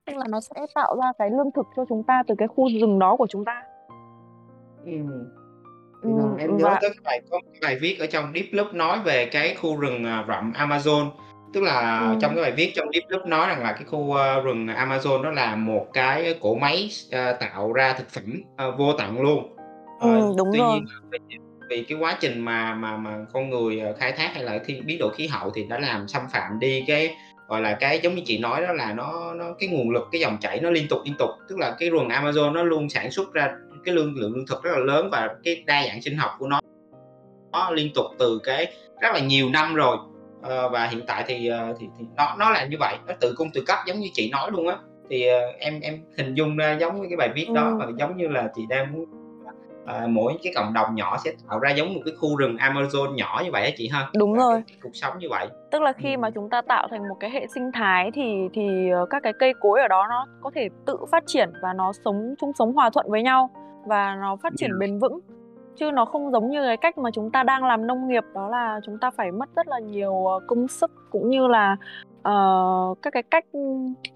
tức 0.04 0.16
là 0.16 0.24
nó 0.28 0.40
sẽ 0.40 0.66
tạo 0.74 0.96
ra 0.96 1.12
cái 1.18 1.30
lương 1.30 1.50
thực 1.50 1.66
cho 1.76 1.84
chúng 1.88 2.02
ta 2.02 2.22
từ 2.26 2.34
cái 2.38 2.48
khu 2.48 2.68
rừng 2.80 2.98
đó 2.98 3.16
của 3.16 3.26
chúng 3.26 3.44
ta. 3.44 3.62
Ừ. 4.84 4.92
Ừ, 6.02 6.11
em 6.38 6.56
nhớ 6.56 6.64
và... 6.64 6.78
tới 6.80 6.90
bài 7.04 7.20
có 7.30 7.40
bài 7.62 7.78
viết 7.80 7.96
ở 8.00 8.06
trong 8.06 8.32
Deep 8.34 8.46
Loop 8.52 8.74
nói 8.74 8.98
về 9.04 9.28
cái 9.32 9.54
khu 9.54 9.76
rừng 9.76 10.04
à, 10.04 10.24
rậm 10.28 10.52
Amazon 10.52 11.11
tức 11.53 11.62
là 11.62 12.01
ừ. 12.01 12.18
trong 12.20 12.34
cái 12.34 12.42
bài 12.42 12.53
viết 12.53 12.72
trong 12.74 12.88
Deep 12.92 13.05
Loop 13.09 13.26
nói 13.26 13.48
rằng 13.48 13.62
là 13.62 13.72
cái 13.72 13.84
khu 13.84 13.98
uh, 13.98 14.44
rừng 14.44 14.66
Amazon 14.66 15.22
đó 15.22 15.30
là 15.30 15.57
một 15.57 15.86
cái 15.92 16.34
cỗ 16.40 16.55
máy 16.55 16.90
uh, 17.07 17.40
tạo 17.40 17.72
ra 17.72 17.92
thực 17.92 18.11
phẩm 18.11 18.42
uh, 18.68 18.78
vô 18.78 18.92
tận 18.92 19.20
luôn. 19.20 19.57
Ừ, 20.01 20.34
đúng 20.36 20.48
tuy 20.53 20.59
rồi. 20.59 20.80
nhiên 21.28 21.40
vì 21.68 21.84
cái 21.88 21.98
quá 21.98 22.16
trình 22.20 22.40
mà 22.40 22.74
mà 22.74 22.96
mà 22.96 23.18
con 23.32 23.51
người 23.51 23.82
khai 23.98 24.12
thác 24.12 24.30
hay 24.34 24.44
là 24.44 24.59
khi 24.59 24.80
biến 24.80 24.98
đổi 24.98 25.14
khí 25.14 25.26
hậu 25.26 25.51
thì 25.51 25.64
đã 25.64 25.78
làm 25.78 26.09
xâm 26.09 26.22
phạm 26.32 26.59
đi 26.59 26.84
cái 26.86 27.16
gọi 27.48 27.61
là 27.61 27.76
cái 27.80 28.01
giống 28.03 28.14
như 28.14 28.22
chị 28.26 28.38
nói 28.38 28.62
đó 28.62 28.72
là 28.72 28.92
nó 28.92 29.34
nó 29.34 29.44
cái 29.59 29.68
nguồn 29.68 29.90
lực 29.90 30.09
cái 30.12 30.20
dòng 30.20 30.36
chảy 30.40 30.61
nó 30.61 30.70
liên 30.70 30.88
tục 30.88 31.01
liên 31.05 31.14
tục. 31.18 31.30
Tức 31.48 31.59
là 31.59 31.76
cái 31.78 31.90
rừng 31.90 32.09
Amazon 32.09 32.53
nó 32.53 32.62
luôn 32.62 32.88
sản 32.88 33.11
xuất 33.11 33.32
ra 33.32 33.51
cái 33.84 33.94
lượng 33.94 34.14
lượng 34.16 34.34
lương 34.34 34.46
thực 34.46 34.62
rất 34.62 34.70
là 34.72 34.78
lớn 34.78 35.09
và 35.12 35.28
cái 35.44 35.62
đa 35.66 35.86
dạng 35.86 36.03
sinh 36.03 36.16
học 36.16 36.30
của 36.38 36.46
nó 36.46 36.61
nó 37.53 37.70
liên 37.70 37.90
tục 37.94 38.07
từ 38.18 38.40
cái 38.44 38.72
rất 39.01 39.09
là 39.12 39.20
nhiều 39.20 39.51
năm 39.51 39.74
rồi 39.74 39.96
à, 40.43 40.68
và 40.68 40.86
hiện 40.86 41.01
tại 41.07 41.24
thì, 41.26 41.51
thì 41.78 41.86
thì 41.99 42.05
nó 42.16 42.36
nó 42.38 42.51
là 42.51 42.64
như 42.64 42.76
vậy. 42.80 42.97
Nó 43.07 43.14
tự 43.20 43.34
cung 43.36 43.51
tự 43.55 43.62
cấp 43.66 43.78
giống 43.86 44.01
như 44.01 44.09
chị 44.12 44.30
nói 44.30 44.51
luôn 44.51 44.68
á. 44.68 44.76
Thì 45.11 45.26
uh, 45.28 45.59
em 45.59 45.80
em 45.80 45.99
hình 46.16 46.34
dung 46.34 46.57
ra 46.57 46.76
giống 46.80 47.01
như 47.01 47.07
cái 47.11 47.16
bài 47.16 47.28
viết 47.34 47.47
đó 47.55 47.62
ừ. 47.62 47.76
và 47.78 47.86
giống 47.99 48.16
như 48.16 48.28
là 48.28 48.51
chị 48.55 48.62
đang 48.68 48.93
muốn 48.93 49.05
à, 49.86 50.07
mỗi 50.09 50.32
cái 50.43 50.53
cộng 50.57 50.72
đồng 50.72 50.95
nhỏ 50.95 51.18
sẽ 51.24 51.32
tạo 51.49 51.59
ra 51.59 51.70
giống 51.70 51.95
một 51.95 52.01
cái 52.05 52.14
khu 52.18 52.36
rừng 52.36 52.57
Amazon 52.57 53.14
nhỏ 53.14 53.41
như 53.45 53.51
vậy 53.53 53.64
á 53.64 53.70
chị 53.76 53.88
ha? 53.88 54.09
Đúng 54.14 54.32
và 54.32 54.38
rồi. 54.38 54.62
cuộc 54.82 54.91
sống 54.93 55.18
như 55.18 55.28
vậy. 55.30 55.49
Tức 55.70 55.82
là 55.82 55.93
khi 55.93 56.14
ừ. 56.14 56.18
mà 56.18 56.30
chúng 56.30 56.51
ta 56.51 56.62
tạo 56.62 56.88
thành 56.91 57.09
một 57.09 57.16
cái 57.20 57.30
hệ 57.30 57.47
sinh 57.55 57.72
thái 57.72 58.11
thì 58.14 58.49
thì 58.53 58.91
các 59.11 59.22
cái 59.22 59.32
cây 59.38 59.53
cối 59.61 59.80
ở 59.80 59.88
đó 59.88 60.07
nó 60.11 60.26
có 60.41 60.51
thể 60.55 60.68
tự 60.86 60.97
phát 61.12 61.22
triển 61.26 61.51
và 61.62 61.72
nó 61.72 61.93
sống 62.05 62.34
chung 62.41 62.53
sống 62.59 62.72
hòa 62.72 62.91
thuận 62.91 63.07
với 63.11 63.22
nhau 63.22 63.51
và 63.86 64.16
nó 64.20 64.36
phát 64.36 64.53
triển 64.57 64.78
bền 64.78 64.99
vững 64.99 65.20
chứ 65.81 65.91
nó 65.91 66.05
không 66.05 66.33
giống 66.33 66.51
như 66.51 66.62
cái 66.62 66.76
cách 66.76 66.99
mà 66.99 67.11
chúng 67.11 67.31
ta 67.31 67.43
đang 67.43 67.64
làm 67.64 67.87
nông 67.87 68.09
nghiệp 68.09 68.24
đó 68.35 68.49
là 68.49 68.81
chúng 68.85 68.99
ta 68.99 69.11
phải 69.11 69.33
mất 69.33 69.49
rất 69.57 69.68
là 69.68 69.78
nhiều 69.78 70.26
ờ, 70.26 70.41
công 70.47 70.68
sức 70.68 70.91
cũng 71.11 71.31
như 71.31 71.47
là 71.47 71.76
uh, 72.28 73.03
các 73.03 73.12
cái 73.12 73.22
cách 73.22 73.45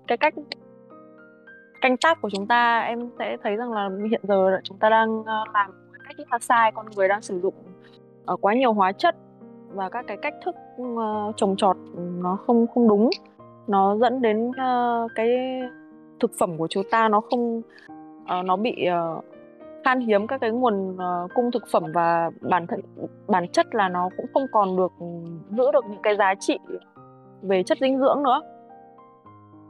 cái 0.07 0.19
cách 0.19 0.35
canh 1.81 1.97
tác 1.97 2.23
của 2.23 2.31
chúng 2.31 2.47
ta. 2.47 2.81
Em 2.81 3.11
sẽ 3.19 3.37
thấy 3.43 3.57
rằng 3.57 3.73
là 3.73 3.91
hiện 4.11 4.21
giờ 4.23 4.61
chúng 4.65 4.79
ta 4.79 4.89
đang 4.89 5.25
ờ, 5.27 5.45
làm 5.55 5.71
cách 6.05 6.17
rất 6.19 6.33
là 6.33 6.39
sai 6.39 6.73
con 6.73 6.87
người 6.97 7.09
đang 7.09 7.23
sử 7.23 7.41
dụng 7.41 7.55
uh, 8.33 8.41
quá 8.41 8.55
nhiều 8.55 8.73
hóa 8.73 8.93
chất 8.93 9.17
và 9.69 9.89
các 9.89 10.05
cái 10.09 10.17
cách 10.17 10.35
thức 10.45 10.55
uh, 10.83 11.37
trồng 11.37 11.57
trọt 11.57 11.77
nó 11.97 12.37
không 12.47 12.67
không 12.75 12.89
đúng. 12.89 13.11
Nó 13.67 13.97
dẫn 13.97 14.23
đến 14.23 14.49
uh, 14.49 15.11
cái 15.15 15.29
thực 16.21 16.31
phẩm 16.39 16.59
của 16.59 16.67
chúng 16.71 16.85
ta 16.91 17.09
nó 17.09 17.21
không 17.21 17.59
uh, 17.59 18.45
nó 18.45 18.57
bị 18.57 18.89
uh, 19.19 19.25
khan 19.85 20.01
hiếm 20.01 20.27
các 20.27 20.41
cái 20.41 20.51
nguồn 20.51 20.97
uh, 20.97 21.31
cung 21.35 21.51
thực 21.53 21.63
phẩm 21.73 21.83
và 21.95 22.31
bản 22.41 22.67
thân 22.67 22.81
bản 23.29 23.49
chất 23.49 23.75
là 23.75 23.89
nó 23.89 24.09
cũng 24.17 24.27
không 24.35 24.47
còn 24.53 24.77
được 24.77 24.93
giữ 25.51 25.73
được 25.73 25.85
những 25.91 26.03
cái 26.03 26.17
giá 26.17 26.35
trị 26.41 26.59
về 27.43 27.63
chất 27.63 27.79
dinh 27.81 28.01
dưỡng 28.01 28.23
nữa. 28.23 28.41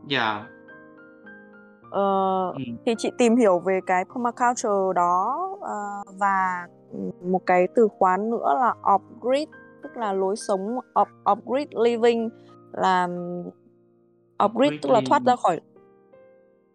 Dạ. 0.08 0.34
Yeah. 0.36 0.50
Ờ, 1.90 2.50
ừ. 2.50 2.62
thì 2.86 2.94
chị 2.98 3.10
tìm 3.18 3.36
hiểu 3.36 3.58
về 3.58 3.80
cái 3.86 4.04
permaculture 4.04 4.92
đó 4.94 5.48
uh, 5.54 6.20
và 6.20 6.66
một 7.22 7.46
cái 7.46 7.68
từ 7.74 7.88
khóa 7.98 8.16
nữa 8.16 8.54
là 8.60 8.74
off-grid 8.82 9.46
tức 9.82 9.96
là 9.96 10.12
lối 10.12 10.36
sống 10.36 10.78
off, 10.94 11.06
off-grid 11.24 11.66
living 11.70 12.30
là 12.72 13.08
off-grid 14.38 14.78
tức 14.82 14.90
là 14.92 15.00
thoát 15.06 15.22
ra 15.26 15.36
khỏi 15.36 15.60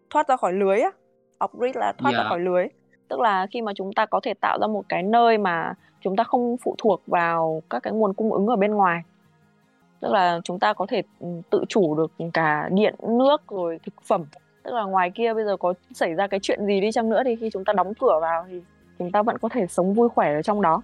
thoát 0.10 0.28
ra 0.28 0.38
khỏi 0.38 0.54
lưới 0.54 0.80
á 0.80 0.92
off-grid 1.40 1.72
là 1.76 1.94
thoát 1.98 2.12
yeah. 2.12 2.24
ra 2.24 2.30
khỏi 2.30 2.40
lưới 2.40 2.68
tức 3.10 3.20
là 3.20 3.48
khi 3.52 3.62
mà 3.62 3.74
chúng 3.76 3.94
ta 3.94 4.06
có 4.06 4.20
thể 4.24 4.34
tạo 4.34 4.58
ra 4.62 4.68
một 4.68 4.84
cái 4.90 5.04
nơi 5.04 5.38
mà 5.38 5.74
chúng 6.02 6.16
ta 6.16 6.24
không 6.24 6.58
phụ 6.58 6.76
thuộc 6.78 7.02
vào 7.08 7.64
các 7.70 7.84
cái 7.84 7.94
nguồn 7.94 8.14
cung 8.14 8.34
ứng 8.34 8.48
ở 8.48 8.56
bên 8.56 8.72
ngoài. 8.72 9.02
Tức 10.00 10.12
là 10.12 10.40
chúng 10.44 10.60
ta 10.60 10.74
có 10.74 10.86
thể 10.90 11.02
ừ, 11.20 11.28
tự 11.50 11.64
chủ 11.70 11.96
được 11.96 12.12
cả 12.34 12.70
điện 12.72 12.96
nước 13.08 13.42
rồi 13.50 13.80
thực 13.86 13.94
phẩm. 14.04 14.26
Tức 14.64 14.74
là 14.74 14.84
ngoài 14.84 15.12
kia 15.16 15.34
bây 15.34 15.46
giờ 15.46 15.58
có 15.58 15.74
xảy 15.94 16.14
ra 16.14 16.28
cái 16.28 16.40
chuyện 16.44 16.66
gì 16.66 16.82
đi 16.82 16.92
chăng 16.92 17.10
nữa 17.10 17.22
thì 17.26 17.36
khi 17.36 17.50
chúng 17.54 17.66
ta 17.66 17.74
đóng 17.74 17.94
cửa 17.94 18.20
vào 18.22 18.46
thì 18.50 18.62
chúng 19.00 19.12
ta 19.12 19.22
vẫn 19.22 19.38
có 19.38 19.50
thể 19.50 19.68
sống 19.68 19.94
vui 19.94 20.10
khỏe 20.10 20.34
ở 20.34 20.42
trong 20.42 20.62
đó. 20.62 20.82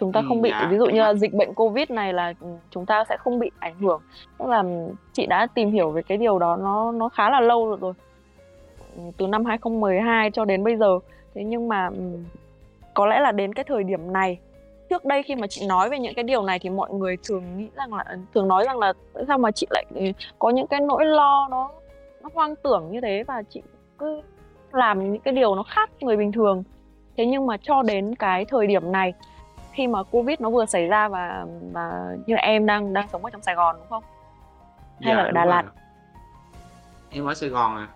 Chúng 0.00 0.12
ta 0.12 0.22
không 0.28 0.42
bị 0.42 0.50
dạ. 0.50 0.68
ví 0.70 0.78
dụ 0.78 0.86
như 0.86 1.00
là 1.00 1.14
dịch 1.14 1.34
bệnh 1.34 1.54
covid 1.54 1.90
này 1.90 2.12
là 2.12 2.34
ừ, 2.40 2.46
chúng 2.70 2.86
ta 2.86 3.04
sẽ 3.08 3.16
không 3.16 3.38
bị 3.38 3.50
ảnh 3.58 3.78
hưởng. 3.78 4.02
Tức 4.38 4.48
là 4.48 4.64
chị 5.12 5.26
đã 5.26 5.46
tìm 5.54 5.70
hiểu 5.70 5.90
về 5.90 6.02
cái 6.02 6.18
điều 6.18 6.38
đó 6.38 6.56
nó 6.56 6.92
nó 6.92 7.08
khá 7.08 7.30
là 7.30 7.40
lâu 7.40 7.76
rồi 7.76 7.92
từ 9.16 9.26
năm 9.26 9.44
2012 9.44 10.30
cho 10.30 10.44
đến 10.44 10.64
bây 10.64 10.76
giờ. 10.76 10.98
Thế 11.34 11.44
nhưng 11.44 11.68
mà 11.68 11.90
có 12.94 13.06
lẽ 13.06 13.20
là 13.20 13.32
đến 13.32 13.54
cái 13.54 13.64
thời 13.64 13.84
điểm 13.84 14.12
này 14.12 14.38
trước 14.90 15.04
đây 15.04 15.22
khi 15.22 15.36
mà 15.36 15.46
chị 15.46 15.66
nói 15.66 15.90
về 15.90 15.98
những 15.98 16.14
cái 16.14 16.22
điều 16.22 16.42
này 16.42 16.58
thì 16.58 16.70
mọi 16.70 16.90
người 16.92 17.16
thường 17.28 17.58
nghĩ 17.58 17.68
rằng 17.74 17.94
là 17.94 18.04
thường 18.34 18.48
nói 18.48 18.64
rằng 18.64 18.78
là 18.78 18.92
sao 19.28 19.38
mà 19.38 19.50
chị 19.50 19.66
lại 19.70 19.84
ừ, 19.94 20.02
có 20.38 20.50
những 20.50 20.66
cái 20.66 20.80
nỗi 20.80 21.04
lo 21.04 21.48
nó 21.50 21.70
nó 22.22 22.28
hoang 22.34 22.56
tưởng 22.56 22.90
như 22.90 23.00
thế 23.00 23.24
và 23.26 23.42
chị 23.50 23.62
cứ 23.98 24.22
làm 24.72 25.12
những 25.12 25.22
cái 25.22 25.34
điều 25.34 25.54
nó 25.54 25.62
khác 25.62 25.90
người 26.00 26.16
bình 26.16 26.32
thường. 26.32 26.62
Thế 27.16 27.26
nhưng 27.26 27.46
mà 27.46 27.56
cho 27.62 27.82
đến 27.82 28.14
cái 28.14 28.44
thời 28.44 28.66
điểm 28.66 28.92
này 28.92 29.12
khi 29.72 29.86
mà 29.86 30.02
covid 30.02 30.40
nó 30.40 30.50
vừa 30.50 30.66
xảy 30.66 30.86
ra 30.86 31.08
và 31.08 31.46
và 31.72 32.16
như 32.26 32.34
là 32.34 32.42
em 32.42 32.66
đang 32.66 32.92
đang 32.92 33.08
sống 33.08 33.24
ở 33.24 33.30
trong 33.30 33.42
sài 33.42 33.54
gòn 33.54 33.76
đúng 33.78 33.88
không? 33.88 34.02
Hay 35.00 35.14
dạ, 35.14 35.22
là 35.22 35.22
ở 35.22 35.30
đà 35.30 35.44
lạt? 35.44 35.64
Em 37.10 37.26
ở 37.26 37.34
sài 37.34 37.48
gòn 37.48 37.76
à 37.76 37.88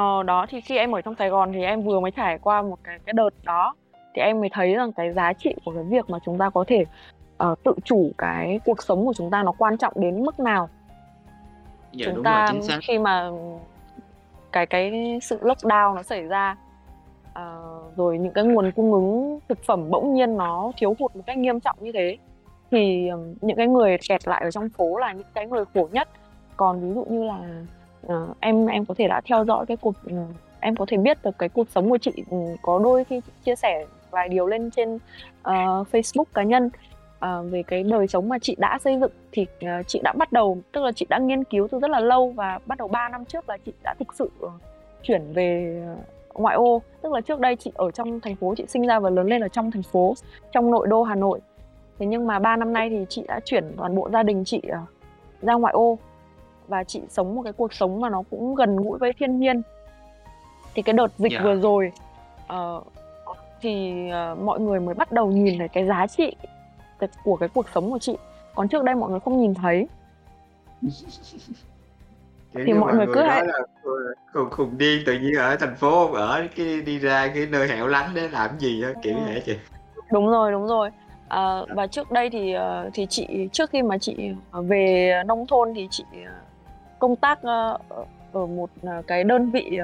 Ờ, 0.00 0.22
đó, 0.22 0.46
thì 0.48 0.60
khi 0.60 0.76
em 0.76 0.94
ở 0.94 1.00
trong 1.00 1.14
Sài 1.14 1.28
Gòn 1.28 1.52
thì 1.52 1.62
em 1.62 1.82
vừa 1.82 2.00
mới 2.00 2.10
trải 2.10 2.38
qua 2.38 2.62
một 2.62 2.78
cái 2.84 2.98
cái 3.06 3.12
đợt 3.12 3.30
đó 3.44 3.74
thì 4.14 4.22
em 4.22 4.40
mới 4.40 4.48
thấy 4.52 4.74
rằng 4.74 4.92
cái 4.92 5.12
giá 5.12 5.32
trị 5.32 5.54
của 5.64 5.72
cái 5.74 5.84
việc 5.84 6.10
mà 6.10 6.18
chúng 6.24 6.38
ta 6.38 6.50
có 6.50 6.64
thể 6.68 6.84
uh, 7.44 7.62
tự 7.64 7.72
chủ 7.84 8.10
cái 8.18 8.60
cuộc 8.64 8.82
sống 8.82 9.06
của 9.06 9.12
chúng 9.16 9.30
ta 9.30 9.42
nó 9.42 9.52
quan 9.58 9.78
trọng 9.78 9.92
đến 9.96 10.24
mức 10.24 10.40
nào. 10.40 10.68
Dạ, 11.92 12.06
chúng 12.06 12.14
đúng 12.14 12.24
ta 12.24 12.46
rồi, 12.46 12.46
chính 12.52 12.62
xác. 12.62 12.78
khi 12.82 12.98
mà 12.98 13.30
cái 14.52 14.66
cái 14.66 15.18
sự 15.22 15.38
lockdown 15.40 15.94
nó 15.94 16.02
xảy 16.02 16.22
ra 16.22 16.56
ờ, 17.34 17.80
rồi 17.96 18.18
những 18.18 18.32
cái 18.32 18.44
nguồn 18.44 18.72
cung 18.76 18.92
ứng 18.92 19.38
thực 19.48 19.64
phẩm 19.64 19.90
bỗng 19.90 20.14
nhiên 20.14 20.36
nó 20.36 20.72
thiếu 20.76 20.96
hụt 20.98 21.16
một 21.16 21.22
cách 21.26 21.38
nghiêm 21.38 21.60
trọng 21.60 21.76
như 21.80 21.92
thế 21.92 22.18
thì 22.70 23.10
những 23.40 23.56
cái 23.56 23.66
người 23.66 23.96
kẹt 24.08 24.28
lại 24.28 24.40
ở 24.44 24.50
trong 24.50 24.68
phố 24.68 24.98
là 24.98 25.12
những 25.12 25.26
cái 25.34 25.46
người 25.46 25.64
khổ 25.74 25.88
nhất 25.92 26.08
còn 26.56 26.80
ví 26.80 26.94
dụ 26.94 27.04
như 27.04 27.24
là 27.24 27.38
uh, 28.06 28.12
em 28.40 28.66
em 28.66 28.84
có 28.84 28.94
thể 28.98 29.08
đã 29.08 29.20
theo 29.24 29.44
dõi 29.44 29.66
cái 29.66 29.76
cuộc 29.76 29.94
uh, 30.06 30.18
em 30.60 30.76
có 30.76 30.86
thể 30.88 30.96
biết 30.96 31.18
được 31.22 31.38
cái 31.38 31.48
cuộc 31.48 31.66
sống 31.70 31.90
của 31.90 31.98
chị 31.98 32.12
ừ, 32.30 32.36
có 32.62 32.78
đôi 32.78 33.04
khi 33.04 33.20
chị 33.26 33.32
chia 33.44 33.56
sẻ 33.56 33.86
vài 34.10 34.28
điều 34.28 34.46
lên 34.46 34.70
trên 34.70 34.94
uh, 34.94 35.00
Facebook 35.92 36.24
cá 36.34 36.42
nhân 36.42 36.70
uh, 37.24 37.50
về 37.50 37.62
cái 37.62 37.82
đời 37.82 38.06
sống 38.06 38.28
mà 38.28 38.38
chị 38.38 38.56
đã 38.58 38.78
xây 38.84 38.98
dựng 39.00 39.12
thì 39.32 39.46
uh, 39.64 39.86
chị 39.86 40.00
đã 40.04 40.12
bắt 40.12 40.32
đầu 40.32 40.58
tức 40.72 40.84
là 40.84 40.92
chị 40.92 41.06
đã 41.08 41.18
nghiên 41.18 41.44
cứu 41.44 41.68
từ 41.70 41.78
rất 41.78 41.90
là 41.90 42.00
lâu 42.00 42.30
và 42.30 42.58
bắt 42.66 42.78
đầu 42.78 42.88
3 42.88 43.08
năm 43.08 43.24
trước 43.24 43.48
là 43.48 43.56
chị 43.66 43.72
đã 43.82 43.94
thực 43.98 44.14
sự 44.14 44.30
chuyển 45.02 45.32
về 45.32 45.82
ngoại 46.34 46.56
ô. 46.56 46.82
Tức 47.02 47.12
là 47.12 47.20
trước 47.20 47.40
đây 47.40 47.56
chị 47.56 47.72
ở 47.74 47.90
trong 47.90 48.20
thành 48.20 48.36
phố 48.36 48.54
chị 48.56 48.64
sinh 48.68 48.86
ra 48.86 48.98
và 48.98 49.10
lớn 49.10 49.26
lên 49.26 49.40
ở 49.40 49.48
trong 49.48 49.70
thành 49.70 49.82
phố 49.82 50.14
trong 50.52 50.70
nội 50.70 50.86
đô 50.86 51.02
Hà 51.02 51.14
Nội. 51.14 51.40
Thế 51.98 52.06
nhưng 52.06 52.26
mà 52.26 52.38
3 52.38 52.56
năm 52.56 52.72
nay 52.72 52.90
thì 52.90 53.06
chị 53.08 53.24
đã 53.28 53.40
chuyển 53.44 53.72
toàn 53.76 53.96
bộ 53.96 54.10
gia 54.12 54.22
đình 54.22 54.44
chị 54.44 54.62
uh, 54.68 54.88
ra 55.42 55.54
ngoại 55.54 55.72
ô 55.72 55.98
và 56.70 56.84
chị 56.84 57.00
sống 57.08 57.34
một 57.34 57.42
cái 57.42 57.52
cuộc 57.52 57.72
sống 57.74 58.00
mà 58.00 58.08
nó 58.10 58.22
cũng 58.30 58.54
gần 58.54 58.76
gũi 58.76 58.98
với 58.98 59.12
thiên 59.18 59.40
nhiên 59.40 59.62
thì 60.74 60.82
cái 60.82 60.92
đợt 60.92 61.08
dịch 61.18 61.32
Dạ. 61.32 61.40
vừa 61.42 61.56
rồi 61.56 61.92
ờ, 62.46 62.82
thì 63.60 63.92
ờ, 64.10 64.34
mọi 64.34 64.60
người 64.60 64.80
mới 64.80 64.94
bắt 64.94 65.12
đầu 65.12 65.30
nhìn 65.30 65.58
thấy 65.58 65.68
cái 65.68 65.86
giá 65.86 66.06
trị 66.06 66.32
của 67.24 67.36
cái 67.36 67.48
cuộc 67.54 67.66
sống 67.74 67.90
của 67.90 67.98
chị 67.98 68.16
còn 68.54 68.68
trước 68.68 68.84
đây 68.84 68.94
mọi 68.94 69.10
người 69.10 69.20
không 69.20 69.40
nhìn 69.40 69.54
thấy 69.54 69.86
Kiểu 72.54 72.62
Thì 72.66 72.72
mọi 72.72 72.94
người 72.94 73.06
cứ 73.06 73.14
nói 73.14 73.44
là 73.46 73.58
khùng 74.32 74.50
khùng 74.50 74.78
điên 74.78 75.02
tự 75.06 75.12
nhiên 75.12 75.34
ở 75.38 75.56
thành 75.56 75.76
phố 75.76 76.12
ở 76.12 76.46
cái 76.56 76.80
đi 76.80 76.98
ra 76.98 77.28
cái 77.34 77.46
nơi 77.46 77.68
hẻo 77.68 77.86
lánh 77.86 78.10
để 78.14 78.28
làm 78.28 78.58
gì 78.58 78.82
á 78.82 78.90
kiểu 79.02 79.14
Ừ. 79.16 79.20
vậy 79.26 79.42
chị 79.46 79.56
đúng 80.12 80.30
rồi 80.30 80.52
đúng 80.52 80.66
rồi 80.66 80.90
Ờ, 81.28 81.66
và 81.76 81.86
trước 81.86 82.10
đây 82.10 82.30
thì 82.30 82.54
thì 82.94 83.06
chị 83.10 83.48
trước 83.52 83.70
khi 83.70 83.82
mà 83.82 83.98
chị 83.98 84.16
về 84.52 85.12
nông 85.26 85.46
thôn 85.46 85.72
thì 85.74 85.88
chị 85.90 86.04
công 87.00 87.16
tác 87.16 87.42
ờ, 87.42 87.78
ở- 88.32 88.46
một 88.46 88.70
ờ, 88.82 89.02
cái 89.06 89.24
đơn 89.24 89.50
vị 89.50 89.78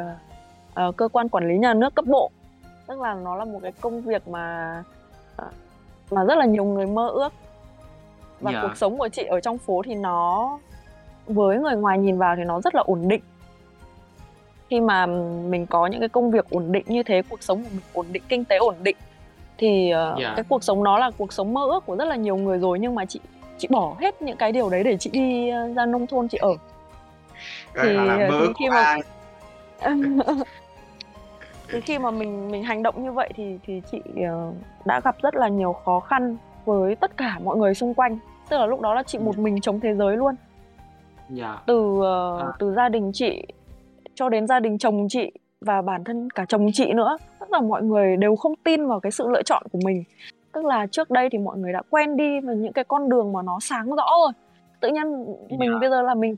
ờ, 0.75 0.93
cơ 0.97 1.09
quan 1.09 1.29
quản 1.29 1.49
lý 1.49 1.59
nhà 1.59 1.75
nước 1.75 1.95
cấp 1.95 2.05
bộ. 2.09 2.31
Tức 2.87 3.01
là 3.01 3.15
nó 3.15 3.37
là 3.37 3.45
một 3.45 3.59
cái 3.63 3.73
công 3.81 4.01
việc 4.01 4.29
mà 4.29 4.83
mà 6.11 6.25
rất 6.25 6.39
là 6.39 6.45
nhiều 6.45 6.65
người 6.65 6.87
mơ 6.87 7.09
ước. 7.09 7.33
Và 8.41 8.53
Dạ. 8.53 8.63
cuộc 8.63 8.77
sống 8.77 8.99
của 8.99 9.09
chị 9.09 9.25
ở 9.25 9.41
trong 9.41 9.59
phố 9.59 9.83
thì 9.85 9.95
nó 9.95 10.59
với 11.27 11.59
người 11.59 11.77
ngoài 11.77 11.99
nhìn 11.99 12.19
vào 12.19 12.37
thì 12.37 12.45
nó 12.45 12.61
rất 12.61 12.75
là 12.75 12.83
ổn 12.87 13.09
định. 13.09 13.21
Khi 14.71 14.81
mà 14.81 15.07
mình 15.47 15.67
có 15.67 15.87
những 15.87 16.01
cái 16.01 16.09
công 16.09 16.31
việc 16.31 16.51
ổn 16.51 16.73
định 16.73 16.85
như 16.87 17.03
thế 17.03 17.23
cuộc 17.31 17.43
sống 17.43 17.63
của 17.63 17.69
mình 17.71 17.81
ổn 17.93 18.07
định 18.13 18.23
kinh 18.29 18.45
tế 18.45 18.57
ổn 18.57 18.75
định 18.83 18.97
thì 19.59 19.91
ờ, 19.91 20.17
Dạ. 20.21 20.33
cái 20.37 20.45
cuộc 20.49 20.65
sống 20.65 20.85
đó 20.85 20.99
là 20.99 21.11
cuộc 21.19 21.33
sống 21.33 21.55
mơ 21.55 21.61
ước 21.71 21.87
của 21.87 21.97
rất 21.97 22.05
là 22.05 22.17
nhiều 22.17 22.37
người 22.37 22.59
rồi. 22.59 22.79
Nhưng 22.79 22.95
mà 22.95 23.05
chị 23.05 23.21
chị 23.59 23.69
bỏ 23.71 23.95
hết 24.01 24.23
những 24.23 24.37
cái 24.37 24.53
điều 24.53 24.71
đấy 24.71 24.85
để 24.85 24.97
chị 24.97 25.11
đi 25.11 25.51
ra 25.77 25.87
nông 25.87 26.07
thôn 26.07 26.29
chị 26.29 26.39
ở 26.39 26.55
Thì- 27.83 27.93
là 27.93 28.29
mơ 28.31 28.47
khi 28.59 28.69
mà- 28.71 28.97
thì 31.73 31.81
khi 31.81 31.99
mà 31.99 32.11
mình 32.11 32.51
mình 32.51 32.63
hành 32.63 32.83
động 32.83 33.03
như 33.05 33.13
vậy 33.13 33.31
thì 33.37 33.59
thì 33.67 33.83
chị 33.91 34.01
ờ, 34.29 34.53
đã 34.85 35.01
gặp 35.05 35.17
rất 35.23 35.35
là 35.37 35.49
nhiều 35.49 35.73
khó 35.73 36.01
khăn 36.01 36.37
với 36.65 36.95
tất 36.95 37.17
cả 37.17 37.39
mọi 37.45 37.57
người 37.57 37.75
xung 37.75 37.95
quanh. 37.95 38.19
Tức 38.49 38.59
là 38.59 38.67
lúc 38.67 38.81
đó 38.81 38.95
là 38.95 39.03
chị 39.03 39.19
một 39.19 39.39
mình 39.39 39.61
chống 39.61 39.81
thế 39.81 39.95
giới 39.95 40.17
luôn. 40.17 40.35
Dạ. 41.31 41.59
Từ 41.67 42.01
ờ, 42.03 42.39
À. 42.41 42.47
từ 42.59 42.75
gia 42.75 42.89
đình 42.89 43.11
chị 43.15 43.47
cho 44.15 44.29
đến 44.29 44.47
gia 44.47 44.61
đình 44.61 44.79
chồng 44.79 45.07
chị 45.11 45.33
và 45.61 45.83
bản 45.83 46.05
thân 46.05 46.31
cả 46.31 46.45
chồng 46.49 46.67
chị 46.73 46.93
nữa 46.93 47.17
tức 47.41 47.51
là 47.51 47.61
mọi 47.61 47.83
người 47.83 48.17
đều 48.17 48.37
không 48.37 48.55
tin 48.65 48.87
vào 48.87 49.01
cái 49.01 49.13
sự 49.13 49.29
lựa 49.29 49.43
chọn 49.43 49.63
của 49.73 49.79
mình. 49.85 50.05
Tức 50.53 50.65
là 50.65 50.87
trước 50.87 51.11
đây 51.11 51.29
thì 51.33 51.39
mọi 51.39 51.59
người 51.59 51.73
đã 51.73 51.83
quen 51.91 52.17
đi 52.17 52.41
với 52.41 52.57
những 52.57 52.73
cái 52.73 52.85
con 52.85 53.09
đường 53.09 53.33
mà 53.33 53.43
nó 53.43 53.59
sáng 53.61 53.91
rõ 53.97 54.07
rồi. 54.25 54.33
Tự 54.81 54.89
nhiên 54.89 55.25
mình 55.59 55.71
Dạ. 55.73 55.79
bây 55.81 55.91
giờ 55.91 56.03
là 56.03 56.15
mình 56.15 56.37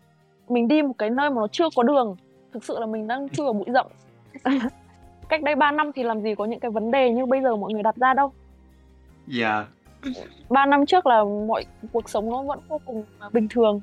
mình 0.50 0.68
đi 0.68 0.82
một 0.82 0.94
cái 0.98 1.10
nơi 1.10 1.30
mà 1.30 1.36
nó 1.36 1.46
chưa 1.52 1.68
có 1.76 1.82
đường. 1.82 2.16
Thực 2.52 2.64
sự 2.64 2.76
là 2.80 2.86
mình 2.86 3.06
đang 3.06 3.28
chui 3.28 3.44
vào 3.44 3.52
bụi 3.52 3.66
rậm. 3.74 3.86
Cách 5.28 5.42
đây 5.42 5.54
3 5.54 5.72
năm 5.72 5.90
thì 5.94 6.02
làm 6.02 6.20
gì 6.22 6.34
có 6.34 6.44
những 6.44 6.60
cái 6.60 6.70
vấn 6.70 6.90
đề 6.90 7.10
như 7.10 7.26
bây 7.26 7.42
giờ 7.42 7.56
mọi 7.56 7.72
người 7.72 7.82
đặt 7.82 7.96
ra 7.96 8.14
đâu. 8.14 8.32
Dạ. 9.26 9.66
3 10.50 10.66
năm 10.66 10.86
trước 10.86 11.06
là 11.06 11.24
mọi 11.48 11.64
cuộc 11.92 12.10
sống 12.10 12.30
nó 12.30 12.42
vẫn 12.42 12.58
vô 12.68 12.80
cùng 12.84 13.04
bình 13.32 13.48
thường. 13.50 13.80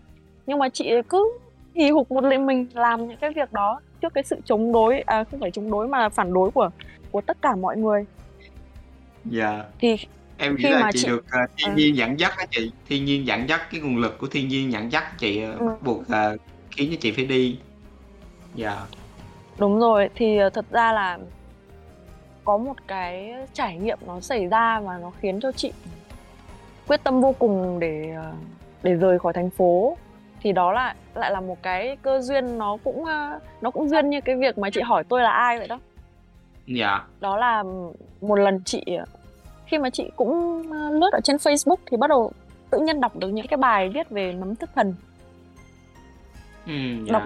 Nhưng 0.48 0.60
mà 0.60 0.70
chị 0.70 0.92
cứ 1.10 1.38
hì 1.76 1.90
hục 1.90 2.12
một 2.12 2.24
mình 2.24 2.46
mình 2.46 2.68
làm 2.74 3.08
những 3.08 3.18
cái 3.18 3.32
việc 3.36 3.54
đó 3.54 3.80
trước 4.02 4.14
cái 4.14 4.24
sự 4.24 4.36
chống 4.46 4.72
đối 4.72 5.00
à 5.00 5.24
không 5.24 5.40
phải 5.40 5.52
chống 5.52 5.72
đối 5.72 5.88
mà 5.88 6.10
phản 6.10 6.34
đối 6.34 6.52
của 6.52 6.70
của 7.12 7.22
tất 7.22 7.38
cả 7.42 7.56
mọi 7.56 7.78
người. 7.78 8.06
Dạ. 9.26 9.64
Thì 9.80 9.96
em 10.38 10.56
nghĩ 10.56 10.64
Khi 10.64 10.70
là 10.70 10.90
chị, 10.94 11.00
chị- 11.02 11.08
được 11.08 11.26
ờ, 11.32 11.40
thiên 11.58 11.70
Ờ. 11.70 11.76
nhiên 11.76 11.96
dẫn 11.96 12.20
dắt 12.20 12.34
á 12.38 12.46
chị. 12.52 12.72
Thiên 12.90 13.06
nhiên 13.06 13.28
dẫn 13.28 13.50
dắt 13.50 13.62
cái 13.72 13.82
nguồn 13.82 13.98
lực 13.98 14.18
của 14.20 14.28
thiên 14.32 14.48
nhiên 14.48 14.72
dẫn 14.72 14.92
dắt 14.92 15.04
chị 15.18 15.42
Ừ. 15.42 15.68
bắt 15.68 15.82
buộc 15.84 16.08
ờ, 16.10 16.38
khiến 16.76 16.90
cho 16.92 16.98
chị 17.02 17.12
phải 17.12 17.26
đi 17.26 17.58
dạ. 18.56 18.86
Đúng 19.58 19.80
rồi 19.80 20.10
thì 20.16 20.38
ờ, 20.38 20.50
thật 20.50 20.66
ra 20.72 20.92
là 20.94 21.18
có 22.44 22.58
một 22.58 22.76
cái 22.88 23.34
trải 23.54 23.78
nghiệm 23.78 23.98
nó 24.08 24.20
xảy 24.20 24.48
ra 24.48 24.80
và 24.80 24.98
nó 24.98 25.12
khiến 25.20 25.40
cho 25.40 25.52
chị 25.52 25.72
quyết 26.88 27.04
tâm 27.04 27.22
vô 27.22 27.36
cùng 27.40 27.80
để 27.80 28.12
ờ, 28.16 28.32
để 28.84 28.94
rời 28.94 29.20
khỏi 29.20 29.34
thành 29.34 29.50
phố. 29.50 29.98
Thì 30.42 30.52
đó 30.52 30.72
là 30.72 30.96
lại 31.14 31.32
là 31.32 31.42
một 31.42 31.64
cái 31.64 31.98
cơ 32.02 32.22
duyên 32.22 32.58
nó 32.58 32.78
cũng 32.84 33.06
ờ, 33.06 33.40
nó 33.62 33.72
cũng 33.72 33.90
duyên 33.90 34.10
như 34.10 34.22
cái 34.22 34.36
việc 34.36 34.58
mà 34.58 34.70
chị 34.70 34.82
hỏi 34.82 35.04
tôi 35.04 35.22
là 35.22 35.32
ai 35.32 35.58
vậy 35.58 35.68
đó. 35.68 35.80
Dạ. 36.68 37.06
Đó 37.20 37.38
là 37.38 37.64
một 38.22 38.36
lần 38.36 38.64
chị 38.66 38.84
khi 39.66 39.78
mà 39.78 39.90
chị 39.90 40.10
cũng 40.16 40.62
lướt 40.92 41.10
ở 41.14 41.20
trên 41.24 41.36
Facebook 41.36 41.76
thì 41.86 41.98
bắt 41.98 42.10
đầu 42.10 42.32
tự 42.70 42.80
nhiên 42.80 43.02
đọc 43.02 43.16
được 43.16 43.30
những 43.30 43.48
cái 43.48 43.58
bài 43.58 43.90
viết 43.90 44.10
về 44.10 44.34
nấm 44.34 44.56
thức 44.56 44.70
thần 44.76 44.94
ừ, 46.66 46.74
dạ. 47.06 47.14
Đọc. 47.14 47.24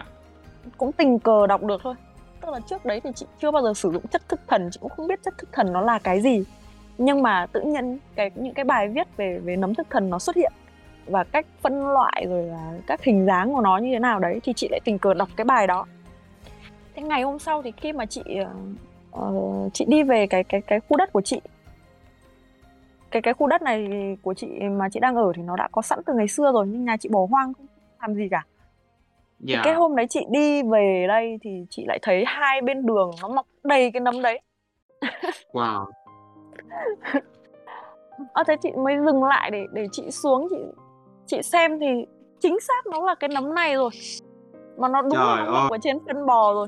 cũng 0.77 0.91
tình 0.91 1.19
cờ 1.19 1.47
đọc 1.47 1.63
được 1.63 1.81
thôi. 1.83 1.95
Tức 2.41 2.49
là 2.51 2.59
trước 2.59 2.85
đấy 2.85 3.01
thì 3.03 3.09
chị 3.15 3.25
chưa 3.41 3.51
bao 3.51 3.63
giờ 3.63 3.73
sử 3.73 3.91
dụng 3.91 4.07
chất 4.07 4.29
thức 4.29 4.39
thần 4.47 4.69
chị 4.71 4.77
cũng 4.81 4.89
không 4.89 5.07
biết 5.07 5.23
chất 5.23 5.37
thức 5.37 5.49
thần 5.51 5.73
nó 5.73 5.81
là 5.81 5.99
cái 5.99 6.21
gì. 6.21 6.43
Nhưng 6.97 7.21
mà 7.21 7.45
tự 7.45 7.61
nhiên 7.61 7.97
cái 8.15 8.31
những 8.35 8.53
cái 8.53 8.65
bài 8.65 8.87
viết 8.87 9.07
về 9.17 9.39
về 9.39 9.55
nấm 9.55 9.75
thức 9.75 9.87
thần 9.89 10.09
nó 10.09 10.19
xuất 10.19 10.35
hiện 10.35 10.51
và 11.05 11.23
cách 11.23 11.45
phân 11.61 11.93
loại 11.93 12.25
rồi 12.29 12.43
là 12.43 12.73
các 12.87 13.03
hình 13.03 13.25
dáng 13.25 13.53
của 13.53 13.61
nó 13.61 13.77
như 13.77 13.89
thế 13.93 13.99
nào 13.99 14.19
đấy 14.19 14.39
thì 14.43 14.53
chị 14.53 14.67
lại 14.71 14.79
tình 14.83 14.99
cờ 14.99 15.13
đọc 15.13 15.29
cái 15.35 15.45
bài 15.45 15.67
đó. 15.67 15.85
Thế 16.95 17.01
ngày 17.01 17.21
hôm 17.21 17.39
sau 17.39 17.61
thì 17.61 17.71
khi 17.71 17.93
mà 17.93 18.05
chị 18.05 18.21
uh, 19.15 19.73
chị 19.73 19.85
đi 19.87 20.03
về 20.03 20.27
cái 20.27 20.43
cái 20.43 20.61
cái 20.61 20.79
khu 20.79 20.97
đất 20.97 21.13
của 21.13 21.21
chị 21.21 21.41
cái 23.11 23.21
cái 23.21 23.33
khu 23.33 23.47
đất 23.47 23.61
này 23.61 23.87
của 24.21 24.33
chị 24.33 24.47
mà 24.77 24.89
chị 24.89 24.99
đang 24.99 25.15
ở 25.15 25.31
thì 25.35 25.41
nó 25.41 25.55
đã 25.55 25.67
có 25.71 25.81
sẵn 25.81 25.99
từ 26.05 26.13
ngày 26.13 26.27
xưa 26.27 26.51
rồi 26.51 26.67
nhưng 26.67 26.85
nhà 26.85 26.97
chị 26.97 27.09
bỏ 27.09 27.27
hoang 27.29 27.53
không 27.53 27.65
làm 28.01 28.15
gì 28.15 28.27
cả 28.31 28.43
thì 29.47 29.53
dạ. 29.53 29.61
cái 29.63 29.73
hôm 29.73 29.95
đấy 29.95 30.05
chị 30.09 30.19
đi 30.29 30.63
về 30.63 31.05
đây 31.07 31.37
thì 31.41 31.49
chị 31.69 31.85
lại 31.87 31.99
thấy 32.01 32.23
hai 32.27 32.61
bên 32.61 32.85
đường 32.85 33.11
nó 33.21 33.27
mọc 33.27 33.45
đầy 33.63 33.91
cái 33.91 33.99
nấm 33.99 34.21
đấy. 34.21 34.41
Wow. 35.53 35.85
Ờ 38.33 38.43
thế 38.47 38.55
chị 38.61 38.69
mới 38.83 38.95
dừng 39.05 39.23
lại 39.23 39.51
để 39.51 39.65
để 39.73 39.87
chị 39.91 40.11
xuống 40.11 40.47
chị 40.49 40.55
chị 41.27 41.41
xem 41.43 41.79
thì 41.79 41.87
chính 42.39 42.59
xác 42.59 42.87
nó 42.87 43.05
là 43.05 43.15
cái 43.15 43.29
nấm 43.33 43.55
này 43.55 43.75
rồi. 43.75 43.89
Mà 44.77 44.87
nó 44.87 45.01
đúng 45.01 45.13
là 45.13 45.35
Trời 45.35 45.45
nó 45.45 45.51
mọc 45.51 45.63
ơi. 45.63 45.69
ở 45.71 45.77
trên 45.81 45.97
phân 46.07 46.25
bò 46.25 46.53
rồi. 46.53 46.67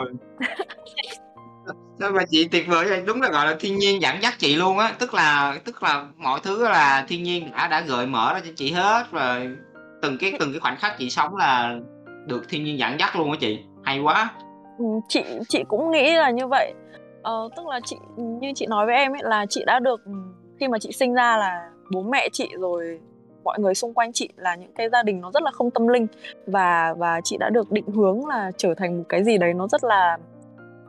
Sao 2.00 2.12
mà 2.12 2.24
chị 2.30 2.48
tuyệt 2.48 2.68
vời 2.68 2.86
vậy? 2.90 3.04
Đúng 3.06 3.22
là 3.22 3.30
gọi 3.30 3.46
là 3.46 3.56
thiên 3.60 3.78
nhiên 3.78 4.02
dẫn 4.02 4.16
dắt 4.22 4.34
chị 4.38 4.56
luôn 4.56 4.78
á, 4.78 4.94
tức 5.00 5.14
là 5.14 5.58
tức 5.66 5.84
là 5.84 6.06
mọi 6.18 6.40
thứ 6.44 6.68
là 6.70 7.06
thiên 7.08 7.24
nhiên 7.24 7.52
đã 7.52 7.68
đã 7.68 7.82
gợi 7.82 8.06
mở 8.06 8.34
ra 8.34 8.40
cho 8.46 8.52
chị 8.56 8.72
hết 8.72 9.06
rồi. 9.12 9.58
Từng 10.02 10.18
cái 10.18 10.34
từng 10.40 10.52
cái 10.52 10.60
khoảnh 10.60 10.78
khắc 10.78 10.98
chị 10.98 11.10
sống 11.10 11.36
là 11.36 11.80
được 12.28 12.42
thiên 12.50 12.64
nhiên 12.64 12.80
dẫn 12.80 12.98
dắt 13.00 13.16
luôn 13.16 13.32
á 13.32 13.38
chị. 13.40 13.64
Hay 13.84 14.00
quá. 14.00 14.32
Ừ, 14.78 14.86
chị 15.08 15.24
chị 15.50 15.64
cũng 15.68 15.92
nghĩ 15.92 16.16
là 16.16 16.30
như 16.32 16.48
vậy 16.48 16.74
ờ, 17.24 17.50
tức 17.58 17.68
là 17.68 17.80
chị 17.86 17.96
như 18.18 18.52
chị 18.56 18.66
nói 18.70 18.86
với 18.86 18.96
em 18.96 19.12
ấy 19.14 19.22
là 19.24 19.46
chị 19.50 19.64
đã 19.68 19.80
được 19.80 20.06
ừ, 20.06 20.12
khi 20.60 20.68
mà 20.68 20.80
chị 20.80 20.92
sinh 20.92 21.14
ra 21.14 21.38
là 21.38 21.70
bố 21.94 22.02
mẹ 22.04 22.28
chị 22.32 22.50
rồi 22.60 23.00
mọi 23.44 23.60
người 23.60 23.76
xung 23.76 23.94
quanh 23.94 24.14
chị 24.14 24.30
là 24.36 24.56
những 24.56 24.74
cái 24.74 24.90
gia 24.90 25.04
đình 25.04 25.22
nó 25.22 25.32
rất 25.32 25.44
là 25.44 25.52
không 25.52 25.72
tâm 25.72 25.88
linh 25.88 26.08
và 26.48 26.94
và 26.98 27.22
chị 27.24 27.38
đã 27.40 27.50
được 27.50 27.72
định 27.72 27.86
hướng 27.88 28.26
là 28.26 28.52
trở 28.58 28.74
thành 28.74 28.98
một 28.98 29.04
cái 29.10 29.24
gì 29.24 29.38
đấy 29.38 29.54
nó 29.54 29.68
rất 29.68 29.84
là 29.84 30.18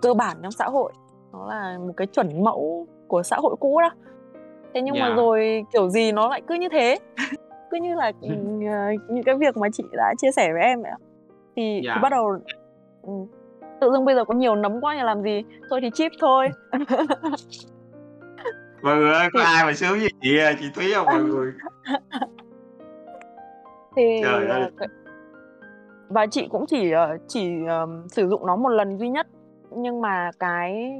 cơ 0.02 0.14
bản 0.14 0.36
trong 0.42 0.52
xã 0.52 0.64
hội 0.64 0.92
nó 1.32 1.46
là 1.48 1.78
một 1.78 1.92
cái 1.96 2.06
chuẩn 2.06 2.44
mẫu 2.44 2.86
của 3.08 3.22
xã 3.22 3.36
hội 3.36 3.56
cũ 3.60 3.80
đó 3.80 3.90
thế 4.74 4.82
nhưng 4.82 4.98
mà 5.00 5.08
Dạ. 5.08 5.14
rồi 5.14 5.64
kiểu 5.72 5.88
gì 5.88 6.12
nó 6.12 6.28
lại 6.28 6.42
cứ 6.46 6.54
như 6.54 6.68
thế 6.68 6.98
cứ 7.70 7.76
như 7.82 7.94
là 7.94 8.12
ừ, 8.20 8.28
những 9.08 9.24
cái 9.24 9.34
việc 9.34 9.56
mà 9.56 9.68
chị 9.72 9.84
đã 9.92 10.14
chia 10.18 10.30
sẻ 10.32 10.52
với 10.52 10.62
em 10.62 10.82
vậy 10.82 10.90
ạ 10.90 10.98
thì, 11.56 11.80
Dạ. 11.84 11.92
thì 11.94 12.00
bắt 12.02 12.08
đầu 12.12 12.32
ừ, 13.02 13.12
tự 13.80 13.90
dưng 13.92 14.04
bây 14.04 14.14
giờ 14.14 14.24
có 14.24 14.34
nhiều 14.34 14.54
nấm 14.54 14.80
quá 14.80 14.94
thì 14.98 15.02
làm 15.04 15.22
gì 15.22 15.42
thôi 15.70 15.80
thì 15.82 15.90
chip 15.94 16.12
thôi 16.20 16.48
Mọi 18.82 18.96
người 18.96 19.12
ơi, 19.12 19.28
có 19.32 19.38
Thì- 19.40 19.44
ai 19.54 19.64
mà 19.64 19.72
sướng 19.72 19.98
như 19.98 20.08
chị 20.22 20.38
à, 20.38 20.52
chị 20.60 20.66
Thúy 20.74 20.92
không 20.94 21.06
mọi 21.06 21.22
người? 21.22 21.52
thì 23.96 24.20
Trời 24.22 24.46
ơi. 24.48 24.60
ờ, 24.60 24.70
cái- 24.78 24.88
và 26.08 26.26
chị 26.26 26.48
cũng 26.50 26.64
chỉ 26.66 26.90
ờ, 26.90 27.16
chỉ 27.28 27.50
ờm, 27.68 28.08
sử 28.08 28.28
dụng 28.28 28.46
nó 28.46 28.56
một 28.56 28.68
lần 28.68 28.98
duy 28.98 29.08
nhất 29.08 29.26
nhưng 29.70 30.00
mà 30.00 30.30
cái 30.38 30.92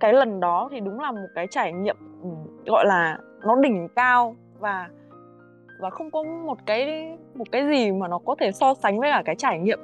cái 0.00 0.12
lần 0.12 0.40
đó 0.40 0.68
thì 0.72 0.80
đúng 0.80 1.00
là 1.00 1.12
một 1.12 1.26
cái 1.34 1.46
trải 1.50 1.72
nghiệm 1.72 1.96
ừm, 2.22 2.34
gọi 2.66 2.84
là 2.86 3.18
nó 3.44 3.56
đỉnh 3.56 3.88
cao 3.96 4.34
và 4.58 4.88
và 5.80 5.90
không 5.90 6.10
có 6.10 6.22
một 6.22 6.58
cái 6.66 7.08
một 7.34 7.44
cái 7.52 7.66
gì 7.68 7.92
mà 7.92 8.08
nó 8.08 8.18
có 8.18 8.34
thể 8.40 8.52
so 8.52 8.74
sánh 8.74 9.00
với 9.00 9.10
cả 9.12 9.22
cái 9.24 9.34
trải 9.36 9.58
nghiệm 9.58 9.78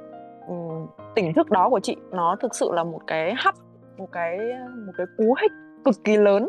tỉnh 1.15 1.33
thức 1.33 1.49
đó 1.51 1.69
của 1.69 1.79
chị 1.79 1.95
nó 2.11 2.35
thực 2.41 2.55
sự 2.55 2.69
là 2.73 2.83
một 2.83 2.99
cái 3.07 3.33
hấp 3.37 3.55
một 3.97 4.09
cái 4.11 4.37
một 4.85 4.93
cái 4.97 5.05
cú 5.17 5.35
hích 5.41 5.51
cực 5.85 5.95
kỳ 6.03 6.17
lớn 6.17 6.47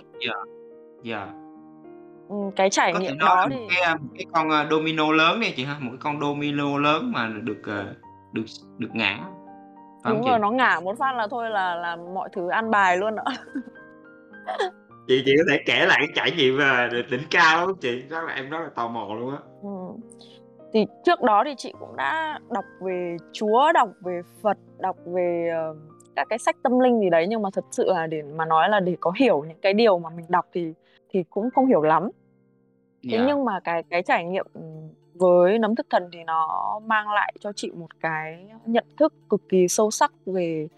Dạ. 1.03 1.27
Ừm, 2.29 2.51
cái 2.57 2.71
trải 2.71 2.93
Có 2.93 2.99
nghiệm 2.99 3.19
đó 3.19 3.47
một 3.51 3.57
thì 3.69 3.77
cái, 3.77 3.95
một 3.95 4.09
cái 4.17 4.27
con, 4.33 4.51
a, 4.51 4.67
domino 4.71 5.13
lớn 5.13 5.41
đi 5.41 5.53
chị 5.57 5.65
ha, 5.65 5.77
một 5.81 5.91
cái 5.91 5.99
con 6.01 6.21
domino 6.21 6.79
lớn 6.79 7.13
mà 7.13 7.31
được, 7.43 7.63
ờ, 7.67 7.95
được 8.33 8.45
được 8.79 8.89
ngã, 8.93 9.19
phải 10.05 10.13
đúng 10.13 10.23
chị? 10.25 10.31
rồi 10.31 10.39
nó 10.39 10.51
ngả 10.51 10.81
một 10.85 10.99
phát 10.99 11.13
là 11.17 11.27
thôi 11.31 11.51
là 11.51 11.75
là 11.75 11.97
mọi 11.97 12.29
thứ 12.33 12.49
an 12.49 12.71
bài 12.71 12.97
luôn 12.97 13.17
ạ 13.17 13.25
Chị 15.09 15.23
chị 15.27 15.33
có 15.39 15.43
thể 15.51 15.63
kể 15.67 15.87
lại 15.87 15.99
cái 15.99 16.09
trải 16.15 16.31
nghiệm, 16.37 16.59
ờ, 16.59 16.89
đỉnh 17.11 17.21
cao 17.31 17.67
đó 17.67 17.73
chị? 17.81 18.03
Rất 18.11 18.21
là 18.27 18.33
em 18.35 18.51
rất 18.51 18.59
là 18.59 18.69
tò 18.75 18.89
mò 18.89 19.07
luôn 19.21 19.31
á. 19.31 19.39
Ừm. 19.63 19.97
Thì 20.73 20.87
trước 21.05 21.23
đó 21.23 21.43
thì 21.47 21.55
chị 21.57 21.73
cũng 21.81 21.97
đã 21.97 22.39
đọc 22.51 22.65
về 22.81 23.17
Chúa, 23.33 23.73
đọc 23.75 23.89
về 24.01 24.21
Phật, 24.43 24.59
đọc 24.79 24.97
về, 25.07 25.49
ờ, 25.55 25.75
các 26.17 26.27
cái 26.31 26.39
sách 26.39 26.57
tâm 26.63 26.79
linh 26.79 27.01
gì 27.01 27.11
đấy, 27.11 27.27
nhưng 27.29 27.43
mà 27.43 27.49
thật 27.53 27.65
sự 27.71 27.85
là 27.93 28.07
để 28.07 28.23
mà 28.23 28.45
nói 28.45 28.69
là 28.69 28.81
để 28.81 28.97
có 29.01 29.13
hiểu 29.17 29.45
những 29.49 29.59
cái 29.63 29.73
điều 29.75 29.99
mà 29.99 30.11
mình 30.11 30.27
đọc 30.29 30.47
thì 30.53 30.73
thì 31.11 31.25
cũng 31.31 31.51
không 31.55 31.67
hiểu 31.67 31.83
lắm. 31.83 32.11
Thế 33.11 33.19
Dạ. 33.19 33.25
nhưng 33.27 33.45
mà 33.45 33.61
cái 33.61 33.83
cái 33.91 34.03
trải 34.03 34.25
nghiệm, 34.25 34.47
với 35.15 35.59
nấm 35.59 35.75
thực 35.75 35.87
thần 35.91 36.09
thì 36.13 36.25
nó 36.25 36.81
mang 36.85 37.11
lại 37.13 37.33
cho 37.41 37.53
chị 37.53 37.71
một 37.75 38.01
cái 38.01 38.47
nhận 38.67 38.85
thức 38.99 39.15
cực 39.31 39.41
kỳ 39.49 39.69
sâu 39.69 39.91
sắc 39.91 40.13
về 40.27 40.69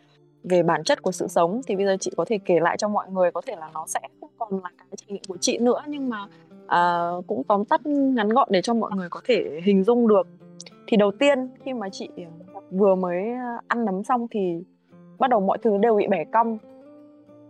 về 0.44 0.62
bản 0.62 0.84
chất 0.84 1.02
của 1.02 1.12
sự 1.12 1.28
sống. 1.28 1.60
Thì 1.66 1.76
bây 1.76 1.86
giờ 1.86 1.96
chị 2.00 2.10
có 2.16 2.24
thể 2.24 2.38
kể 2.44 2.60
lại 2.60 2.76
cho 2.76 2.88
mọi 2.88 3.10
người, 3.10 3.30
có 3.30 3.40
thể 3.46 3.56
là 3.56 3.70
nó 3.74 3.84
sẽ 3.86 4.00
không 4.20 4.30
còn 4.38 4.52
là 4.62 4.70
cái 4.78 4.86
trải 4.96 5.06
nghiệm 5.12 5.22
của 5.28 5.36
chị 5.40 5.58
nữa, 5.58 5.82
nhưng 5.86 6.08
mà, 6.08 6.26
à, 6.70 7.10
cũng 7.26 7.42
tóm 7.44 7.64
tắt 7.64 7.86
ngắn 7.86 8.28
gọn 8.28 8.48
để 8.50 8.62
cho 8.62 8.74
mọi 8.74 8.90
người 8.96 9.08
có 9.08 9.20
thể 9.24 9.60
hình 9.64 9.84
dung 9.84 10.08
được. 10.08 10.26
Thì 10.86 10.96
đầu 10.96 11.10
tiên 11.10 11.48
khi 11.64 11.72
mà 11.72 11.88
chị, 11.88 12.08
ờ, 12.16 12.60
vừa 12.70 12.94
mới, 12.94 13.30
a, 13.30 13.60
ăn 13.66 13.84
nấm 13.84 14.04
xong 14.04 14.26
thì 14.30 14.62
bắt 15.18 15.30
đầu 15.30 15.40
mọi 15.40 15.58
thứ 15.58 15.78
đều 15.78 15.96
bị 15.96 16.06
bẻ 16.06 16.24
cong. 16.24 16.58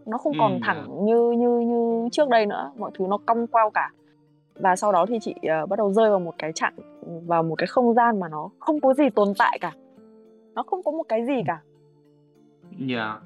Nó 0.06 0.18
không 0.18 0.32
còn 0.38 0.52
dạ. 0.52 0.58
thẳng 0.62 1.04
như 1.04 1.30
như 1.30 1.58
như 1.58 2.08
trước 2.12 2.28
đây 2.28 2.46
nữa, 2.46 2.72
mọi 2.78 2.90
thứ 2.98 3.06
nó 3.08 3.18
cong 3.26 3.46
queo 3.46 3.70
cả. 3.70 3.90
Và 4.54 4.76
sau 4.76 4.92
đó 4.92 5.06
thì 5.08 5.18
chị, 5.20 5.34
ờ, 5.42 5.66
bắt 5.66 5.78
đầu 5.78 5.92
rơi 5.92 6.10
vào 6.10 6.20
một 6.20 6.34
cái 6.38 6.52
trạng 6.52 6.74
vào 7.26 7.42
một 7.42 7.54
cái 7.54 7.66
không 7.66 7.94
gian 7.94 8.20
mà 8.20 8.28
nó 8.28 8.50
không 8.58 8.80
có 8.80 8.94
gì 8.94 9.10
tồn 9.14 9.28
tại 9.38 9.58
cả. 9.60 9.72
Nó 10.54 10.62
không 10.62 10.82
có 10.82 10.90
một 10.90 11.04
cái 11.08 11.26
gì 11.26 11.42
cả. 11.46 11.60
Dạ. 12.78 13.20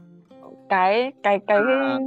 Cái 0.68 1.12
cái 1.22 1.38
cái 1.38 1.58
À. 1.58 1.98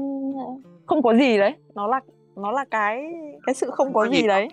không 0.86 1.02
có 1.02 1.14
gì 1.14 1.38
đấy, 1.38 1.56
nó 1.76 1.88
là 1.88 2.02
nó 2.38 2.52
là 2.52 2.66
cái 2.72 3.04
cái 3.46 3.56
sự 3.56 3.72
không 3.72 3.88
Không 3.88 3.94
có 3.94 4.08
gì 4.08 4.28
đấy. 4.28 4.48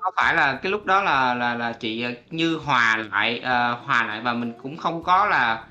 Có 0.00 0.10
phải 0.16 0.34
là 0.34 0.58
cái 0.62 0.72
lúc 0.72 0.84
đó 0.86 1.02
là 1.02 1.34
là 1.34 1.54
là 1.54 1.72
chị, 1.72 2.02
ờ, 2.02 2.10
như 2.30 2.58
hòa 2.64 2.96
lại, 3.10 3.40
ờ, 3.44 3.78
hòa 3.84 4.06
lại 4.06 4.20
và 4.24 4.32
mình 4.32 4.52
cũng 4.62 4.76
không 4.76 5.02
có 5.02 5.26
là, 5.26 5.64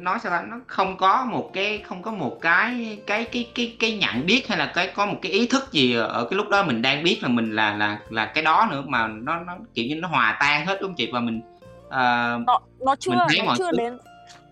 nói 0.00 0.18
sao 0.22 0.32
ta, 0.32 0.42
nó 0.48 0.56
không 0.66 0.96
có 0.96 1.24
một 1.30 1.50
cái 1.52 1.78
không 1.78 2.02
có 2.02 2.10
một 2.10 2.38
cái 2.40 2.98
cái 3.06 3.24
cái 3.24 3.50
cái 3.54 3.76
cái 3.78 3.98
nhận 3.98 4.26
biết 4.26 4.48
hay 4.48 4.58
là 4.58 4.72
cái 4.74 4.92
có 4.96 5.06
một 5.06 5.16
cái 5.22 5.32
ý 5.32 5.46
thức 5.46 5.72
gì 5.72 5.94
ở 5.94 6.26
cái 6.30 6.36
lúc 6.36 6.48
đó 6.48 6.62
mình 6.62 6.82
đang 6.82 7.02
biết 7.02 7.18
là 7.22 7.28
mình 7.28 7.52
là 7.52 7.74
là 7.76 7.98
là 8.10 8.26
cái 8.26 8.44
đó 8.44 8.68
nữa, 8.70 8.82
mà 8.86 9.06
nó 9.08 9.36
nó, 9.40 9.56
kiểu 9.74 9.84
như, 9.88 9.94
nó 9.96 10.08
hòa 10.08 10.36
tan 10.40 10.66
hết, 10.66 10.78
đúng 10.80 10.90
hông 10.90 10.96
chị? 10.96 11.10
Và 11.12 11.20
mình, 11.20 11.40
ờ, 11.88 12.38
Nó 12.46 12.60
nó 12.80 12.96
chưa 12.96 13.10
mình 13.10 13.18
thấy 13.28 13.38
nó 13.46 13.54
chưa 13.58 13.70
thứ 13.70 13.76
đến 13.78 13.98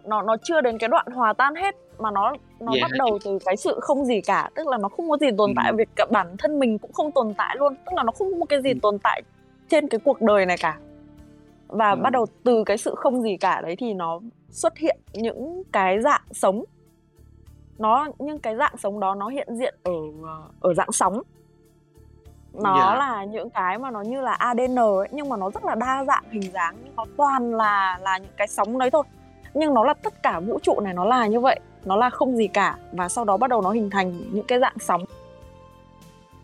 nó 0.04 0.22
nó 0.22 0.36
chưa 0.42 0.60
đến 0.60 0.78
cái 0.78 0.88
đoạn 0.88 1.06
hòa 1.14 1.32
tan 1.32 1.54
hết, 1.54 1.74
mà 1.98 2.10
nó 2.10 2.32
nó 2.64 2.72
Vậy 2.72 2.80
bắt 2.82 2.90
đầu 2.98 3.18
từ 3.24 3.38
cái 3.44 3.56
sự 3.56 3.78
không 3.82 4.04
gì 4.04 4.20
cả. 4.20 4.50
Tức 4.54 4.66
là 4.66 4.78
nó 4.78 4.88
không 4.88 5.10
có 5.10 5.16
gì 5.16 5.26
tồn 5.38 5.52
tại, 5.56 5.66
Ừm. 5.70 5.76
việc 5.76 5.88
cả 5.96 6.06
bản 6.10 6.36
thân 6.38 6.58
mình 6.58 6.78
cũng 6.78 6.92
không 6.92 7.12
tồn 7.12 7.34
tại 7.38 7.56
luôn, 7.58 7.74
tức 7.86 7.92
là 7.96 8.02
nó 8.02 8.12
không 8.12 8.30
có 8.30 8.36
một 8.36 8.46
cái 8.48 8.62
gì 8.62 8.70
Ừm. 8.70 8.80
tồn 8.80 8.98
tại 8.98 9.22
trên 9.68 9.88
cái 9.88 10.00
cuộc 10.04 10.22
đời 10.22 10.46
này 10.46 10.56
cả. 10.60 10.78
Và 11.68 11.94
bắt 11.94 12.08
Ừm. 12.08 12.12
đầu 12.12 12.26
từ 12.44 12.64
cái 12.64 12.78
sự 12.78 12.94
không 12.96 13.22
gì 13.22 13.36
cả 13.36 13.60
đấy 13.60 13.76
thì 13.78 13.94
nó 13.94 14.20
xuất 14.50 14.78
hiện 14.78 14.98
những 15.12 15.62
cái 15.72 16.00
dạng 16.02 16.22
sống. 16.30 16.64
Nó 17.78 18.08
những 18.18 18.38
cái 18.38 18.56
dạng 18.56 18.76
sống 18.78 19.00
đó 19.00 19.14
nó 19.14 19.28
hiện 19.28 19.48
diện 19.56 19.74
ở, 19.82 19.92
ờ, 20.24 20.42
ở 20.60 20.74
dạng 20.74 20.92
sóng. 20.92 21.22
Nó 22.52 22.76
Dạ. 22.80 22.94
là 22.94 23.24
những 23.24 23.50
cái 23.50 23.78
mà 23.78 23.90
nó 23.90 24.00
như 24.02 24.20
là 24.20 24.32
ADN 24.32 24.78
ấy, 24.78 25.08
nhưng 25.12 25.28
mà 25.28 25.36
nó 25.36 25.50
rất 25.50 25.64
là 25.64 25.74
đa 25.74 26.04
dạng 26.04 26.24
hình 26.30 26.52
dáng, 26.52 26.76
nó 26.96 27.04
toàn 27.16 27.54
là 27.54 27.98
là 28.02 28.18
những 28.18 28.32
cái 28.36 28.48
sóng 28.48 28.78
đấy 28.78 28.90
thôi. 28.90 29.02
Nhưng 29.54 29.74
nó 29.74 29.84
là 29.84 29.94
tất 29.94 30.22
cả 30.22 30.40
vũ 30.40 30.58
trụ 30.62 30.80
này 30.80 30.94
nó 30.94 31.04
là 31.04 31.26
như 31.26 31.40
vậy, 31.40 31.60
nó 31.84 31.96
là 31.96 32.10
không 32.10 32.36
gì 32.36 32.48
cả 32.48 32.76
và 32.92 33.08
sau 33.08 33.24
đó 33.24 33.36
bắt 33.36 33.50
đầu 33.50 33.62
nó 33.62 33.70
hình 33.70 33.90
thành 33.90 34.12
những 34.32 34.44
cái 34.46 34.58
dạng 34.60 34.76
sóng. 34.80 35.04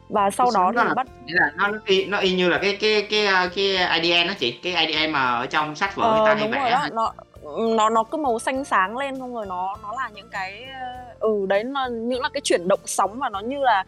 Và 0.09 0.31
sau 0.31 0.51
đó 0.55 0.73
đó 0.73 0.85
thì 0.89 0.95
bắt 0.95 1.07
là 1.27 1.51
nó 1.57 1.69
nó 1.69 1.79
y 1.87 2.05
nó 2.07 2.19
y 2.19 2.37
như 2.37 2.49
là 2.49 2.59
cái 2.63 2.77
cái 2.81 3.07
cái, 3.11 3.27
a, 3.27 3.49
cái 3.57 3.77
ADN 3.77 4.29
á 4.29 4.35
chị, 4.39 4.53
cái 4.63 4.73
ADN 4.75 5.13
mà 5.13 5.25
ở 5.31 5.47
trong 5.47 5.75
sách 5.77 5.97
vở 5.97 6.11
người 6.11 6.21
ta 6.27 6.31
Ờ, 6.31 6.35
hay 6.35 6.49
vẽ 6.49 6.71
đó, 6.71 6.87
nó 6.93 7.13
nó 7.77 7.89
nó 7.91 8.05
cứ 8.05 8.19
màu 8.19 8.39
xanh 8.39 8.65
sáng 8.65 8.97
lên 8.97 9.19
xong 9.19 9.35
rồi 9.35 9.47
nó 9.47 9.77
nó 9.83 9.93
là 9.97 10.09
những 10.15 10.29
cái, 10.31 10.65
ơ 10.81 11.05
ừ, 11.21 11.47
đấy 11.49 11.65
là 11.65 11.89
những 11.89 12.23
là 12.23 12.29
cái 12.29 12.41
chuyển 12.41 12.69
động 12.69 12.81
sóng 12.85 13.19
mà 13.19 13.29
nó 13.29 13.41
như 13.41 13.59
là 13.59 13.85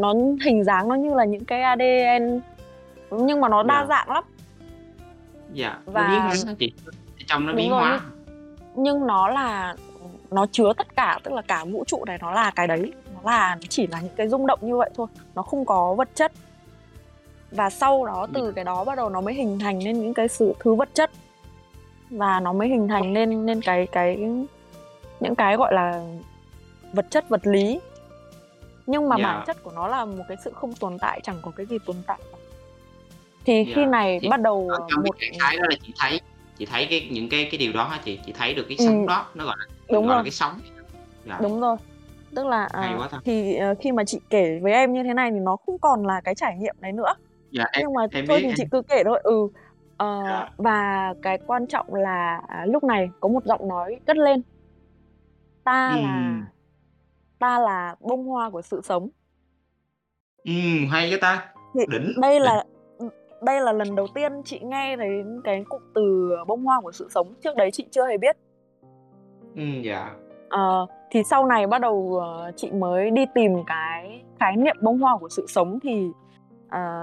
nó 0.00 0.14
hình 0.44 0.64
dáng 0.64 0.88
nó 0.88 0.94
như 0.94 1.14
là 1.14 1.24
những 1.24 1.44
cái 1.44 1.62
ADN 1.62 2.40
nhưng 3.10 3.40
mà 3.40 3.48
nó 3.48 3.62
đa 3.62 3.80
Dạ. 3.80 3.86
dạng 3.88 4.10
lắm. 4.10 4.24
Dạ, 5.52 5.78
nó 5.86 5.92
Và 5.92 6.08
biến 6.08 6.20
hóa 6.20 6.54
chị? 6.58 6.72
Trong 7.26 7.46
nó 7.46 7.52
biến 7.52 7.70
hóa. 7.70 8.00
nhưng 8.74 8.84
nhưng 8.84 9.06
nó 9.06 9.28
là 9.28 9.74
nó 10.30 10.46
chứa 10.52 10.72
tất 10.76 10.96
cả, 10.96 11.18
tức 11.22 11.34
là 11.34 11.42
cả 11.42 11.64
vũ 11.64 11.84
trụ 11.86 12.04
này 12.04 12.18
nó 12.20 12.30
là 12.32 12.50
cái 12.50 12.66
đấy, 12.66 12.92
nó 13.14 13.30
là 13.30 13.56
chỉ 13.68 13.86
là 13.86 14.00
những 14.00 14.14
cái 14.16 14.28
rung 14.28 14.46
động 14.46 14.58
như 14.62 14.76
vậy 14.76 14.90
thôi, 14.96 15.06
nó 15.34 15.42
không 15.42 15.64
có 15.64 15.94
vật 15.94 16.08
chất. 16.14 16.32
Và 17.50 17.70
sau 17.70 18.06
đó 18.06 18.26
từ 18.34 18.46
Dạ. 18.46 18.52
cái 18.54 18.64
đó 18.64 18.84
bắt 18.84 18.94
đầu 18.96 19.08
nó 19.10 19.20
mới 19.20 19.34
hình 19.34 19.58
thành 19.58 19.78
nên 19.78 20.00
những 20.00 20.14
cái 20.14 20.28
sự 20.28 20.54
thứ 20.60 20.74
vật 20.74 20.88
chất. 20.94 21.10
Và 22.10 22.40
nó 22.40 22.52
mới 22.52 22.68
hình 22.68 22.88
thành 22.88 23.12
nên 23.12 23.46
nên 23.46 23.60
cái 23.62 23.86
cái 23.92 24.16
những 25.20 25.34
cái, 25.34 25.56
gọi 25.56 25.74
là, 25.74 26.04
vật 26.92 27.06
chất, 27.10 27.28
vật 27.28 27.46
lý. 27.46 27.80
Nhưng 28.86 29.08
mà 29.08 29.16
bản 29.16 29.36
Dạ. 29.38 29.44
chất 29.46 29.62
của 29.62 29.70
nó 29.74 29.88
là 29.88 30.04
một 30.04 30.24
cái 30.28 30.36
sự 30.44 30.52
không 30.54 30.72
tồn 30.72 30.98
tại, 30.98 31.20
chẳng 31.22 31.36
có 31.42 31.50
cái 31.56 31.66
gì 31.66 31.78
tồn 31.86 31.96
tại. 32.06 32.18
Thì 33.44 33.64
khi 33.64 33.72
Dạ, 33.82 33.86
này 33.86 34.18
thì 34.22 34.28
bắt 34.28 34.40
đầu, 34.40 34.68
ờ, 34.70 34.78
trong 34.90 35.02
cái 35.04 35.10
một 35.10 35.16
thái 35.40 35.56
đó 35.56 35.62
là 35.70 35.76
chị 35.86 35.92
thấy 35.98 36.20
chị 36.58 36.66
thấy 36.66 36.86
cái 36.90 37.08
những 37.10 37.28
cái 37.28 37.48
cái 37.50 37.58
điều 37.58 37.72
đó 37.72 37.84
hả 37.84 38.00
chị? 38.04 38.18
Chị 38.26 38.32
thấy 38.32 38.54
được 38.54 38.64
cái 38.68 38.76
Ừm. 38.78 38.86
sóng 38.86 39.06
đó, 39.06 39.26
nó 39.34 39.44
gọi 39.44 39.56
là 39.58 39.66
Đúng 39.92 40.08
là 40.08 40.14
rồi. 40.14 40.24
cái 40.24 40.30
sóng. 40.30 40.60
Dạ. 41.26 41.38
Đúng 41.42 41.60
rồi. 41.60 41.76
Tức 42.36 42.46
là, 42.46 42.64
à, 42.72 42.98
thì, 43.24 43.56
ờ, 43.56 43.74
khi 43.80 43.92
mà 43.92 44.04
chị 44.04 44.20
kể 44.30 44.58
với 44.62 44.72
em 44.72 44.92
như 44.92 45.02
thế 45.02 45.14
này 45.14 45.30
thì 45.30 45.38
nó 45.38 45.56
không 45.56 45.78
còn 45.78 46.06
là 46.06 46.20
cái 46.20 46.34
trải 46.34 46.56
nghiệm 46.56 46.74
đấy 46.80 46.92
nữa. 46.92 47.14
Dạ, 47.50 47.64
em 47.72 47.82
Nhưng 47.84 47.94
mà 47.94 48.02
em 48.12 48.24
thôi 48.28 48.36
biết, 48.36 48.42
thì 48.42 48.48
em 48.48 48.54
chị 48.56 48.64
cứ 48.70 48.82
kể 48.82 49.02
thôi. 49.04 49.20
Ừ, 49.24 49.48
ờ, 49.96 50.22
Dạ. 50.28 50.48
và 50.56 51.14
cái 51.22 51.38
quan 51.46 51.66
trọng 51.66 51.94
là, 51.94 52.40
à, 52.48 52.64
lúc 52.66 52.84
này 52.84 53.10
có 53.20 53.28
một 53.28 53.44
giọng 53.44 53.68
nói 53.68 53.96
cất 54.06 54.16
lên. 54.16 54.42
"Ta 55.64 55.96
là 55.96 56.16
Ừm. 56.18 56.44
ta 57.38 57.58
là 57.58 57.96
bông 58.00 58.24
hoa 58.26 58.50
của 58.50 58.62
sự 58.62 58.80
sống." 58.84 59.08
Ừm, 60.44 60.86
hay 60.90 61.10
vậy 61.10 61.18
ta. 61.20 61.52
Thì 61.74 61.80
Đỉnh, 61.90 62.20
đây 62.20 62.34
đỉnh. 62.34 62.42
là 62.42 62.64
ừm, 62.98 63.08
đây 63.42 63.60
là 63.60 63.72
lần 63.72 63.94
đầu 63.96 64.06
tiên 64.14 64.32
chị 64.44 64.60
nghe 64.62 64.96
thấy 64.96 65.08
cái 65.44 65.64
cụm 65.68 65.82
từ 65.94 66.30
bông 66.46 66.64
hoa 66.64 66.80
của 66.80 66.92
sự 66.92 67.08
sống, 67.14 67.34
trước 67.44 67.56
đấy 67.56 67.70
chị 67.70 67.84
chưa 67.90 68.06
hề 68.06 68.18
biết. 68.18 68.36
Ừ, 69.56 69.62
dạ. 69.82 70.10
Ờ, 70.48 70.86
thì 71.10 71.22
sau 71.30 71.46
này 71.46 71.66
bắt 71.66 71.80
đầu, 71.80 72.18
ờ, 72.20 72.52
chị 72.56 72.70
mới 72.70 73.10
đi 73.10 73.26
tìm 73.34 73.52
cái 73.66 74.22
khái 74.40 74.56
niệm 74.56 74.76
bông 74.82 74.98
hoa 74.98 75.18
của 75.18 75.28
sự 75.28 75.46
sống 75.48 75.78
thì, 75.82 76.10
à, 76.68 77.02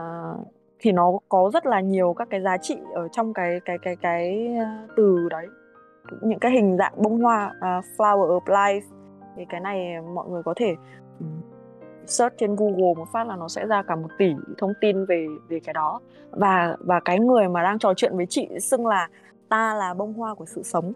thì 0.79 0.91
nó 0.91 1.11
có 1.29 1.49
rất 1.53 1.65
là 1.65 1.79
nhiều 1.79 2.13
các 2.13 2.27
cái 2.29 2.41
giá 2.41 2.57
trị 2.57 2.77
ở 2.93 3.07
trong 3.07 3.33
cái 3.33 3.59
cái 3.65 3.77
cái 3.81 3.95
cái, 3.95 4.55
ờ, 4.59 4.65
từ 4.97 5.27
đấy. 5.29 5.47
Những 6.21 6.39
cái 6.39 6.51
hình 6.51 6.77
dạng 6.77 6.93
bông 6.97 7.21
hoa, 7.21 7.51
uh, 7.57 7.85
flower 7.97 8.39
of 8.39 8.43
life 8.45 8.81
thì 9.35 9.45
cái 9.49 9.59
này 9.59 10.01
mọi 10.13 10.27
người 10.29 10.43
có 10.43 10.53
thể, 10.57 10.75
ừ, 11.19 11.25
search 12.05 12.37
trên 12.37 12.55
Google 12.55 12.93
một 12.97 13.05
phát 13.13 13.27
là 13.27 13.35
nó 13.35 13.47
sẽ 13.47 13.65
ra 13.67 13.83
cả 13.83 13.95
một 13.95 14.07
tỷ 14.17 14.33
thông 14.57 14.73
tin 14.81 15.05
về 15.05 15.27
về 15.49 15.59
cái 15.59 15.73
đó. 15.73 15.99
Và 16.31 16.77
và 16.79 16.99
cái 16.99 17.19
người 17.19 17.47
mà 17.47 17.63
đang 17.63 17.79
trò 17.79 17.93
chuyện 17.93 18.17
với 18.17 18.25
chị 18.29 18.47
xưng 18.59 18.87
là 18.87 19.07
"Ta 19.49 19.73
là 19.73 19.93
bông 19.93 20.13
hoa 20.13 20.35
của 20.35 20.45
sự 20.45 20.63
sống." 20.63 20.93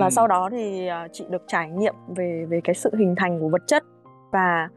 Và 0.00 0.10
sau 0.10 0.26
đó 0.28 0.48
thì, 0.52 0.86
à, 0.86 1.08
chị 1.12 1.26
được 1.30 1.42
trải 1.46 1.70
nghiệm 1.70 1.94
về 2.16 2.46
về 2.48 2.60
cái 2.64 2.74
sự 2.74 2.90
hình 2.98 3.14
thành 3.16 3.40
của 3.40 3.48
vật 3.48 3.62
chất 3.66 3.82
và, 4.32 4.68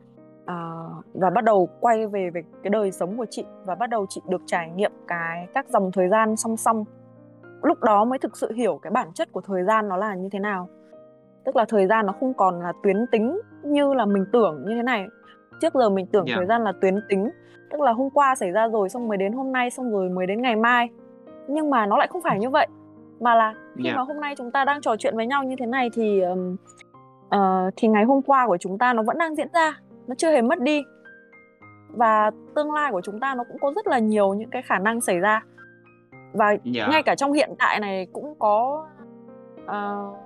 ờ, 0.45 0.89
và 1.13 1.29
bắt 1.29 1.43
đầu 1.43 1.69
quay 1.79 2.07
về 2.07 2.29
về 2.29 2.41
cái 2.63 2.69
đời 2.69 2.91
sống 2.91 3.17
của 3.17 3.25
chị 3.29 3.45
và 3.65 3.75
bắt 3.75 3.89
đầu 3.89 4.05
chị 4.09 4.21
được 4.29 4.41
trải 4.45 4.69
nghiệm 4.75 4.91
cái 5.07 5.47
các 5.53 5.69
dòng 5.69 5.91
thời 5.91 6.09
gian 6.09 6.35
song 6.35 6.57
song. 6.57 6.85
Lúc 7.61 7.79
đó 7.83 8.05
mới 8.05 8.19
thực 8.19 8.37
sự 8.37 8.51
hiểu 8.51 8.79
cái 8.81 8.91
bản 8.91 9.07
chất 9.13 9.31
của 9.31 9.41
thời 9.41 9.63
gian 9.63 9.89
nó 9.89 9.97
là 9.97 10.15
như 10.15 10.29
thế 10.31 10.39
nào. 10.39 10.67
Tức 11.45 11.55
là 11.55 11.65
thời 11.69 11.87
gian 11.87 12.05
nó 12.05 12.13
không 12.19 12.33
còn 12.33 12.61
là 12.61 12.73
tuyến 12.83 13.05
tính 13.11 13.39
như 13.63 13.93
là 13.93 14.05
mình 14.05 14.25
tưởng 14.33 14.65
như 14.67 14.75
thế 14.75 14.83
này. 14.83 15.05
Trước 15.61 15.73
giờ 15.73 15.89
mình 15.89 16.05
tưởng 16.05 16.25
Dạ. 16.27 16.33
thời 16.35 16.45
gian 16.45 16.63
là 16.63 16.73
tuyến 16.81 16.95
tính, 17.09 17.29
tức 17.71 17.81
là 17.81 17.91
hôm 17.91 18.09
qua 18.09 18.35
xảy 18.35 18.51
ra 18.51 18.67
rồi 18.67 18.89
xong 18.89 19.07
mới 19.07 19.17
đến 19.17 19.33
hôm 19.33 19.51
nay, 19.51 19.69
xong 19.69 19.91
rồi 19.91 20.09
mới 20.09 20.27
đến 20.27 20.41
ngày 20.41 20.55
mai. 20.55 20.89
Nhưng 21.47 21.69
mà 21.69 21.85
nó 21.85 21.97
lại 21.97 22.07
không 22.07 22.21
phải 22.21 22.39
như 22.39 22.49
vậy, 22.49 22.67
mà 23.19 23.35
là 23.35 23.53
khi 23.75 23.83
Dạ. 23.85 23.95
mà 23.95 24.01
hôm 24.01 24.21
nay 24.21 24.35
chúng 24.37 24.51
ta 24.51 24.65
đang 24.65 24.81
trò 24.81 24.95
chuyện 24.95 25.15
với 25.15 25.27
nhau 25.27 25.43
như 25.43 25.55
thế 25.59 25.65
này 25.65 25.89
thì, 25.93 26.21
ừm, 26.21 26.55
uh, 27.35 27.73
thì 27.75 27.87
ngày 27.87 28.03
hôm 28.03 28.21
qua 28.21 28.47
của 28.47 28.57
chúng 28.57 28.77
ta 28.77 28.93
nó 28.93 29.03
vẫn 29.03 29.17
đang 29.17 29.35
diễn 29.35 29.47
ra 29.53 29.79
nó 30.07 30.15
chưa 30.15 30.31
hề 30.31 30.41
mất 30.41 30.59
đi 30.59 30.83
và 31.87 32.31
tương 32.55 32.71
lai 32.71 32.91
của 32.91 33.01
chúng 33.01 33.19
ta 33.19 33.35
nó 33.35 33.43
cũng 33.43 33.57
có 33.61 33.73
rất 33.75 33.87
là 33.87 33.99
nhiều 33.99 34.33
những 34.33 34.49
cái 34.49 34.61
khả 34.61 34.79
năng 34.79 35.01
xảy 35.01 35.19
ra 35.19 35.43
và 36.33 36.55
dạ. 36.63 36.87
ngay 36.87 37.03
cả 37.03 37.15
trong 37.15 37.33
hiện 37.33 37.49
tại 37.59 37.79
này 37.79 38.07
cũng 38.13 38.35
có 38.39 38.85
uh, 39.63 40.17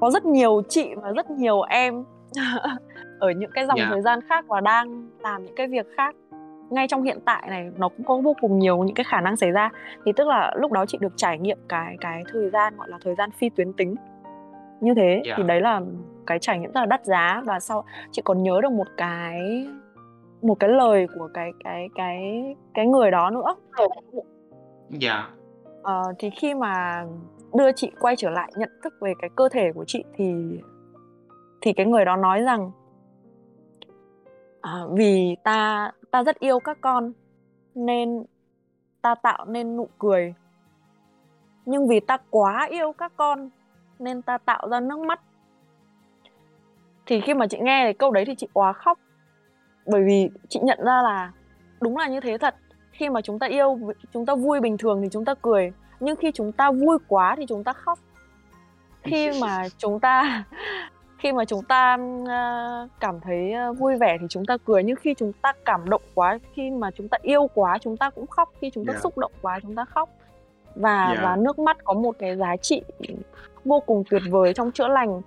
có 0.00 0.10
rất 0.10 0.24
nhiều 0.24 0.62
chị 0.68 0.94
và 0.94 1.10
rất 1.10 1.30
nhiều 1.30 1.62
em 1.62 2.04
ở 3.18 3.30
những 3.30 3.50
cái 3.54 3.66
dòng 3.66 3.78
yeah. 3.78 3.88
Dạ. 3.88 3.94
thời 3.94 4.02
gian 4.02 4.20
khác 4.28 4.44
và 4.48 4.60
đang 4.60 5.08
làm 5.20 5.44
những 5.44 5.54
cái 5.56 5.66
việc 5.66 5.86
khác 5.96 6.14
ngay 6.72 6.88
trong 6.88 7.02
hiện 7.02 7.18
tại 7.24 7.46
này 7.48 7.70
nó 7.76 7.88
cũng 7.88 8.06
có 8.06 8.16
vô 8.16 8.34
cùng 8.40 8.58
nhiều 8.58 8.78
những 8.78 8.94
cái 8.94 9.04
khả 9.04 9.20
năng 9.20 9.36
xảy 9.36 9.50
ra 9.50 9.70
thì 10.04 10.12
tức 10.16 10.28
là 10.28 10.54
lúc 10.56 10.72
đó 10.72 10.86
chị 10.86 10.98
được 11.00 11.12
trải 11.16 11.38
nghiệm 11.38 11.58
cái 11.68 11.96
cái 12.00 12.22
thời 12.32 12.50
gian 12.50 12.76
gọi 12.76 12.88
là 12.88 12.98
thời 13.04 13.14
gian 13.14 13.30
phi 13.30 13.48
tuyến 13.48 13.72
tính 13.72 13.94
như 14.80 14.94
thế 14.94 15.08
yeah. 15.08 15.24
thì 15.24 15.42
dạ. 15.42 15.44
đấy 15.46 15.60
là 15.60 15.80
cái 16.26 16.38
trải 16.38 16.58
nghiệm 16.58 16.72
rất 16.72 16.80
là 16.80 16.86
đắt 16.86 17.04
giá 17.04 17.42
và 17.44 17.60
sau 17.60 17.84
chị 18.10 18.22
còn 18.24 18.42
nhớ 18.42 18.60
được 18.62 18.72
một 18.72 18.86
cái 18.96 19.66
một 20.42 20.54
cái 20.60 20.70
lời 20.70 21.06
của 21.18 21.28
cái 21.34 21.50
cái 21.64 21.88
cái 21.94 22.42
cái 22.74 22.86
người 22.86 23.10
đó 23.10 23.30
nữa 23.30 23.54
dạ 24.88 25.14
yeah. 25.14 25.30
ờ, 25.82 26.02
thì 26.18 26.30
khi 26.30 26.54
mà 26.54 27.04
đưa 27.54 27.72
chị 27.72 27.90
quay 28.00 28.16
trở 28.16 28.30
lại 28.30 28.52
nhận 28.56 28.70
thức 28.84 28.94
về 29.00 29.12
cái 29.18 29.30
cơ 29.36 29.48
thể 29.48 29.72
của 29.72 29.84
chị 29.84 30.04
thì 30.14 30.34
thì 31.60 31.72
cái 31.72 31.86
người 31.86 32.04
đó 32.04 32.16
nói 32.16 32.40
rằng 32.42 32.70
à, 34.60 34.80
vì 34.90 35.36
ta 35.44 35.90
ta 36.12 36.22
rất 36.22 36.38
yêu 36.38 36.60
các 36.60 36.78
con, 36.80 37.12
nên 37.74 38.24
ta 39.02 39.14
tạo 39.14 39.44
nên 39.44 39.76
nụ 39.76 39.88
cười. 39.98 40.34
Nhưng 41.66 41.88
vì 41.88 42.00
ta 42.00 42.18
quá 42.30 42.66
yêu 42.70 42.92
các 42.92 43.12
con, 43.16 43.50
nên 43.98 44.22
ta 44.22 44.38
tạo 44.38 44.68
ra 44.68 44.80
nước 44.80 44.98
mắt. 44.98 45.20
Thì 47.06 47.20
khi 47.20 47.34
mà 47.34 47.46
chị 47.46 47.58
nghe 47.60 47.84
cái 47.84 47.94
câu 47.94 48.10
đấy 48.10 48.24
thì 48.24 48.34
chị 48.34 48.48
quá 48.52 48.72
khóc. 48.72 48.98
Bởi 49.86 50.02
vì 50.06 50.30
chị 50.48 50.60
nhận 50.62 50.78
ra 50.84 51.02
là 51.02 51.32
đúng 51.80 51.96
là 51.96 52.08
như 52.08 52.20
thế 52.20 52.38
thật. 52.38 52.56
Khi 52.92 53.08
mà 53.08 53.20
chúng 53.20 53.38
ta 53.38 53.46
yêu, 53.46 53.78
chúng 54.12 54.26
ta 54.26 54.34
vui 54.34 54.60
bình 54.60 54.78
thường 54.78 55.02
thì 55.02 55.08
chúng 55.12 55.24
ta 55.24 55.34
cười. 55.42 55.72
Nhưng 56.00 56.16
khi 56.16 56.32
chúng 56.34 56.52
ta 56.52 56.70
vui 56.70 56.98
quá 57.08 57.34
thì 57.36 57.46
chúng 57.48 57.64
ta 57.64 57.72
khóc. 57.72 57.98
Khi 59.02 59.30
mà 59.40 59.68
chúng 59.78 60.00
ta 60.00 60.44
khi 61.22 61.32
mà 61.32 61.44
chúng 61.44 61.62
ta 61.62 61.98
uh, 62.22 62.90
cảm 63.00 63.20
thấy 63.20 63.54
uh, 63.70 63.78
vui 63.78 63.96
vẻ 63.96 64.16
thì 64.20 64.26
chúng 64.30 64.44
ta 64.44 64.56
cười 64.64 64.82
nhưng 64.82 64.96
khi 64.96 65.14
chúng 65.14 65.32
ta 65.32 65.52
cảm 65.64 65.90
động 65.90 66.02
quá 66.14 66.38
khi 66.54 66.70
mà 66.70 66.90
chúng 66.90 67.08
ta 67.08 67.18
yêu 67.22 67.50
quá 67.54 67.78
chúng 67.78 67.96
ta 67.96 68.10
cũng 68.10 68.26
khóc. 68.26 68.52
Khi 68.60 68.70
chúng 68.70 68.84
ta 68.84 68.92
yeah. 68.92 69.02
xúc 69.02 69.18
động 69.18 69.32
quá 69.42 69.58
chúng 69.62 69.74
ta 69.74 69.84
khóc. 69.84 70.08
Và 70.74 71.06
yeah. 71.06 71.18
và 71.22 71.36
nước 71.36 71.58
mắt 71.58 71.76
có 71.84 71.94
một 71.94 72.16
cái 72.18 72.36
giá 72.36 72.56
trị 72.56 72.82
vô 73.64 73.80
cùng 73.80 74.04
tuyệt 74.10 74.22
vời 74.30 74.54
trong 74.54 74.72
chữa 74.72 74.88
lành. 74.88 75.22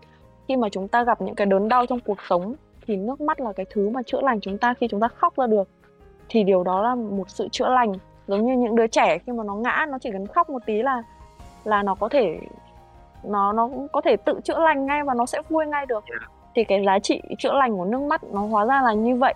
Khi 0.48 0.56
mà 0.56 0.70
chúng 0.70 0.88
ta 0.88 1.04
gặp 1.04 1.22
những 1.22 1.36
cái 1.36 1.46
đớn 1.46 1.70
đau 1.70 1.86
trong 1.86 2.00
cuộc 2.00 2.18
sống 2.30 2.56
thì 2.88 2.96
nước 2.96 3.22
mắt 3.22 3.40
là 3.40 3.54
cái 3.54 3.66
thứ 3.70 3.90
mà 3.90 4.02
chữa 4.06 4.22
lành 4.22 4.42
chúng 4.42 4.58
ta 4.58 4.74
khi 4.74 4.88
chúng 4.88 5.00
ta 5.02 5.08
khóc 5.08 5.38
ra 5.38 5.48
được. 5.48 5.68
Thì 6.30 6.44
điều 6.44 6.64
đó 6.64 6.82
là 6.82 6.96
một 6.96 7.30
sự 7.30 7.48
chữa 7.52 7.70
lành. 7.70 7.94
Giống 8.28 8.46
như 8.46 8.54
những 8.54 8.76
đứa 8.76 8.88
trẻ 8.88 9.18
khi 9.26 9.32
mà 9.32 9.44
nó 9.44 9.56
ngã 9.56 9.86
nó 9.90 9.98
chỉ 10.00 10.12
cần 10.12 10.28
khóc 10.28 10.50
một 10.50 10.62
tí 10.66 10.82
là 10.82 11.04
là 11.64 11.84
nó 11.84 11.96
có 11.96 12.10
thể 12.10 12.40
nó 13.28 13.54
nó 13.54 13.70
có 13.92 14.02
thể 14.02 14.16
tự 14.18 14.40
chữa 14.44 14.60
lành 14.60 14.86
ngay 14.86 15.04
và 15.04 15.14
nó 15.14 15.26
sẽ 15.26 15.42
vui 15.50 15.66
ngay 15.66 15.86
được 15.86 16.04
yeah. 16.10 16.32
thì 16.56 16.64
cái 16.64 16.84
giá 16.86 17.00
trị 17.00 17.22
chữa 17.40 17.54
lành 17.54 17.78
của 17.78 17.86
nước 17.86 18.02
mắt 18.02 18.24
nó 18.24 18.42
hóa 18.42 18.66
ra 18.66 18.82
là 18.82 18.94
như 18.94 19.16
vậy 19.16 19.34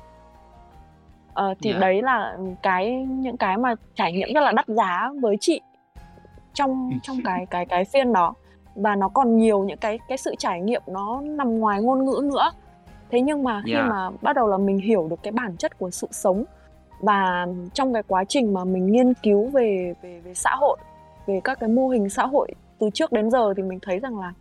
ờ, 1.34 1.54
thì 1.62 1.70
yeah. 1.70 1.82
đấy 1.82 2.02
là 2.02 2.38
cái 2.64 3.06
những 3.10 3.38
cái 3.38 3.58
mà 3.58 3.76
trải 3.96 4.12
nghiệm 4.12 4.34
rất 4.34 4.42
là 4.42 4.52
đắt 4.52 4.68
giá 4.68 5.12
với 5.22 5.38
chị 5.40 5.62
trong 6.54 6.92
trong 7.04 7.18
cái 7.26 7.46
cái 7.50 7.66
cái 7.66 7.86
phiên 7.86 8.14
đó 8.14 8.34
và 8.76 8.96
nó 8.96 9.08
còn 9.08 9.38
nhiều 9.38 9.64
những 9.64 9.78
cái 9.78 10.00
cái 10.08 10.18
sự 10.18 10.36
trải 10.38 10.62
nghiệm 10.62 10.82
nó 10.88 11.22
nằm 11.22 11.60
ngoài 11.60 11.82
ngôn 11.82 12.06
ngữ 12.06 12.22
nữa 12.24 12.52
thế 13.12 13.22
nhưng 13.22 13.44
mà 13.44 13.62
khi 13.66 13.74
yeah. 13.74 13.90
mà 13.90 14.10
bắt 14.22 14.36
đầu 14.36 14.48
là 14.48 14.58
mình 14.58 14.78
hiểu 14.78 15.08
được 15.10 15.24
cái 15.24 15.32
bản 15.32 15.58
chất 15.58 15.80
của 15.80 15.90
sự 15.90 16.08
sống 16.12 16.44
và 17.00 17.48
trong 17.74 17.94
cái 17.94 18.04
quá 18.08 18.24
trình 18.24 18.54
mà 18.54 18.64
mình 18.64 18.92
nghiên 18.92 19.14
cứu 19.14 19.50
về 19.50 19.94
về 20.02 20.20
về 20.20 20.34
xã 20.34 20.56
hội 20.56 20.78
về 21.26 21.42
các 21.44 21.60
cái 21.60 21.70
mô 21.70 21.88
hình 21.88 22.10
xã 22.10 22.26
hội 22.26 22.52
từ 22.80 22.90
trước 22.94 23.12
đến 23.12 23.32
giờ 23.32 23.54
thì 23.58 23.64
mình 23.64 23.80
thấy 23.82 24.00
rằng 24.00 24.20
là 24.20 24.34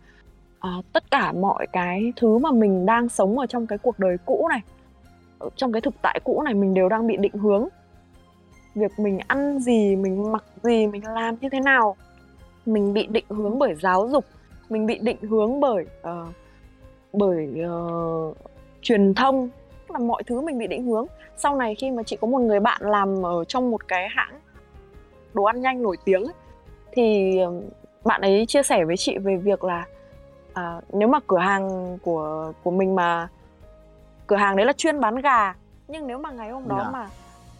uh, 0.77 0.85
tất 0.93 1.11
cả 1.11 1.31
mọi 1.31 1.67
cái 1.73 2.13
thứ 2.15 2.37
mà 2.37 2.51
mình 2.51 2.85
đang 2.85 3.09
sống 3.09 3.39
ở 3.39 3.45
trong 3.45 3.67
cái 3.67 3.77
cuộc 3.77 3.99
đời 3.99 4.17
cũ 4.25 4.47
này 4.49 4.61
trong 5.55 5.71
cái 5.71 5.81
thực 5.81 5.93
tại 6.01 6.19
cũ 6.23 6.41
này 6.41 6.53
mình 6.53 6.73
đều 6.73 6.89
đang 6.89 7.07
bị 7.07 7.17
định 7.17 7.33
hướng. 7.33 7.67
Việc 8.75 8.91
mình 8.99 9.19
ăn 9.27 9.59
gì 9.59 9.95
mình 9.95 10.31
mặc 10.31 10.43
gì 10.63 10.87
mình 10.87 11.05
làm 11.05 11.35
như 11.41 11.49
thế 11.49 11.59
nào 11.59 11.95
mình 12.65 12.93
bị 12.93 13.07
định 13.07 13.25
hướng 13.29 13.59
bởi 13.59 13.75
giáo 13.75 14.07
dục 14.07 14.25
mình 14.69 14.85
bị 14.85 14.99
định 15.01 15.21
hướng 15.21 15.59
bởi 15.59 15.85
uh, 16.01 16.33
bởi 17.13 17.49
uh, 17.65 18.37
truyền 18.81 19.13
thông 19.13 19.49
là 19.89 19.99
mọi 19.99 20.23
thứ 20.23 20.41
mình 20.41 20.57
bị 20.57 20.67
định 20.67 20.83
hướng. 20.83 21.05
Sau 21.37 21.55
này 21.55 21.75
khi 21.75 21.91
mà 21.91 22.03
chị 22.03 22.17
có 22.21 22.27
một 22.27 22.39
người 22.39 22.59
bạn 22.59 22.81
làm 22.81 23.25
ở 23.25 23.43
trong 23.43 23.71
một 23.71 23.87
cái 23.87 24.07
hãng 24.09 24.39
đồ 25.33 25.43
ăn 25.43 25.61
nhanh 25.61 25.83
nổi 25.83 25.97
tiếng 26.05 26.23
ấy, 26.23 26.33
thì 26.91 27.37
bạn 28.05 28.21
ấy 28.21 28.45
chia 28.45 28.63
sẻ 28.63 28.85
với 28.85 28.97
chị 28.97 29.17
về 29.17 29.37
việc 29.37 29.63
là 29.63 29.85
à, 30.53 30.81
nếu 30.93 31.07
mà 31.07 31.19
cửa 31.27 31.37
hàng 31.37 31.97
của 32.03 32.53
của 32.63 32.71
mình 32.71 32.95
mà 32.95 33.27
cửa 34.27 34.35
hàng 34.35 34.55
đấy 34.55 34.65
là 34.65 34.73
chuyên 34.73 34.99
bán 34.99 35.15
gà 35.15 35.55
nhưng 35.87 36.07
nếu 36.07 36.17
mà 36.17 36.31
ngày 36.31 36.49
hôm 36.49 36.67
đó 36.67 36.75
yeah. 36.75 36.87
Dạ. 36.87 36.99
mà 36.99 37.09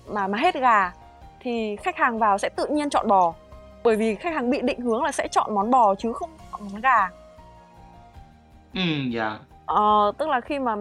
mà 0.08 0.28
mà 0.28 0.38
hết 0.38 0.56
gà 0.56 0.94
thì 1.40 1.76
khách 1.76 1.98
hàng 1.98 2.20
vào 2.20 2.38
sẽ 2.38 2.50
tự 2.50 2.68
nhiên 2.68 2.90
chọn 2.90 3.08
bò 3.08 3.34
bởi 3.84 3.96
vì 3.96 4.16
khách 4.16 4.34
hàng 4.34 4.50
bị 4.50 4.62
định 4.62 4.82
hướng 4.82 5.04
là 5.04 5.12
sẽ 5.12 5.28
chọn 5.28 5.56
món 5.56 5.72
bò 5.72 5.96
chứ 5.96 6.14
không 6.14 6.30
chọn 6.52 6.62
món 6.72 6.82
gà 6.82 7.10
ừ 8.74 8.82
dạ 9.12 9.28
yeah. 9.28 9.42
ờ, 9.66 10.12
tức 10.18 10.30
là 10.30 10.42
khi 10.42 10.60
mà 10.60 10.76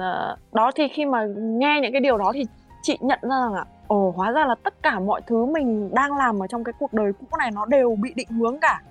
ờ, 0.00 0.36
đó 0.52 0.70
thì 0.74 0.88
khi 0.88 1.04
mà 1.04 1.24
nghe 1.36 1.80
những 1.82 1.92
cái 1.92 2.00
điều 2.00 2.18
đó 2.18 2.32
thì 2.34 2.46
chị 2.82 2.98
nhận 3.00 3.18
ra 3.22 3.36
rằng 3.42 3.54
ạ 3.54 3.64
ồ 3.86 4.12
hóa 4.16 4.30
ra 4.30 4.46
là 4.46 4.54
tất 4.62 4.74
cả 4.82 5.00
mọi 5.00 5.20
thứ 5.26 5.44
mình 5.44 5.94
đang 5.94 6.16
làm 6.16 6.42
ở 6.42 6.46
trong 6.46 6.64
cái 6.64 6.72
cuộc 6.78 6.92
đời 6.92 7.12
cũ 7.12 7.36
này 7.38 7.50
nó 7.50 7.66
đều 7.66 7.96
bị 8.02 8.12
định 8.16 8.28
hướng 8.28 8.58
cả 8.60 8.82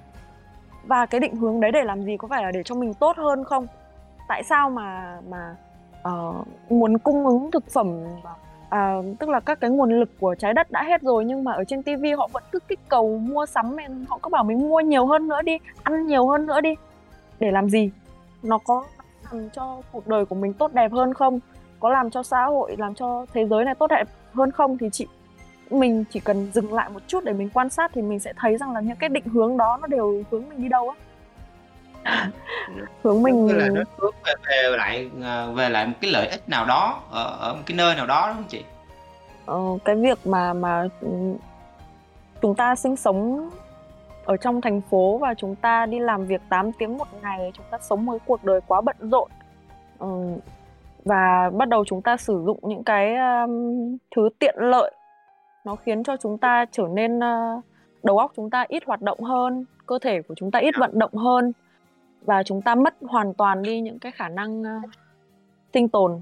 và 0.83 1.05
cái 1.05 1.19
định 1.19 1.35
hướng 1.35 1.61
đấy 1.61 1.71
để 1.71 1.83
làm 1.83 2.03
gì? 2.03 2.17
Có 2.17 2.27
phải 2.27 2.43
là 2.43 2.51
để 2.51 2.63
cho 2.63 2.75
mình 2.75 2.93
tốt 2.93 3.17
hơn 3.17 3.43
không? 3.43 3.67
Tại 4.27 4.43
sao 4.43 4.69
mà 4.69 5.17
mà 5.29 5.55
uh, 6.09 6.47
muốn 6.69 6.97
cung 6.97 7.25
ứng 7.25 7.51
thực 7.51 7.63
phẩm 7.71 8.03
uh, 8.65 9.19
tức 9.19 9.29
là 9.29 9.39
các 9.39 9.59
cái 9.59 9.69
nguồn 9.69 9.99
lực 9.99 10.09
của 10.19 10.35
trái 10.35 10.53
đất 10.53 10.71
đã 10.71 10.83
hết 10.83 11.01
rồi 11.01 11.25
nhưng 11.25 11.43
mà 11.43 11.51
ở 11.51 11.63
trên 11.63 11.83
tivi 11.83 12.11
họ 12.11 12.29
vẫn 12.33 12.43
cứ 12.51 12.59
kích 12.59 12.79
cầu 12.89 13.17
mua 13.19 13.45
sắm 13.45 13.75
mình 13.75 14.05
họ 14.09 14.19
cứ 14.23 14.29
bảo 14.29 14.43
mình 14.43 14.69
mua 14.69 14.79
nhiều 14.79 15.05
hơn 15.05 15.27
nữa 15.27 15.41
đi 15.41 15.57
ăn 15.83 16.07
nhiều 16.07 16.27
hơn 16.27 16.45
nữa 16.45 16.61
đi. 16.61 16.75
Để 17.39 17.51
làm 17.51 17.69
gì? 17.69 17.91
Nó 18.43 18.57
có 18.57 18.85
làm 19.31 19.49
cho 19.49 19.81
cuộc 19.91 20.07
đời 20.07 20.25
của 20.25 20.35
mình 20.35 20.53
tốt 20.53 20.73
đẹp 20.73 20.91
hơn 20.91 21.13
không? 21.13 21.39
Có 21.79 21.89
làm 21.89 22.09
cho 22.09 22.23
xã 22.23 22.45
hội 22.45 22.75
làm 22.77 22.95
cho 22.95 23.25
thế 23.33 23.47
giới 23.47 23.65
này 23.65 23.75
tốt 23.75 23.87
đẹp 23.87 24.07
hơn 24.33 24.51
không? 24.51 24.77
Thì 24.77 24.89
chị 24.91 25.07
mình 25.69 26.03
chỉ 26.11 26.19
cần 26.19 26.51
dừng 26.53 26.73
lại 26.73 26.89
một 26.89 26.99
chút 27.07 27.23
để 27.23 27.33
mình 27.33 27.49
quan 27.53 27.69
sát 27.69 27.91
thì 27.93 28.01
mình 28.01 28.19
sẽ 28.19 28.33
thấy 28.37 28.57
rằng 28.57 28.73
là 28.73 28.81
những 28.81 28.97
cái 28.97 29.09
định 29.09 29.25
hướng 29.25 29.57
đó 29.57 29.77
nó 29.81 29.87
đều 29.87 30.23
hướng 30.31 30.49
mình 30.49 30.61
đi 30.61 30.69
đâu 30.69 30.89
á. 30.89 30.95
Hướng 33.03 33.23
mình 33.23 33.57
là 33.57 33.69
nó 33.69 33.81
hướng 33.97 34.13
về, 34.25 34.33
về 34.47 34.77
lại 34.77 35.09
ờ, 35.21 35.51
về 35.51 35.69
lại 35.69 35.87
một 35.87 35.93
cái 36.01 36.11
lợi 36.11 36.27
ích 36.27 36.49
nào 36.49 36.65
đó 36.65 37.01
ở, 37.11 37.37
ở 37.39 37.53
một 37.53 37.61
cái 37.65 37.77
nơi 37.77 37.95
nào 37.95 38.05
đó 38.05 38.27
đúng 38.27 38.35
không 38.35 38.45
chị? 38.47 38.63
Ờ, 39.45 39.59
cái 39.85 39.95
việc 39.95 40.27
mà 40.27 40.53
mà 40.53 40.87
ừ, 41.01 41.09
chúng 42.41 42.55
ta 42.55 42.75
sinh 42.75 42.95
sống 42.95 43.49
ở 44.25 44.37
trong 44.37 44.61
thành 44.61 44.81
phố 44.81 45.17
và 45.17 45.33
chúng 45.33 45.55
ta 45.55 45.85
đi 45.85 45.99
làm 45.99 46.25
việc 46.25 46.41
8 46.49 46.71
tiếng 46.71 46.97
một 46.97 47.07
ngày 47.21 47.51
chúng 47.53 47.65
ta 47.71 47.77
sống 47.81 48.05
một 48.05 48.17
cuộc 48.25 48.43
đời 48.43 48.59
quá 48.67 48.81
bận 48.81 48.95
rộn 48.99 49.29
ừ, 49.99 50.07
và 51.05 51.49
bắt 51.53 51.69
đầu 51.69 51.85
chúng 51.85 52.01
ta 52.01 52.17
sử 52.17 52.43
dụng 52.45 52.59
những 52.61 52.83
cái 52.83 53.15
um, 53.15 53.97
thứ 54.15 54.29
tiện 54.39 54.55
lợi 54.57 54.91
nó 55.65 55.75
khiến 55.75 56.03
cho 56.03 56.17
chúng 56.17 56.37
ta 56.37 56.65
trở 56.71 56.87
nên 56.93 57.17
uh, 57.17 57.63
đầu 58.03 58.17
óc 58.17 58.31
chúng 58.35 58.49
ta 58.49 58.65
ít 58.67 58.83
hoạt 58.85 59.01
động 59.01 59.19
hơn 59.23 59.65
cơ 59.85 59.99
thể 60.01 60.21
của 60.21 60.35
chúng 60.35 60.51
ta 60.51 60.59
ít 60.59 60.75
vận 60.79 60.99
động 60.99 61.13
hơn 61.13 61.53
và 62.21 62.43
chúng 62.43 62.61
ta 62.61 62.75
mất 62.75 62.95
hoàn 63.01 63.33
toàn 63.33 63.63
đi 63.63 63.81
những 63.81 63.99
cái 63.99 64.11
khả 64.11 64.29
năng 64.29 64.61
uh, 64.61 64.89
sinh 65.73 65.89
tồn. 65.89 66.21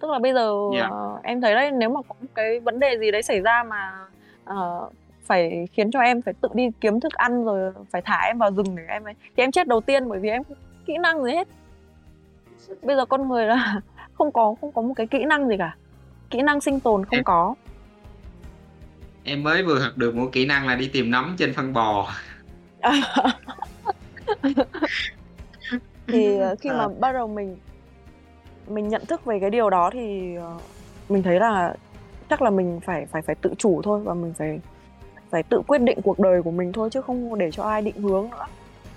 Tức 0.00 0.10
là 0.10 0.18
bây 0.18 0.34
giờ 0.34 0.52
yeah. 0.74 0.90
uh, 0.92 1.22
em 1.22 1.40
thấy 1.40 1.54
đấy 1.54 1.70
nếu 1.70 1.88
mà 1.88 2.00
có 2.08 2.14
một 2.20 2.28
cái 2.34 2.60
vấn 2.60 2.80
đề 2.80 2.98
gì 2.98 3.10
đấy 3.10 3.22
xảy 3.22 3.40
ra 3.40 3.62
mà 3.62 4.06
uh, 4.50 4.92
phải 5.22 5.68
khiến 5.72 5.90
cho 5.90 6.00
em 6.00 6.22
phải 6.22 6.34
tự 6.34 6.48
đi 6.54 6.70
kiếm 6.80 7.00
thức 7.00 7.12
ăn 7.12 7.44
rồi 7.44 7.72
phải 7.90 8.02
thả 8.02 8.20
em 8.26 8.38
vào 8.38 8.50
rừng 8.50 8.76
để 8.76 8.82
em 8.88 9.04
ấy 9.04 9.14
thì 9.36 9.42
em 9.42 9.50
chết 9.50 9.68
đầu 9.68 9.80
tiên 9.80 10.08
bởi 10.08 10.18
vì 10.18 10.28
em 10.28 10.42
kỹ 10.86 10.98
năng 10.98 11.22
gì 11.24 11.32
hết. 11.32 11.48
Bây 12.82 12.96
giờ 12.96 13.04
con 13.06 13.28
người 13.28 13.46
là 13.46 13.80
không 14.14 14.32
có 14.32 14.54
không 14.60 14.72
có 14.72 14.82
một 14.82 14.94
cái 14.96 15.06
kỹ 15.06 15.24
năng 15.24 15.48
gì 15.48 15.56
cả. 15.58 15.76
Kỹ 16.30 16.42
năng 16.42 16.60
sinh 16.60 16.80
tồn 16.80 17.04
không 17.04 17.24
có 17.24 17.54
em 19.28 19.42
mới 19.42 19.62
vừa 19.62 19.78
học 19.78 19.92
được 19.96 20.14
một 20.14 20.28
kỹ 20.32 20.46
năng 20.46 20.66
là 20.66 20.74
đi 20.74 20.88
tìm 20.88 21.10
nấm 21.10 21.34
trên 21.38 21.54
phân 21.54 21.72
bò 21.72 22.10
thì 26.06 26.36
ờ, 26.38 26.56
khi 26.60 26.70
mà 26.70 26.84
à. 26.84 26.88
bắt 27.00 27.12
đầu 27.12 27.28
mình 27.28 27.56
mình 28.68 28.88
nhận 28.88 29.06
thức 29.06 29.24
về 29.24 29.38
cái 29.40 29.50
điều 29.50 29.70
đó 29.70 29.90
thì 29.92 30.34
ờ, 30.34 30.58
mình 31.08 31.22
thấy 31.22 31.40
là 31.40 31.74
chắc 32.30 32.42
là 32.42 32.50
mình 32.50 32.80
phải 32.84 33.06
phải 33.06 33.22
phải 33.22 33.34
tự 33.34 33.54
chủ 33.58 33.82
thôi 33.82 34.00
và 34.04 34.14
mình 34.14 34.32
phải 34.38 34.60
phải 35.30 35.42
tự 35.42 35.60
quyết 35.66 35.78
định 35.82 35.98
cuộc 36.04 36.18
đời 36.18 36.42
của 36.42 36.50
mình 36.50 36.72
thôi 36.72 36.88
chứ 36.92 37.00
không 37.02 37.38
để 37.38 37.50
cho 37.50 37.62
ai 37.62 37.82
định 37.82 37.96
hướng 38.02 38.30
nữa 38.30 38.46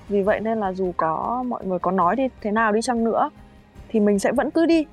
vì 0.10 0.22
vậy 0.22 0.40
nên 0.40 0.60
là 0.60 0.74
dù 0.74 0.94
có 0.98 1.44
mọi 1.48 1.66
người 1.66 1.80
có 1.80 1.92
nói 1.92 2.16
đi 2.16 2.24
thế 2.42 2.52
nào 2.52 2.72
đi 2.72 2.82
chăng 2.82 3.04
nữa 3.04 3.30
thì 3.90 4.00
mình 4.00 4.20
sẽ 4.20 4.32
vẫn 4.32 4.52
cứ 4.52 4.66
đi 4.66 4.86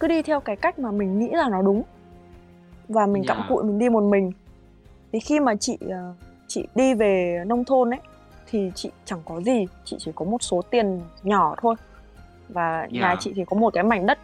cứ 0.00 0.08
đi 0.08 0.22
theo 0.22 0.40
cái 0.40 0.56
cách 0.56 0.78
mà 0.78 0.90
mình 0.90 1.18
nghĩ 1.18 1.28
là 1.32 1.48
nó 1.48 1.62
đúng 1.62 1.82
và 2.88 3.06
mình 3.06 3.24
cặm 3.26 3.36
Dạ. 3.36 3.44
cụi 3.48 3.64
mình 3.64 3.78
đi 3.78 3.88
một 3.88 4.02
mình 4.02 4.32
thì 5.14 5.20
khi 5.20 5.40
mà 5.40 5.54
chị 5.56 5.78
ờ, 5.90 6.14
chị 6.46 6.66
đi 6.74 6.94
về 6.94 7.44
nông 7.46 7.64
thôn 7.64 7.90
ấy 7.90 8.00
thì 8.50 8.70
chị 8.74 8.90
chẳng 9.04 9.20
có 9.24 9.40
gì 9.40 9.66
chị 9.84 9.96
chỉ 10.00 10.10
có 10.14 10.24
một 10.24 10.42
số 10.42 10.62
tiền 10.62 11.00
nhỏ 11.22 11.54
thôi. 11.60 11.74
Và 12.48 12.86
nhà 12.90 13.00
Dạ. 13.00 13.16
chị 13.20 13.32
thì 13.36 13.44
có 13.44 13.56
một 13.56 13.74
cái 13.74 13.84
mảnh 13.84 14.06
đất 14.06 14.18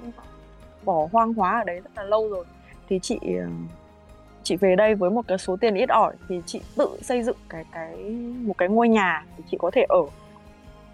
bỏ 0.84 1.08
hoang 1.12 1.34
hóa 1.34 1.58
ở 1.58 1.64
đấy 1.64 1.80
rất 1.80 1.90
là 1.96 2.02
lâu 2.02 2.28
rồi. 2.28 2.44
Thì 2.88 2.98
chị 3.02 3.18
ờ, 3.22 3.46
chị 4.42 4.56
về 4.56 4.76
đây 4.76 4.94
với 4.94 5.10
một 5.10 5.22
cái 5.28 5.38
số 5.38 5.56
tiền 5.56 5.74
ít 5.74 5.88
ỏi 5.88 6.14
thì 6.28 6.40
chị 6.46 6.60
tự 6.76 6.88
xây 7.02 7.22
dựng 7.22 7.36
cái 7.48 7.64
cái 7.72 7.96
một 8.40 8.58
cái 8.58 8.68
ngôi 8.68 8.88
nhà 8.88 9.24
để 9.38 9.44
chị 9.50 9.56
có 9.60 9.70
thể 9.70 9.82
ở. 9.88 10.02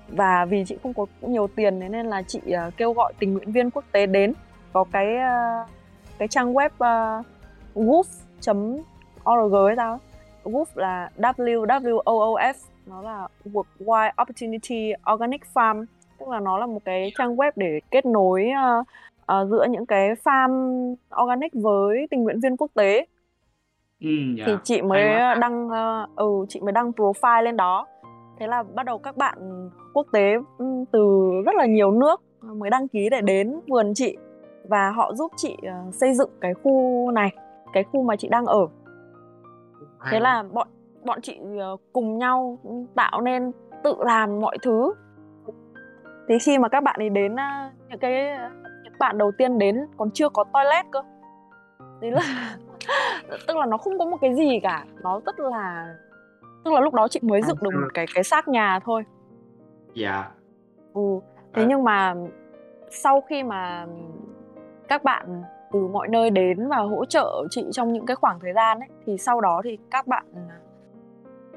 Và 0.09 0.45
vì 0.45 0.65
chị 0.67 0.77
không 0.83 0.95
có 0.95 1.07
nhiều 1.21 1.49
tiền 1.57 1.79
nên 1.79 2.07
là 2.07 2.23
chị 2.23 2.41
ờ, 2.51 2.71
kêu 2.77 2.93
gọi 2.93 3.13
tình 3.19 3.33
nguyện 3.33 3.53
viên 3.53 3.71
quốc 3.71 3.85
tế 3.93 4.07
đến. 4.07 4.33
Có 4.73 4.85
cái 4.93 5.07
cái 6.19 6.29
trang 6.29 6.55
web 6.55 6.71
uh, 7.21 7.27
woof.org 9.27 9.55
ấy 9.67 9.77
sao. 9.77 9.99
WOOF 10.45 10.65
là 10.75 11.11
WWOOF 11.19 12.55
nó 12.87 13.03
là 13.03 13.29
Worldwide 13.45 14.11
Opportunity 14.23 14.93
Organic 15.15 15.41
Farm 15.55 15.85
tức 16.21 16.29
là 16.29 16.41
nó 16.41 16.59
là 16.59 16.67
một 16.67 16.79
cái 16.85 17.13
trang 17.19 17.37
web 17.37 17.53
để 17.57 17.81
kết 17.91 18.07
nối 18.07 18.49
ờ, 18.57 18.83
ờ, 19.27 19.47
giữa 19.51 19.67
những 19.71 19.87
cái 19.87 20.09
farm 20.25 20.95
organic 21.23 21.53
với 21.55 22.07
tình 22.11 22.23
nguyện 22.23 22.41
viên 22.41 22.57
quốc 22.57 22.71
tế 22.75 23.07
Ừ, 24.01 24.09
dạ. 24.39 24.45
thì 24.47 24.53
chị 24.65 24.75
Hay 24.75 24.83
mới 24.83 25.05
quá. 25.05 25.35
đăng 25.35 25.69
ờ, 25.69 26.07
ừ 26.17 26.47
chị 26.49 26.61
mới 26.61 26.73
đăng 26.73 26.91
profile 26.91 27.43
lên 27.43 27.57
đó 27.57 27.87
thế 28.39 28.47
là 28.47 28.63
bắt 28.63 28.87
đầu 28.87 28.99
các 28.99 29.17
bạn 29.17 29.39
quốc 29.95 30.07
tế 30.13 30.35
ừ, 30.59 30.85
từ 30.93 31.31
rất 31.47 31.55
là 31.55 31.67
nhiều 31.67 31.91
nước 31.91 32.21
mới 32.43 32.71
đăng 32.71 32.89
ký 32.89 33.09
để 33.11 33.21
đến 33.21 33.61
vườn 33.69 33.93
chị 33.95 34.17
và 34.69 34.91
họ 34.91 35.15
giúp 35.15 35.33
chị 35.37 35.57
ờ, 35.63 35.91
xây 35.93 36.15
dựng 36.15 36.31
cái 36.41 36.55
khu 36.55 37.11
này 37.11 37.31
cái 37.73 37.85
khu 37.85 38.03
mà 38.03 38.17
chị 38.17 38.29
đang 38.29 38.47
ở 38.47 38.67
Hay 40.07 40.13
thế 40.13 40.21
là 40.21 40.43
bọn 40.43 40.69
bọn 41.05 41.21
chị 41.21 41.41
ờ, 41.59 41.77
cùng 41.93 42.19
nhau 42.19 42.59
tạo 42.95 43.21
nên 43.21 43.53
tự 43.85 43.95
làm 43.99 44.41
mọi 44.41 44.59
thứ. 44.63 44.95
Thế 46.29 46.39
khi 46.39 46.59
mà 46.59 46.69
các 46.69 46.83
bạn 46.83 46.97
ấy 46.99 47.09
đến 47.11 47.37
à, 47.37 47.73
những 47.89 47.99
cái 47.99 48.39
những 48.85 48.93
bạn 48.99 49.19
đầu 49.19 49.33
tiên 49.39 49.59
đến 49.59 49.87
còn 49.97 50.11
chưa 50.11 50.29
có 50.29 50.45
toilet 50.53 50.87
cơ. 50.93 51.03
Đấy 52.01 52.11
là 52.11 52.57
tức 53.49 53.57
là 53.57 53.67
nó 53.67 53.77
không 53.77 53.99
có 53.99 54.05
một 54.05 54.17
cái 54.21 54.35
gì 54.35 54.61
cả. 54.63 54.85
Nó 55.03 55.21
rất 55.27 55.41
là 55.41 55.95
tức 56.65 56.75
là 56.75 56.81
lúc 56.81 56.95
đó 56.95 57.09
chị 57.09 57.21
mới 57.23 57.43
dựng 57.43 57.57
được 57.61 57.71
một 57.75 57.89
cái 57.95 58.07
cái 58.15 58.25
xác 58.25 58.49
nhà 58.49 58.81
thôi. 58.85 59.05
Dạ. 59.95 60.31
ừ. 60.95 61.21
Thế 61.55 61.63
À. 61.63 61.67
nhưng 61.69 61.85
mà 61.85 62.15
sau 62.91 63.21
khi 63.21 63.43
mà 63.43 63.87
các 64.89 65.05
bạn 65.05 65.43
từ 65.77 65.87
mọi 65.87 66.09
nơi 66.09 66.31
đến 66.31 66.69
và 66.69 66.77
hỗ 66.77 67.05
trợ 67.05 67.47
chị 67.51 67.65
trong 67.73 67.93
những 67.93 68.07
cái 68.07 68.17
khoảng 68.17 68.41
thời 68.41 68.53
gian 68.53 68.81
ấy 68.81 68.89
thì 69.07 69.19
sau 69.19 69.41
đó 69.41 69.61
thì 69.65 69.79
các 69.91 70.07
bạn 70.07 70.25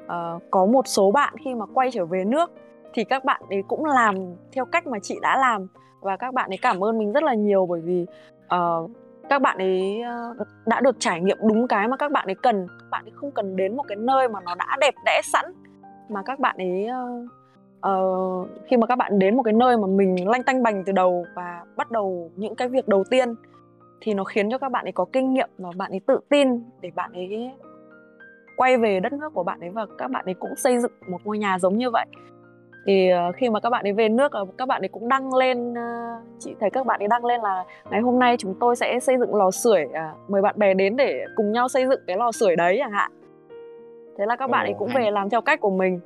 uh, 0.06 0.42
có 0.52 0.66
một 0.66 0.88
số 0.88 1.12
bạn 1.12 1.34
khi 1.40 1.56
mà 1.56 1.66
quay 1.74 1.92
trở 1.92 2.06
về 2.06 2.26
nước 2.26 2.52
thì 2.94 3.04
các 3.04 3.26
bạn 3.26 3.42
ấy 3.50 3.64
cũng 3.68 3.86
làm 3.86 4.16
theo 4.52 4.66
cách 4.66 4.88
mà 4.88 5.00
chị 5.00 5.20
đã 5.22 5.38
làm. 5.38 5.68
Và 6.02 6.18
các 6.18 6.34
bạn 6.34 6.50
ấy 6.52 6.58
cảm 6.62 6.84
ơn 6.84 6.98
mình 6.98 7.12
rất 7.12 7.24
là 7.24 7.34
nhiều 7.34 7.66
bởi 7.66 7.82
vì 7.82 8.06
uh, 8.56 8.92
các 9.30 9.42
bạn 9.42 9.58
ấy 9.58 10.02
ờ, 10.02 10.46
đã 10.66 10.82
được 10.82 10.96
trải 11.00 11.22
nghiệm 11.22 11.38
đúng 11.42 11.68
cái 11.68 11.88
mà 11.88 11.98
các 11.98 12.12
bạn 12.12 12.26
ấy 12.26 12.36
cần. 12.36 12.68
Các 12.68 12.86
bạn 12.92 13.06
ấy 13.06 13.12
không 13.16 13.32
cần 13.32 13.56
đến 13.56 13.78
một 13.78 13.84
cái 13.88 13.96
nơi 13.96 14.28
mà 14.28 14.40
nó 14.42 14.56
đã 14.56 14.78
đẹp 14.82 14.94
đẽ 15.06 15.22
sẵn 15.24 15.46
mà 16.10 16.22
các 16.26 16.40
bạn 16.40 16.56
ấy 16.58 16.88
uh, 17.88 18.48
khi 18.66 18.78
mà 18.78 18.88
các 18.88 18.96
bạn 18.96 19.20
đến 19.20 19.36
một 19.36 19.44
cái 19.44 19.54
nơi 19.54 19.78
mà 19.78 19.88
mình 19.88 20.28
lanh 20.28 20.44
tanh 20.44 20.64
bành 20.64 20.84
từ 20.86 20.92
đầu 20.92 21.26
và 21.36 21.64
bắt 21.76 21.92
đầu 21.92 22.32
những 22.36 22.56
cái 22.56 22.68
việc 22.68 22.88
đầu 22.88 23.04
tiên 23.10 23.36
thì 24.02 24.14
nó 24.14 24.24
khiến 24.24 24.52
cho 24.52 24.58
các 24.58 24.72
bạn 24.72 24.86
ấy 24.86 24.92
có 24.92 25.06
kinh 25.14 25.34
nghiệm 25.34 25.50
và 25.58 25.70
bạn 25.76 25.92
ấy 25.92 26.02
tự 26.08 26.20
tin 26.30 26.64
để 26.82 26.92
bạn 26.96 27.14
ấy 27.14 27.52
quay 28.58 28.78
về 28.78 29.00
đất 29.00 29.14
nước 29.14 29.34
của 29.34 29.44
bạn 29.44 29.60
ấy 29.60 29.70
và 29.70 29.86
các 29.98 30.12
bạn 30.12 30.26
ấy 30.26 30.34
cũng 30.34 30.56
xây 30.56 30.80
dựng 30.80 30.92
một 31.08 31.18
ngôi 31.24 31.38
nhà 31.38 31.60
giống 31.60 31.78
như 31.78 31.90
vậy. 31.92 32.06
Thì 32.86 33.10
ờ, 33.10 33.32
khi 33.32 33.50
mà 33.50 33.60
các 33.60 33.70
bạn 33.70 33.86
ấy 33.86 33.94
về 33.94 34.10
nước 34.10 34.32
ờ, 34.32 34.46
các 34.58 34.68
bạn 34.68 34.82
ấy 34.82 34.88
cũng 34.88 35.10
đăng 35.10 35.34
lên 35.34 35.74
ờ, 35.74 36.18
chị 36.40 36.56
thấy 36.60 36.70
các 36.70 36.86
bạn 36.86 37.00
ấy 37.00 37.08
đăng 37.08 37.26
lên 37.26 37.42
là 37.42 37.64
ngày 37.92 38.02
hôm 38.02 38.20
nay 38.20 38.38
chúng 38.38 38.56
tôi 38.60 38.76
sẽ 38.76 39.00
xây 39.00 39.18
dựng 39.18 39.36
lò 39.36 39.52
sưởi 39.52 39.86
à, 39.94 40.14
mời 40.28 40.42
bạn 40.42 40.56
bè 40.58 40.74
đến 40.74 40.96
để 40.96 41.26
cùng 41.36 41.52
nhau 41.52 41.68
xây 41.68 41.88
dựng 41.88 42.00
cái 42.08 42.18
lò 42.18 42.32
sưởi 42.32 42.56
đấy 42.56 42.76
chẳng 42.80 42.92
hạn. 42.92 43.12
Thế 44.18 44.26
là 44.26 44.36
các 44.36 44.50
bạn 44.50 44.66
ấy 44.66 44.76
cũng 44.80 44.90
về 44.96 45.12
làm 45.12 45.30
theo 45.30 45.42
cách 45.42 45.60
của 45.62 45.70
mình 45.70 46.00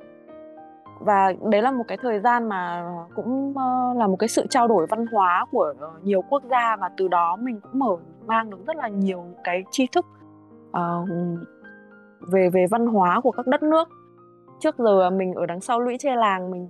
và 1.00 1.32
đấy 1.50 1.62
là 1.62 1.70
một 1.70 1.84
cái 1.88 1.98
thời 2.02 2.20
gian 2.20 2.48
mà 2.48 2.84
cũng 3.14 3.54
ờ, 3.56 3.94
là 3.96 4.06
một 4.06 4.16
cái 4.16 4.28
sự 4.28 4.46
trao 4.50 4.68
đổi 4.68 4.86
văn 4.86 5.06
hóa 5.06 5.46
của 5.50 5.74
ờ, 5.78 5.90
nhiều 6.02 6.22
quốc 6.30 6.42
gia 6.50 6.76
và 6.76 6.90
từ 6.96 7.08
đó 7.08 7.36
mình 7.36 7.60
cũng 7.60 7.78
mở 7.78 7.96
mang 8.26 8.50
được 8.50 8.66
rất 8.66 8.76
là 8.76 8.88
nhiều 8.88 9.24
cái 9.44 9.64
tri 9.70 9.86
thức 9.86 10.06
uh, 10.68 11.08
về 12.32 12.48
về 12.52 12.66
văn 12.70 12.86
hóa 12.86 13.20
của 13.20 13.30
các 13.30 13.46
đất 13.46 13.62
nước. 13.62 13.88
Trước 14.60 14.78
giờ 14.78 15.10
mình 15.10 15.34
ở 15.34 15.46
đằng 15.46 15.60
sau 15.60 15.80
lũy 15.80 15.96
tre 15.98 16.16
làng 16.16 16.50
mình 16.50 16.68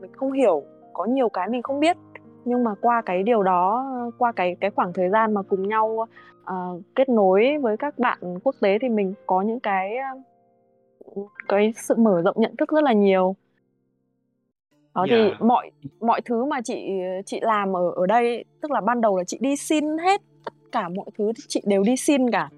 mình 0.00 0.12
không 0.12 0.32
hiểu 0.32 0.62
có 0.92 1.04
nhiều 1.04 1.28
cái 1.28 1.48
mình 1.48 1.62
không 1.62 1.80
biết. 1.80 1.96
Nhưng 2.44 2.64
mà 2.64 2.74
qua 2.80 3.02
cái 3.06 3.22
điều 3.22 3.42
đó 3.42 3.86
qua 4.18 4.32
cái 4.32 4.56
cái 4.60 4.70
khoảng 4.70 4.92
thời 4.92 5.10
gian 5.10 5.34
mà 5.34 5.42
cùng 5.42 5.68
nhau 5.68 6.06
uh, 6.52 6.80
kết 6.94 7.08
nối 7.08 7.58
với 7.62 7.76
các 7.76 7.98
bạn 7.98 8.18
quốc 8.44 8.54
tế 8.60 8.78
thì 8.80 8.88
mình 8.88 9.14
có 9.26 9.42
những 9.42 9.60
cái 9.60 9.96
cái 11.48 11.72
sự 11.76 11.94
mở 11.98 12.22
rộng 12.22 12.36
nhận 12.38 12.56
thức 12.56 12.68
rất 12.68 12.84
là 12.84 12.92
nhiều 12.92 13.36
đó 14.96 15.06
thì 15.10 15.16
Dạ. 15.30 15.36
mọi 15.40 15.70
mọi 16.00 16.20
thứ 16.20 16.44
mà 16.44 16.60
chị 16.60 16.88
chị 17.26 17.40
làm 17.42 17.76
ở 17.76 17.90
ở 17.96 18.06
đây 18.06 18.26
ấy, 18.26 18.44
tức 18.60 18.70
là 18.70 18.80
ban 18.80 19.00
đầu 19.00 19.18
là 19.18 19.24
chị 19.24 19.38
đi 19.40 19.56
xin 19.56 19.98
hết 19.98 20.20
tất 20.44 20.54
cả 20.72 20.88
mọi 20.88 21.06
thứ 21.18 21.32
chị 21.48 21.62
đều 21.64 21.82
đi 21.82 21.96
xin 21.96 22.30
cả 22.30 22.48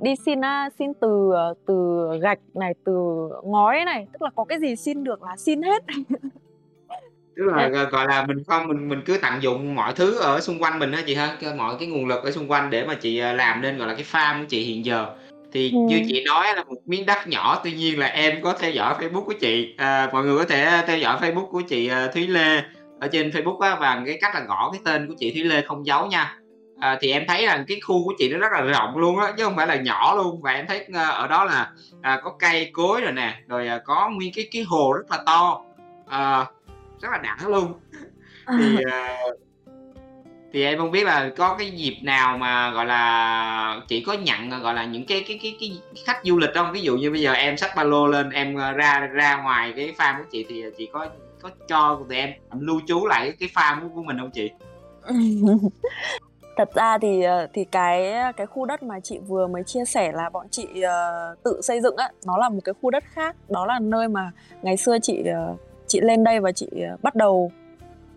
đi 0.00 0.14
xin 0.26 0.40
xin 0.78 0.92
từ 1.00 1.30
ờ, 1.32 1.54
từ 1.66 2.06
gạch 2.22 2.38
này 2.54 2.74
từ 2.84 2.92
ngói 3.44 3.84
này 3.84 4.06
tức 4.12 4.22
là 4.22 4.30
có 4.36 4.44
cái 4.44 4.60
gì 4.60 4.76
xin 4.76 5.04
được 5.04 5.22
là 5.22 5.36
xin 5.36 5.62
hết 5.62 5.84
Tức 7.36 7.44
là 7.44 7.68
gọi 7.68 7.86
gọi 7.86 8.06
là 8.08 8.26
mình 8.26 8.44
không 8.46 8.68
mình 8.68 8.88
mình 8.88 9.00
cứ 9.06 9.18
tận 9.22 9.42
dụng 9.42 9.74
mọi 9.74 9.92
thứ 9.96 10.18
ở 10.18 10.40
xung 10.40 10.62
quanh 10.62 10.78
mình 10.78 10.92
á 10.92 11.02
chị 11.06 11.14
ha, 11.14 11.36
mọi 11.56 11.76
cái 11.78 11.88
nguồn 11.88 12.06
lực 12.06 12.24
ở 12.24 12.30
xung 12.30 12.50
quanh 12.50 12.70
để 12.70 12.86
mà 12.86 12.94
chị 12.94 13.18
ờ, 13.18 13.32
làm 13.32 13.62
nên 13.62 13.78
gọi 13.78 13.88
là 13.88 13.94
cái 13.94 14.04
farm 14.12 14.40
của 14.40 14.46
chị 14.48 14.64
hiện 14.64 14.84
giờ. 14.84 15.06
Thì 15.54 15.72
Ừ. 15.72 15.78
như 15.78 16.02
chị 16.08 16.24
nói 16.24 16.46
là 16.56 16.64
một 16.64 16.76
miếng 16.86 17.06
đất 17.06 17.26
nhỏ, 17.26 17.60
tuy 17.64 17.72
nhiên 17.72 17.98
là 17.98 18.06
em 18.06 18.42
có 18.42 18.52
theo 18.52 18.70
dõi 18.70 18.94
Facebook 18.98 19.24
của 19.24 19.34
chị. 19.40 19.74
À, 19.76 20.08
mọi 20.12 20.24
người 20.24 20.38
có 20.38 20.44
thể 20.44 20.82
theo 20.86 20.98
dõi 20.98 21.18
Facebook 21.20 21.46
của 21.46 21.60
chị 21.60 21.88
ờ, 21.88 22.08
Thúy 22.08 22.26
Lê 22.26 22.62
ở 23.00 23.08
trên 23.12 23.30
Facebook 23.30 23.58
á 23.58 23.76
và 23.80 24.02
cái 24.06 24.18
cách 24.20 24.34
là 24.34 24.40
gõ 24.40 24.70
cái 24.72 24.80
tên 24.84 25.08
của 25.08 25.14
chị 25.18 25.30
Thúy 25.30 25.44
Lê 25.44 25.62
không 25.62 25.86
dấu 25.86 26.06
nha. 26.06 26.36
À, 26.80 26.98
thì 27.00 27.12
em 27.12 27.24
thấy 27.28 27.46
là 27.46 27.64
cái 27.68 27.80
khu 27.80 28.04
của 28.04 28.12
chị 28.18 28.28
nó 28.28 28.38
rất 28.38 28.52
là 28.52 28.60
rộng 28.60 28.96
luôn 28.98 29.18
á 29.18 29.32
chứ 29.36 29.44
không 29.44 29.56
phải 29.56 29.66
là 29.66 29.76
nhỏ 29.76 30.14
luôn 30.16 30.42
và 30.42 30.52
em 30.52 30.66
thấy 30.66 30.86
ờ, 30.94 31.10
ở 31.10 31.28
đó 31.28 31.44
là 31.44 31.70
à, 32.02 32.20
có 32.24 32.30
cây 32.38 32.70
cối 32.72 33.00
rồi 33.00 33.12
nè, 33.12 33.34
rồi 33.48 33.68
à, 33.68 33.78
có 33.84 34.10
nguyên 34.10 34.32
cái 34.34 34.48
cái 34.52 34.62
hồ 34.62 34.92
rất 34.92 35.10
là 35.10 35.18
to. 35.26 35.62
À, 36.08 36.46
rất 37.00 37.08
là 37.12 37.18
đã 37.18 37.36
luôn 37.48 37.72
thì 38.58 38.76
ờ, 38.92 39.00
thì 40.54 40.64
em 40.64 40.78
không 40.78 40.90
biết 40.90 41.04
là 41.04 41.30
có 41.36 41.56
cái 41.58 41.70
dịp 41.70 41.96
nào 42.02 42.38
mà 42.38 42.70
gọi 42.70 42.86
là 42.86 43.80
chị 43.88 44.00
có 44.00 44.12
nhận 44.12 44.62
gọi 44.62 44.74
là 44.74 44.84
những 44.84 45.06
cái 45.06 45.24
cái 45.28 45.38
cái 45.42 45.56
cái 45.60 45.78
khách 46.06 46.20
du 46.24 46.38
lịch 46.38 46.50
không? 46.54 46.72
Ví 46.72 46.80
dụ 46.80 46.96
như 46.96 47.10
bây 47.10 47.20
giờ 47.20 47.32
em 47.32 47.56
xách 47.56 47.70
ba 47.76 47.84
lô 47.84 48.06
lên 48.06 48.30
em 48.30 48.54
ờ, 48.54 48.72
ra 48.72 49.00
ra 49.12 49.42
ngoài 49.42 49.72
cái 49.76 49.94
farm 49.98 50.18
của 50.18 50.24
chị 50.30 50.46
thì 50.48 50.64
chị 50.78 50.88
có 50.92 51.06
có 51.42 51.50
cho 51.68 52.00
tụi 52.08 52.16
em 52.16 52.30
lưu 52.60 52.80
trú 52.86 53.06
lại 53.06 53.32
cái 53.40 53.48
farm 53.54 53.88
của, 53.94 54.02
mình 54.02 54.18
không 54.18 54.30
chị? 54.30 54.50
Thật 56.56 56.74
ra 56.74 56.98
thì 56.98 57.22
ờ, 57.22 57.46
thì 57.52 57.64
cái 57.64 58.12
cái 58.36 58.46
khu 58.46 58.66
đất 58.66 58.82
mà 58.82 59.00
chị 59.00 59.18
vừa 59.18 59.46
mới 59.46 59.62
chia 59.62 59.84
sẻ 59.84 60.12
là 60.12 60.30
bọn 60.30 60.46
chị 60.50 60.66
uh, 60.76 61.42
tự 61.42 61.60
xây 61.62 61.80
dựng 61.80 61.96
á 61.96 62.10
nó 62.26 62.38
là 62.38 62.48
một 62.48 62.60
cái 62.64 62.74
khu 62.82 62.90
đất 62.90 63.04
khác. 63.06 63.36
Đó 63.48 63.66
là 63.66 63.78
nơi 63.78 64.08
mà 64.08 64.30
ngày 64.62 64.76
xưa 64.76 64.98
chị 64.98 65.24
uh, 65.52 65.60
chị 65.86 66.00
lên 66.00 66.24
đây 66.24 66.40
và 66.40 66.52
chị 66.52 66.68
uh, 66.94 67.02
bắt 67.02 67.14
đầu 67.14 67.50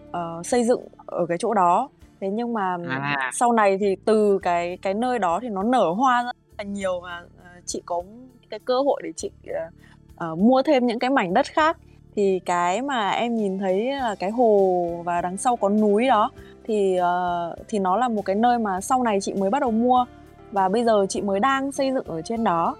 uh, 0.09 0.45
xây 0.45 0.63
dựng 0.63 0.81
ở 1.05 1.25
cái 1.29 1.37
chỗ 1.37 1.53
đó 1.53 1.89
thế 2.21 2.29
nhưng 2.29 2.53
mà 2.53 2.77
À. 2.89 3.29
sau 3.33 3.51
này 3.51 3.77
thì 3.77 3.95
từ 4.05 4.39
cái 4.41 4.77
cái 4.81 4.93
nơi 4.93 5.19
đó 5.19 5.39
thì 5.41 5.49
nó 5.49 5.63
nở 5.63 5.91
hoa 5.97 6.23
rất 6.23 6.35
là 6.57 6.63
nhiều 6.63 6.99
và 6.99 7.23
ờ, 7.43 7.49
chị 7.65 7.81
có 7.85 8.03
cái 8.49 8.59
cơ 8.59 8.81
hội 8.81 9.01
để 9.03 9.11
chị 9.15 9.31
ờ, 9.47 9.69
ờ, 10.15 10.35
mua 10.35 10.61
thêm 10.61 10.87
những 10.87 10.99
cái 10.99 11.09
mảnh 11.09 11.33
đất 11.33 11.45
khác 11.45 11.77
thì 12.15 12.39
cái 12.45 12.81
mà 12.81 13.09
em 13.09 13.35
nhìn 13.35 13.59
thấy 13.59 13.91
là 13.91 14.15
cái 14.19 14.31
hồ 14.31 15.01
và 15.05 15.21
đằng 15.21 15.37
sau 15.37 15.55
có 15.55 15.69
núi 15.69 16.07
đó 16.07 16.31
thì 16.63 16.95
ờ, 16.95 17.55
thì 17.67 17.79
nó 17.79 17.97
là 17.97 18.07
một 18.07 18.21
cái 18.25 18.35
nơi 18.35 18.59
mà 18.59 18.81
sau 18.81 19.03
này 19.03 19.17
chị 19.21 19.33
mới 19.33 19.49
bắt 19.49 19.59
đầu 19.61 19.71
mua 19.71 20.05
và 20.51 20.69
bây 20.69 20.83
giờ 20.83 21.05
chị 21.09 21.21
mới 21.21 21.39
đang 21.39 21.71
xây 21.71 21.91
dựng 21.93 22.05
ở 22.07 22.21
trên 22.21 22.43
đó 22.43 22.75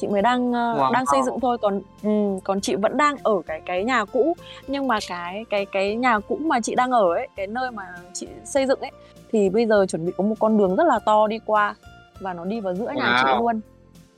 chị 0.00 0.06
mới 0.08 0.22
đang 0.22 0.52
ờ, 0.52 0.74
Wow. 0.78 0.92
đang 0.92 1.06
xây 1.06 1.22
dựng 1.22 1.40
thôi 1.40 1.58
còn 1.62 1.80
ừ, 2.02 2.10
còn 2.44 2.60
chị 2.60 2.74
vẫn 2.74 2.96
đang 2.96 3.16
ở 3.22 3.32
cái 3.46 3.60
cái 3.66 3.84
nhà 3.84 4.04
cũ. 4.04 4.36
Nhưng 4.66 4.88
mà 4.88 4.98
cái 5.08 5.44
cái 5.50 5.66
cái 5.66 5.96
nhà 5.96 6.18
cũ 6.18 6.38
mà 6.40 6.60
chị 6.60 6.74
đang 6.74 6.90
ở 6.90 7.12
ấy 7.14 7.28
cái 7.36 7.46
nơi 7.46 7.70
mà 7.70 7.82
chị 8.12 8.28
xây 8.44 8.66
dựng 8.66 8.80
ấy 8.80 8.90
thì 9.32 9.48
bây 9.50 9.66
giờ 9.66 9.86
chuẩn 9.86 10.06
bị 10.06 10.12
có 10.16 10.24
một 10.24 10.34
con 10.38 10.58
đường 10.58 10.76
rất 10.76 10.84
là 10.86 10.98
to 10.98 11.26
đi 11.26 11.38
qua 11.46 11.74
và 12.20 12.32
nó 12.34 12.44
đi 12.44 12.60
vào 12.60 12.74
giữa 12.74 12.90
nhà 12.96 13.16
chị 13.22 13.28
Wow. 13.30 13.38
luôn. 13.42 13.60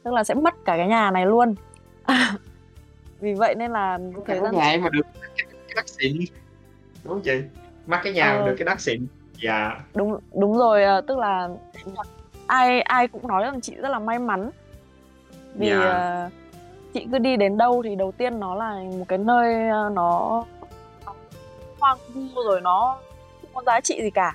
Tức 0.03 0.15
là 0.15 0.25
sẽ 0.25 0.35
mất 0.35 0.55
cả 0.65 0.77
cái 0.77 0.87
nhà 0.89 1.11
này 1.11 1.27
luôn. 1.27 1.55
Vì 3.21 3.35
vậy 3.35 3.55
nên 3.55 3.71
là 3.71 3.99
thời 4.27 4.41
gian 4.41 4.55
nhà 4.57 4.77
mà 4.83 4.89
được 4.93 5.07
cái 5.43 5.75
đất 5.77 5.89
xịn 5.89 6.13
đúng 7.05 7.13
không 7.13 7.21
chị? 7.23 7.43
Mắc 7.87 8.01
cái 8.05 8.13
nhà 8.13 8.37
ờ. 8.37 8.47
được 8.47 8.55
cái 8.59 8.65
đất 8.65 8.81
xịn. 8.81 9.07
Dạ. 9.43 9.81
Đúng 9.95 10.19
đúng 10.35 10.59
rồi 10.59 10.85
ờ, 10.85 11.01
tức 11.01 11.19
là 11.19 11.49
ai 12.47 12.81
ai 12.81 13.09
cũng 13.09 13.29
nói 13.29 13.43
rằng 13.43 13.61
chị 13.61 13.75
rất 13.75 13.89
là 13.89 13.99
may 13.99 14.19
mắn 14.19 14.51
vì 15.55 15.69
dạ. 15.69 16.27
uh, 16.27 16.33
chị 16.95 17.07
cứ 17.13 17.19
đi 17.19 17.37
đến 17.37 17.59
đâu 17.59 17.83
thì 17.85 17.95
đầu 17.95 18.13
tiên 18.13 18.41
nó 18.41 18.55
là 18.55 18.83
một 18.99 19.05
cái 19.09 19.19
nơi 19.19 19.55
uh, 19.87 19.93
nó 19.93 20.45
hoang 21.81 21.99
vu 22.15 22.43
rồi 22.45 22.61
nó 22.61 22.99
không 23.41 23.51
có 23.55 23.63
giá 23.67 23.81
trị 23.81 24.03
gì 24.03 24.11
cả 24.11 24.35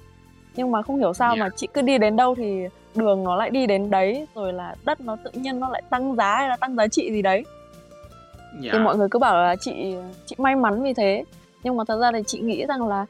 nhưng 0.55 0.71
mà 0.71 0.81
không 0.81 0.97
hiểu 0.97 1.13
sao 1.13 1.29
yeah. 1.29 1.37
Dạ. 1.37 1.43
mà 1.43 1.49
chị 1.55 1.67
cứ 1.73 1.81
đi 1.81 1.97
đến 1.97 2.15
đâu 2.15 2.35
thì 2.35 2.67
đường 2.95 3.23
nó 3.23 3.35
lại 3.35 3.49
đi 3.49 3.67
đến 3.67 3.89
đấy 3.89 4.27
rồi 4.35 4.53
là 4.53 4.75
đất 4.85 5.01
nó 5.01 5.17
tự 5.23 5.31
nhiên 5.33 5.59
nó 5.59 5.69
lại 5.69 5.81
tăng 5.89 6.15
giá 6.15 6.35
hay 6.35 6.49
là 6.49 6.55
tăng 6.55 6.75
giá 6.75 6.87
trị 6.87 7.11
gì 7.11 7.21
đấy 7.21 7.35
yeah. 7.35 8.61
thì 8.61 8.69
dạ. 8.73 8.79
mọi 8.79 8.97
người 8.97 9.07
cứ 9.11 9.19
bảo 9.19 9.37
là 9.37 9.55
chị 9.55 9.95
chị 10.25 10.35
may 10.39 10.55
mắn 10.55 10.83
vì 10.83 10.93
thế 10.93 11.23
nhưng 11.63 11.77
mà 11.77 11.83
thật 11.87 11.97
ra 12.01 12.11
thì 12.11 12.19
chị 12.27 12.39
nghĩ 12.39 12.65
rằng 12.65 12.87
là 12.87 13.05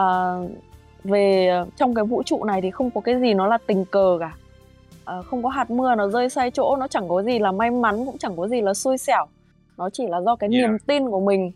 uh, 0.00 0.50
về 1.04 1.50
trong 1.76 1.94
cái 1.94 2.04
vũ 2.04 2.22
trụ 2.22 2.44
này 2.44 2.60
thì 2.62 2.70
không 2.70 2.90
có 2.90 3.00
cái 3.00 3.20
gì 3.20 3.34
nó 3.34 3.46
là 3.46 3.58
tình 3.66 3.84
cờ 3.84 4.16
cả 4.20 4.32
uh, 5.18 5.26
không 5.26 5.42
có 5.42 5.48
hạt 5.48 5.70
mưa 5.70 5.94
nó 5.94 6.08
rơi 6.08 6.28
sai 6.28 6.50
chỗ 6.50 6.76
nó 6.76 6.88
chẳng 6.88 7.08
có 7.08 7.22
gì 7.22 7.38
là 7.38 7.52
may 7.52 7.70
mắn 7.70 8.06
cũng 8.06 8.18
chẳng 8.18 8.36
có 8.36 8.48
gì 8.48 8.60
là 8.60 8.74
xui 8.74 8.98
xẻo. 8.98 9.26
Nó 9.76 9.90
chỉ 9.90 10.06
là 10.06 10.20
do 10.20 10.36
cái 10.36 10.50
yeah. 10.52 10.70
niềm 10.70 10.78
tin 10.78 11.10
của 11.10 11.20
mình. 11.20 11.52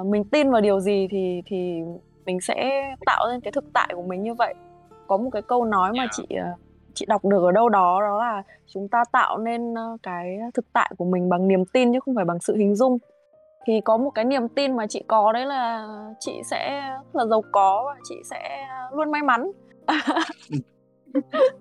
Uh, 0.00 0.06
mình 0.06 0.24
tin 0.24 0.50
vào 0.50 0.60
điều 0.60 0.80
gì 0.80 1.08
thì 1.10 1.42
thì 1.46 1.82
mình 2.26 2.40
sẽ 2.40 2.82
tạo 3.06 3.28
ra 3.28 3.38
cái 3.42 3.52
thực 3.52 3.64
tại 3.72 3.92
của 3.94 4.02
mình 4.02 4.22
như 4.22 4.34
vậy. 4.34 4.54
Có 5.06 5.16
một 5.16 5.30
cái 5.32 5.42
câu 5.42 5.64
nói 5.64 5.92
mà 5.98 6.06
chị 6.12 6.26
chị 6.94 7.06
đọc 7.06 7.24
được 7.24 7.42
ở 7.42 7.52
đâu 7.52 7.68
đó 7.68 8.00
đó 8.00 8.18
là 8.18 8.42
chúng 8.66 8.88
ta 8.88 9.04
tạo 9.12 9.38
nên 9.38 9.74
cái 10.02 10.38
thực 10.54 10.72
tại 10.72 10.92
của 10.98 11.04
mình 11.04 11.28
bằng 11.28 11.48
niềm 11.48 11.64
tin 11.64 11.92
chứ 11.92 12.00
không 12.00 12.14
phải 12.14 12.24
bằng 12.24 12.40
sự 12.40 12.56
hình 12.56 12.74
dung. 12.74 12.98
Thì 13.66 13.80
có 13.80 13.96
một 13.96 14.10
cái 14.10 14.24
niềm 14.24 14.48
tin 14.48 14.76
mà 14.76 14.86
chị 14.86 15.02
có 15.06 15.32
đấy 15.32 15.46
là 15.46 15.88
chị 16.18 16.42
sẽ 16.44 16.82
là 17.12 17.26
giàu 17.26 17.42
có 17.52 17.82
và 17.86 18.00
chị 18.04 18.14
sẽ 18.30 18.66
luôn 18.92 19.10
may 19.10 19.22
mắn 19.22 19.50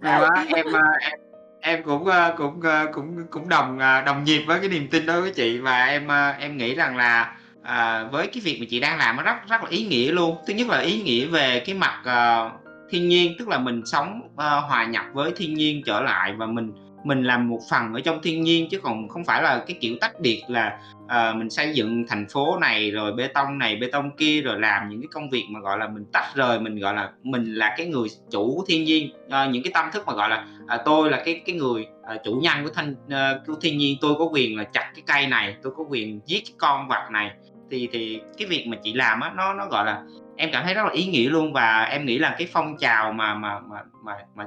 hay 0.02 0.22
quá 0.22 0.46
em 0.56 0.66
ờ, 0.74 0.82
em 1.02 1.20
em 1.62 1.84
cũng 1.84 2.06
ờ, 2.06 2.34
cũng 2.38 2.62
ờ, 2.62 2.88
cũng 2.94 3.28
cũng 3.32 3.50
đồng 3.50 3.80
đồng 4.06 4.24
nhịp 4.24 4.44
với 4.48 4.60
cái 4.60 4.70
niềm 4.70 4.88
tin 4.92 5.06
đó 5.06 5.22
với 5.22 5.32
chị 5.32 5.58
và 5.58 5.86
em 5.86 6.08
em 6.40 6.58
nghĩ 6.58 6.76
rằng 6.76 6.98
là 6.98 7.36
à, 7.64 8.04
với 8.12 8.28
cái 8.28 8.42
việc 8.44 8.58
mà 8.60 8.66
chị 8.70 8.80
đang 8.80 8.98
làm 8.98 9.18
nó 9.18 9.24
rất 9.24 9.36
rất 9.50 9.64
là 9.64 9.70
ý 9.70 9.86
nghĩa 9.86 10.12
luôn. 10.12 10.38
Thứ 10.48 10.54
nhất 10.54 10.68
là 10.68 10.80
ý 10.80 11.02
nghĩa 11.02 11.26
về 11.26 11.64
cái 11.66 11.76
mặt 11.76 12.02
uh, 12.02 12.52
thiên 12.90 13.10
nhiên 13.10 13.36
tức 13.40 13.48
là 13.48 13.58
mình 13.58 13.86
sống 13.86 14.22
uh, 14.26 14.38
hòa 14.38 14.86
nhập 14.86 15.06
với 15.14 15.32
thiên 15.36 15.54
nhiên 15.54 15.82
trở 15.86 16.02
lại 16.02 16.34
và 16.38 16.46
mình 16.46 16.72
mình 17.04 17.24
làm 17.24 17.50
một 17.50 17.60
phần 17.70 17.94
ở 17.94 18.00
trong 18.00 18.22
thiên 18.22 18.44
nhiên 18.44 18.68
chứ 18.72 18.80
còn 18.80 19.08
không 19.08 19.26
phải 19.26 19.44
là 19.44 19.64
cái 19.68 19.78
kiểu 19.82 19.96
tách 20.02 20.20
biệt 20.20 20.44
là 20.48 20.80
uh, 21.04 21.36
mình 21.36 21.50
xây 21.50 21.74
dựng 21.74 22.06
thành 22.08 22.26
phố 22.30 22.58
này 22.62 22.92
rồi 22.92 23.14
bê 23.14 23.28
tông 23.28 23.58
này 23.58 23.76
bê 23.76 23.90
tông 23.92 24.16
kia 24.16 24.42
rồi 24.42 24.60
làm 24.60 24.90
những 24.90 25.02
cái 25.02 25.08
công 25.12 25.30
việc 25.30 25.44
mà 25.50 25.60
gọi 25.60 25.78
là 25.78 25.88
mình 25.88 26.06
tách 26.14 26.36
rời 26.36 26.60
mình 26.60 26.80
gọi 26.80 26.94
là 26.94 27.10
mình 27.24 27.54
là 27.54 27.76
cái 27.78 27.88
người 27.88 28.08
chủ 28.32 28.56
của 28.56 28.64
thiên 28.68 28.84
nhiên. 28.84 29.14
Uh, 29.26 29.52
những 29.52 29.64
cái 29.64 29.72
tâm 29.74 29.86
thức 29.94 30.04
mà 30.08 30.14
gọi 30.14 30.30
là 30.30 30.48
uh, 30.64 30.82
tôi 30.86 31.10
là 31.10 31.22
cái 31.26 31.42
cái 31.46 31.56
người 31.56 31.88
uh, 32.16 32.22
chủ 32.24 32.34
nhân 32.44 32.64
của 32.64 32.70
thanh 32.70 32.92
uh, 32.92 33.48
của 33.48 33.56
thiên 33.62 33.78
nhiên 33.78 33.98
tôi 34.02 34.16
có 34.20 34.26
quyền 34.26 34.58
là 34.58 34.64
chặt 34.64 34.92
cái 34.96 35.04
cây 35.08 35.28
này 35.28 35.56
tôi 35.64 35.74
có 35.78 35.84
quyền 35.90 36.20
giết 36.26 36.44
cái 36.46 36.56
con 36.58 36.88
vật 36.88 37.08
này. 37.12 37.32
Thì 37.72 37.90
thì 37.92 38.22
cái 38.38 38.48
việc 38.48 38.68
mà 38.68 38.78
chị 38.84 38.94
làm 38.94 39.20
á 39.20 39.32
nó 39.36 39.54
nó 39.54 39.68
gọi 39.72 39.86
là 39.86 40.04
em 40.38 40.50
cảm 40.54 40.64
thấy 40.64 40.74
rất 40.74 40.84
là 40.84 40.92
ý 40.92 41.06
nghĩa 41.06 41.30
luôn 41.30 41.54
và 41.54 41.84
em 41.84 42.06
nghĩ 42.06 42.18
là 42.18 42.36
cái 42.38 42.48
phong 42.52 42.78
trào 42.78 43.14
mà 43.14 43.36
mà 43.36 43.60
mà 43.60 43.78
mà, 44.04 44.14
mà 44.36 44.46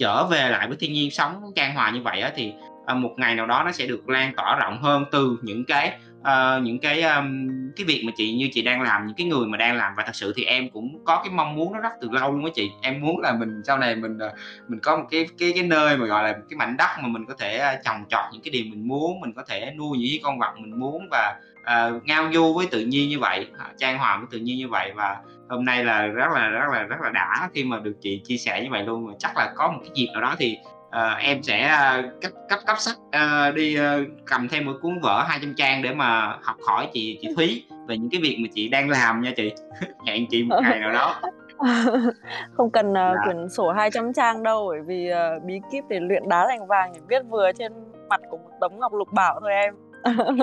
trở 0.00 0.24
về 0.24 0.48
lại 0.48 0.68
với 0.68 0.76
thiên 0.80 0.92
nhiên 0.92 1.10
sống 1.10 1.52
trang 1.56 1.74
hòa 1.74 1.90
như 1.90 2.02
vậy 2.02 2.20
á 2.20 2.32
thì 2.36 2.52
à, 2.86 2.94
một 2.94 3.14
ngày 3.16 3.34
nào 3.34 3.46
đó 3.46 3.62
nó 3.64 3.72
sẽ 3.72 3.86
được 3.86 4.08
lan 4.08 4.32
tỏa 4.36 4.58
rộng 4.58 4.82
hơn 4.82 5.04
từ 5.12 5.38
những 5.42 5.64
cái 5.64 5.92
uh, 6.20 6.62
những 6.62 6.78
cái 6.78 7.02
um, 7.02 7.48
cái 7.76 7.84
việc 7.84 8.02
mà 8.06 8.12
chị 8.16 8.32
như 8.32 8.48
chị 8.52 8.62
đang 8.62 8.82
làm 8.82 9.06
những 9.06 9.16
cái 9.16 9.26
người 9.26 9.46
mà 9.46 9.56
đang 9.56 9.76
làm. 9.76 9.94
Và 9.96 10.02
thật 10.06 10.14
sự 10.14 10.32
thì 10.36 10.44
em 10.44 10.70
cũng 10.70 11.04
có 11.04 11.20
cái 11.24 11.32
mong 11.34 11.54
muốn 11.54 11.72
nó 11.72 11.80
rất 11.80 11.92
từ 12.00 12.08
lâu 12.10 12.32
luôn 12.32 12.44
á 12.44 12.50
chị. 12.54 12.70
Em 12.82 13.00
muốn 13.00 13.20
là 13.20 13.32
mình 13.32 13.62
sau 13.66 13.78
này 13.78 13.96
mình 13.96 14.18
ờ, 14.18 14.32
mình 14.68 14.80
có 14.82 14.96
một 14.96 15.04
cái 15.10 15.26
cái 15.38 15.52
cái 15.54 15.62
nơi 15.62 15.96
mà 15.96 16.06
gọi 16.06 16.24
là 16.24 16.32
cái 16.32 16.56
mảnh 16.56 16.76
đất 16.76 16.88
mà 17.02 17.08
mình 17.08 17.26
có 17.26 17.34
thể 17.38 17.56
ờ, 17.56 17.76
trồng 17.84 18.04
trọt 18.10 18.24
những 18.32 18.42
cái 18.42 18.50
điều 18.50 18.64
mình 18.70 18.88
muốn 18.88 19.20
mình 19.20 19.32
có 19.32 19.42
thể 19.48 19.72
nuôi 19.78 19.98
những 19.98 20.22
con 20.22 20.38
vật 20.38 20.52
mình 20.58 20.80
muốn 20.80 21.08
và 21.10 21.36
uh, 21.60 22.04
ngao 22.04 22.30
du 22.32 22.54
với 22.54 22.66
tự 22.66 22.80
nhiên 22.80 23.08
như 23.08 23.18
vậy 23.18 23.46
à, 23.58 23.66
trang 23.78 23.98
hòa 23.98 24.16
với 24.16 24.26
tự 24.30 24.38
nhiên 24.38 24.58
như 24.58 24.68
vậy. 24.68 24.92
Và 24.94 25.16
hôm 25.50 25.64
nay 25.64 25.84
là 25.84 26.06
rất 26.06 26.32
là 26.34 26.48
rất 26.48 26.68
là 26.72 26.82
rất 26.82 27.00
là 27.00 27.10
đã 27.10 27.48
khi 27.54 27.64
mà 27.64 27.78
được 27.78 27.94
chị 28.00 28.22
chia 28.24 28.36
sẻ 28.36 28.62
như 28.62 28.68
vậy 28.70 28.82
luôn. 28.82 29.06
Và 29.06 29.12
chắc 29.18 29.36
là 29.36 29.52
có 29.56 29.68
một 29.68 29.78
cái 29.82 29.90
dịp 29.94 30.08
nào 30.12 30.22
đó 30.22 30.34
thì 30.38 30.58
uh, 30.86 31.22
em 31.22 31.42
sẽ 31.42 31.70
uh, 31.98 32.22
cấp 32.22 32.32
cấp 32.48 32.58
cấp 32.66 32.76
sách 32.78 32.96
uh, 32.98 33.54
đi 33.54 33.78
uh, 33.80 34.06
cầm 34.26 34.48
thêm 34.48 34.66
một 34.66 34.72
cuốn 34.82 35.00
vở 35.00 35.24
200 35.28 35.54
trang 35.56 35.82
để 35.82 35.94
mà 35.94 36.38
học 36.42 36.56
hỏi 36.66 36.88
chị 36.92 37.18
chị 37.22 37.28
Thúy 37.36 37.64
về 37.88 37.98
những 37.98 38.10
cái 38.10 38.20
việc 38.20 38.38
mà 38.42 38.48
chị 38.54 38.68
đang 38.68 38.90
làm 38.90 39.20
nha 39.20 39.32
chị. 39.36 39.52
Hẹn 40.06 40.26
chị 40.30 40.42
một 40.42 40.58
ngày 40.62 40.78
nào 40.78 40.92
đó. 40.92 41.20
Không 42.56 42.70
cần 42.70 42.90
uh, 42.90 42.94
dạ. 42.94 43.20
quyển 43.24 43.48
sổ 43.48 43.72
200 43.72 44.12
trang 44.12 44.42
đâu 44.42 44.66
bởi 44.68 44.80
vì 44.86 45.10
uh, 45.12 45.42
bí 45.44 45.60
kíp 45.72 45.84
để 45.88 46.00
luyện 46.00 46.28
đá 46.28 46.46
thành 46.48 46.66
vàng 46.66 46.90
chỉ 46.94 47.00
viết 47.08 47.22
vừa 47.30 47.52
trên 47.52 47.72
mặt 48.08 48.20
của 48.30 48.36
một 48.36 48.50
tấm 48.60 48.72
ngọc 48.80 48.92
lục 48.92 49.08
bảo 49.12 49.40
thôi 49.40 49.52
em 49.52 49.74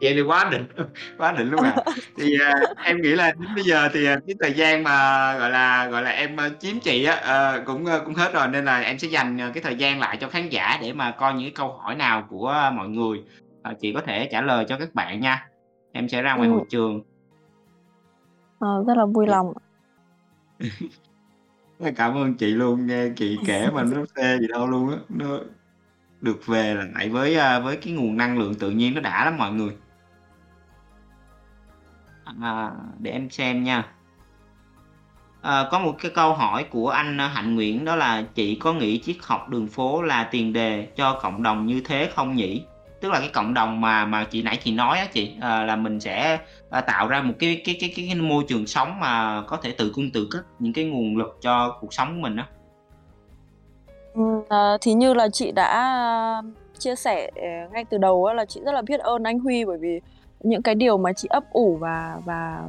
vậy 0.00 0.14
thì 0.14 0.20
quá 0.20 0.50
đỉnh. 0.50 0.66
Quá 1.18 1.32
đỉnh 1.32 1.50
luôn 1.50 1.62
à. 1.62 1.74
Thì 2.16 2.36
uh, 2.36 2.78
em 2.84 3.02
nghĩ 3.02 3.08
là 3.08 3.32
đến 3.38 3.48
bây 3.54 3.64
giờ 3.64 3.88
thì 3.92 4.04
cái 4.04 4.36
thời 4.40 4.52
gian 4.52 4.82
mà 4.82 4.92
gọi 5.38 5.50
là 5.50 5.86
gọi 5.88 6.02
là 6.02 6.10
em 6.10 6.36
chiếm 6.60 6.80
chị 6.80 7.04
á 7.04 7.56
uh, 7.58 7.66
cũng 7.66 7.84
uh, 7.84 8.04
cũng 8.04 8.14
hết 8.14 8.32
rồi 8.32 8.48
nên 8.48 8.64
là 8.64 8.80
em 8.80 8.98
sẽ 8.98 9.08
dành 9.08 9.38
cái 9.54 9.62
thời 9.62 9.76
gian 9.76 10.00
lại 10.00 10.16
cho 10.20 10.28
khán 10.28 10.48
giả 10.48 10.78
để 10.82 10.92
mà 10.92 11.10
coi 11.10 11.34
những 11.34 11.44
cái 11.44 11.52
câu 11.54 11.72
hỏi 11.72 11.94
nào 11.94 12.26
của 12.30 12.70
mọi 12.74 12.88
người. 12.88 13.22
Uh, 13.70 13.80
chị 13.80 13.92
có 13.92 14.00
thể 14.00 14.28
trả 14.32 14.40
lời 14.40 14.64
cho 14.68 14.78
các 14.78 14.94
bạn 14.94 15.20
nha. 15.20 15.48
Em 15.92 16.08
sẽ 16.08 16.22
ra 16.22 16.34
ngoài 16.34 16.48
ừ. 16.48 16.52
hội 16.52 16.64
trường. 16.70 17.02
Ờ, 18.58 18.84
rất 18.86 18.96
là 18.96 19.06
vui 19.06 19.26
lòng 19.26 19.52
cảm 21.96 22.16
ơn 22.16 22.34
chị 22.34 22.46
luôn 22.46 22.86
nghe 22.86 23.08
chị 23.16 23.38
kể 23.46 23.68
mà 23.74 23.82
nó 23.82 24.04
phê 24.16 24.38
gì 24.40 24.46
đâu 24.48 24.66
luôn 24.66 24.90
á. 24.90 24.96
Nó 25.08 25.38
được 26.20 26.46
về 26.46 26.76
lại 26.94 27.08
với 27.08 27.36
với 27.62 27.76
cái 27.76 27.92
nguồn 27.92 28.16
năng 28.16 28.38
lượng 28.38 28.54
tự 28.54 28.70
nhiên 28.70 28.94
nó 28.94 29.00
đã 29.00 29.24
lắm 29.24 29.36
mọi 29.38 29.52
người 29.52 29.72
à, 32.42 32.70
để 32.98 33.10
em 33.10 33.30
xem 33.30 33.64
nha. 33.64 33.84
À, 35.42 35.68
có 35.70 35.78
một 35.78 35.94
cái 36.02 36.10
câu 36.14 36.34
hỏi 36.34 36.64
của 36.64 36.88
anh 36.88 37.20
à, 37.20 37.28
Hạnh 37.28 37.54
Nguyễn 37.54 37.84
đó 37.84 37.96
là 37.96 38.22
chị 38.34 38.54
có 38.54 38.72
nghĩ 38.72 39.00
triết 39.04 39.16
học 39.22 39.48
đường 39.48 39.68
phố 39.68 40.02
là 40.02 40.28
tiền 40.30 40.52
đề 40.52 40.88
cho 40.96 41.18
cộng 41.22 41.42
đồng 41.42 41.66
như 41.66 41.80
thế 41.84 42.10
không 42.14 42.36
nhỉ? 42.36 42.64
Tức 43.00 43.12
là 43.12 43.20
cái 43.20 43.30
cộng 43.32 43.54
đồng 43.54 43.80
mà 43.80 44.04
mà 44.04 44.24
chị 44.24 44.42
nãy 44.42 44.58
chị 44.64 44.72
nói 44.72 44.98
á 44.98 45.06
chị 45.12 45.32
à, 45.40 45.64
là 45.64 45.76
mình 45.76 46.00
sẽ 46.00 46.38
à, 46.70 46.80
tạo 46.80 47.08
ra 47.08 47.22
một 47.22 47.34
cái 47.38 47.62
cái, 47.64 47.76
cái 47.80 47.92
cái 47.96 48.06
cái 48.08 48.20
môi 48.20 48.44
trường 48.48 48.66
sống 48.66 49.00
mà 49.00 49.42
có 49.46 49.56
thể 49.56 49.74
tự 49.78 49.92
cung 49.94 50.10
tự 50.10 50.28
cấp 50.30 50.42
những 50.58 50.72
cái 50.72 50.84
nguồn 50.84 51.16
lực 51.16 51.38
cho 51.40 51.78
cuộc 51.80 51.94
sống 51.94 52.14
của 52.14 52.20
mình 52.20 52.36
đó 52.36 52.44
ừ, 54.14 54.22
à, 54.48 54.78
thì 54.80 54.92
như 54.92 55.14
là 55.14 55.28
chị 55.28 55.52
đã 55.52 55.66
à, 55.66 56.42
chia 56.78 56.96
sẻ 56.96 57.30
à, 57.42 57.68
ngay 57.72 57.84
từ 57.84 57.98
đầu 57.98 58.32
là 58.34 58.44
chị 58.44 58.60
rất 58.64 58.72
là 58.72 58.82
biết 58.82 59.00
ơn 59.00 59.22
anh 59.22 59.38
Huy 59.38 59.64
bởi 59.64 59.78
vì 59.78 60.00
những 60.44 60.62
cái 60.62 60.74
điều 60.74 60.96
mà 60.96 61.12
chị 61.12 61.28
ấp 61.30 61.44
ủ 61.52 61.76
và 61.80 62.18
và 62.24 62.62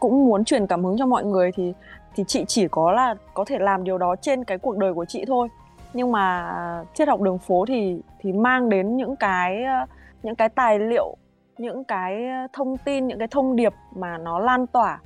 cũng 0.00 0.26
muốn 0.26 0.44
truyền 0.44 0.66
cảm 0.66 0.84
hứng 0.84 0.98
cho 0.98 1.06
mọi 1.06 1.24
người 1.24 1.52
thì 1.52 1.72
thì 2.14 2.24
chị 2.26 2.44
chỉ 2.48 2.68
có 2.68 2.92
là 2.92 3.14
có 3.34 3.44
thể 3.44 3.58
làm 3.58 3.84
điều 3.84 3.98
đó 3.98 4.16
trên 4.16 4.44
cái 4.44 4.58
cuộc 4.58 4.76
đời 4.76 4.94
của 4.94 5.04
chị 5.04 5.24
thôi. 5.26 5.48
Nhưng 5.94 6.12
mà 6.12 6.54
triết 6.94 7.08
học 7.08 7.20
đường 7.20 7.38
phố 7.38 7.64
thì 7.68 8.00
thì 8.20 8.32
mang 8.32 8.68
đến 8.68 8.96
những 8.96 9.16
cái 9.16 9.64
ờ, 9.64 9.86
những 10.22 10.34
cái 10.34 10.48
tài 10.48 10.78
liệu 10.78 11.16
những 11.58 11.84
cái 11.84 12.22
thông 12.52 12.76
tin 12.76 13.06
những 13.06 13.18
cái 13.18 13.28
thông 13.28 13.56
điệp 13.56 13.74
mà 13.94 14.18
nó 14.18 14.38
lan 14.38 14.66
tỏa 14.66 15.00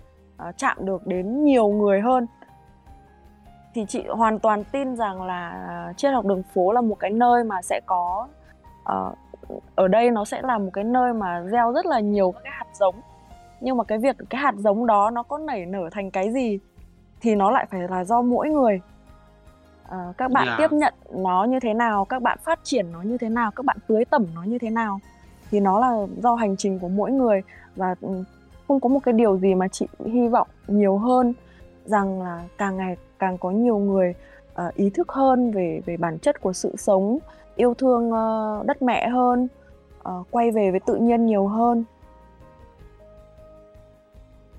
uh, 0.49 0.57
chạm 0.57 0.77
được 0.81 1.07
đến 1.07 1.45
nhiều 1.45 1.69
người 1.69 2.01
hơn. 2.01 2.27
Thì 3.75 3.85
chị 3.89 4.05
hoàn 4.09 4.39
toàn 4.39 4.65
tin 4.65 4.97
rằng 4.97 5.23
là 5.23 5.65
ờ, 5.69 5.93
triết 5.93 6.13
học 6.13 6.25
đường 6.25 6.43
phố 6.55 6.73
là 6.73 6.81
một 6.81 6.99
cái 6.99 7.11
nơi 7.11 7.45
mà 7.45 7.63
sẽ 7.63 7.81
có 7.87 8.29
uh, 8.83 9.19
ở 9.75 9.89
đây 9.89 10.11
nó 10.11 10.25
sẽ 10.25 10.43
là 10.43 10.59
một 10.59 10.71
cái 10.73 10.85
nơi 10.85 11.13
mà 11.13 11.43
gieo 11.51 11.73
rất 11.73 11.87
là 11.87 12.01
nhiều 12.01 12.33
các 12.33 12.41
cái 12.45 12.53
hạt 12.57 12.67
giống 12.75 12.95
nhưng 13.61 13.77
mà 13.77 13.85
cái 13.85 13.99
việc 13.99 14.17
cái 14.31 14.41
hạt 14.41 14.55
giống 14.59 14.87
đó 14.87 15.11
nó 15.11 15.23
có 15.23 15.39
nảy 15.39 15.67
nở 15.67 15.89
thành 15.93 16.11
cái 16.11 16.33
gì 16.33 16.59
thì 17.21 17.35
nó 17.35 17.51
lại 17.51 17.67
phải 17.71 17.81
là 17.89 18.05
do 18.05 18.23
mỗi 18.23 18.49
người 18.49 18.81
à, 19.89 20.13
các 20.19 20.31
bạn 20.31 20.47
yeah. 20.47 20.59
Dạ. 20.59 20.69
tiếp 20.69 20.77
nhận 20.77 20.95
nó 21.11 21.45
như 21.45 21.61
thế 21.61 21.75
nào 21.75 22.05
các 22.05 22.23
bạn 22.23 22.39
phát 22.45 22.61
triển 22.63 22.93
nó 22.93 23.03
như 23.03 23.19
thế 23.19 23.29
nào 23.29 23.51
các 23.51 23.67
bạn 23.67 23.77
tưới 23.87 24.05
tẩm 24.05 24.27
nó 24.35 24.43
như 24.43 24.59
thế 24.59 24.71
nào 24.71 25.01
thì 25.51 25.61
nó 25.61 25.81
là 25.81 26.07
do 26.23 26.35
hành 26.35 26.57
trình 26.57 26.79
của 26.79 26.89
mỗi 26.89 27.11
người 27.11 27.43
và 27.77 27.95
ừ, 28.01 28.25
không 28.69 28.81
có 28.81 28.89
một 28.89 29.01
cái 29.05 29.13
điều 29.13 29.39
gì 29.39 29.55
mà 29.55 29.69
chị 29.69 29.87
hy 30.07 30.29
vọng 30.29 30.49
nhiều 30.69 30.99
hơn 30.99 31.33
rằng 31.85 32.23
là 32.23 32.43
càng 32.59 32.77
ngày 32.77 32.97
càng 33.19 33.39
có 33.39 33.51
nhiều 33.51 33.79
người 33.79 34.15
uh, 34.67 34.75
ý 34.75 34.91
thức 34.91 35.09
hơn 35.09 35.51
về 35.51 35.81
về 35.87 35.97
bản 35.97 36.19
chất 36.19 36.41
của 36.41 36.53
sự 36.53 36.77
sống 36.79 37.19
yêu 37.57 37.75
thương 37.75 38.11
uh, 38.11 38.67
đất 38.67 38.83
mẹ 38.83 39.09
hơn 39.09 39.49
uh, 40.09 40.27
quay 40.31 40.51
về 40.51 40.71
với 40.71 40.81
tự 40.81 40.95
nhiên 40.97 41.27
nhiều 41.27 41.47
hơn 41.47 41.85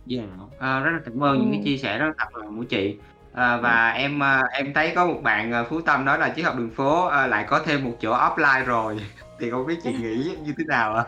Dạ, 0.08 0.24
à, 0.60 0.80
rất 0.80 0.92
là 0.92 1.00
cảm 1.06 1.24
ơn 1.24 1.40
những 1.40 1.52
cái 1.52 1.62
chia 1.64 1.78
sẻ 1.78 1.98
rất 1.98 2.06
là 2.06 2.14
thật 2.18 2.36
lòng 2.36 2.58
của 2.58 2.64
chị. 2.64 2.98
À, 3.34 3.58
và 3.58 3.90
em 3.90 4.24
à, 4.24 4.44
em 4.52 4.74
thấy 4.74 4.92
có 4.96 5.06
một 5.06 5.20
bạn 5.24 5.52
à, 5.52 5.64
Phú 5.64 5.82
Tâm 5.82 6.06
nói 6.06 6.20
là 6.20 6.34
triết 6.36 6.46
học 6.46 6.56
đường 6.58 6.70
phố 6.70 7.06
à, 7.06 7.28
lại 7.28 7.46
có 7.48 7.60
thêm 7.66 7.84
một 7.84 7.92
chỗ 8.00 8.14
offline 8.14 8.66
rồi. 8.66 9.00
Thì 9.40 9.52
không 9.52 9.66
biết 9.66 9.76
chị 9.84 9.94
nghĩ 9.94 10.36
như 10.46 10.54
thế 10.58 10.64
nào 10.68 10.96
ạ? 10.96 11.04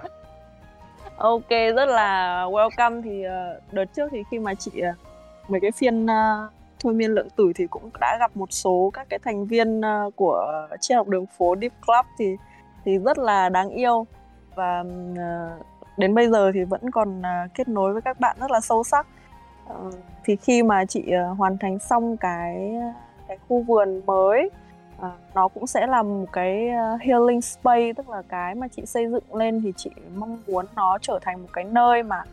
Ok, 1.18 1.50
rất 1.50 1.86
là 1.90 2.44
welcome 2.46 3.02
thì 3.02 3.24
đợt 3.72 3.86
trước 3.96 4.08
thì 4.12 4.24
khi 4.32 4.40
mà 4.40 4.54
chị 4.54 4.72
mấy 5.48 5.62
cái 5.62 5.72
phiên 5.72 6.08
thôi 6.80 6.94
miên 6.94 7.12
lượng 7.12 7.28
tử 7.36 7.52
thì 7.56 7.68
cũng 7.68 7.90
đã 8.00 8.18
gặp 8.20 8.38
một 8.38 8.52
số 8.52 8.92
các 8.94 9.08
cái 9.10 9.20
thành 9.20 9.46
viên 9.46 9.82
ờ, 9.82 10.10
của 10.16 10.68
triết 10.82 10.96
học 10.96 11.08
đường 11.08 11.26
phố 11.38 11.56
Deep 11.62 11.72
Club 11.86 12.06
thì 12.18 12.38
thì 12.86 12.98
rất 12.98 13.18
là 13.18 13.50
đáng 13.50 13.70
yêu. 13.70 14.06
Và 14.56 14.84
ờ, 15.18 15.58
đến 15.98 16.16
bây 16.16 16.30
giờ 16.30 16.52
thì 16.54 16.64
vẫn 16.64 16.92
còn 16.92 17.22
ờ, 17.22 17.48
kết 17.54 17.68
nối 17.68 17.94
với 17.94 18.02
các 18.02 18.20
bạn 18.20 18.38
rất 18.40 18.52
là 18.52 18.60
sâu 18.60 18.84
sắc. 18.84 19.08
Thì 20.24 20.36
khi 20.36 20.64
mà 20.64 20.86
chị 20.86 21.14
hoàn 21.38 21.58
thành 21.58 21.80
xong 21.80 22.18
cái 22.18 22.74
cái 23.28 23.38
khu 23.48 23.62
vườn 23.62 24.02
mới 24.06 24.50
nó 25.36 25.48
cũng 25.48 25.68
sẽ 25.68 25.88
là 25.88 26.04
một 26.04 26.26
cái 26.32 26.70
healing 27.02 27.42
space, 27.42 27.94
tức 27.94 28.10
là 28.10 28.22
cái 28.30 28.56
mà 28.56 28.68
chị 28.68 28.86
xây 28.86 29.08
dựng 29.08 29.36
lên 29.36 29.62
thì 29.62 29.74
chị 29.78 29.90
mong 30.16 30.38
muốn 30.48 30.66
nó 30.76 30.98
trở 31.02 31.20
thành 31.22 31.42
một 31.42 31.48
cái 31.54 31.64
nơi 31.64 32.04
mà 32.04 32.24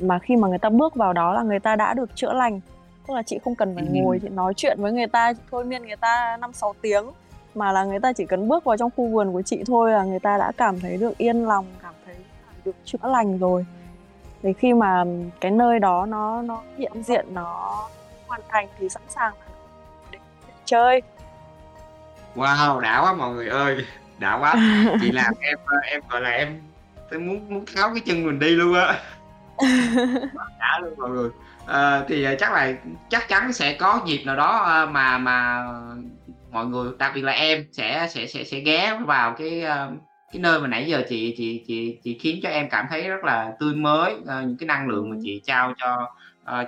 mà 0.00 0.18
khi 0.18 0.36
mà 0.36 0.48
người 0.48 0.58
ta 0.58 0.68
bước 0.68 0.94
vào 0.94 1.12
đó 1.12 1.32
là 1.32 1.42
người 1.42 1.58
ta 1.60 1.76
đã 1.76 1.94
được 1.94 2.16
chữa 2.16 2.32
lành 2.32 2.60
tức 3.08 3.14
là 3.14 3.22
chị 3.22 3.38
không 3.44 3.54
cần 3.54 3.74
phải 3.74 3.84
ừ. 3.84 3.90
ngồi 3.92 4.18
chị 4.22 4.28
nói 4.28 4.54
chuyện 4.56 4.82
với 4.82 4.92
người 4.92 5.06
ta 5.06 5.32
thôi 5.50 5.64
miên 5.64 5.86
người 5.86 5.96
ta 5.96 6.36
năm 6.40 6.52
sáu 6.52 6.74
tiếng. 6.82 7.04
Mà 7.54 7.72
là 7.72 7.84
người 7.84 8.00
ta 8.00 8.12
chỉ 8.12 8.26
cần 8.26 8.48
bước 8.48 8.64
vào 8.64 8.76
trong 8.76 8.90
khu 8.96 9.06
vườn 9.06 9.32
của 9.32 9.42
chị 9.42 9.62
thôi 9.66 9.92
là 9.92 10.04
người 10.04 10.18
ta 10.18 10.38
đã 10.38 10.52
cảm 10.56 10.80
thấy 10.80 10.96
được 10.96 11.18
yên 11.18 11.44
lòng 11.44 11.66
cảm 11.82 11.94
thấy 12.06 12.14
được 12.64 12.76
chữa 12.84 12.98
lành 13.02 13.38
rồi. 13.38 13.66
Thì 14.42 14.52
khi 14.52 14.72
mà 14.74 15.04
cái 15.40 15.50
nơi 15.50 15.78
đó 15.78 16.06
nó 16.06 16.42
nó 16.42 16.62
hiện 16.78 17.02
diện 17.02 17.26
nó 17.34 17.78
hoàn 18.26 18.40
thành 18.48 18.68
thì 18.78 18.88
sẵn 18.88 19.02
sàng 19.08 19.34
để 20.10 20.18
chơi. 20.64 21.02
Wow 22.36 22.80
đã 22.80 23.00
quá 23.02 23.14
mọi 23.14 23.34
người 23.34 23.48
ơi 23.48 23.84
đã 24.18 24.38
quá. 24.38 24.54
Chị 25.00 25.12
làm 25.12 25.34
em 25.40 25.58
em 25.90 26.00
gọi 26.08 26.20
là 26.20 26.30
em 26.30 26.62
tôi 27.10 27.20
muốn 27.20 27.48
muốn 27.48 27.64
tháo 27.76 27.88
cái 27.88 28.02
chân 28.06 28.26
mình 28.26 28.38
đi 28.38 28.50
luôn 28.50 28.74
á. 28.74 29.02
Đã 30.58 30.78
luôn 30.82 30.94
mọi 30.98 31.10
người 31.10 31.30
à, 31.68 32.04
thì 32.08 32.26
chắc 32.38 32.52
là 32.52 32.72
chắc 33.10 33.28
chắn 33.28 33.52
sẽ 33.52 33.72
có 33.72 34.00
dịp 34.06 34.22
nào 34.24 34.36
đó 34.36 34.86
mà 34.90 35.18
mà 35.18 35.66
mọi 36.50 36.66
người 36.66 36.92
đặc 36.98 37.12
biệt 37.14 37.22
là 37.22 37.32
em 37.32 37.64
sẽ 37.72 38.08
sẽ 38.10 38.26
sẽ 38.26 38.44
sẽ 38.44 38.60
ghé 38.60 38.98
vào 39.04 39.34
cái 39.38 39.64
cái 40.32 40.40
nơi 40.40 40.60
mà 40.60 40.68
nãy 40.68 40.86
giờ 40.86 41.02
chị 41.08 41.34
chị 41.36 41.64
chị 41.66 41.98
chị 42.04 42.18
khiến 42.18 42.40
cho 42.42 42.48
em 42.48 42.68
cảm 42.70 42.86
thấy 42.90 43.08
rất 43.08 43.24
là 43.24 43.52
tươi 43.60 43.74
mới 43.74 44.16
những 44.26 44.56
cái 44.58 44.66
năng 44.66 44.88
lượng 44.88 45.10
mà 45.10 45.16
chị 45.22 45.40
trao 45.44 45.74
cho 45.78 46.10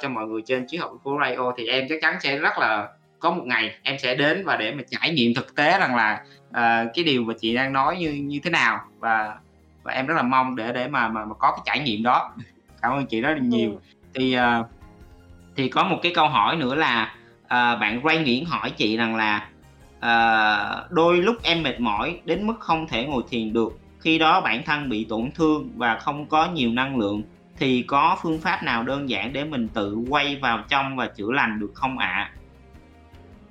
cho 0.02 0.08
mọi 0.08 0.26
người 0.26 0.42
trên 0.46 0.66
chiếc 0.66 0.78
học 0.78 0.92
của 1.02 1.18
Radio 1.20 1.52
thì 1.56 1.66
em 1.66 1.86
chắc 1.88 1.98
chắn 2.02 2.16
sẽ 2.20 2.38
rất 2.38 2.58
là 2.58 2.88
có 3.20 3.30
một 3.30 3.42
ngày 3.46 3.74
em 3.82 3.98
sẽ 3.98 4.14
đến 4.14 4.44
và 4.44 4.56
để 4.56 4.72
mà 4.72 4.82
trải 4.90 5.12
nghiệm 5.12 5.34
thực 5.34 5.54
tế 5.54 5.78
rằng 5.78 5.96
là 5.96 6.24
uh, 6.48 6.90
cái 6.94 7.04
điều 7.04 7.22
mà 7.22 7.34
chị 7.40 7.54
đang 7.54 7.72
nói 7.72 7.96
như 7.96 8.12
như 8.12 8.40
thế 8.44 8.50
nào. 8.50 8.80
Và 8.98 9.36
và 9.82 9.92
em 9.92 10.06
rất 10.06 10.14
là 10.14 10.22
mong 10.22 10.56
để 10.56 10.72
để 10.72 10.88
mà 10.88 11.08
mà, 11.08 11.24
mà 11.24 11.34
có 11.34 11.50
cái 11.50 11.60
trải 11.64 11.80
nghiệm 11.80 12.02
đó. 12.02 12.32
Cảm 12.82 12.92
ơn 12.92 13.06
chị 13.06 13.20
rất 13.20 13.30
là 13.34 13.42
nhiều. 13.42 13.70
Ừ. 13.70 13.78
thì 14.14 14.36
uh, 14.38 14.66
thì 15.60 15.68
có 15.68 15.84
một 15.84 15.98
cái 16.02 16.12
câu 16.14 16.28
hỏi 16.28 16.56
nữa 16.56 16.74
là 16.74 17.14
uh, 17.44 17.48
bạn 17.50 18.00
Ray 18.04 18.18
Nguyễn 18.18 18.44
hỏi 18.44 18.70
chị 18.70 18.96
rằng 18.96 19.16
là 19.16 19.48
uh, 19.96 20.90
đôi 20.90 21.16
lúc 21.16 21.36
em 21.42 21.62
mệt 21.62 21.80
mỏi 21.80 22.20
đến 22.24 22.46
mức 22.46 22.54
không 22.60 22.88
thể 22.88 23.06
ngồi 23.06 23.22
thiền 23.30 23.52
được 23.52 23.78
khi 23.98 24.18
đó 24.18 24.40
bản 24.40 24.62
thân 24.66 24.88
bị 24.88 25.04
tổn 25.04 25.30
thương 25.34 25.70
và 25.76 25.98
không 25.98 26.26
có 26.26 26.46
nhiều 26.46 26.70
năng 26.70 26.96
lượng 26.96 27.22
thì 27.58 27.82
có 27.82 28.16
phương 28.22 28.40
pháp 28.40 28.62
nào 28.62 28.82
đơn 28.82 29.08
giản 29.10 29.32
để 29.32 29.44
mình 29.44 29.68
tự 29.68 29.98
quay 30.08 30.36
vào 30.36 30.64
trong 30.68 30.96
và 30.96 31.06
chữa 31.06 31.32
lành 31.32 31.60
được 31.60 31.70
không 31.74 31.98
ạ 31.98 32.06
à? 32.06 32.32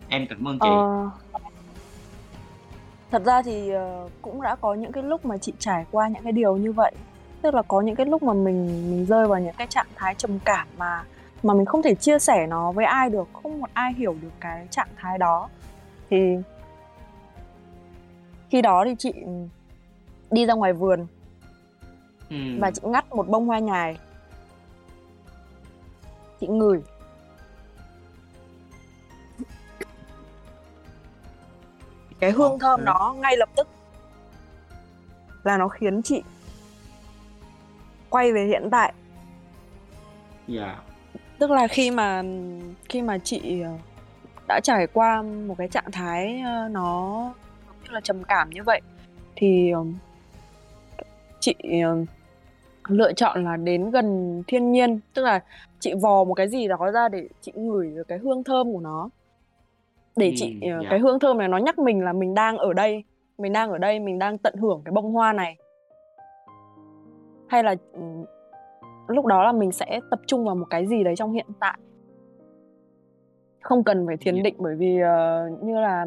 em 0.10 0.28
cảm 0.30 0.48
ơn 0.48 0.60
chị 0.60 0.68
ờ, 0.70 1.10
thật 3.12 3.26
ra 3.26 3.42
thì 3.42 3.70
ờ, 3.70 4.10
cũng 4.22 4.42
đã 4.42 4.56
có 4.56 4.74
những 4.74 4.92
cái 4.92 5.04
lúc 5.04 5.26
mà 5.26 5.38
chị 5.38 5.54
trải 5.60 5.86
qua 5.92 6.08
những 6.08 6.24
cái 6.24 6.32
điều 6.32 6.58
như 6.58 6.72
vậy 6.72 6.92
tức 7.42 7.54
là 7.54 7.62
có 7.62 7.82
những 7.82 7.96
cái 7.96 8.06
lúc 8.06 8.24
mà 8.24 8.34
mình 8.34 8.92
mình 8.92 9.06
rơi 9.06 9.28
vào 9.28 9.40
những 9.40 9.56
cái 9.58 9.68
trạng 9.68 9.88
thái 9.96 10.16
trầm 10.16 10.40
cảm 10.46 10.68
mà 10.78 11.04
mà 11.44 11.54
mình 11.54 11.66
không 11.66 11.84
thể 11.84 11.96
chia 11.96 12.20
sẻ 12.20 12.48
nó 12.48 12.72
với 12.72 12.86
ai 12.86 13.10
được 13.10 13.28
không 13.34 13.62
một 13.62 13.70
ai 13.74 13.94
hiểu 13.94 14.16
được 14.22 14.32
cái 14.40 14.68
trạng 14.72 14.90
thái 14.98 15.18
đó. 15.18 15.50
Thì 16.10 16.38
khi 18.50 18.62
đó 18.62 18.84
thì 18.86 18.96
chị 19.00 19.14
đi 20.32 20.46
ra 20.46 20.54
ngoài 20.54 20.74
vườn 20.74 21.08
ừ. 22.30 22.36
và 22.60 22.72
chị 22.72 22.82
ngắt 22.84 23.10
một 23.10 23.28
bông 23.28 23.46
hoa 23.46 23.60
nhài. 23.60 23.98
Chị 26.40 26.48
ngửi. 26.48 26.82
Cái 32.20 32.32
hương 32.32 32.60
thơm 32.60 32.86
đó 32.86 33.16
ngay 33.20 33.38
lập 33.38 33.50
tức 33.56 33.68
là 35.44 35.58
nó 35.58 35.68
khiến 35.68 36.02
chị 36.02 36.24
quay 38.10 38.34
về 38.34 38.46
hiện 38.46 38.70
tại. 38.72 38.94
Dạ. 40.48 40.66
yeah. 40.66 40.89
Tức 41.40 41.52
là 41.52 41.68
khi 41.68 41.92
mà 41.92 42.24
khi 42.90 43.02
mà 43.02 43.18
chị 43.18 43.62
ờ, 43.62 43.72
đã 44.48 44.60
trải 44.64 44.88
qua 44.88 45.22
một 45.22 45.56
cái 45.58 45.68
trạng 45.68 45.92
thái 45.92 46.42
ờ, 46.46 46.68
nó 46.72 47.34
như 47.84 47.90
là 47.92 48.02
trầm 48.02 48.24
cảm 48.24 48.50
như 48.50 48.64
vậy 48.64 48.82
thì 49.36 49.72
ờ, 49.72 49.84
chị 51.40 51.56
lựa 52.88 53.14
chọn 53.14 53.44
là 53.44 53.58
đến 53.58 53.92
gần 53.92 54.44
thiên 54.48 54.72
nhiên. 54.72 55.00
Tức 55.14 55.24
là 55.24 55.40
chị 55.80 55.94
vò 56.02 56.24
một 56.24 56.34
cái 56.34 56.48
gì 56.48 56.68
đó 56.68 56.92
ra 56.94 57.10
để 57.10 57.30
chị 57.42 57.52
ngửi 57.56 57.92
được 57.96 58.08
cái 58.08 58.18
hương 58.18 58.44
thơm 58.44 58.74
của 58.74 58.80
nó. 58.80 59.10
Để 60.16 60.34
chị 60.36 60.58
ừ, 60.62 60.68
yeah. 60.68 60.86
cái 60.90 61.00
hương 61.00 61.20
thơm 61.20 61.38
này 61.38 61.48
nó 61.48 61.58
nhắc 61.58 61.80
mình 61.80 62.04
là 62.04 62.14
mình 62.14 62.34
đang 62.34 62.58
ở 62.58 62.74
đây 62.74 63.04
mình 63.38 63.54
đang 63.54 63.72
ở 63.72 63.78
đây 63.78 64.00
mình 64.00 64.20
đang 64.20 64.38
tận 64.38 64.56
hưởng 64.56 64.82
cái 64.86 64.92
bông 64.92 65.12
hoa 65.12 65.34
này. 65.34 65.58
Hay 67.48 67.64
là 67.64 67.76
ừ, 67.94 68.02
lúc 69.10 69.26
đó 69.26 69.44
là 69.44 69.52
mình 69.52 69.72
sẽ 69.72 70.00
tập 70.10 70.20
trung 70.28 70.46
vào 70.46 70.56
một 70.56 70.66
cái 70.70 70.88
gì 70.88 71.04
đấy 71.04 71.16
trong 71.16 71.32
hiện 71.32 71.46
tại. 71.60 71.80
Không 73.62 73.84
cần 73.84 74.08
phải 74.08 74.18
thiền 74.18 74.44
định 74.44 74.56
bởi 74.58 74.76
vì 74.76 75.02
uh, 75.04 75.64
như 75.64 75.80
là 75.80 76.06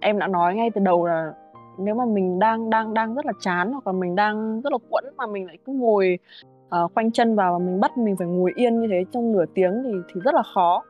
em 0.00 0.18
đã 0.18 0.26
nói 0.26 0.54
ngay 0.54 0.70
từ 0.70 0.80
đầu 0.80 1.06
là 1.06 1.32
nếu 1.78 1.94
mà 1.94 2.04
mình 2.04 2.38
đang 2.38 2.70
đang 2.70 2.94
đang 2.94 3.14
rất 3.14 3.26
là 3.26 3.32
chán 3.40 3.72
hoặc 3.72 3.86
là 3.86 3.92
mình 3.92 4.16
đang 4.16 4.60
rất 4.60 4.72
là 4.72 4.78
quẫn 4.90 5.04
mà 5.16 5.26
mình 5.26 5.46
lại 5.46 5.58
cứ 5.64 5.72
ngồi 5.72 6.18
uh, 6.66 6.94
khoanh 6.94 7.12
chân 7.12 7.36
vào 7.36 7.52
và 7.52 7.58
mình 7.58 7.80
bắt 7.80 7.98
mình 7.98 8.16
phải 8.16 8.26
ngồi 8.26 8.52
yên 8.56 8.80
như 8.80 8.88
thế 8.90 9.04
trong 9.12 9.32
nửa 9.32 9.44
tiếng 9.54 9.82
thì 9.84 9.92
thì 10.14 10.20
rất 10.20 10.34
là 10.34 10.42
khó. 10.54 10.82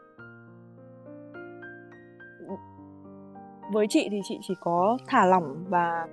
Với 3.72 3.86
chị 3.88 4.08
thì 4.10 4.20
chị 4.24 4.38
chỉ 4.42 4.54
có 4.60 4.98
thả 5.06 5.26
lỏng 5.26 5.64
và 5.68 6.06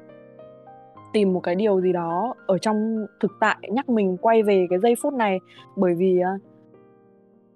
tìm 1.15 1.33
một 1.33 1.39
cái 1.39 1.55
điều 1.55 1.81
gì 1.81 1.93
đó 1.93 2.33
ở 2.47 2.57
trong 2.57 3.05
thực 3.19 3.31
tại 3.39 3.57
nhắc 3.69 3.89
mình 3.89 4.17
quay 4.17 4.43
về 4.43 4.67
cái 4.69 4.79
giây 4.79 4.95
phút 5.01 5.13
này. 5.13 5.39
Bởi 5.75 5.93
vì 5.93 6.21
uh, 6.35 6.41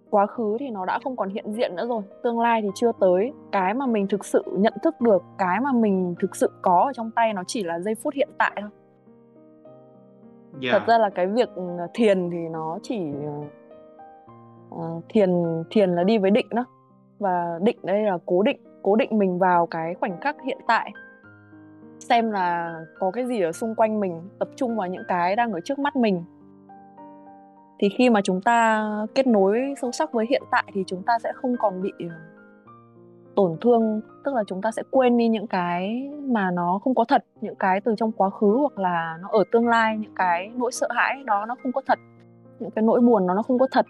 quá 0.09 0.25
khứ 0.25 0.57
thì 0.59 0.69
nó 0.69 0.85
đã 0.85 0.99
không 1.03 1.15
còn 1.15 1.29
hiện 1.29 1.53
diện 1.53 1.75
nữa 1.75 1.87
rồi 1.87 2.01
tương 2.23 2.39
lai 2.39 2.61
thì 2.61 2.67
chưa 2.75 2.91
tới. 2.99 3.31
Cái 3.51 3.73
mà 3.73 3.85
mình 3.85 4.07
thực 4.07 4.25
sự 4.25 4.43
nhận 4.57 4.73
thức 4.83 5.01
được 5.01 5.23
cái 5.37 5.59
mà 5.59 5.71
mình 5.71 6.15
thực 6.19 6.35
sự 6.35 6.49
có 6.61 6.83
ở 6.85 6.93
trong 6.93 7.11
tay 7.11 7.33
nó 7.33 7.43
chỉ 7.47 7.63
là 7.63 7.79
giây 7.79 7.95
phút 7.95 8.13
hiện 8.13 8.29
tại 8.37 8.51
thôi. 8.61 8.69
Yeah. 10.61 10.73
thật 10.73 10.83
ra 10.87 10.97
là 10.97 11.09
cái 11.09 11.27
việc 11.27 11.49
ừ, 11.55 11.63
thiền 11.93 12.29
thì 12.31 12.49
nó 12.51 12.79
chỉ 12.83 13.01
uh, 14.75 15.03
thiền 15.09 15.29
thiền 15.69 15.89
là 15.89 16.03
đi 16.03 16.17
với 16.17 16.31
định 16.31 16.47
đó. 16.49 16.65
Và 17.19 17.59
định 17.61 17.77
đây 17.83 18.03
là 18.03 18.17
cố 18.25 18.43
định 18.43 18.59
cố 18.81 18.95
định 18.95 19.17
mình 19.17 19.39
vào 19.39 19.65
cái 19.65 19.95
khoảnh 19.95 20.19
khắc 20.21 20.35
hiện 20.43 20.57
tại 20.67 20.91
xem 21.99 22.31
là 22.31 22.79
có 22.99 23.11
cái 23.11 23.25
gì 23.25 23.41
ở 23.41 23.51
xung 23.51 23.75
quanh 23.75 23.99
mình, 23.99 24.21
tập 24.39 24.47
trung 24.55 24.75
vào 24.75 24.87
những 24.87 25.03
cái 25.07 25.35
đang 25.35 25.51
ở 25.51 25.59
trước 25.59 25.79
mắt 25.79 25.95
mình. 25.95 26.23
Thì 27.79 27.89
khi 27.89 28.09
mà 28.09 28.21
chúng 28.21 28.41
ta 28.41 28.87
kết 29.15 29.27
nối 29.27 29.73
sâu 29.81 29.91
sắc 29.91 30.13
với 30.13 30.25
hiện 30.29 30.43
tại 30.51 30.63
thì 30.73 30.83
chúng 30.87 31.03
ta 31.03 31.19
sẽ 31.19 31.31
không 31.35 31.55
còn 31.59 31.81
bị 31.81 31.91
ờ, 31.99 32.15
tổn 33.35 33.57
thương, 33.61 34.01
tức 34.23 34.35
là 34.35 34.43
chúng 34.47 34.61
ta 34.61 34.71
sẽ 34.71 34.83
quên 34.91 35.17
đi 35.17 35.27
những 35.27 35.47
cái 35.47 36.09
mà 36.21 36.51
nó 36.51 36.79
không 36.83 36.95
có 36.95 37.05
thật, 37.07 37.25
những 37.41 37.55
cái 37.55 37.81
từ 37.81 37.95
trong 37.97 38.11
quá 38.11 38.29
khứ 38.29 38.57
hoặc 38.59 38.79
là 38.79 39.17
nó 39.21 39.27
ở 39.31 39.43
tương 39.51 39.67
lai, 39.67 39.97
những 39.97 40.15
cái 40.15 40.51
nỗi 40.55 40.71
sợ 40.71 40.87
hãi 40.95 41.23
đó 41.25 41.45
nó 41.45 41.55
không 41.63 41.71
có 41.71 41.81
thật, 41.85 41.99
những 42.59 42.71
cái 42.71 42.83
nỗi 42.83 43.01
buồn 43.01 43.27
nó 43.27 43.33
nó 43.33 43.41
không 43.41 43.59
có 43.59 43.67
thật. 43.71 43.85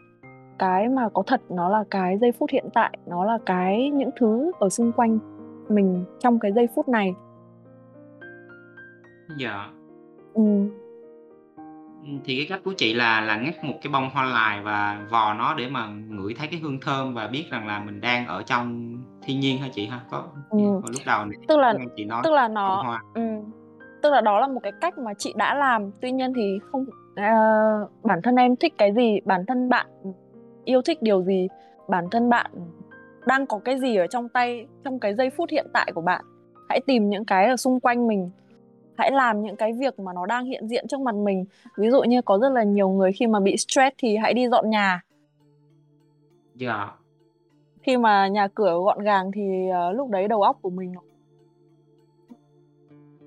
Cái 0.60 0.90
mà 0.90 1.10
có 1.10 1.23
thật 1.27 1.41
nó 1.49 1.69
là 1.69 1.84
cái 1.91 2.18
giây 2.18 2.31
phút 2.31 2.49
hiện 2.49 2.65
tại, 2.73 2.98
nó 3.06 3.26
là 3.26 3.38
cái 3.45 3.90
những 3.90 4.10
thứ 4.19 4.52
ở 4.60 4.69
xung 4.69 4.91
quanh 4.91 5.19
mình 5.69 6.06
trong 6.19 6.40
cái 6.40 6.52
giây 6.52 6.68
phút 6.76 6.90
này 6.90 7.14
dạ 9.38 9.69
ừ 10.34 10.69
thì 12.26 12.38
cái 12.38 12.45
cách 12.49 12.61
của 12.65 12.73
chị 12.77 12.93
là 12.93 13.22
là 13.22 13.38
ngắt 13.38 13.64
một 13.64 13.73
cái 13.81 13.93
bông 13.93 14.10
hoa 14.14 14.26
lài 14.26 14.61
và 14.61 15.06
vò 15.11 15.34
nó 15.34 15.53
để 15.53 15.69
mà 15.69 15.88
ngửi 15.88 16.34
thấy 16.34 16.47
cái 16.51 16.60
hương 16.60 16.80
thơm 16.81 17.14
và 17.14 17.27
biết 17.27 17.45
rằng 17.51 17.68
là 17.68 17.80
mình 17.80 18.01
đang 18.01 18.27
ở 18.27 18.43
trong 18.43 18.97
thiên 19.22 19.39
nhiên 19.39 19.57
hả 19.57 19.68
chị 19.73 19.85
ha? 19.85 19.99
Có 20.11 20.23
ừ. 20.49 20.57
lúc 20.84 21.01
đầu 21.06 21.26
này 21.26 21.38
Tức 21.47 21.57
là 21.57 21.73
chị 21.95 22.06
nói 22.06 22.22
tức 22.23 22.31
là 22.31 22.47
nó 22.47 22.81
hoa. 22.84 23.01
Ừ, 23.14 23.22
tức 24.01 24.10
là 24.14 24.22
đó 24.22 24.39
là 24.39 24.47
một 24.47 24.60
cái 24.64 24.72
cách 24.81 24.97
mà 24.97 25.14
chị 25.18 25.34
đã 25.38 25.56
làm. 25.56 25.91
Tuy 26.01 26.11
nhiên 26.11 26.34
thì 26.35 26.60
không 26.72 26.81
uh, 26.81 27.89
bản 28.03 28.19
thân 28.23 28.35
em 28.35 28.56
thích 28.56 28.73
cái 28.77 28.93
gì, 28.93 29.19
bản 29.26 29.45
thân 29.45 29.69
bạn 29.69 29.85
yêu 30.65 30.81
thích 30.81 31.01
điều 31.01 31.23
gì, 31.23 31.47
bản 31.88 32.06
thân 32.11 32.30
bạn 32.30 32.51
đang 33.26 33.47
có 33.47 33.60
cái 33.65 33.80
gì 33.80 33.95
ở 33.95 34.07
trong 34.07 34.30
tay 34.30 34.68
trong 34.84 34.99
cái 34.99 35.15
giây 35.15 35.30
phút 35.30 35.49
hiện 35.49 35.68
tại 35.73 35.91
của 35.95 36.01
bạn. 36.01 36.26
Hãy 36.69 36.81
tìm 36.88 37.10
những 37.10 37.26
cái 37.26 37.47
ở 37.47 37.56
xung 37.56 37.80
quanh 37.80 38.07
mình 38.07 38.30
hãy 38.99 39.11
làm 39.11 39.41
những 39.43 39.55
cái 39.55 39.73
việc 39.73 39.99
mà 39.99 40.13
nó 40.13 40.26
đang 40.26 40.45
hiện 40.45 40.67
diện 40.67 40.88
trước 40.88 40.99
mặt 40.99 41.15
mình 41.15 41.45
ví 41.77 41.89
dụ 41.89 42.03
như 42.03 42.21
có 42.21 42.38
rất 42.38 42.49
là 42.49 42.63
nhiều 42.63 42.89
người 42.89 43.11
khi 43.11 43.27
mà 43.27 43.39
bị 43.39 43.57
stress 43.57 43.95
thì 43.97 44.17
hãy 44.17 44.34
đi 44.34 44.47
dọn 44.47 44.69
nhà 44.69 45.01
Dạ. 46.55 46.91
Khi 47.81 47.97
mà 47.97 48.27
nhà 48.27 48.47
cửa 48.47 48.80
gọn 48.85 48.99
gàng 48.99 49.31
thì, 49.31 49.69
ờ, 49.69 49.91
lúc 49.91 50.09
đấy 50.09 50.27
đầu 50.27 50.41
óc 50.41 50.57
của 50.61 50.69
mình 50.69 50.91
nó 50.91 51.01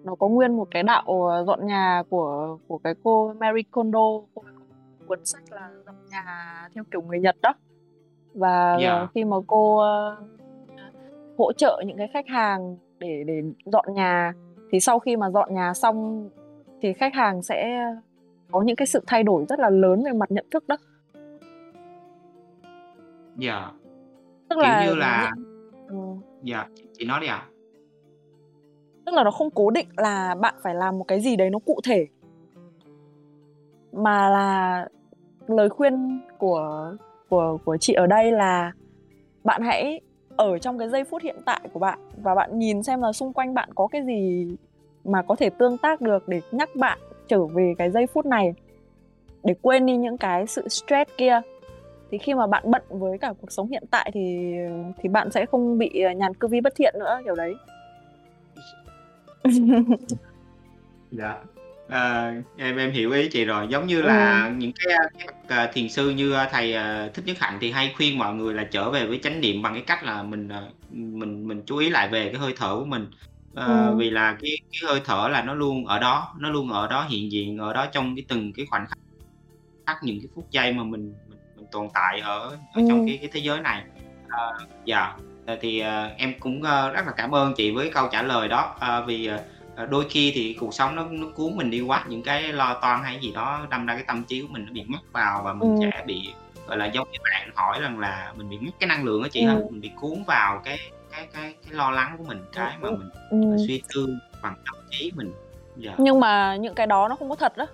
nó 0.05 0.15
có 0.15 0.29
nguyên 0.29 0.57
một 0.57 0.69
cái 0.71 0.83
đạo, 0.83 1.03
ờ, 1.31 1.45
dọn 1.45 1.67
nhà 1.67 2.03
của 2.11 2.59
của 2.69 2.79
cái 2.79 2.95
cô 3.05 3.33
Marie 3.39 3.63
Kondo, 3.71 3.99
cô 4.35 4.43
cuốn 5.07 5.25
sách 5.25 5.43
là 5.51 5.71
dọn 5.87 5.95
nhà 6.11 6.69
theo 6.75 6.85
kiểu 6.91 7.03
người 7.03 7.21
Nhật 7.21 7.37
đó. 7.43 7.55
Và, 8.35 8.79
Dạ. 8.81 8.91
ờ, 8.91 9.07
khi 9.15 9.25
mà 9.25 9.37
cô, 9.47 9.77
ơ, 9.79 10.17
hỗ 11.39 11.53
trợ 11.53 11.83
những 11.87 11.97
cái 11.99 12.09
khách 12.13 12.29
hàng 12.29 12.77
để 12.99 13.25
để 13.27 13.43
dọn 13.65 13.85
nhà, 13.95 14.33
thì 14.73 14.81
sau 14.81 14.99
khi 14.99 15.17
mà 15.17 15.31
dọn 15.31 15.55
nhà 15.55 15.75
xong 15.75 16.29
thì 16.81 16.93
khách 16.93 17.15
hàng 17.15 17.43
sẽ 17.43 17.87
có 18.51 18.63
những 18.63 18.77
cái 18.77 18.87
sự 18.87 19.01
thay 19.07 19.23
đổi 19.23 19.45
rất 19.49 19.59
là 19.59 19.71
lớn 19.71 20.03
về 20.05 20.13
mặt 20.13 20.31
nhận 20.31 20.47
thức 20.51 20.69
đó. 20.69 20.77
Dạ. 23.37 23.71
Tức 24.49 24.57
Kiểu 24.57 24.63
là 24.63 24.87
như 24.87 24.95
là 24.95 25.33
ừm. 25.89 26.21
Dạ, 26.43 26.69
chị 26.93 27.05
nói 27.05 27.21
đi 27.21 27.27
ạ. 27.27 27.49
Tức 29.07 29.15
là 29.15 29.25
nó 29.25 29.31
không 29.31 29.51
cố 29.51 29.71
định 29.71 29.89
là 29.97 30.35
bạn 30.35 30.55
phải 30.63 30.75
làm 30.75 30.99
một 30.99 31.05
cái 31.09 31.21
gì 31.21 31.37
đấy 31.37 31.51
nó 31.51 31.59
cụ 31.59 31.81
thể. 31.85 32.07
Mà 33.93 34.29
là 34.29 34.89
lời 35.47 35.69
khuyên 35.69 36.21
của 36.39 36.95
của 37.29 37.59
của 37.65 37.77
chị 37.77 37.93
ở 37.93 38.07
đây 38.07 38.33
là 38.33 38.73
bạn 39.45 39.63
hãy 39.63 40.01
ở 40.43 40.59
trong 40.59 40.79
cái 40.79 40.89
giây 40.89 41.05
phút 41.05 41.23
hiện 41.23 41.37
tại 41.45 41.61
của 41.73 41.79
bạn 41.79 41.99
và 42.23 42.35
bạn 42.35 42.59
nhìn 42.59 42.83
xem 42.83 43.03
là 43.03 43.13
xung 43.13 43.33
quanh 43.33 43.55
bạn 43.55 43.69
có 43.75 43.87
cái 43.87 44.03
gì 44.07 44.49
mà 45.05 45.23
có 45.23 45.37
thể 45.37 45.51
tương 45.51 45.79
tác 45.79 46.01
được 46.01 46.29
để 46.29 46.41
nhắc 46.53 46.71
bạn 46.77 46.99
trở 47.29 47.47
về 47.47 47.75
cái 47.79 47.91
giây 47.91 48.07
phút 48.07 48.27
này, 48.27 48.55
để 49.45 49.55
quên 49.63 49.87
đi 49.87 49.97
những 49.97 50.19
cái 50.19 50.47
sự 50.47 50.69
stress 50.69 51.11
kia. 51.17 51.41
Thì 52.11 52.19
khi 52.19 52.35
mà 52.35 52.47
bạn 52.47 52.71
bận 52.71 52.83
với 52.89 53.19
cả 53.19 53.33
cuộc 53.41 53.53
sống 53.53 53.69
hiện 53.69 53.85
tại 53.91 54.11
thì 54.15 54.55
thì 55.03 55.09
bạn 55.09 55.31
sẽ 55.31 55.47
không 55.47 55.79
bị, 55.79 56.01
ờ, 56.01 56.11
nhàn 56.11 56.35
cư 56.35 56.49
vi 56.49 56.61
bất 56.61 56.75
thiện 56.77 56.95
nữa, 56.99 57.21
kiểu 57.25 57.35
đấy. 57.35 57.55
Dạ. 61.11 61.43
Ờ, 61.93 62.33
em 62.59 62.77
em 62.77 62.91
hiểu 62.93 63.11
ý 63.13 63.29
chị 63.29 63.45
rồi. 63.45 63.67
Giống 63.71 63.87
như 63.87 64.03
là 64.03 64.45
Ừm. 64.49 64.59
những 64.59 64.73
cái, 64.79 64.97
cái 65.49 65.59
ờ, 65.59 65.71
thiền 65.73 65.89
sư 65.89 66.11
như, 66.11 66.33
a, 66.33 66.49
thầy, 66.53 66.73
ờ, 66.73 67.09
Thích 67.15 67.23
Nhất 67.27 67.37
Hạnh 67.41 67.59
thì 67.61 67.71
hay 67.71 67.93
khuyên 67.97 68.19
mọi 68.19 68.35
người 68.35 68.55
là 68.55 68.65
trở 68.71 68.91
về 68.91 69.07
với 69.07 69.19
chánh 69.23 69.41
niệm 69.41 69.63
bằng 69.63 69.75
cái 69.75 69.83
cách 69.87 70.05
là 70.05 70.23
mình, 70.23 70.49
ờ, 70.49 70.69
mình 70.91 71.49
mình 71.49 71.63
chú 71.67 71.77
ý 71.77 71.91
lại 71.91 72.09
về 72.09 72.25
cái 72.33 72.41
hơi 72.41 72.53
thở 72.57 72.77
của 72.79 72.85
mình. 72.85 73.07
Ờ, 73.57 73.87
Ừm. 73.89 73.99
vì 73.99 74.11
là 74.11 74.33
cái 74.43 74.51
cái 74.73 74.91
hơi 74.91 75.01
thở 75.05 75.29
là 75.33 75.43
nó 75.43 75.55
luôn 75.55 75.87
ở 75.87 75.99
đó, 75.99 76.35
nó 76.41 76.51
luôn 76.51 76.73
ở 76.73 76.89
đó 76.89 77.07
hiện 77.11 77.33
diện 77.33 77.59
ở 77.59 77.73
đó 77.73 77.87
trong 77.93 78.17
cái 78.17 78.25
từng 78.29 78.53
cái 78.57 78.67
khoảnh 78.71 78.87
khắc 79.87 79.99
những 80.03 80.19
cái 80.23 80.29
phút 80.35 80.47
giây 80.51 80.73
mà 80.73 80.85
mình 80.85 81.17
mình 81.29 81.39
mình 81.57 81.67
tồn 81.73 81.89
tại 81.95 82.21
ở 82.21 82.51
ở 82.51 82.83
trong 82.89 82.99
Ừm. 82.99 83.07
cái 83.07 83.19
cái 83.23 83.31
thế 83.33 83.41
giới 83.41 83.61
này. 83.61 83.83
Ờ, 84.29 84.53
dạ, 84.87 85.15
ờ, 85.47 85.59
thì, 85.63 85.79
ờ, 85.81 86.07
em 86.19 86.35
cũng, 86.41 86.63
rất 86.63 87.07
là 87.07 87.13
cảm 87.17 87.35
ơn 87.35 87.55
chị 87.57 87.71
với 87.71 87.91
câu 87.95 88.09
trả 88.13 88.23
lời 88.23 88.49
đó. 88.49 88.77
Ờ, 88.81 89.05
vì, 89.07 89.27
ờ, 89.27 89.37
ờ, 89.37 89.45
đôi 89.91 90.07
khi 90.11 90.33
thì 90.35 90.57
cuộc 90.61 90.75
sống 90.75 90.97
nó 90.97 91.05
nó 91.11 91.27
cuốn 91.35 91.57
mình 91.57 91.71
đi 91.71 91.81
quá, 91.81 92.05
những 92.09 92.23
cái 92.23 92.43
lo 92.53 92.75
toan 92.83 93.03
hay 93.03 93.19
gì 93.23 93.33
đó 93.33 93.67
đâm 93.71 93.87
ra 93.87 93.95
cái 93.95 94.05
tâm 94.07 94.25
trí 94.25 94.41
của 94.43 94.49
mình 94.51 94.65
nó 94.67 94.73
bị 94.73 94.85
mắc 94.89 95.01
vào 95.13 95.43
và 95.45 95.53
mình 95.53 95.69
Ừm. 95.69 95.81
sẽ 95.81 96.03
bị, 96.07 96.35
gọi 96.67 96.77
là, 96.77 96.87
giống 96.87 97.09
như 97.13 97.19
bạn 97.31 97.51
hỏi 97.55 97.81
rằng 97.81 97.99
là 97.99 98.33
mình 98.37 98.49
bị 98.51 98.59
mất 98.59 98.71
cái 98.81 98.87
năng 98.89 99.05
lượng 99.05 99.23
á 99.23 99.29
chị 99.33 99.45
ha, 99.45 99.53
Ừm. 99.53 99.63
mình 99.71 99.81
bị 99.81 99.91
cuốn 100.01 100.23
vào 100.27 100.61
cái 100.65 100.79
cái 101.13 101.29
cái 101.33 101.55
cái 101.65 101.73
lo 101.75 101.91
lắng 101.91 102.15
của 102.19 102.25
mình, 102.25 102.39
Ừm, 102.39 102.47
cái 102.53 102.73
mà 102.81 102.89
ừm, 102.89 102.99
mình, 103.31 103.51
ờ, 103.51 103.57
suy 103.67 103.83
tư 103.95 104.07
bằng 104.43 104.55
tâm 104.67 104.75
trí 104.91 105.13
mình. 105.15 105.33
Dạ. 105.77 105.93
Nhưng 105.99 106.21
mà 106.21 106.57
những 106.57 106.75
cái 106.75 106.87
đó 106.87 107.09
nó 107.09 107.17
không 107.17 107.29
có 107.31 107.37
thật 107.37 107.57
đó. 107.57 107.67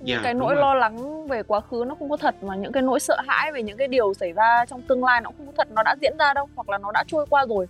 Những 0.00 0.16
Dạ, 0.16 0.20
cái 0.24 0.34
nỗi 0.34 0.56
lo 0.56 0.74
lắng 0.74 1.26
về 1.28 1.42
quá 1.42 1.60
khứ 1.60 1.84
nó 1.88 1.94
không 1.98 2.10
có 2.10 2.16
thật, 2.16 2.34
và 2.40 2.54
những 2.54 2.72
cái 2.72 2.82
nỗi 2.82 3.00
sợ 3.00 3.16
hãi 3.28 3.52
về 3.52 3.62
những 3.62 3.76
cái 3.78 3.88
điều 3.88 4.14
xảy 4.14 4.32
ra 4.32 4.64
trong 4.68 4.82
tương 4.82 5.04
lai 5.04 5.20
nó 5.20 5.30
cũng 5.30 5.38
không 5.38 5.46
có 5.46 5.52
thật, 5.56 5.68
nó 5.74 5.82
đã 5.82 5.94
diễn 6.02 6.16
ra 6.18 6.34
đâu, 6.34 6.48
hoặc 6.56 6.68
là 6.68 6.78
nó 6.78 6.92
đã 6.92 7.04
trôi 7.06 7.26
qua 7.30 7.46
rồi, 7.48 7.66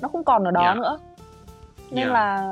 nó 0.00 0.08
không 0.08 0.24
còn 0.24 0.44
ở 0.44 0.50
đó 0.50 0.62
Dạ. 0.62 0.74
nữa. 0.74 0.98
Nên 1.90 2.06
Dạ. 2.06 2.12
là, 2.12 2.46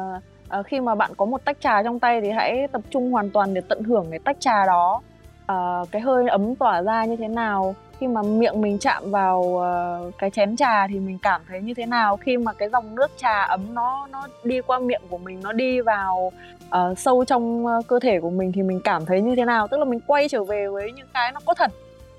ờ, 0.48 0.62
khi 0.62 0.80
mà 0.80 0.94
bạn 0.94 1.10
có 1.16 1.24
một 1.24 1.44
tách 1.44 1.60
trà 1.60 1.82
trong 1.82 2.00
tay 2.00 2.20
thì 2.20 2.30
hãy 2.30 2.68
tập 2.72 2.80
trung 2.90 3.12
hoàn 3.12 3.30
toàn 3.30 3.54
để 3.54 3.60
tận 3.68 3.82
hưởng 3.82 4.06
cái 4.10 4.18
tách 4.18 4.36
trà 4.40 4.66
đó. 4.66 5.00
Ờ, 5.46 5.84
cái 5.90 6.02
hơi 6.02 6.28
ấm 6.28 6.54
tỏa 6.54 6.82
ra 6.82 7.04
như 7.04 7.16
thế 7.16 7.28
nào, 7.28 7.74
khi 7.98 8.06
mà 8.06 8.22
miệng 8.22 8.60
mình 8.60 8.78
chạm 8.78 9.10
vào, 9.10 9.58
ờ, 9.58 10.10
cái 10.18 10.30
chén 10.30 10.56
trà 10.56 10.86
thì 10.88 10.98
mình 10.98 11.18
cảm 11.22 11.40
thấy 11.48 11.60
như 11.60 11.74
thế 11.74 11.86
nào, 11.86 12.16
khi 12.16 12.36
mà 12.36 12.52
cái 12.52 12.68
dòng 12.68 12.94
nước 12.94 13.10
trà 13.16 13.42
ấm 13.42 13.74
nó 13.74 14.06
nó 14.10 14.26
đi 14.44 14.60
qua 14.60 14.78
miệng 14.78 15.02
của 15.10 15.18
mình, 15.18 15.40
nó 15.42 15.52
đi 15.52 15.80
vào, 15.80 16.32
ờ, 16.70 16.94
sâu 16.94 17.24
trong, 17.24 17.66
ơ, 17.66 17.80
cơ 17.88 17.98
thể 18.00 18.20
của 18.20 18.30
mình 18.30 18.52
thì 18.52 18.62
mình 18.62 18.80
cảm 18.84 19.06
thấy 19.06 19.20
như 19.20 19.36
thế 19.36 19.44
nào. 19.44 19.68
Tức 19.68 19.76
là 19.76 19.84
mình 19.84 20.00
quay 20.06 20.28
trở 20.28 20.44
về 20.44 20.68
với 20.68 20.92
những 20.92 21.08
cái 21.14 21.32
nó 21.32 21.40
có 21.46 21.54
thật, 21.54 21.70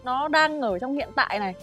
nó 0.04 0.28
đang 0.28 0.62
ở 0.62 0.80
trong 0.80 0.94
hiện 0.94 1.10
tại 1.16 1.40
này. 1.40 1.54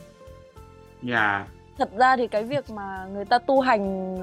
Dạ. 1.03 1.47
Thật 1.79 1.91
ra 1.97 2.17
thì 2.17 2.27
cái 2.27 2.45
việc 2.45 2.71
mà 2.71 3.07
người 3.13 3.25
ta 3.25 3.39
tu 3.39 3.61
hành 3.61 4.17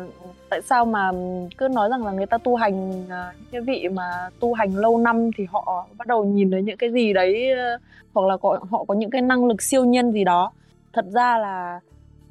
tại 0.50 0.62
sao 0.62 0.86
mà 0.86 1.12
cứ 1.58 1.68
nói 1.68 1.90
rằng 1.90 2.06
là 2.06 2.12
người 2.12 2.26
ta 2.26 2.38
tu 2.38 2.56
hành, 2.56 3.06
à, 3.10 3.34
những 3.40 3.52
cái 3.52 3.62
vị 3.62 3.90
mà 3.90 4.30
tu 4.40 4.54
hành 4.54 4.76
lâu 4.76 4.98
năm 4.98 5.30
thì 5.38 5.46
họ 5.52 5.88
bắt 5.98 6.08
đầu 6.08 6.26
nhìn 6.26 6.52
thấy 6.52 6.62
những 6.64 6.78
cái 6.78 6.92
gì 6.92 7.14
đấy, 7.14 7.52
ờ, 7.52 7.78
hoặc 8.14 8.28
là 8.28 8.38
có 8.38 8.60
họ 8.72 8.86
có 8.88 8.94
những 8.94 9.10
cái 9.10 9.22
năng 9.22 9.46
lực 9.46 9.62
siêu 9.62 9.86
nhiên 9.86 10.12
gì 10.12 10.24
đó. 10.24 10.52
Thật 10.94 11.06
ra 11.14 11.38
là 11.38 11.80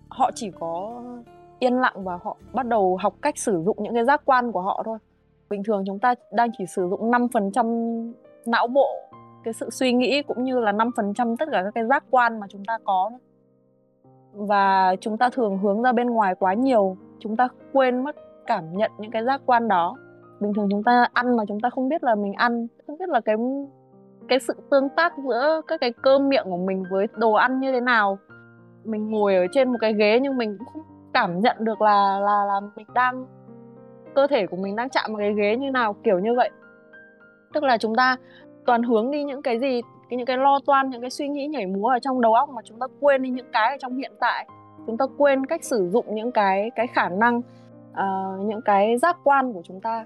họ 0.09 0.31
chỉ 0.35 0.51
có 0.61 1.03
yên 1.59 1.81
lặng 1.81 2.05
và 2.05 2.19
họ 2.23 2.36
bắt 2.53 2.66
đầu 2.66 2.99
học 3.01 3.15
cách 3.23 3.39
sử 3.39 3.62
dụng 3.65 3.77
những 3.81 3.94
cái 3.94 4.05
giác 4.05 4.23
quan 4.24 4.53
của 4.53 4.61
họ 4.61 4.82
thôi. 4.85 4.99
Bình 5.51 5.62
thường 5.65 5.85
chúng 5.86 5.99
ta 5.99 6.15
đang 6.32 6.51
chỉ 6.59 6.66
sử 6.66 6.89
dụng 6.90 7.11
5% 7.11 8.12
não 8.47 8.66
bộ, 8.66 8.89
cái 9.44 9.55
sự 9.55 9.70
suy 9.70 9.93
nghĩ 9.93 10.23
cũng 10.23 10.44
như 10.44 10.61
là 10.61 10.73
5% 10.73 11.36
tất 11.36 11.49
cả 11.53 11.62
các 11.65 11.74
cái 11.74 11.85
giác 11.85 12.05
quan 12.11 12.40
mà 12.40 12.47
chúng 12.51 12.65
ta 12.65 12.78
có. 12.85 13.11
Và 14.32 14.96
chúng 15.00 15.16
ta 15.16 15.30
thường 15.30 15.59
hướng 15.59 15.82
ra 15.82 15.92
bên 15.92 16.10
ngoài 16.10 16.34
quá 16.34 16.54
nhiều, 16.54 16.96
chúng 17.18 17.36
ta 17.36 17.48
quên 17.72 18.04
mất 18.04 18.16
cảm 18.46 18.76
nhận 18.76 18.90
những 18.98 19.10
cái 19.10 19.24
giác 19.24 19.40
quan 19.46 19.68
đó. 19.68 19.96
Bình 20.40 20.52
thường 20.54 20.68
chúng 20.70 20.82
ta 20.82 21.06
ăn 21.12 21.36
mà 21.36 21.44
chúng 21.48 21.60
ta 21.60 21.70
không 21.70 21.88
biết 21.88 22.04
là 22.04 22.14
mình 22.14 22.32
ăn, 22.32 22.66
không 22.86 22.98
biết 22.98 23.09
là 23.09 23.20
cái 23.20 23.36
cái 24.28 24.40
sự 24.40 24.54
tương 24.70 24.88
tác 24.88 25.12
giữa 25.18 25.60
các 25.66 25.80
cái 25.80 25.92
cơ 25.92 26.18
miệng 26.18 26.44
của 26.44 26.56
mình 26.56 26.84
với 26.90 27.06
đồ 27.16 27.32
ăn 27.32 27.60
như 27.60 27.72
thế 27.72 27.80
nào. 27.80 28.18
Mình 28.84 29.10
ngồi 29.10 29.34
ở 29.34 29.46
trên 29.52 29.72
một 29.72 29.78
cái 29.80 29.94
ghế 29.94 30.20
nhưng 30.20 30.36
mình 30.36 30.56
cũng 30.59 30.68
không 30.72 30.82
cảm 31.12 31.40
nhận 31.40 31.56
được 31.60 31.80
là 31.80 32.18
là 32.18 32.44
là 32.44 32.60
mình 32.76 32.86
đang 32.94 33.26
cơ 34.14 34.26
thể 34.26 34.46
của 34.46 34.56
mình 34.56 34.76
đang 34.76 34.88
chạm 34.88 35.04
vào 35.09 35.18
cái 35.18 35.34
ghế 35.34 35.56
như 35.56 35.70
nào, 35.70 35.92
kiểu 35.92 36.18
như 36.18 36.34
vậy. 36.36 36.50
Tức 37.52 37.64
là 37.64 37.78
chúng 37.78 37.94
ta 37.94 38.16
toàn 38.66 38.82
hướng 38.82 39.10
đi 39.10 39.24
những 39.24 39.42
cái 39.42 39.59
gì, 39.59 39.82
cái 40.12 40.16
những 40.16 40.26
cái 40.26 40.36
lo 40.36 40.59
toan, 40.66 40.90
những 40.90 41.01
cái 41.01 41.10
suy 41.10 41.28
nghĩ 41.28 41.47
nhảy 41.47 41.66
múa 41.66 41.89
ở 41.89 41.98
trong 41.98 42.20
đầu 42.20 42.34
óc 42.34 42.51
mà 42.51 42.62
chúng 42.64 42.78
ta 42.78 42.86
quên 43.01 43.22
đi 43.22 43.30
những 43.30 43.51
cái 43.52 43.70
ở 43.70 43.76
trong 43.80 43.97
hiện 43.97 44.12
tại. 44.20 44.47
Chúng 44.86 44.97
ta 44.97 45.05
quên 45.18 45.47
cách 45.47 45.64
sử 45.64 45.90
dụng 45.93 46.14
những 46.14 46.32
cái 46.32 46.70
cái 46.74 46.86
khả 46.86 47.09
năng, 47.09 47.40
ờ, 47.93 48.39
những 48.40 48.62
cái 48.62 48.98
giác 48.98 49.16
quan 49.24 49.52
của 49.52 49.62
chúng 49.64 49.80
ta. 49.80 50.05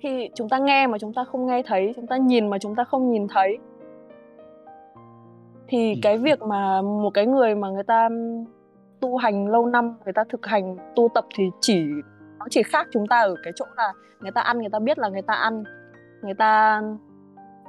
Khi 0.00 0.30
chúng 0.34 0.48
ta 0.48 0.58
nghe 0.58 0.86
mà 0.86 0.98
chúng 0.98 1.14
ta 1.14 1.24
không 1.24 1.46
nghe 1.46 1.62
thấy, 1.62 1.92
chúng 1.96 2.06
ta 2.06 2.16
nhìn 2.16 2.50
mà 2.50 2.58
chúng 2.58 2.74
ta 2.74 2.84
không 2.84 3.10
nhìn 3.10 3.28
thấy. 3.28 3.58
Thì 5.68 5.94
cái 6.02 6.18
việc 6.18 6.42
mà 6.42 6.82
một 6.82 7.10
cái 7.14 7.26
người 7.26 7.54
mà 7.54 7.70
người 7.70 7.84
ta 7.84 8.08
tu 9.00 9.16
hành 9.16 9.48
lâu 9.48 9.66
năm, 9.66 9.94
người 10.04 10.12
ta 10.12 10.24
thực 10.28 10.46
hành 10.46 10.76
tu 10.96 11.08
tập 11.14 11.24
thì 11.36 11.44
chỉ 11.60 11.84
nó 12.38 12.46
chỉ 12.50 12.62
khác 12.62 12.86
chúng 12.92 13.06
ta 13.06 13.20
ở 13.20 13.34
cái 13.42 13.52
chỗ 13.56 13.64
là 13.76 13.92
người 14.20 14.32
ta 14.32 14.40
ăn 14.40 14.58
người 14.58 14.70
ta 14.70 14.78
biết 14.78 14.98
là 14.98 15.08
người 15.08 15.22
ta 15.22 15.34
ăn, 15.34 15.64
người 16.22 16.34
ta 16.34 16.82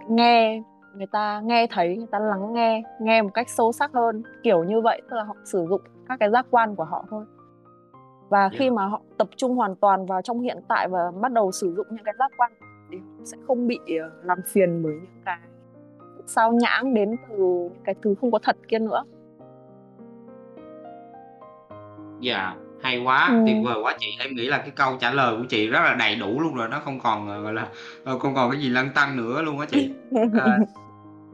nghe, 0.08 0.62
người 0.96 1.08
ta 1.08 1.42
nghe 1.44 1.68
thấy, 1.72 1.98
người 1.98 2.08
ta 2.12 2.20
lắng 2.20 2.54
nghe, 2.54 2.84
nghe 3.00 3.22
một 3.22 3.30
cách 3.34 3.50
sâu 3.50 3.72
sắc 3.72 3.92
hơn, 3.94 4.24
kiểu 4.44 4.64
như 4.64 4.82
vậy. 4.82 5.02
Tức 5.10 5.16
là 5.16 5.24
họ 5.24 5.36
sử 5.44 5.66
dụng 5.70 5.82
các 6.10 6.20
cái 6.20 6.30
giác 6.30 6.46
quan 6.52 6.76
của 6.76 6.84
họ 6.84 7.06
thôi. 7.10 7.26
Và 8.30 8.50
Dạ. 8.52 8.58
khi 8.60 8.70
mà 8.70 8.86
họ 8.86 9.02
tập 9.18 9.28
trung 9.36 9.56
hoàn 9.56 9.76
toàn 9.76 10.06
vào 10.06 10.22
trong 10.22 10.40
hiện 10.40 10.58
tại 10.68 10.88
và 10.88 11.12
bắt 11.22 11.32
đầu 11.32 11.52
sử 11.52 11.74
dụng 11.76 11.88
những 11.90 12.04
cái 12.04 12.14
giác 12.20 12.32
quan 12.38 12.52
thì 12.92 12.98
họ 12.98 13.24
sẽ 13.24 13.38
không 13.48 13.68
bị, 13.68 13.80
ờ, 14.02 14.12
làm 14.24 14.38
phiền 14.46 14.84
bởi 14.84 14.94
những 14.94 15.22
cái 15.26 15.38
xao 16.26 16.54
nhãng 16.54 16.94
đến 16.94 17.16
từ 17.30 17.36
những 17.38 17.84
cái 17.84 17.96
thứ 18.02 18.16
không 18.22 18.32
có 18.32 18.40
thật 18.44 18.56
kia 18.68 18.80
nữa. 18.80 19.04
Dạ, 22.20 22.56
hay 22.84 22.98
quá, 22.98 23.30
tuyệt 23.46 23.56
Ừm. 23.56 23.64
vời 23.64 23.76
quá 23.84 23.96
chị. 24.00 24.08
Em 24.20 24.36
nghĩ 24.36 24.46
là 24.46 24.58
cái 24.58 24.72
câu 24.76 24.98
trả 25.02 25.12
lời 25.12 25.36
của 25.38 25.44
chị 25.50 25.68
rất 25.68 25.80
là 25.84 25.94
đầy 25.94 26.16
đủ 26.16 26.40
luôn 26.42 26.56
rồi, 26.56 26.68
nó 26.70 26.82
không 26.86 27.00
còn, 27.00 27.30
ờ, 27.30 27.42
gọi 27.42 27.54
là, 27.54 27.68
ờ, 28.04 28.20
không 28.20 28.36
còn 28.36 28.52
cái 28.52 28.62
gì 28.62 28.70
lăn 28.70 28.90
tăn 28.96 29.18
nữa 29.18 29.42
luôn 29.42 29.60
á 29.60 29.66
chị. 29.72 29.90
Ờ, 30.40 30.58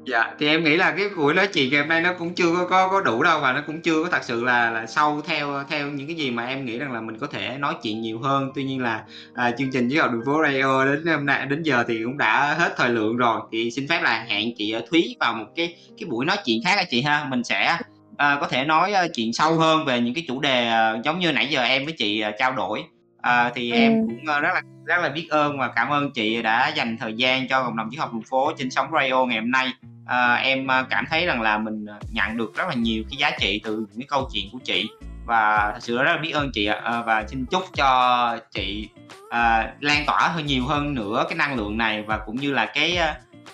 dạ, 0.05 0.33
thì 0.39 0.47
em 0.47 0.63
nghĩ 0.63 0.75
là 0.75 0.91
cái 0.91 1.09
buổi 1.17 1.33
nói 1.33 1.47
chuyện 1.47 1.71
ngày 1.71 1.79
hôm 1.79 1.89
nay 1.89 2.01
nó 2.01 2.13
cũng 2.13 2.33
chưa 2.33 2.53
có 2.55 2.65
có 2.69 2.87
có 2.87 3.01
đủ 3.01 3.23
đâu 3.23 3.39
và 3.39 3.53
nó 3.53 3.61
cũng 3.67 3.81
chưa 3.81 4.03
có 4.03 4.09
thật 4.09 4.23
sự 4.23 4.43
là 4.43 4.69
là 4.71 4.85
sâu 4.85 5.21
theo 5.27 5.63
theo 5.69 5.87
những 5.87 6.07
cái 6.07 6.15
gì 6.15 6.31
mà 6.31 6.45
em 6.45 6.65
nghĩ 6.65 6.79
rằng 6.79 6.91
là 6.93 7.01
mình 7.01 7.17
có 7.19 7.27
thể 7.27 7.57
nói 7.59 7.75
chuyện 7.83 8.01
nhiều 8.01 8.19
hơn. 8.19 8.51
Tuy 8.55 8.63
nhiên 8.63 8.81
là, 8.81 9.03
à, 9.33 9.51
chương 9.57 9.71
trình 9.71 9.89
Triết 9.89 10.01
học 10.01 10.11
đường 10.11 10.21
phố 10.25 10.43
Radio 10.43 10.85
đến 10.85 11.05
hôm 11.05 11.25
nay 11.25 11.45
đến 11.45 11.63
giờ 11.63 11.83
thì 11.87 12.03
cũng 12.03 12.17
đã 12.17 12.55
hết 12.59 12.73
thời 12.77 12.89
lượng 12.89 13.17
rồi, 13.17 13.41
thì 13.51 13.71
xin 13.71 13.87
phép 13.87 13.99
là 14.03 14.25
hẹn 14.27 14.49
chị, 14.57 14.75
Thúy 14.91 15.15
vào 15.19 15.33
một 15.33 15.45
cái 15.55 15.75
cái 15.99 16.09
buổi 16.09 16.25
nói 16.25 16.37
chuyện 16.45 16.61
khác 16.65 16.75
ha 16.75 16.83
chị 16.89 17.01
ha. 17.01 17.25
Mình 17.29 17.43
sẽ, 17.43 17.77
ờ, 18.17 18.37
có 18.41 18.47
thể 18.47 18.65
nói, 18.65 18.93
ơ, 18.93 19.07
chuyện 19.15 19.33
sâu 19.33 19.53
hơn 19.55 19.85
về 19.85 20.01
những 20.01 20.13
cái 20.13 20.23
chủ 20.27 20.39
đề, 20.39 20.67
ờ, 20.67 20.99
giống 21.03 21.19
như 21.19 21.31
nãy 21.31 21.47
giờ 21.47 21.63
em 21.63 21.85
với 21.85 21.93
chị, 21.97 22.19
ờ, 22.21 22.31
trao 22.39 22.53
đổi. 22.53 22.83
Ờ, 23.21 23.51
thì 23.55 23.73
em 23.73 23.91
Ừm. 23.91 24.07
cũng, 24.07 24.25
ơ, 24.27 24.39
rất 24.39 24.49
là 24.53 24.61
rất 24.85 25.01
là 25.01 25.09
biết 25.09 25.27
ơn 25.29 25.59
và 25.59 25.67
cảm 25.67 25.89
ơn 25.89 26.11
chị 26.11 26.41
đã 26.41 26.67
dành 26.67 26.97
thời 26.97 27.13
gian 27.13 27.47
cho 27.47 27.63
cộng 27.63 27.77
đồng 27.77 27.87
Triết 27.91 27.99
học 27.99 28.13
đường 28.13 28.23
phố 28.29 28.51
trên 28.57 28.71
sóng 28.71 28.87
radio 28.93 29.25
ngày 29.25 29.39
hôm 29.39 29.51
nay. 29.51 29.73
à, 30.05 30.35
em 30.35 30.67
cảm 30.89 31.05
thấy 31.09 31.25
rằng 31.25 31.41
là 31.41 31.57
mình 31.57 31.85
nhận 32.11 32.37
được 32.37 32.55
rất 32.55 32.67
là 32.67 32.73
nhiều 32.73 33.03
cái 33.09 33.17
giá 33.17 33.31
trị 33.39 33.61
từ 33.63 33.75
những 33.75 33.99
cái 33.99 34.07
câu 34.09 34.29
chuyện 34.33 34.49
của 34.51 34.59
chị 34.63 34.89
và 35.25 35.71
thật 35.73 35.79
sự 35.79 35.97
rất 35.97 36.11
là 36.11 36.17
biết 36.17 36.31
ơn 36.31 36.51
chị 36.53 36.65
ạ 36.65 37.01
và 37.05 37.25
xin 37.27 37.45
chúc 37.45 37.63
cho 37.75 38.37
chị 38.51 38.89
à, 39.29 39.73
lan 39.79 40.03
tỏa 40.05 40.27
hơn 40.27 40.45
nhiều 40.45 40.65
hơn 40.65 40.93
nữa 40.93 41.25
cái 41.29 41.37
năng 41.37 41.55
lượng 41.55 41.77
này 41.77 42.01
và 42.01 42.17
cũng 42.17 42.35
như 42.35 42.53
là 42.53 42.65
cái 42.65 42.99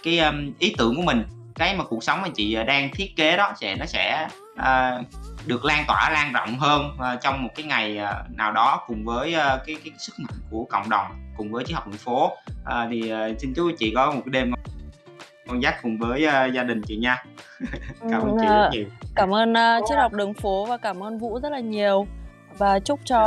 cái 0.04 0.20
um, 0.20 0.52
ý 0.60 0.74
tưởng 0.78 0.96
của 0.96 1.02
mình 1.02 1.24
cái 1.56 1.76
mà 1.76 1.84
cuộc 1.84 2.04
sống 2.04 2.22
mà 2.22 2.28
chị 2.36 2.58
đang 2.68 2.90
thiết 2.94 3.16
kế 3.16 3.38
đó 3.38 3.54
sẽ 3.60 3.76
nó 3.76 3.86
sẽ 3.86 4.28
uh, 4.60 5.06
được 5.48 5.66
lan 5.66 5.84
tỏa 5.88 6.10
lan 6.10 6.34
rộng 6.34 6.60
hơn 6.60 6.92
uh, 6.96 7.22
trong 7.22 7.44
một 7.44 7.50
cái 7.56 7.66
ngày 7.66 8.00
uh, 8.04 8.38
nào 8.38 8.52
đó 8.52 8.84
cùng 8.88 9.06
với 9.06 9.36
uh, 9.36 9.62
cái 9.66 9.76
cái 9.84 9.94
sức 9.98 10.14
mạnh 10.18 10.40
của 10.52 10.66
cộng 10.70 10.90
đồng 10.90 11.08
cùng 11.38 11.52
với 11.52 11.64
triết 11.64 11.76
học 11.76 11.88
đường 11.88 11.98
phố. 11.98 12.26
Uh, 12.26 12.90
thì 12.90 13.14
uh, 13.14 13.40
xin 13.40 13.54
chúc 13.54 13.68
chị 13.80 13.94
có 13.96 14.12
một 14.12 14.22
cái 14.26 14.32
đêm 14.32 14.52
con 15.48 15.64
dắt 15.64 15.76
cùng 15.82 15.98
với 15.98 16.28
uh, 16.28 16.54
gia 16.54 16.64
đình 16.64 16.82
chị 16.86 16.98
nha. 16.98 17.24
Cảm 18.10 18.22
ơn 18.22 18.38
chị 18.40 18.48
rất 18.48 18.70
nhiều. 18.72 18.86
Cảm 19.16 19.34
ơn 19.34 19.52
uh, 19.52 19.86
triết 19.90 19.98
học 19.98 20.14
đường 20.14 20.34
phố 20.34 20.66
và 20.66 20.78
cảm 20.78 21.04
ơn 21.04 21.18
vũ 21.18 21.40
rất 21.40 21.52
là 21.52 21.60
nhiều. 21.60 22.08
Và 22.58 22.80
chúc 22.80 23.00
cho 23.06 23.22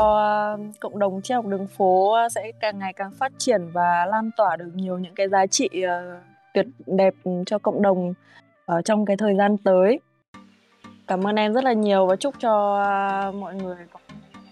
uh, 0.55 0.81
cộng 0.81 0.99
đồng 0.99 1.23
triết 1.23 1.35
học 1.35 1.47
đường 1.47 1.67
phố 1.67 2.17
sẽ 2.35 2.53
càng 2.61 2.79
ngày 2.79 2.93
càng 2.93 3.11
phát 3.19 3.33
triển 3.39 3.71
và 3.73 4.07
lan 4.07 4.31
tỏa 4.37 4.57
được 4.57 4.71
nhiều 4.75 4.99
những 4.99 5.15
cái 5.15 5.29
giá 5.29 5.47
trị 5.47 5.69
uh, 5.75 6.23
tuyệt 6.55 6.67
đẹp 6.87 7.15
cho 7.47 7.59
cộng 7.59 7.83
đồng 7.83 8.15
ở 8.67 8.83
trong 8.83 9.07
cái 9.07 9.17
thời 9.17 9.35
gian 9.37 9.59
tới 9.59 10.01
cảm 11.07 11.27
ơn 11.27 11.37
em 11.37 11.53
rất 11.53 11.65
là 11.65 11.73
nhiều 11.73 12.07
và 12.07 12.17
chúc 12.17 12.35
cho 12.41 12.83
uh, 13.29 13.35
mọi 13.35 13.55
người 13.55 13.77
có 13.93 13.99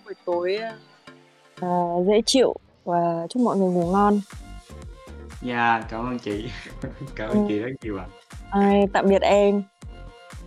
buổi 0.04 0.14
tối 0.24 0.58
uh, 1.66 2.06
dễ 2.06 2.22
chịu 2.26 2.54
và 2.84 3.26
chúc 3.30 3.42
mọi 3.42 3.56
người 3.56 3.68
ngủ 3.68 3.92
ngon 3.92 4.20
dạ 5.42 5.74
yeah, 5.74 5.84
cảm 5.90 6.06
ơn 6.06 6.18
chị 6.18 6.50
cảm 7.16 7.30
ơn 7.30 7.38
ừ. 7.38 7.44
chị 7.48 7.58
rất 7.58 7.70
nhiều 7.82 7.98
ạ 7.98 8.06
à. 8.50 8.70
tạm 8.92 9.08
biệt 9.08 9.22
em 9.22 9.62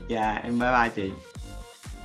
dạ 0.08 0.32
yeah, 0.32 0.44
em 0.44 0.60
bye 0.60 0.72
bye 0.72 0.90
chị 0.96 1.12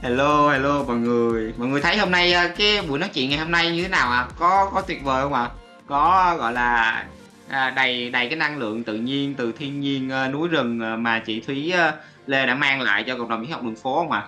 hello 0.03 0.51
hello 0.51 0.83
mọi 0.83 0.97
người 0.97 1.55
mọi 1.57 1.69
người 1.69 1.81
thấy 1.81 1.97
hôm 1.97 2.11
nay 2.11 2.35
cái 2.57 2.83
buổi 2.89 2.99
nói 2.99 3.11
chuyện 3.15 3.31
ngày 3.31 3.39
hôm 3.39 3.51
nay 3.51 3.71
như 3.71 3.83
thế 3.83 3.89
nào 3.89 4.11
ạ 4.11 4.19
à? 4.19 4.29
có 4.39 4.71
có 4.75 4.81
tuyệt 4.81 5.05
vời 5.05 5.23
không 5.23 5.33
ạ 5.33 5.43
à? 5.43 5.51
có 5.87 6.37
gọi 6.39 6.53
là 6.53 7.05
à, 7.49 7.71
đầy 7.71 8.11
đầy 8.11 8.29
cái 8.29 8.37
năng 8.37 8.59
lượng 8.59 8.85
tự 8.85 8.95
nhiên 8.95 9.35
từ 9.35 9.53
thiên 9.53 9.81
nhiên 9.81 10.11
uh, 10.27 10.33
núi 10.33 10.49
rừng 10.49 10.81
uh, 10.95 10.99
mà 10.99 11.19
chị 11.19 11.41
Thúy 11.41 11.73
uh, 11.89 11.95
Lê 12.27 12.47
đã 12.47 12.55
mang 12.55 12.81
lại 12.81 13.05
cho 13.07 13.17
cộng 13.17 13.29
đồng 13.29 13.43
mỹ 13.43 13.49
học 13.51 13.63
đường 13.63 13.77
phố 13.77 14.07
mà. 14.09 14.25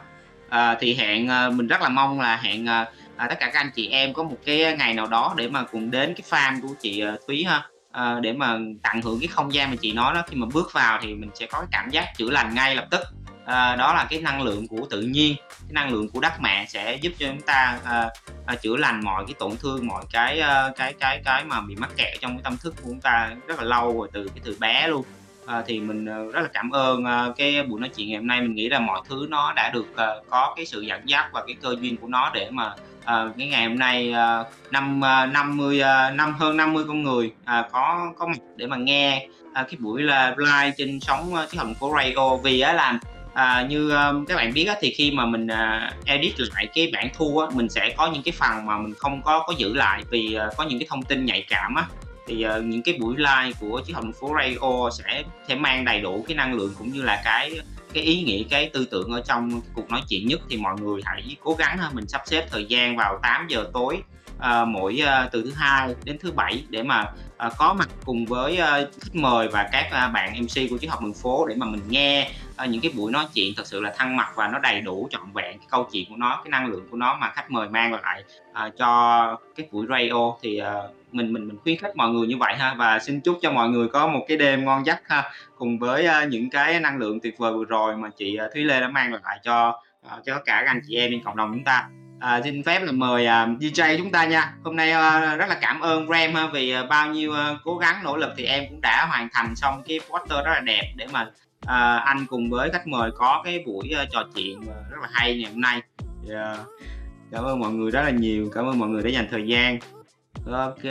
À, 0.49 0.77
thì 0.81 0.95
hẹn 0.95 1.29
à, 1.29 1.51
mình 1.51 1.66
rất 1.66 1.83
là 1.83 1.89
mong 1.89 2.21
là 2.21 2.37
hẹn 2.37 2.69
à, 2.69 2.87
à, 3.16 3.29
tất 3.29 3.35
cả 3.41 3.51
các 3.53 3.61
anh 3.61 3.71
chị 3.75 3.89
em 3.89 4.12
có 4.12 4.23
một 4.23 4.37
cái 4.47 4.77
ngày 4.79 4.95
nào 4.95 5.07
đó 5.07 5.35
để 5.37 5.49
mà 5.49 5.62
cùng 5.62 5.91
đến 5.91 6.15
cái 6.15 6.25
farm 6.31 6.61
của 6.62 6.75
chị 6.81 7.01
à, 7.01 7.12
Thúy 7.27 7.45
ha. 7.45 7.62
À, 7.93 8.16
để 8.21 8.33
mà 8.33 8.59
tận 8.83 9.03
hưởng 9.03 9.21
cái 9.21 9.29
không 9.29 9.55
gian 9.55 9.71
mà 9.71 9.77
chị 9.81 9.93
nói 9.93 10.15
đó. 10.15 10.23
Khi 10.27 10.37
mà 10.37 10.47
bước 10.53 10.73
vào 10.73 10.99
thì 11.03 11.15
mình 11.15 11.31
sẽ 11.35 11.47
có 11.47 11.59
cái 11.59 11.69
cảm 11.73 11.91
giác 11.91 12.07
chữa 12.16 12.31
lành 12.31 12.55
ngay 12.55 12.75
lập 12.75 12.87
tức. 12.91 13.01
À, 13.47 13.77
đó 13.77 13.95
là 13.95 14.07
cái 14.11 14.21
năng 14.21 14.43
lượng 14.43 14.69
của 14.69 14.87
tự 14.91 15.01
nhiên. 15.01 15.37
Cái 15.49 15.73
năng 15.73 15.93
lượng 15.93 16.09
của 16.09 16.21
đất 16.21 16.33
mẹ 16.41 16.66
sẽ 16.69 16.95
giúp 16.95 17.12
cho 17.19 17.27
chúng 17.27 17.41
ta 17.41 17.79
à, 17.85 18.09
à, 18.47 18.55
chữa 18.55 18.77
lành 18.77 19.05
mọi 19.05 19.25
cái 19.27 19.35
tổn 19.39 19.57
thương 19.57 19.87
mọi 19.87 20.05
cái 20.12 20.41
à, 20.41 20.71
cái 20.77 20.93
cái 21.01 21.21
cái 21.25 21.45
mà 21.45 21.61
bị 21.61 21.77
mắc 21.77 21.91
kẹt 21.97 22.21
trong 22.21 22.33
cái 22.33 22.41
tâm 22.45 22.57
thức 22.57 22.75
của 22.77 22.89
chúng 22.89 23.01
ta 23.01 23.35
rất 23.47 23.59
là 23.59 23.65
lâu 23.65 23.99
rồi 23.99 24.09
từ 24.12 24.29
cái 24.29 24.41
từ 24.45 24.57
bé 24.61 24.89
luôn 24.89 25.05
à, 25.47 25.62
thì 25.66 25.81
mình 25.81 26.07
ờ, 26.07 26.25
rất 26.33 26.41
là 26.41 26.49
cảm 26.53 26.71
ơn 26.71 27.05
à, 27.05 27.27
cái 27.37 27.62
buổi 27.62 27.81
nói 27.81 27.91
chuyện 27.97 28.09
ngày 28.09 28.16
hôm 28.16 28.27
nay. 28.27 28.41
Mình 28.41 28.55
nghĩ 28.55 28.69
là 28.69 28.79
mọi 28.79 29.01
thứ 29.09 29.27
nó 29.31 29.53
đã 29.53 29.71
được 29.71 29.97
à, 29.97 30.07
có 30.31 30.55
cái 30.57 30.66
sự 30.66 30.81
dẫn 30.81 31.01
dắt 31.05 31.27
và 31.33 31.43
cái 31.47 31.57
cơ 31.62 31.77
duyên 31.81 31.97
của 31.97 32.09
nó 32.09 32.31
để 32.35 32.51
mà 32.51 32.75
à, 33.05 33.25
cái 33.39 33.49
ngày 33.49 33.69
hôm 33.69 33.79
nay 33.79 34.12
à, 34.12 34.45
năm 34.71 35.01
năm 35.33 35.57
mươi 35.57 35.83
năm 36.15 36.35
hơn 36.39 36.57
50 36.57 36.85
con 36.89 37.03
người 37.03 37.33
à, 37.45 37.69
có 37.73 38.12
có 38.19 38.27
mặt 38.27 38.39
để 38.57 38.66
mà 38.66 38.77
nghe 38.77 39.29
à, 39.53 39.62
cái 39.62 39.77
buổi 39.79 40.03
là 40.03 40.35
live 40.39 40.73
trên 40.79 41.01
sóng 41.01 41.31
cái 41.35 41.47
thành 41.57 41.75
của 41.81 41.97
radio. 41.99 42.37
Vì 42.37 42.61
á 42.61 42.73
là 42.73 42.99
à, 43.35 43.66
như 43.71 43.91
um, 43.91 44.25
các 44.25 44.37
bạn 44.37 44.53
biết 44.53 44.65
á, 44.65 44.77
thì 44.81 44.95
khi 44.97 45.11
mà 45.11 45.27
mình 45.27 45.47
uh, 45.47 46.07
edit 46.07 46.41
lại 46.41 46.69
cái 46.75 46.91
bản 46.93 47.09
thu 47.15 47.39
á, 47.39 47.47
mình 47.53 47.69
sẽ 47.69 47.95
có 47.97 48.11
những 48.12 48.23
cái 48.23 48.33
phần 48.33 48.66
mà 48.66 48.79
mình 48.79 48.95
không 48.95 49.23
có 49.23 49.45
có 49.47 49.55
giữ 49.59 49.75
lại 49.75 50.03
vì 50.11 50.39
uh, 50.49 50.57
có 50.57 50.65
những 50.65 50.79
cái 50.79 50.87
thông 50.91 51.03
tin 51.03 51.25
nhạy 51.25 51.45
cảm 51.49 51.75
á 51.75 51.85
thì 52.27 52.47
uh, 52.47 52.65
những 52.65 52.83
cái 52.83 52.99
buổi 53.01 53.17
live 53.17 53.53
của 53.61 53.83
chiếc 53.87 53.93
hồng 53.93 54.13
phố 54.13 54.35
radio 54.41 54.91
sẽ 54.91 55.25
sẽ 55.49 55.55
mang 55.55 55.85
đầy 55.85 56.01
đủ 56.01 56.25
cái 56.29 56.37
năng 56.37 56.55
lượng 56.55 56.73
cũng 56.79 56.93
như 56.93 57.03
là 57.03 57.23
cái 57.25 57.61
cái 57.93 58.03
ý 58.03 58.23
nghĩa 58.23 58.43
cái 58.51 58.71
tư 58.73 58.87
tưởng 58.91 59.13
ở 59.13 59.23
trong 59.27 59.61
cuộc 59.75 59.91
nói 59.91 60.03
chuyện 60.09 60.29
nhất. 60.29 60.41
Thì 60.49 60.57
mọi 60.57 60.75
người 60.81 61.01
hãy 61.05 61.37
cố 61.41 61.55
gắng 61.55 61.79
ha 61.79 61.91
mình 61.93 62.09
sắp 62.09 62.23
xếp 62.27 62.47
thời 62.51 62.65
gian 62.65 62.97
vào 62.97 63.19
8 63.23 63.47
giờ 63.49 63.71
tối 63.73 64.03
uh, 64.39 64.69
mỗi 64.69 65.01
uh, 65.02 65.32
từ 65.32 65.43
thứ 65.43 65.52
hai 65.56 65.94
đến 66.05 66.19
thứ 66.20 66.32
bảy 66.32 66.65
để 66.69 66.82
mà 66.82 67.12
uh, 67.47 67.52
có 67.59 67.74
mặt 67.74 67.89
cùng 68.05 68.24
với 68.24 68.52
uh, 68.52 68.89
khách 69.01 69.15
mời 69.15 69.48
và 69.48 69.69
các 69.73 69.86
uh, 69.86 70.12
bạn 70.12 70.32
MC 70.43 70.70
của 70.70 70.78
chiếc 70.78 70.90
học 70.90 71.02
đường 71.02 71.15
phố 71.15 71.47
để 71.47 71.55
mà 71.55 71.66
mình 71.66 71.81
nghe 71.89 72.31
uh, 72.62 72.69
những 72.69 72.81
cái 72.81 72.93
buổi 72.97 73.12
nói 73.12 73.27
chuyện 73.35 73.52
thật 73.56 73.66
sự 73.66 73.81
là 73.81 73.94
thăng 73.97 74.16
mặt 74.16 74.32
và 74.35 74.48
nó 74.48 74.59
đầy 74.59 74.81
đủ 74.81 75.09
trọn 75.11 75.32
vẹn 75.32 75.59
cái 75.59 75.66
câu 75.70 75.89
chuyện 75.93 76.05
của 76.09 76.16
nó 76.16 76.40
cái 76.44 76.51
năng 76.51 76.66
lượng 76.66 76.86
của 76.90 76.97
nó 76.97 77.16
mà 77.16 77.31
khách 77.35 77.51
mời 77.51 77.69
mang 77.69 77.93
lại 77.93 78.24
uh, 78.51 78.77
cho 78.78 79.39
cái 79.56 79.69
buổi 79.73 79.86
radio. 79.89 80.32
Thì 80.43 80.61
uh, 80.62 80.94
mình 81.12 81.32
mình 81.32 81.48
mình 81.48 81.56
khuyến 81.62 81.78
khích 81.78 81.97
mọi 81.97 82.11
người 82.11 82.27
như 82.27 82.36
vậy 82.36 82.55
ha. 82.56 82.74
Và 82.74 82.98
xin 82.98 83.20
chúc 83.20 83.39
cho 83.43 83.52
mọi 83.52 83.69
người 83.69 83.89
có 83.89 84.06
một 84.06 84.24
cái 84.28 84.36
đêm 84.36 84.65
ngon 84.65 84.86
giấc 84.86 85.01
ha 85.05 85.31
cùng 85.56 85.78
với 85.78 86.06
uh, 86.06 86.28
những 86.28 86.51
cái 86.51 86.81
năng 86.81 86.98
lượng 86.98 87.20
tuyệt 87.20 87.39
vời 87.39 87.52
vừa 87.52 87.65
rồi 87.65 87.97
mà 87.97 88.11
chị 88.16 88.39
uh, 88.47 88.52
Thúy 88.55 88.65
Lê 88.65 88.81
đã 88.81 88.89
mang 88.89 89.12
lại 89.12 89.39
cho 89.43 89.81
uh, 90.06 90.24
cho 90.24 90.35
tất 90.35 90.43
cả 90.44 90.62
các 90.65 90.70
anh 90.70 90.81
chị 90.86 90.97
em 90.97 91.11
trong 91.12 91.23
cộng 91.24 91.36
đồng 91.36 91.52
chúng 91.52 91.65
ta 91.65 91.89
à, 92.25 92.41
xin 92.45 92.63
phép 92.63 92.83
là 92.83 92.93
mời 92.93 93.27
à, 93.27 93.47
DJ 93.47 93.99
chúng 93.99 94.11
ta 94.11 94.27
nha. 94.27 94.55
Hôm 94.63 94.77
nay 94.77 94.91
à, 94.91 95.37
rất 95.37 95.49
là 95.49 95.59
cảm 95.61 95.81
ơn 95.81 96.09
Ram 96.09 96.35
ha, 96.35 96.47
vì 96.53 96.71
à, 96.71 96.83
bao 96.83 97.09
nhiêu 97.09 97.35
à, 97.35 97.59
cố 97.65 97.77
gắng 97.77 97.97
nỗ 98.05 98.17
lực 98.17 98.31
thì 98.37 98.45
em 98.45 98.65
cũng 98.71 98.81
đã 98.81 99.07
hoàn 99.09 99.29
thành 99.33 99.57
xong 99.57 99.83
cái 99.87 100.01
poster 100.01 100.45
rất 100.45 100.53
là 100.53 100.61
đẹp 100.61 100.93
để 100.97 101.07
mà 101.13 101.27
à, 101.67 101.97
anh 101.97 102.27
cùng 102.27 102.51
với 102.51 102.71
khách 102.71 102.87
mời 102.87 103.11
có 103.15 103.43
cái 103.45 103.63
buổi 103.67 103.91
à, 103.97 104.05
trò 104.13 104.25
chuyện 104.35 104.61
à, 104.69 104.77
rất 104.91 104.97
là 105.03 105.09
hay 105.13 105.37
ngày 105.37 105.51
hôm 105.53 105.61
nay. 105.61 105.83
Yeah. 106.29 106.59
Cảm 107.33 107.45
ơn 107.45 107.61
mọi 107.61 107.73
người 107.73 107.91
rất 107.91 108.03
là 108.03 108.11
nhiều. 108.11 108.51
Cảm 108.55 108.67
ơn 108.67 108.79
mọi 108.79 108.89
người 108.89 109.03
đã 109.03 109.11
dành 109.11 109.29
thời 109.31 109.47
gian. 109.47 109.79
Ok. 110.53 110.85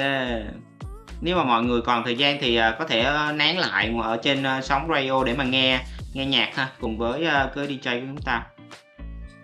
Nếu 1.22 1.38
mà 1.38 1.44
mọi 1.44 1.64
người 1.64 1.82
còn 1.82 2.04
thời 2.04 2.16
gian 2.16 2.38
thì 2.42 2.56
à, 2.56 2.76
có 2.80 2.86
thể 2.86 3.00
à, 3.00 3.32
nán 3.32 3.56
lại 3.56 3.94
ở 4.04 4.18
trên 4.24 4.44
à, 4.44 4.62
sóng 4.62 4.88
radio 4.94 5.24
để 5.24 5.34
mà 5.34 5.44
nghe 5.44 5.80
nghe 6.14 6.26
nhạc 6.26 6.56
ha 6.56 6.70
cùng 6.80 6.98
với 6.98 7.26
à, 7.26 7.44
uh, 7.44 7.56
cái 7.56 7.68
DJ 7.68 8.00
của 8.00 8.08
chúng 8.08 8.22
ta 8.26 8.44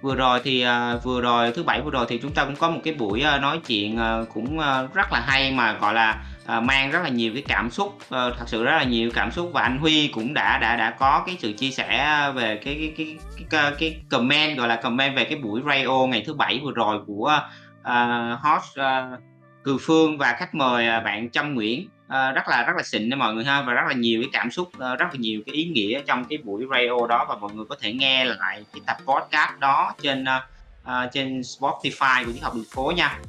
vừa 0.01 0.15
rồi 0.15 0.41
thì 0.43 0.65
uh, 0.65 1.03
vừa 1.03 1.21
rồi 1.21 1.51
thứ 1.51 1.63
bảy 1.63 1.81
vừa 1.81 1.91
rồi 1.91 2.05
thì 2.09 2.19
chúng 2.21 2.31
ta 2.31 2.45
cũng 2.45 2.55
có 2.55 2.69
một 2.69 2.80
cái 2.84 2.93
buổi 2.93 3.23
uh, 3.35 3.41
nói 3.41 3.59
chuyện 3.67 3.99
uh, 4.21 4.30
cũng 4.34 4.59
uh, 4.59 4.93
rất 4.93 5.11
là 5.11 5.19
hay 5.19 5.51
mà 5.51 5.73
gọi 5.73 5.93
là 5.93 6.23
uh, 6.57 6.63
mang 6.63 6.91
rất 6.91 6.99
là 7.03 7.09
nhiều 7.09 7.31
cái 7.34 7.43
cảm 7.47 7.71
xúc 7.71 7.95
uh, 7.95 8.07
thật 8.09 8.45
sự 8.45 8.63
rất 8.63 8.77
là 8.77 8.84
nhiều 8.84 9.11
cảm 9.13 9.31
xúc. 9.31 9.51
Và 9.53 9.61
anh 9.61 9.77
Huy 9.77 10.07
cũng 10.07 10.34
đã 10.34 10.57
đã 10.57 10.76
đã 10.76 10.91
có 10.99 11.23
cái 11.26 11.35
sự 11.39 11.53
chia 11.53 11.71
sẻ 11.71 12.21
về 12.35 12.59
cái 12.65 12.76
cái 12.76 12.93
cái 12.97 13.17
cái, 13.38 13.45
cái, 13.49 13.71
cái 13.80 14.01
comment 14.09 14.57
gọi 14.57 14.67
là 14.67 14.76
comment 14.76 15.15
về 15.15 15.23
cái 15.23 15.39
buổi 15.39 15.61
radio 15.65 16.05
ngày 16.07 16.23
thứ 16.26 16.34
bảy 16.34 16.59
vừa 16.63 16.71
rồi 16.71 16.99
của 17.07 17.41
uh, 17.81 18.39
host 18.41 18.80
uh, 18.80 19.19
Cừ 19.64 19.77
Phương 19.81 20.18
và 20.18 20.36
khách 20.40 20.56
mời 20.56 20.88
à, 20.88 20.99
bạn 20.99 21.30
Trâm 21.30 21.56
Nguyễn. 21.56 21.88
Uh, 22.07 22.36
rất 22.36 22.48
là 22.48 22.64
rất 22.68 22.73
là 22.77 22.84
xịn 22.84 23.10
nha 23.10 23.15
mọi 23.15 23.34
người 23.34 23.44
ha 23.44 23.61
và 23.61 23.73
rất 23.73 23.81
là 23.88 23.94
nhiều 23.94 24.22
cái 24.22 24.30
cảm 24.34 24.52
xúc 24.52 24.68
uh, 24.68 24.99
rất 24.99 25.06
là 25.11 25.15
nhiều 25.19 25.41
cái 25.45 25.56
ý 25.56 25.65
nghĩa 25.65 26.02
trong 26.07 26.26
cái 26.26 26.38
buổi 26.38 26.65
radio 26.72 27.07
đó 27.07 27.26
và 27.30 27.36
mọi 27.36 27.53
người 27.53 27.65
có 27.69 27.76
thể 27.81 27.94
nghe 27.94 28.26
lại 28.26 28.65
cái 28.73 28.81
tập 28.86 28.98
podcast 29.06 29.60
đó 29.60 29.94
trên 30.02 30.23
uh, 30.23 31.11
trên 31.11 31.41
Spotify 31.41 32.26
của 32.26 32.31
chiếc 32.31 32.44
học 32.44 32.56
đường 32.56 32.65
phố 32.72 32.91
nha. 32.95 33.19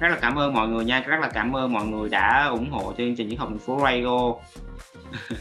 Rất 0.00 0.08
là 0.08 0.18
cảm 0.20 0.38
ơn 0.38 0.54
mọi 0.54 0.68
người 0.68 0.84
nha 0.84 1.00
rất 1.00 1.20
là 1.20 1.28
cảm 1.28 1.56
ơn 1.56 1.72
mọi 1.72 1.86
người 1.86 2.08
đã 2.08 2.46
ủng 2.46 2.70
hộ 2.70 2.82
cho 2.84 2.94
chương 2.96 3.16
trình 3.16 3.30
chiếc 3.30 3.38
học 3.38 3.50
đường 3.50 3.58
phố 3.58 3.80
radio. 3.84 4.34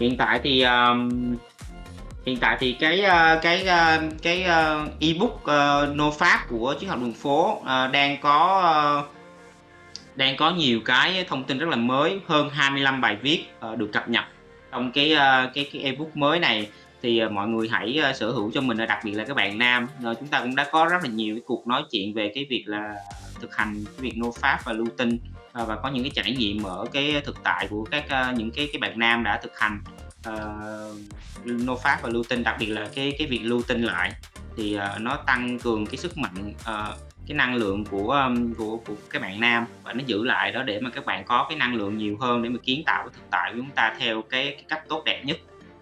Hiện 0.00 0.16
tại 0.16 0.40
thì 0.42 0.62
um, 0.62 1.36
hiện 2.26 2.38
tại 2.40 2.56
thì 2.60 2.72
cái 2.72 3.00
ờ, 3.00 3.38
cái 3.42 3.62
ờ, 3.62 4.02
cái 4.22 4.42
ờ, 4.42 4.86
ebook 5.00 5.42
uh, 5.42 5.96
no 5.96 6.10
pháp 6.10 6.46
của 6.48 6.74
chiến 6.80 6.88
học 6.88 6.98
đường 7.00 7.12
phố 7.12 7.58
uh, 7.60 7.92
đang 7.92 8.16
có 8.20 9.00
uh, 9.00 9.16
đang 10.16 10.36
có 10.36 10.50
nhiều 10.50 10.80
cái 10.84 11.24
thông 11.28 11.44
tin 11.44 11.58
rất 11.58 11.68
là 11.68 11.76
mới 11.76 12.20
hơn 12.26 12.50
25 12.50 13.00
bài 13.00 13.16
viết 13.22 13.44
uh, 13.72 13.78
được 13.78 13.92
cập 13.92 14.08
nhật 14.08 14.24
trong 14.72 14.92
cái 14.92 15.12
uh, 15.12 15.54
cái 15.54 15.70
cái 15.72 15.82
ebook 15.82 16.16
mới 16.16 16.40
này. 16.40 16.68
Thì 17.02 17.24
uh, 17.24 17.32
mọi 17.32 17.48
người 17.48 17.68
hãy 17.68 18.00
uh, 18.10 18.16
sở 18.16 18.30
hữu 18.30 18.50
cho 18.54 18.60
mình 18.60 18.76
đặc 18.76 18.98
biệt 19.04 19.12
là 19.12 19.24
các 19.24 19.36
bạn 19.36 19.58
nam. 19.58 19.88
Uh, 20.10 20.18
chúng 20.20 20.28
ta 20.28 20.40
cũng 20.40 20.56
đã 20.56 20.66
có 20.72 20.84
rất 20.84 20.98
là 21.02 21.10
nhiều 21.10 21.34
cái 21.34 21.42
cuộc 21.46 21.66
nói 21.66 21.84
chuyện 21.90 22.14
về 22.14 22.32
cái 22.34 22.46
việc 22.50 22.64
là 22.66 22.94
thực 23.40 23.56
hành 23.56 23.84
cái 23.84 24.00
việc 24.00 24.16
nô 24.16 24.32
pháp 24.32 24.58
và 24.64 24.72
lưu 24.72 24.86
tinh 24.96 25.18
uh, 25.62 25.68
và 25.68 25.76
có 25.76 25.88
những 25.88 26.02
cái 26.02 26.12
trải 26.14 26.36
nghiệm 26.38 26.62
ở 26.62 26.86
cái 26.92 27.22
thực 27.24 27.36
tại 27.42 27.66
của 27.70 27.84
các 27.84 28.04
uh, 28.04 28.38
những 28.38 28.50
cái 28.50 28.68
cái 28.72 28.80
bạn 28.80 28.98
nam 28.98 29.24
đã 29.24 29.40
thực 29.42 29.58
hành 29.58 29.80
uh, 30.28 30.96
nô 31.44 31.76
phát 31.76 31.98
và 32.02 32.08
lưu 32.08 32.24
tinh 32.28 32.42
đặc 32.42 32.56
biệt 32.58 32.66
là 32.66 32.88
cái 32.94 33.12
cái 33.18 33.26
việc 33.26 33.40
lưu 33.42 33.62
tinh 33.68 33.82
lại 33.82 34.12
thì 34.56 34.76
uh, 34.76 35.00
nó 35.00 35.16
tăng 35.16 35.58
cường 35.58 35.86
cái 35.86 35.96
sức 35.96 36.18
mạnh 36.18 36.52
uh, 36.60 36.98
cái 37.26 37.36
năng 37.36 37.54
lượng 37.54 37.84
của 37.84 38.10
um, 38.10 38.54
của 38.54 38.76
của 38.76 38.94
các 39.10 39.22
bạn 39.22 39.40
nam 39.40 39.66
và 39.82 39.92
nó 39.92 40.00
giữ 40.06 40.24
lại 40.24 40.52
đó 40.52 40.62
để 40.62 40.80
mà 40.80 40.90
các 40.90 41.06
bạn 41.06 41.24
có 41.24 41.46
cái 41.48 41.58
năng 41.58 41.74
lượng 41.74 41.98
nhiều 41.98 42.16
hơn 42.20 42.42
để 42.42 42.48
mà 42.48 42.58
kiến 42.62 42.82
tạo 42.86 43.02
cái 43.02 43.12
thực 43.14 43.30
tại 43.30 43.52
của 43.52 43.58
chúng 43.58 43.70
ta 43.70 43.94
theo 43.98 44.22
cái, 44.22 44.44
cái 44.50 44.64
cách 44.68 44.82
tốt 44.88 45.02
đẹp 45.04 45.22
nhất. 45.24 45.36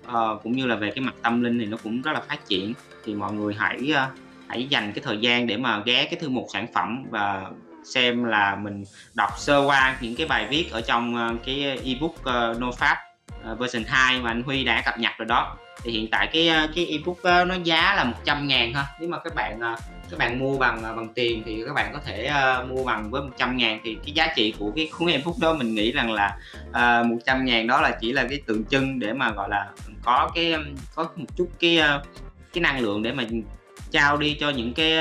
Uh, 0.07 0.43
cũng 0.43 0.53
như 0.53 0.67
là 0.67 0.77
về 0.77 0.91
cái 0.91 1.05
mặt 1.05 1.15
tâm 1.23 1.43
linh 1.43 1.59
thì 1.59 1.67
nó 1.67 1.77
cũng 1.83 2.03
rất 2.03 2.13
là 2.13 2.21
phát 2.21 2.47
triển. 2.49 2.73
Thì 3.05 3.15
mọi 3.15 3.33
người 3.33 3.55
hãy 3.59 3.93
uh, 3.93 4.19
hãy 4.49 4.67
dành 4.67 4.93
cái 4.93 5.05
thời 5.05 5.19
gian 5.19 5.47
để 5.47 5.57
mà 5.57 5.83
ghé 5.87 6.05
cái 6.05 6.21
thư 6.21 6.29
mục 6.29 6.47
sản 6.53 6.67
phẩm 6.75 7.05
và 7.11 7.47
xem 7.85 8.25
là 8.25 8.57
mình 8.57 8.85
đọc 9.15 9.31
sơ 9.39 9.59
qua 9.67 9.97
những 10.01 10.17
cái 10.17 10.27
bài 10.27 10.47
viết 10.51 10.73
ở 10.73 10.81
trong 10.81 11.39
cái 11.47 11.79
ebook 11.85 12.13
uh, 12.13 12.61
No 12.61 12.71
Pháp 12.73 12.97
À, 13.45 13.55
version 13.55 13.85
2 13.85 14.21
mà 14.21 14.31
anh 14.31 14.43
Huy 14.43 14.65
đã 14.65 14.83
cập 14.85 14.99
nhật 14.99 15.13
rồi 15.19 15.27
đó. 15.27 15.57
Thì 15.83 15.93
hiện 15.93 16.09
tại 16.11 16.29
cái 16.33 16.49
à, 16.49 16.69
cái 16.75 16.87
ebook 16.87 17.23
à, 17.23 17.45
nó 17.45 17.55
giá 17.65 17.95
là 17.97 18.05
100 18.05 18.49
ngàn 18.49 18.75
ha 18.75 18.87
nếu 19.01 19.09
mà 19.09 19.19
các 19.19 19.35
bạn 19.35 19.61
các 20.11 20.19
bạn 20.19 20.39
mua 20.39 20.59
bằng 20.59 20.83
bằng 20.83 21.09
tiền 21.15 21.43
thì 21.47 21.63
các 21.67 21.75
bạn 21.75 21.91
có 21.93 21.99
thể 22.07 22.31
uh, 22.63 22.69
mua 22.71 22.85
bằng 22.85 23.11
với 23.11 23.23
100 23.23 23.57
ngàn. 23.57 23.81
Thì 23.85 23.97
cái 24.05 24.13
giá 24.13 24.33
trị 24.37 24.55
của 24.59 24.73
cái 24.77 24.91
cuốn 24.99 25.09
ebook 25.09 25.39
đó 25.41 25.55
mình 25.55 25.75
nghĩ 25.75 25.93
rằng 25.93 26.13
là 26.13 26.37
uh, 26.69 27.07
100 27.07 27.45
ngàn 27.45 27.67
đó 27.67 27.81
là 27.81 27.99
chỉ 28.01 28.13
là 28.13 28.27
cái 28.29 28.41
tượng 28.47 28.65
trưng 28.65 28.99
để 28.99 29.13
mà 29.13 29.31
gọi 29.31 29.49
là 29.49 29.71
có 30.05 30.31
cái 30.35 30.53
um, 30.53 30.65
có 30.95 31.09
một 31.17 31.27
chút 31.37 31.51
cái 31.61 31.81
cái 32.53 32.63
năng 32.63 32.81
lượng 32.81 33.03
để 33.03 33.13
mà 33.13 33.25
trao 33.91 34.17
đi 34.17 34.37
cho 34.41 34.51
những 34.51 34.75
cái 34.75 34.93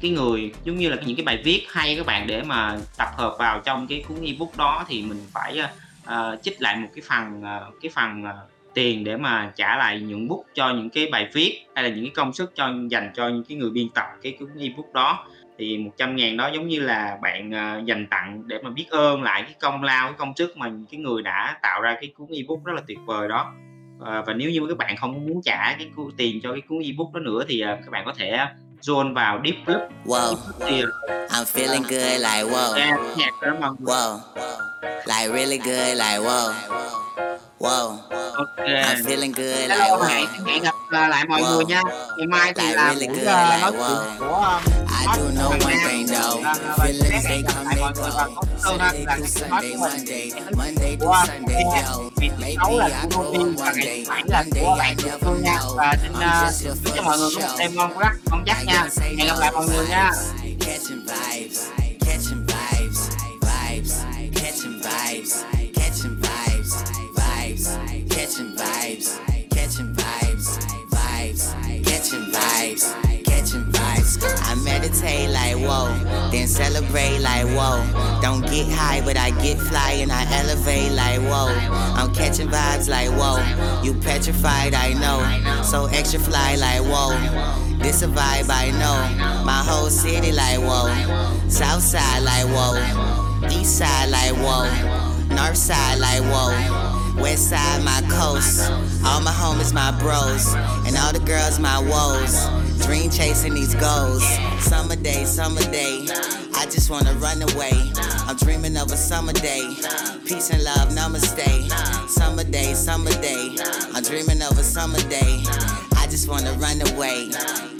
cái 0.00 0.10
người 0.10 0.52
giống 0.64 0.76
như 0.76 0.88
là 0.88 0.96
những 1.06 1.16
cái 1.16 1.24
bài 1.24 1.40
viết 1.44 1.66
hay 1.68 1.96
các 1.96 2.06
bạn 2.06 2.26
để 2.26 2.42
mà 2.42 2.78
tập 2.98 3.08
hợp 3.16 3.36
vào 3.38 3.60
trong 3.64 3.86
cái 3.86 4.04
cuốn 4.08 4.24
ebook 4.24 4.56
đó 4.56 4.84
thì 4.88 5.02
mình 5.02 5.20
phải 5.32 5.60
uh, 6.04 6.60
lại 6.60 6.76
một 6.76 6.88
cái 6.94 7.02
phần 7.08 7.42
uh, 7.42 7.74
cái 7.82 7.90
phần 7.94 8.24
uh, 8.24 8.50
tiền 8.74 9.04
để 9.04 9.16
mà 9.16 9.52
trả 9.56 9.76
lại 9.76 10.00
những 10.00 10.28
bút 10.28 10.44
cho 10.54 10.70
những 10.70 10.90
cái 10.90 11.06
bài 11.12 11.28
viết 11.32 11.60
hay 11.74 11.84
là 11.84 11.90
những 11.90 12.04
cái 12.04 12.12
công 12.14 12.32
sức 12.32 12.52
cho 12.54 12.72
dành 12.90 13.10
cho 13.14 13.28
những 13.28 13.44
cái 13.48 13.58
người 13.58 13.70
biên 13.70 13.88
tập 13.94 14.06
cái 14.22 14.36
cuốn 14.40 14.48
ebook 14.58 14.92
đó. 14.92 15.26
Thì 15.58 15.78
100 15.78 16.16
ngàn 16.16 16.36
đó 16.36 16.50
giống 16.54 16.68
như 16.68 16.80
là 16.80 17.18
bạn 17.22 17.50
uh, 17.50 17.86
dành 17.86 18.06
tặng 18.06 18.42
để 18.46 18.58
mà 18.62 18.70
biết 18.70 18.86
ơn 18.90 19.22
lại 19.22 19.42
cái 19.42 19.54
công 19.60 19.82
lao 19.82 20.08
cái 20.08 20.16
công 20.18 20.32
sức 20.36 20.56
mà 20.56 20.70
cái 20.90 21.00
người 21.00 21.22
đã 21.22 21.58
tạo 21.62 21.80
ra 21.80 21.96
cái 22.00 22.12
cuốn 22.16 22.28
ebook 22.36 22.64
rất 22.64 22.72
là 22.72 22.82
tuyệt 22.86 22.98
vời 23.06 23.28
đó. 23.28 23.52
Uh, 23.98 24.26
và 24.26 24.34
nếu 24.34 24.50
như 24.50 24.66
các 24.68 24.78
bạn 24.78 24.96
không 24.96 25.26
muốn 25.26 25.42
trả 25.44 25.76
cái 25.78 25.90
tiền 26.16 26.40
cho 26.42 26.52
cái 26.52 26.60
cuốn 26.60 26.78
ebook 26.78 27.12
đó 27.14 27.20
nữa 27.20 27.44
thì 27.48 27.62
uh, 27.62 27.66
các 27.66 27.90
bạn 27.90 28.04
có 28.06 28.14
thể 28.16 28.46
join 28.86 29.14
vào 29.14 29.40
Deep 29.44 29.54
Club 29.66 29.80
Wow. 30.04 30.36
I'm 31.30 31.44
feeling 31.44 31.82
good 31.82 32.20
like 32.20 32.44
wow. 32.44 32.74
nhạc 33.16 33.30
đó 33.42 33.52
mà 33.60 33.68
Wow. 33.80 34.18
Like 35.06 35.32
really 35.32 35.58
good 35.58 35.96
like 35.96 36.20
wow 36.20 36.52
Wow. 37.64 37.96
Ok. 38.36 38.60
I'm 38.60 39.04
feeling 39.04 39.32
good 39.32 39.68
like 39.68 39.78
Hello, 39.78 39.96
wow. 39.96 40.08
hẹn, 40.08 40.28
hẹn 40.46 40.62
gặp 40.62 40.74
lại 41.08 41.24
mọi 41.28 41.42
người 41.42 41.64
nha. 41.64 41.82
Ngày 42.18 42.26
mai 42.26 42.52
thì 42.54 42.62
Like 42.62 42.74
là 42.76 42.94
really 42.94 43.06
buổi 43.06 43.16
good, 43.16 43.28
uh, 43.28 43.50
like 43.50 43.60
nói 43.60 43.72
wow. 43.72 43.88
chuyện 43.88 44.18
của 44.18 44.60
I 45.00 45.06
do 45.16 45.30
know 45.30 45.50
one 45.50 45.76
thing 45.88 46.06
though. 46.06 46.44
Feelings 46.78 47.24
they 47.28 47.42
come 47.42 47.64
they 47.70 47.80
go 47.80 47.92
Saturday 48.58 49.04
through 49.06 49.26
Sunday, 49.26 49.76
Monday 49.76 50.30
Monday 50.56 50.96
through 50.96 51.14
Sunday, 51.26 51.62
yo. 51.62 52.10
Maybe 52.20 52.44
I 52.44 52.54
grow 52.54 52.80
up 52.80 53.58
one 53.58 53.80
day. 53.80 54.04
One 54.08 54.50
day 54.50 54.64
I 54.64 54.94
never 55.04 55.34
know. 55.42 55.76
Và 55.76 55.96
xin 56.02 56.12
here 56.14 56.74
chúc 56.84 56.94
cho 56.96 57.02
mọi 57.02 57.18
người 57.18 57.30
có 57.34 57.40
một 57.40 57.54
đêm 57.58 57.74
ngon 57.74 57.90
giấc 58.00 58.12
ngon 58.30 58.44
giấc 58.46 58.64
nha. 58.66 58.88
hẹn 59.18 59.26
gặp 59.26 59.36
lại 59.38 59.50
mọi 59.52 59.66
người 59.66 59.86
nha. 59.88 60.10
Catching 60.60 61.06
vibes, 61.06 61.60
catching 62.06 62.46
vibes, 62.46 63.08
vibes, 63.40 63.94
catching 64.34 64.80
vibes, 64.80 65.44
catching 68.24 68.56
vibes, 68.56 69.50
catching 69.50 69.94
vibes, 69.94 70.58
vibes, 70.88 71.84
catching 71.84 72.24
vibes, 72.32 73.22
catching 73.22 73.64
vibes. 73.64 74.16
I 74.50 74.54
meditate 74.64 75.28
like 75.28 75.56
whoa, 75.56 75.92
then 76.30 76.48
celebrate 76.48 77.18
like 77.18 77.44
whoa. 77.48 77.84
Don't 78.22 78.40
get 78.40 78.66
high, 78.72 79.02
but 79.04 79.18
I 79.18 79.30
get 79.42 79.58
fly 79.58 79.98
and 80.00 80.10
I 80.10 80.24
elevate 80.40 80.92
like 80.92 81.20
whoa. 81.20 81.52
I'm 82.00 82.14
catching 82.14 82.48
vibes 82.48 82.88
like 82.88 83.10
whoa. 83.10 83.44
You 83.82 83.92
petrified, 83.92 84.72
I 84.72 84.94
know. 84.94 85.62
So 85.62 85.84
extra 85.92 86.18
fly 86.18 86.54
like 86.54 86.80
whoa. 86.80 87.12
This 87.76 88.00
a 88.00 88.06
vibe 88.06 88.48
I 88.48 88.70
know. 88.70 89.44
My 89.44 89.62
whole 89.62 89.90
city 89.90 90.32
like 90.32 90.60
whoa. 90.60 90.88
South 91.50 91.82
side 91.82 92.22
like 92.22 92.46
whoa. 92.46 93.48
East 93.50 93.76
side 93.76 94.08
like 94.08 94.32
whoa. 94.32 94.64
North 95.28 95.58
side 95.58 95.98
like 95.98 96.22
whoa. 96.22 96.83
West 97.16 97.50
side 97.50 97.84
my 97.84 98.00
coast. 98.08 98.70
All 99.04 99.20
my 99.20 99.30
homies 99.30 99.72
my 99.72 99.90
bros. 100.00 100.54
And 100.86 100.96
all 100.96 101.12
the 101.12 101.22
girls 101.24 101.58
my 101.58 101.78
woes. 101.78 102.34
Dream 102.84 103.10
chasing 103.10 103.54
these 103.54 103.74
goals. 103.74 104.24
Summer 104.60 104.96
day, 104.96 105.24
summer 105.24 105.62
day. 105.70 106.06
I 106.54 106.66
just 106.66 106.90
wanna 106.90 107.12
run 107.14 107.42
away. 107.42 107.92
I'm 108.26 108.36
dreaming 108.36 108.76
of 108.76 108.90
a 108.90 108.96
summer 108.96 109.32
day. 109.32 109.76
Peace 110.26 110.50
and 110.50 110.64
love, 110.64 110.88
namaste. 110.90 112.08
Summer 112.08 112.44
day, 112.44 112.74
summer 112.74 113.12
day. 113.20 113.56
I'm 113.94 114.02
dreaming 114.02 114.42
of 114.42 114.58
a 114.58 114.64
summer 114.64 115.00
day. 115.08 115.44
Just 116.14 116.28
wanna 116.28 116.52
run 116.58 116.80
away. 116.92 117.28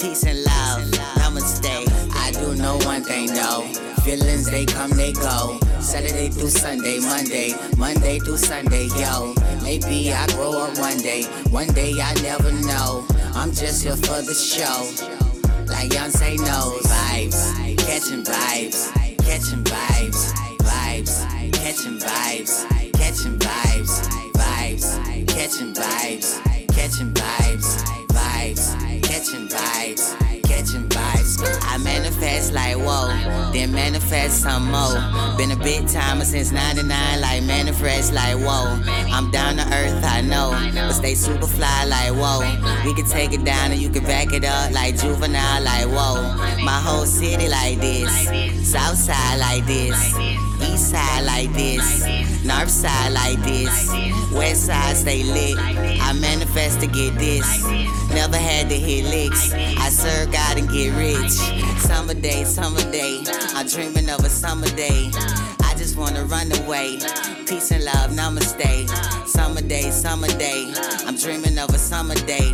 Peace 0.00 0.24
and 0.24 0.42
love, 0.42 0.82
namaste. 1.22 1.70
I 2.16 2.32
do 2.32 2.56
know 2.56 2.78
one 2.78 3.04
thing 3.04 3.28
though. 3.28 3.62
Feelings 4.02 4.50
they 4.50 4.66
come, 4.66 4.90
they 4.90 5.12
go. 5.12 5.60
Saturday 5.78 6.30
through 6.30 6.48
Sunday, 6.48 6.98
Monday, 6.98 7.54
Monday 7.76 8.18
through 8.18 8.38
Sunday, 8.38 8.88
yo. 8.98 9.34
Maybe 9.62 10.12
I 10.12 10.26
grow 10.34 10.50
up 10.64 10.76
one 10.78 10.98
day, 10.98 11.26
one 11.50 11.68
day 11.74 11.92
I 12.02 12.12
never 12.22 12.50
know. 12.50 13.06
I'm 13.36 13.52
just 13.52 13.84
here 13.84 13.94
for 13.94 14.20
the 14.20 14.34
show. 14.34 14.82
Like 15.66 15.90
Beyonce 15.90 16.36
knows. 16.38 16.82
Vibes, 16.82 17.78
catching 17.86 18.24
vibes, 18.24 18.92
catching 19.24 19.62
vibes, 19.62 20.34
vibes, 20.58 21.52
catching 21.52 22.00
vibes, 22.00 22.92
catching 22.94 23.38
vibes, 23.38 23.94
vibes, 24.32 25.28
catching 25.28 25.72
vibes, 25.72 26.74
catching 26.74 27.14
vibes, 27.14 27.84
vibes, 27.84 28.03
catching 28.52 29.48
vibes, 29.48 30.42
catching 30.42 30.86
vibes. 30.88 31.58
I 31.62 31.78
manifest 31.78 32.52
like 32.52 32.76
whoa, 32.76 33.08
then 33.52 33.72
manifest 33.72 34.42
some 34.42 34.70
more. 34.70 35.00
Been 35.36 35.50
a 35.50 35.56
big 35.56 35.88
timer 35.88 36.24
since 36.24 36.52
99, 36.52 37.20
like 37.20 37.42
manifest 37.44 38.12
like 38.12 38.36
whoa. 38.36 38.78
I'm 39.10 39.30
down 39.30 39.56
to 39.56 39.62
earth, 39.74 40.04
I 40.04 40.20
know, 40.20 40.50
but 40.74 40.92
stay 40.92 41.14
super 41.14 41.46
fly 41.46 41.84
like 41.84 42.12
whoa. 42.12 42.40
We 42.84 42.94
can 42.94 43.06
take 43.06 43.32
it 43.32 43.44
down 43.44 43.72
and 43.72 43.80
you 43.80 43.88
can 43.88 44.04
back 44.04 44.32
it 44.32 44.44
up 44.44 44.72
like 44.72 45.00
juvenile, 45.00 45.62
like 45.62 45.86
whoa. 45.86 46.22
My 46.64 46.80
whole 46.80 47.06
city 47.06 47.48
like 47.48 47.80
this, 47.80 48.12
south 48.70 48.98
side 48.98 49.38
like 49.38 49.64
this, 49.66 49.96
east 50.74 50.90
side 50.90 51.24
like 51.24 51.52
this, 51.52 52.04
north 52.44 52.70
side 52.70 53.12
like 53.12 53.40
this, 53.42 53.88
west 54.32 54.66
side 54.66 54.96
stay 54.96 55.22
lit. 55.22 55.56
I 55.58 56.12
manifest 56.14 56.80
to 56.80 56.86
get 56.86 57.16
this, 57.18 57.46
never 58.12 58.36
had 58.36 58.68
to 58.68 58.74
hit 58.74 59.04
licks. 59.04 59.52
I 59.52 59.88
serve 59.88 60.32
God 60.32 60.58
and 60.58 60.68
get 60.68 60.90
rich. 60.96 61.32
Summer 61.80 62.14
day, 62.14 62.44
summer 62.44 62.84
day, 62.90 63.22
I'm 63.54 63.68
dreaming 63.68 64.10
of 64.10 64.20
a 64.24 64.28
summer 64.28 64.68
day. 64.68 65.10
I 65.62 65.74
just 65.76 65.96
wanna 65.96 66.24
run 66.24 66.50
away. 66.62 66.98
Peace 67.46 67.70
and 67.70 67.84
love, 67.84 68.10
namaste. 68.10 68.88
Summer 69.28 69.62
day, 69.62 69.90
summer 69.90 70.28
day. 70.28 70.72
I'm 71.06 71.16
dreaming 71.16 71.58
of 71.58 71.70
a 71.70 71.78
summer 71.78 72.16
day. 72.26 72.52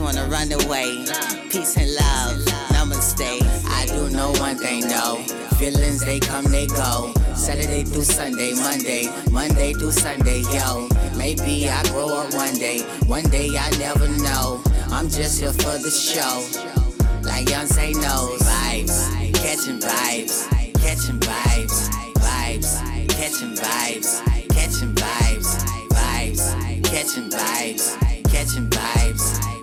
Wanna 0.00 0.26
run 0.28 0.50
away. 0.52 1.04
Peace 1.50 1.76
and 1.76 1.92
love, 1.94 2.38
namaste. 2.72 3.20
I 3.68 3.86
do 3.86 4.08
know 4.10 4.32
one 4.40 4.56
thing 4.56 4.80
though. 4.88 5.16
Feelings 5.58 6.00
they 6.04 6.18
come, 6.18 6.44
they 6.44 6.66
go. 6.66 7.12
Saturday 7.34 7.84
through 7.84 8.04
Sunday, 8.04 8.54
Monday, 8.54 9.08
Monday 9.30 9.74
through 9.74 9.92
Sunday, 9.92 10.40
yo. 10.52 10.88
Maybe 11.16 11.68
I 11.68 11.82
grow 11.90 12.08
up 12.18 12.32
one 12.32 12.54
day, 12.54 12.80
one 13.06 13.24
day 13.24 13.50
I 13.58 13.70
never 13.78 14.08
know. 14.08 14.62
I'm 14.90 15.08
just 15.08 15.38
here 15.38 15.52
for 15.52 15.76
the 15.78 15.90
show. 15.90 16.44
Like 17.22 17.46
Beyonce 17.46 17.94
knows. 17.94 18.40
Vibes, 18.40 19.34
catching 19.34 19.80
vibes, 19.80 20.48
catching 20.80 21.20
vibes, 21.20 21.90
vibes, 22.14 23.08
catching 23.10 23.54
vibes, 23.54 24.48
catching 24.48 24.94
vibes, 24.94 25.50
vibes, 25.90 26.84
catching 26.84 27.28
vibes, 27.30 28.30
catching 28.32 28.66
vibes, 28.70 29.40
vibes, 29.40 29.59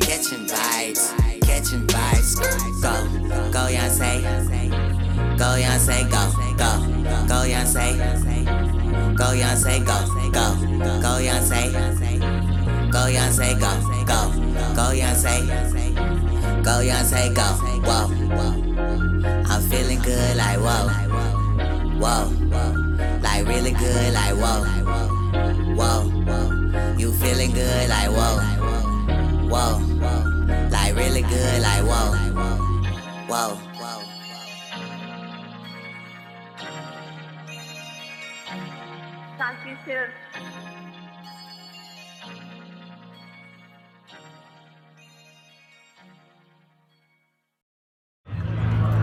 catching 0.00 0.46
vibes, 0.46 1.02
catching 1.42 1.86
vibes. 1.86 2.36
Go, 2.82 2.92
go 3.50 3.60
Beyonce, 3.66 4.12
go 5.38 5.44
Beyonce, 5.56 5.96
go, 6.10 6.22
go, 6.56 6.70
go 7.26 7.36
Beyonce, 7.44 7.86
go 9.16 9.24
Beyonce, 9.24 9.74
go, 9.86 9.96
go, 10.30 10.46
go 11.00 11.10
Beyonce, 11.18 11.60
go 12.92 12.98
Beyonce, 13.08 13.48
go, 13.58 13.70
go, 14.04 14.18
go 14.74 14.84
Beyonce. 14.92 15.34
Go 16.62 16.70
Beyonce, 16.70 17.20
go, 17.34 17.46
whoa. 17.88 18.06
I'm 19.50 19.62
feeling 19.68 20.00
good 20.02 20.36
like 20.36 20.58
whoa, 20.58 20.88
whoa. 21.98 22.24
Like 23.20 23.46
really 23.48 23.72
good 23.72 24.12
like 24.14 24.34
whoa, 24.36 24.64
whoa. 25.74 26.02
You 26.98 27.12
feeling 27.14 27.50
good 27.52 27.88
like 27.88 28.10
whoa, 28.10 28.38
whoa. 29.52 29.78
Like 30.70 30.96
really 30.96 31.22
good 31.22 31.62
like 31.62 31.84
whoa, 31.84 32.14
whoa. 33.28 33.58
To 39.62 39.68
you 39.68 39.76
soon. 39.84 40.71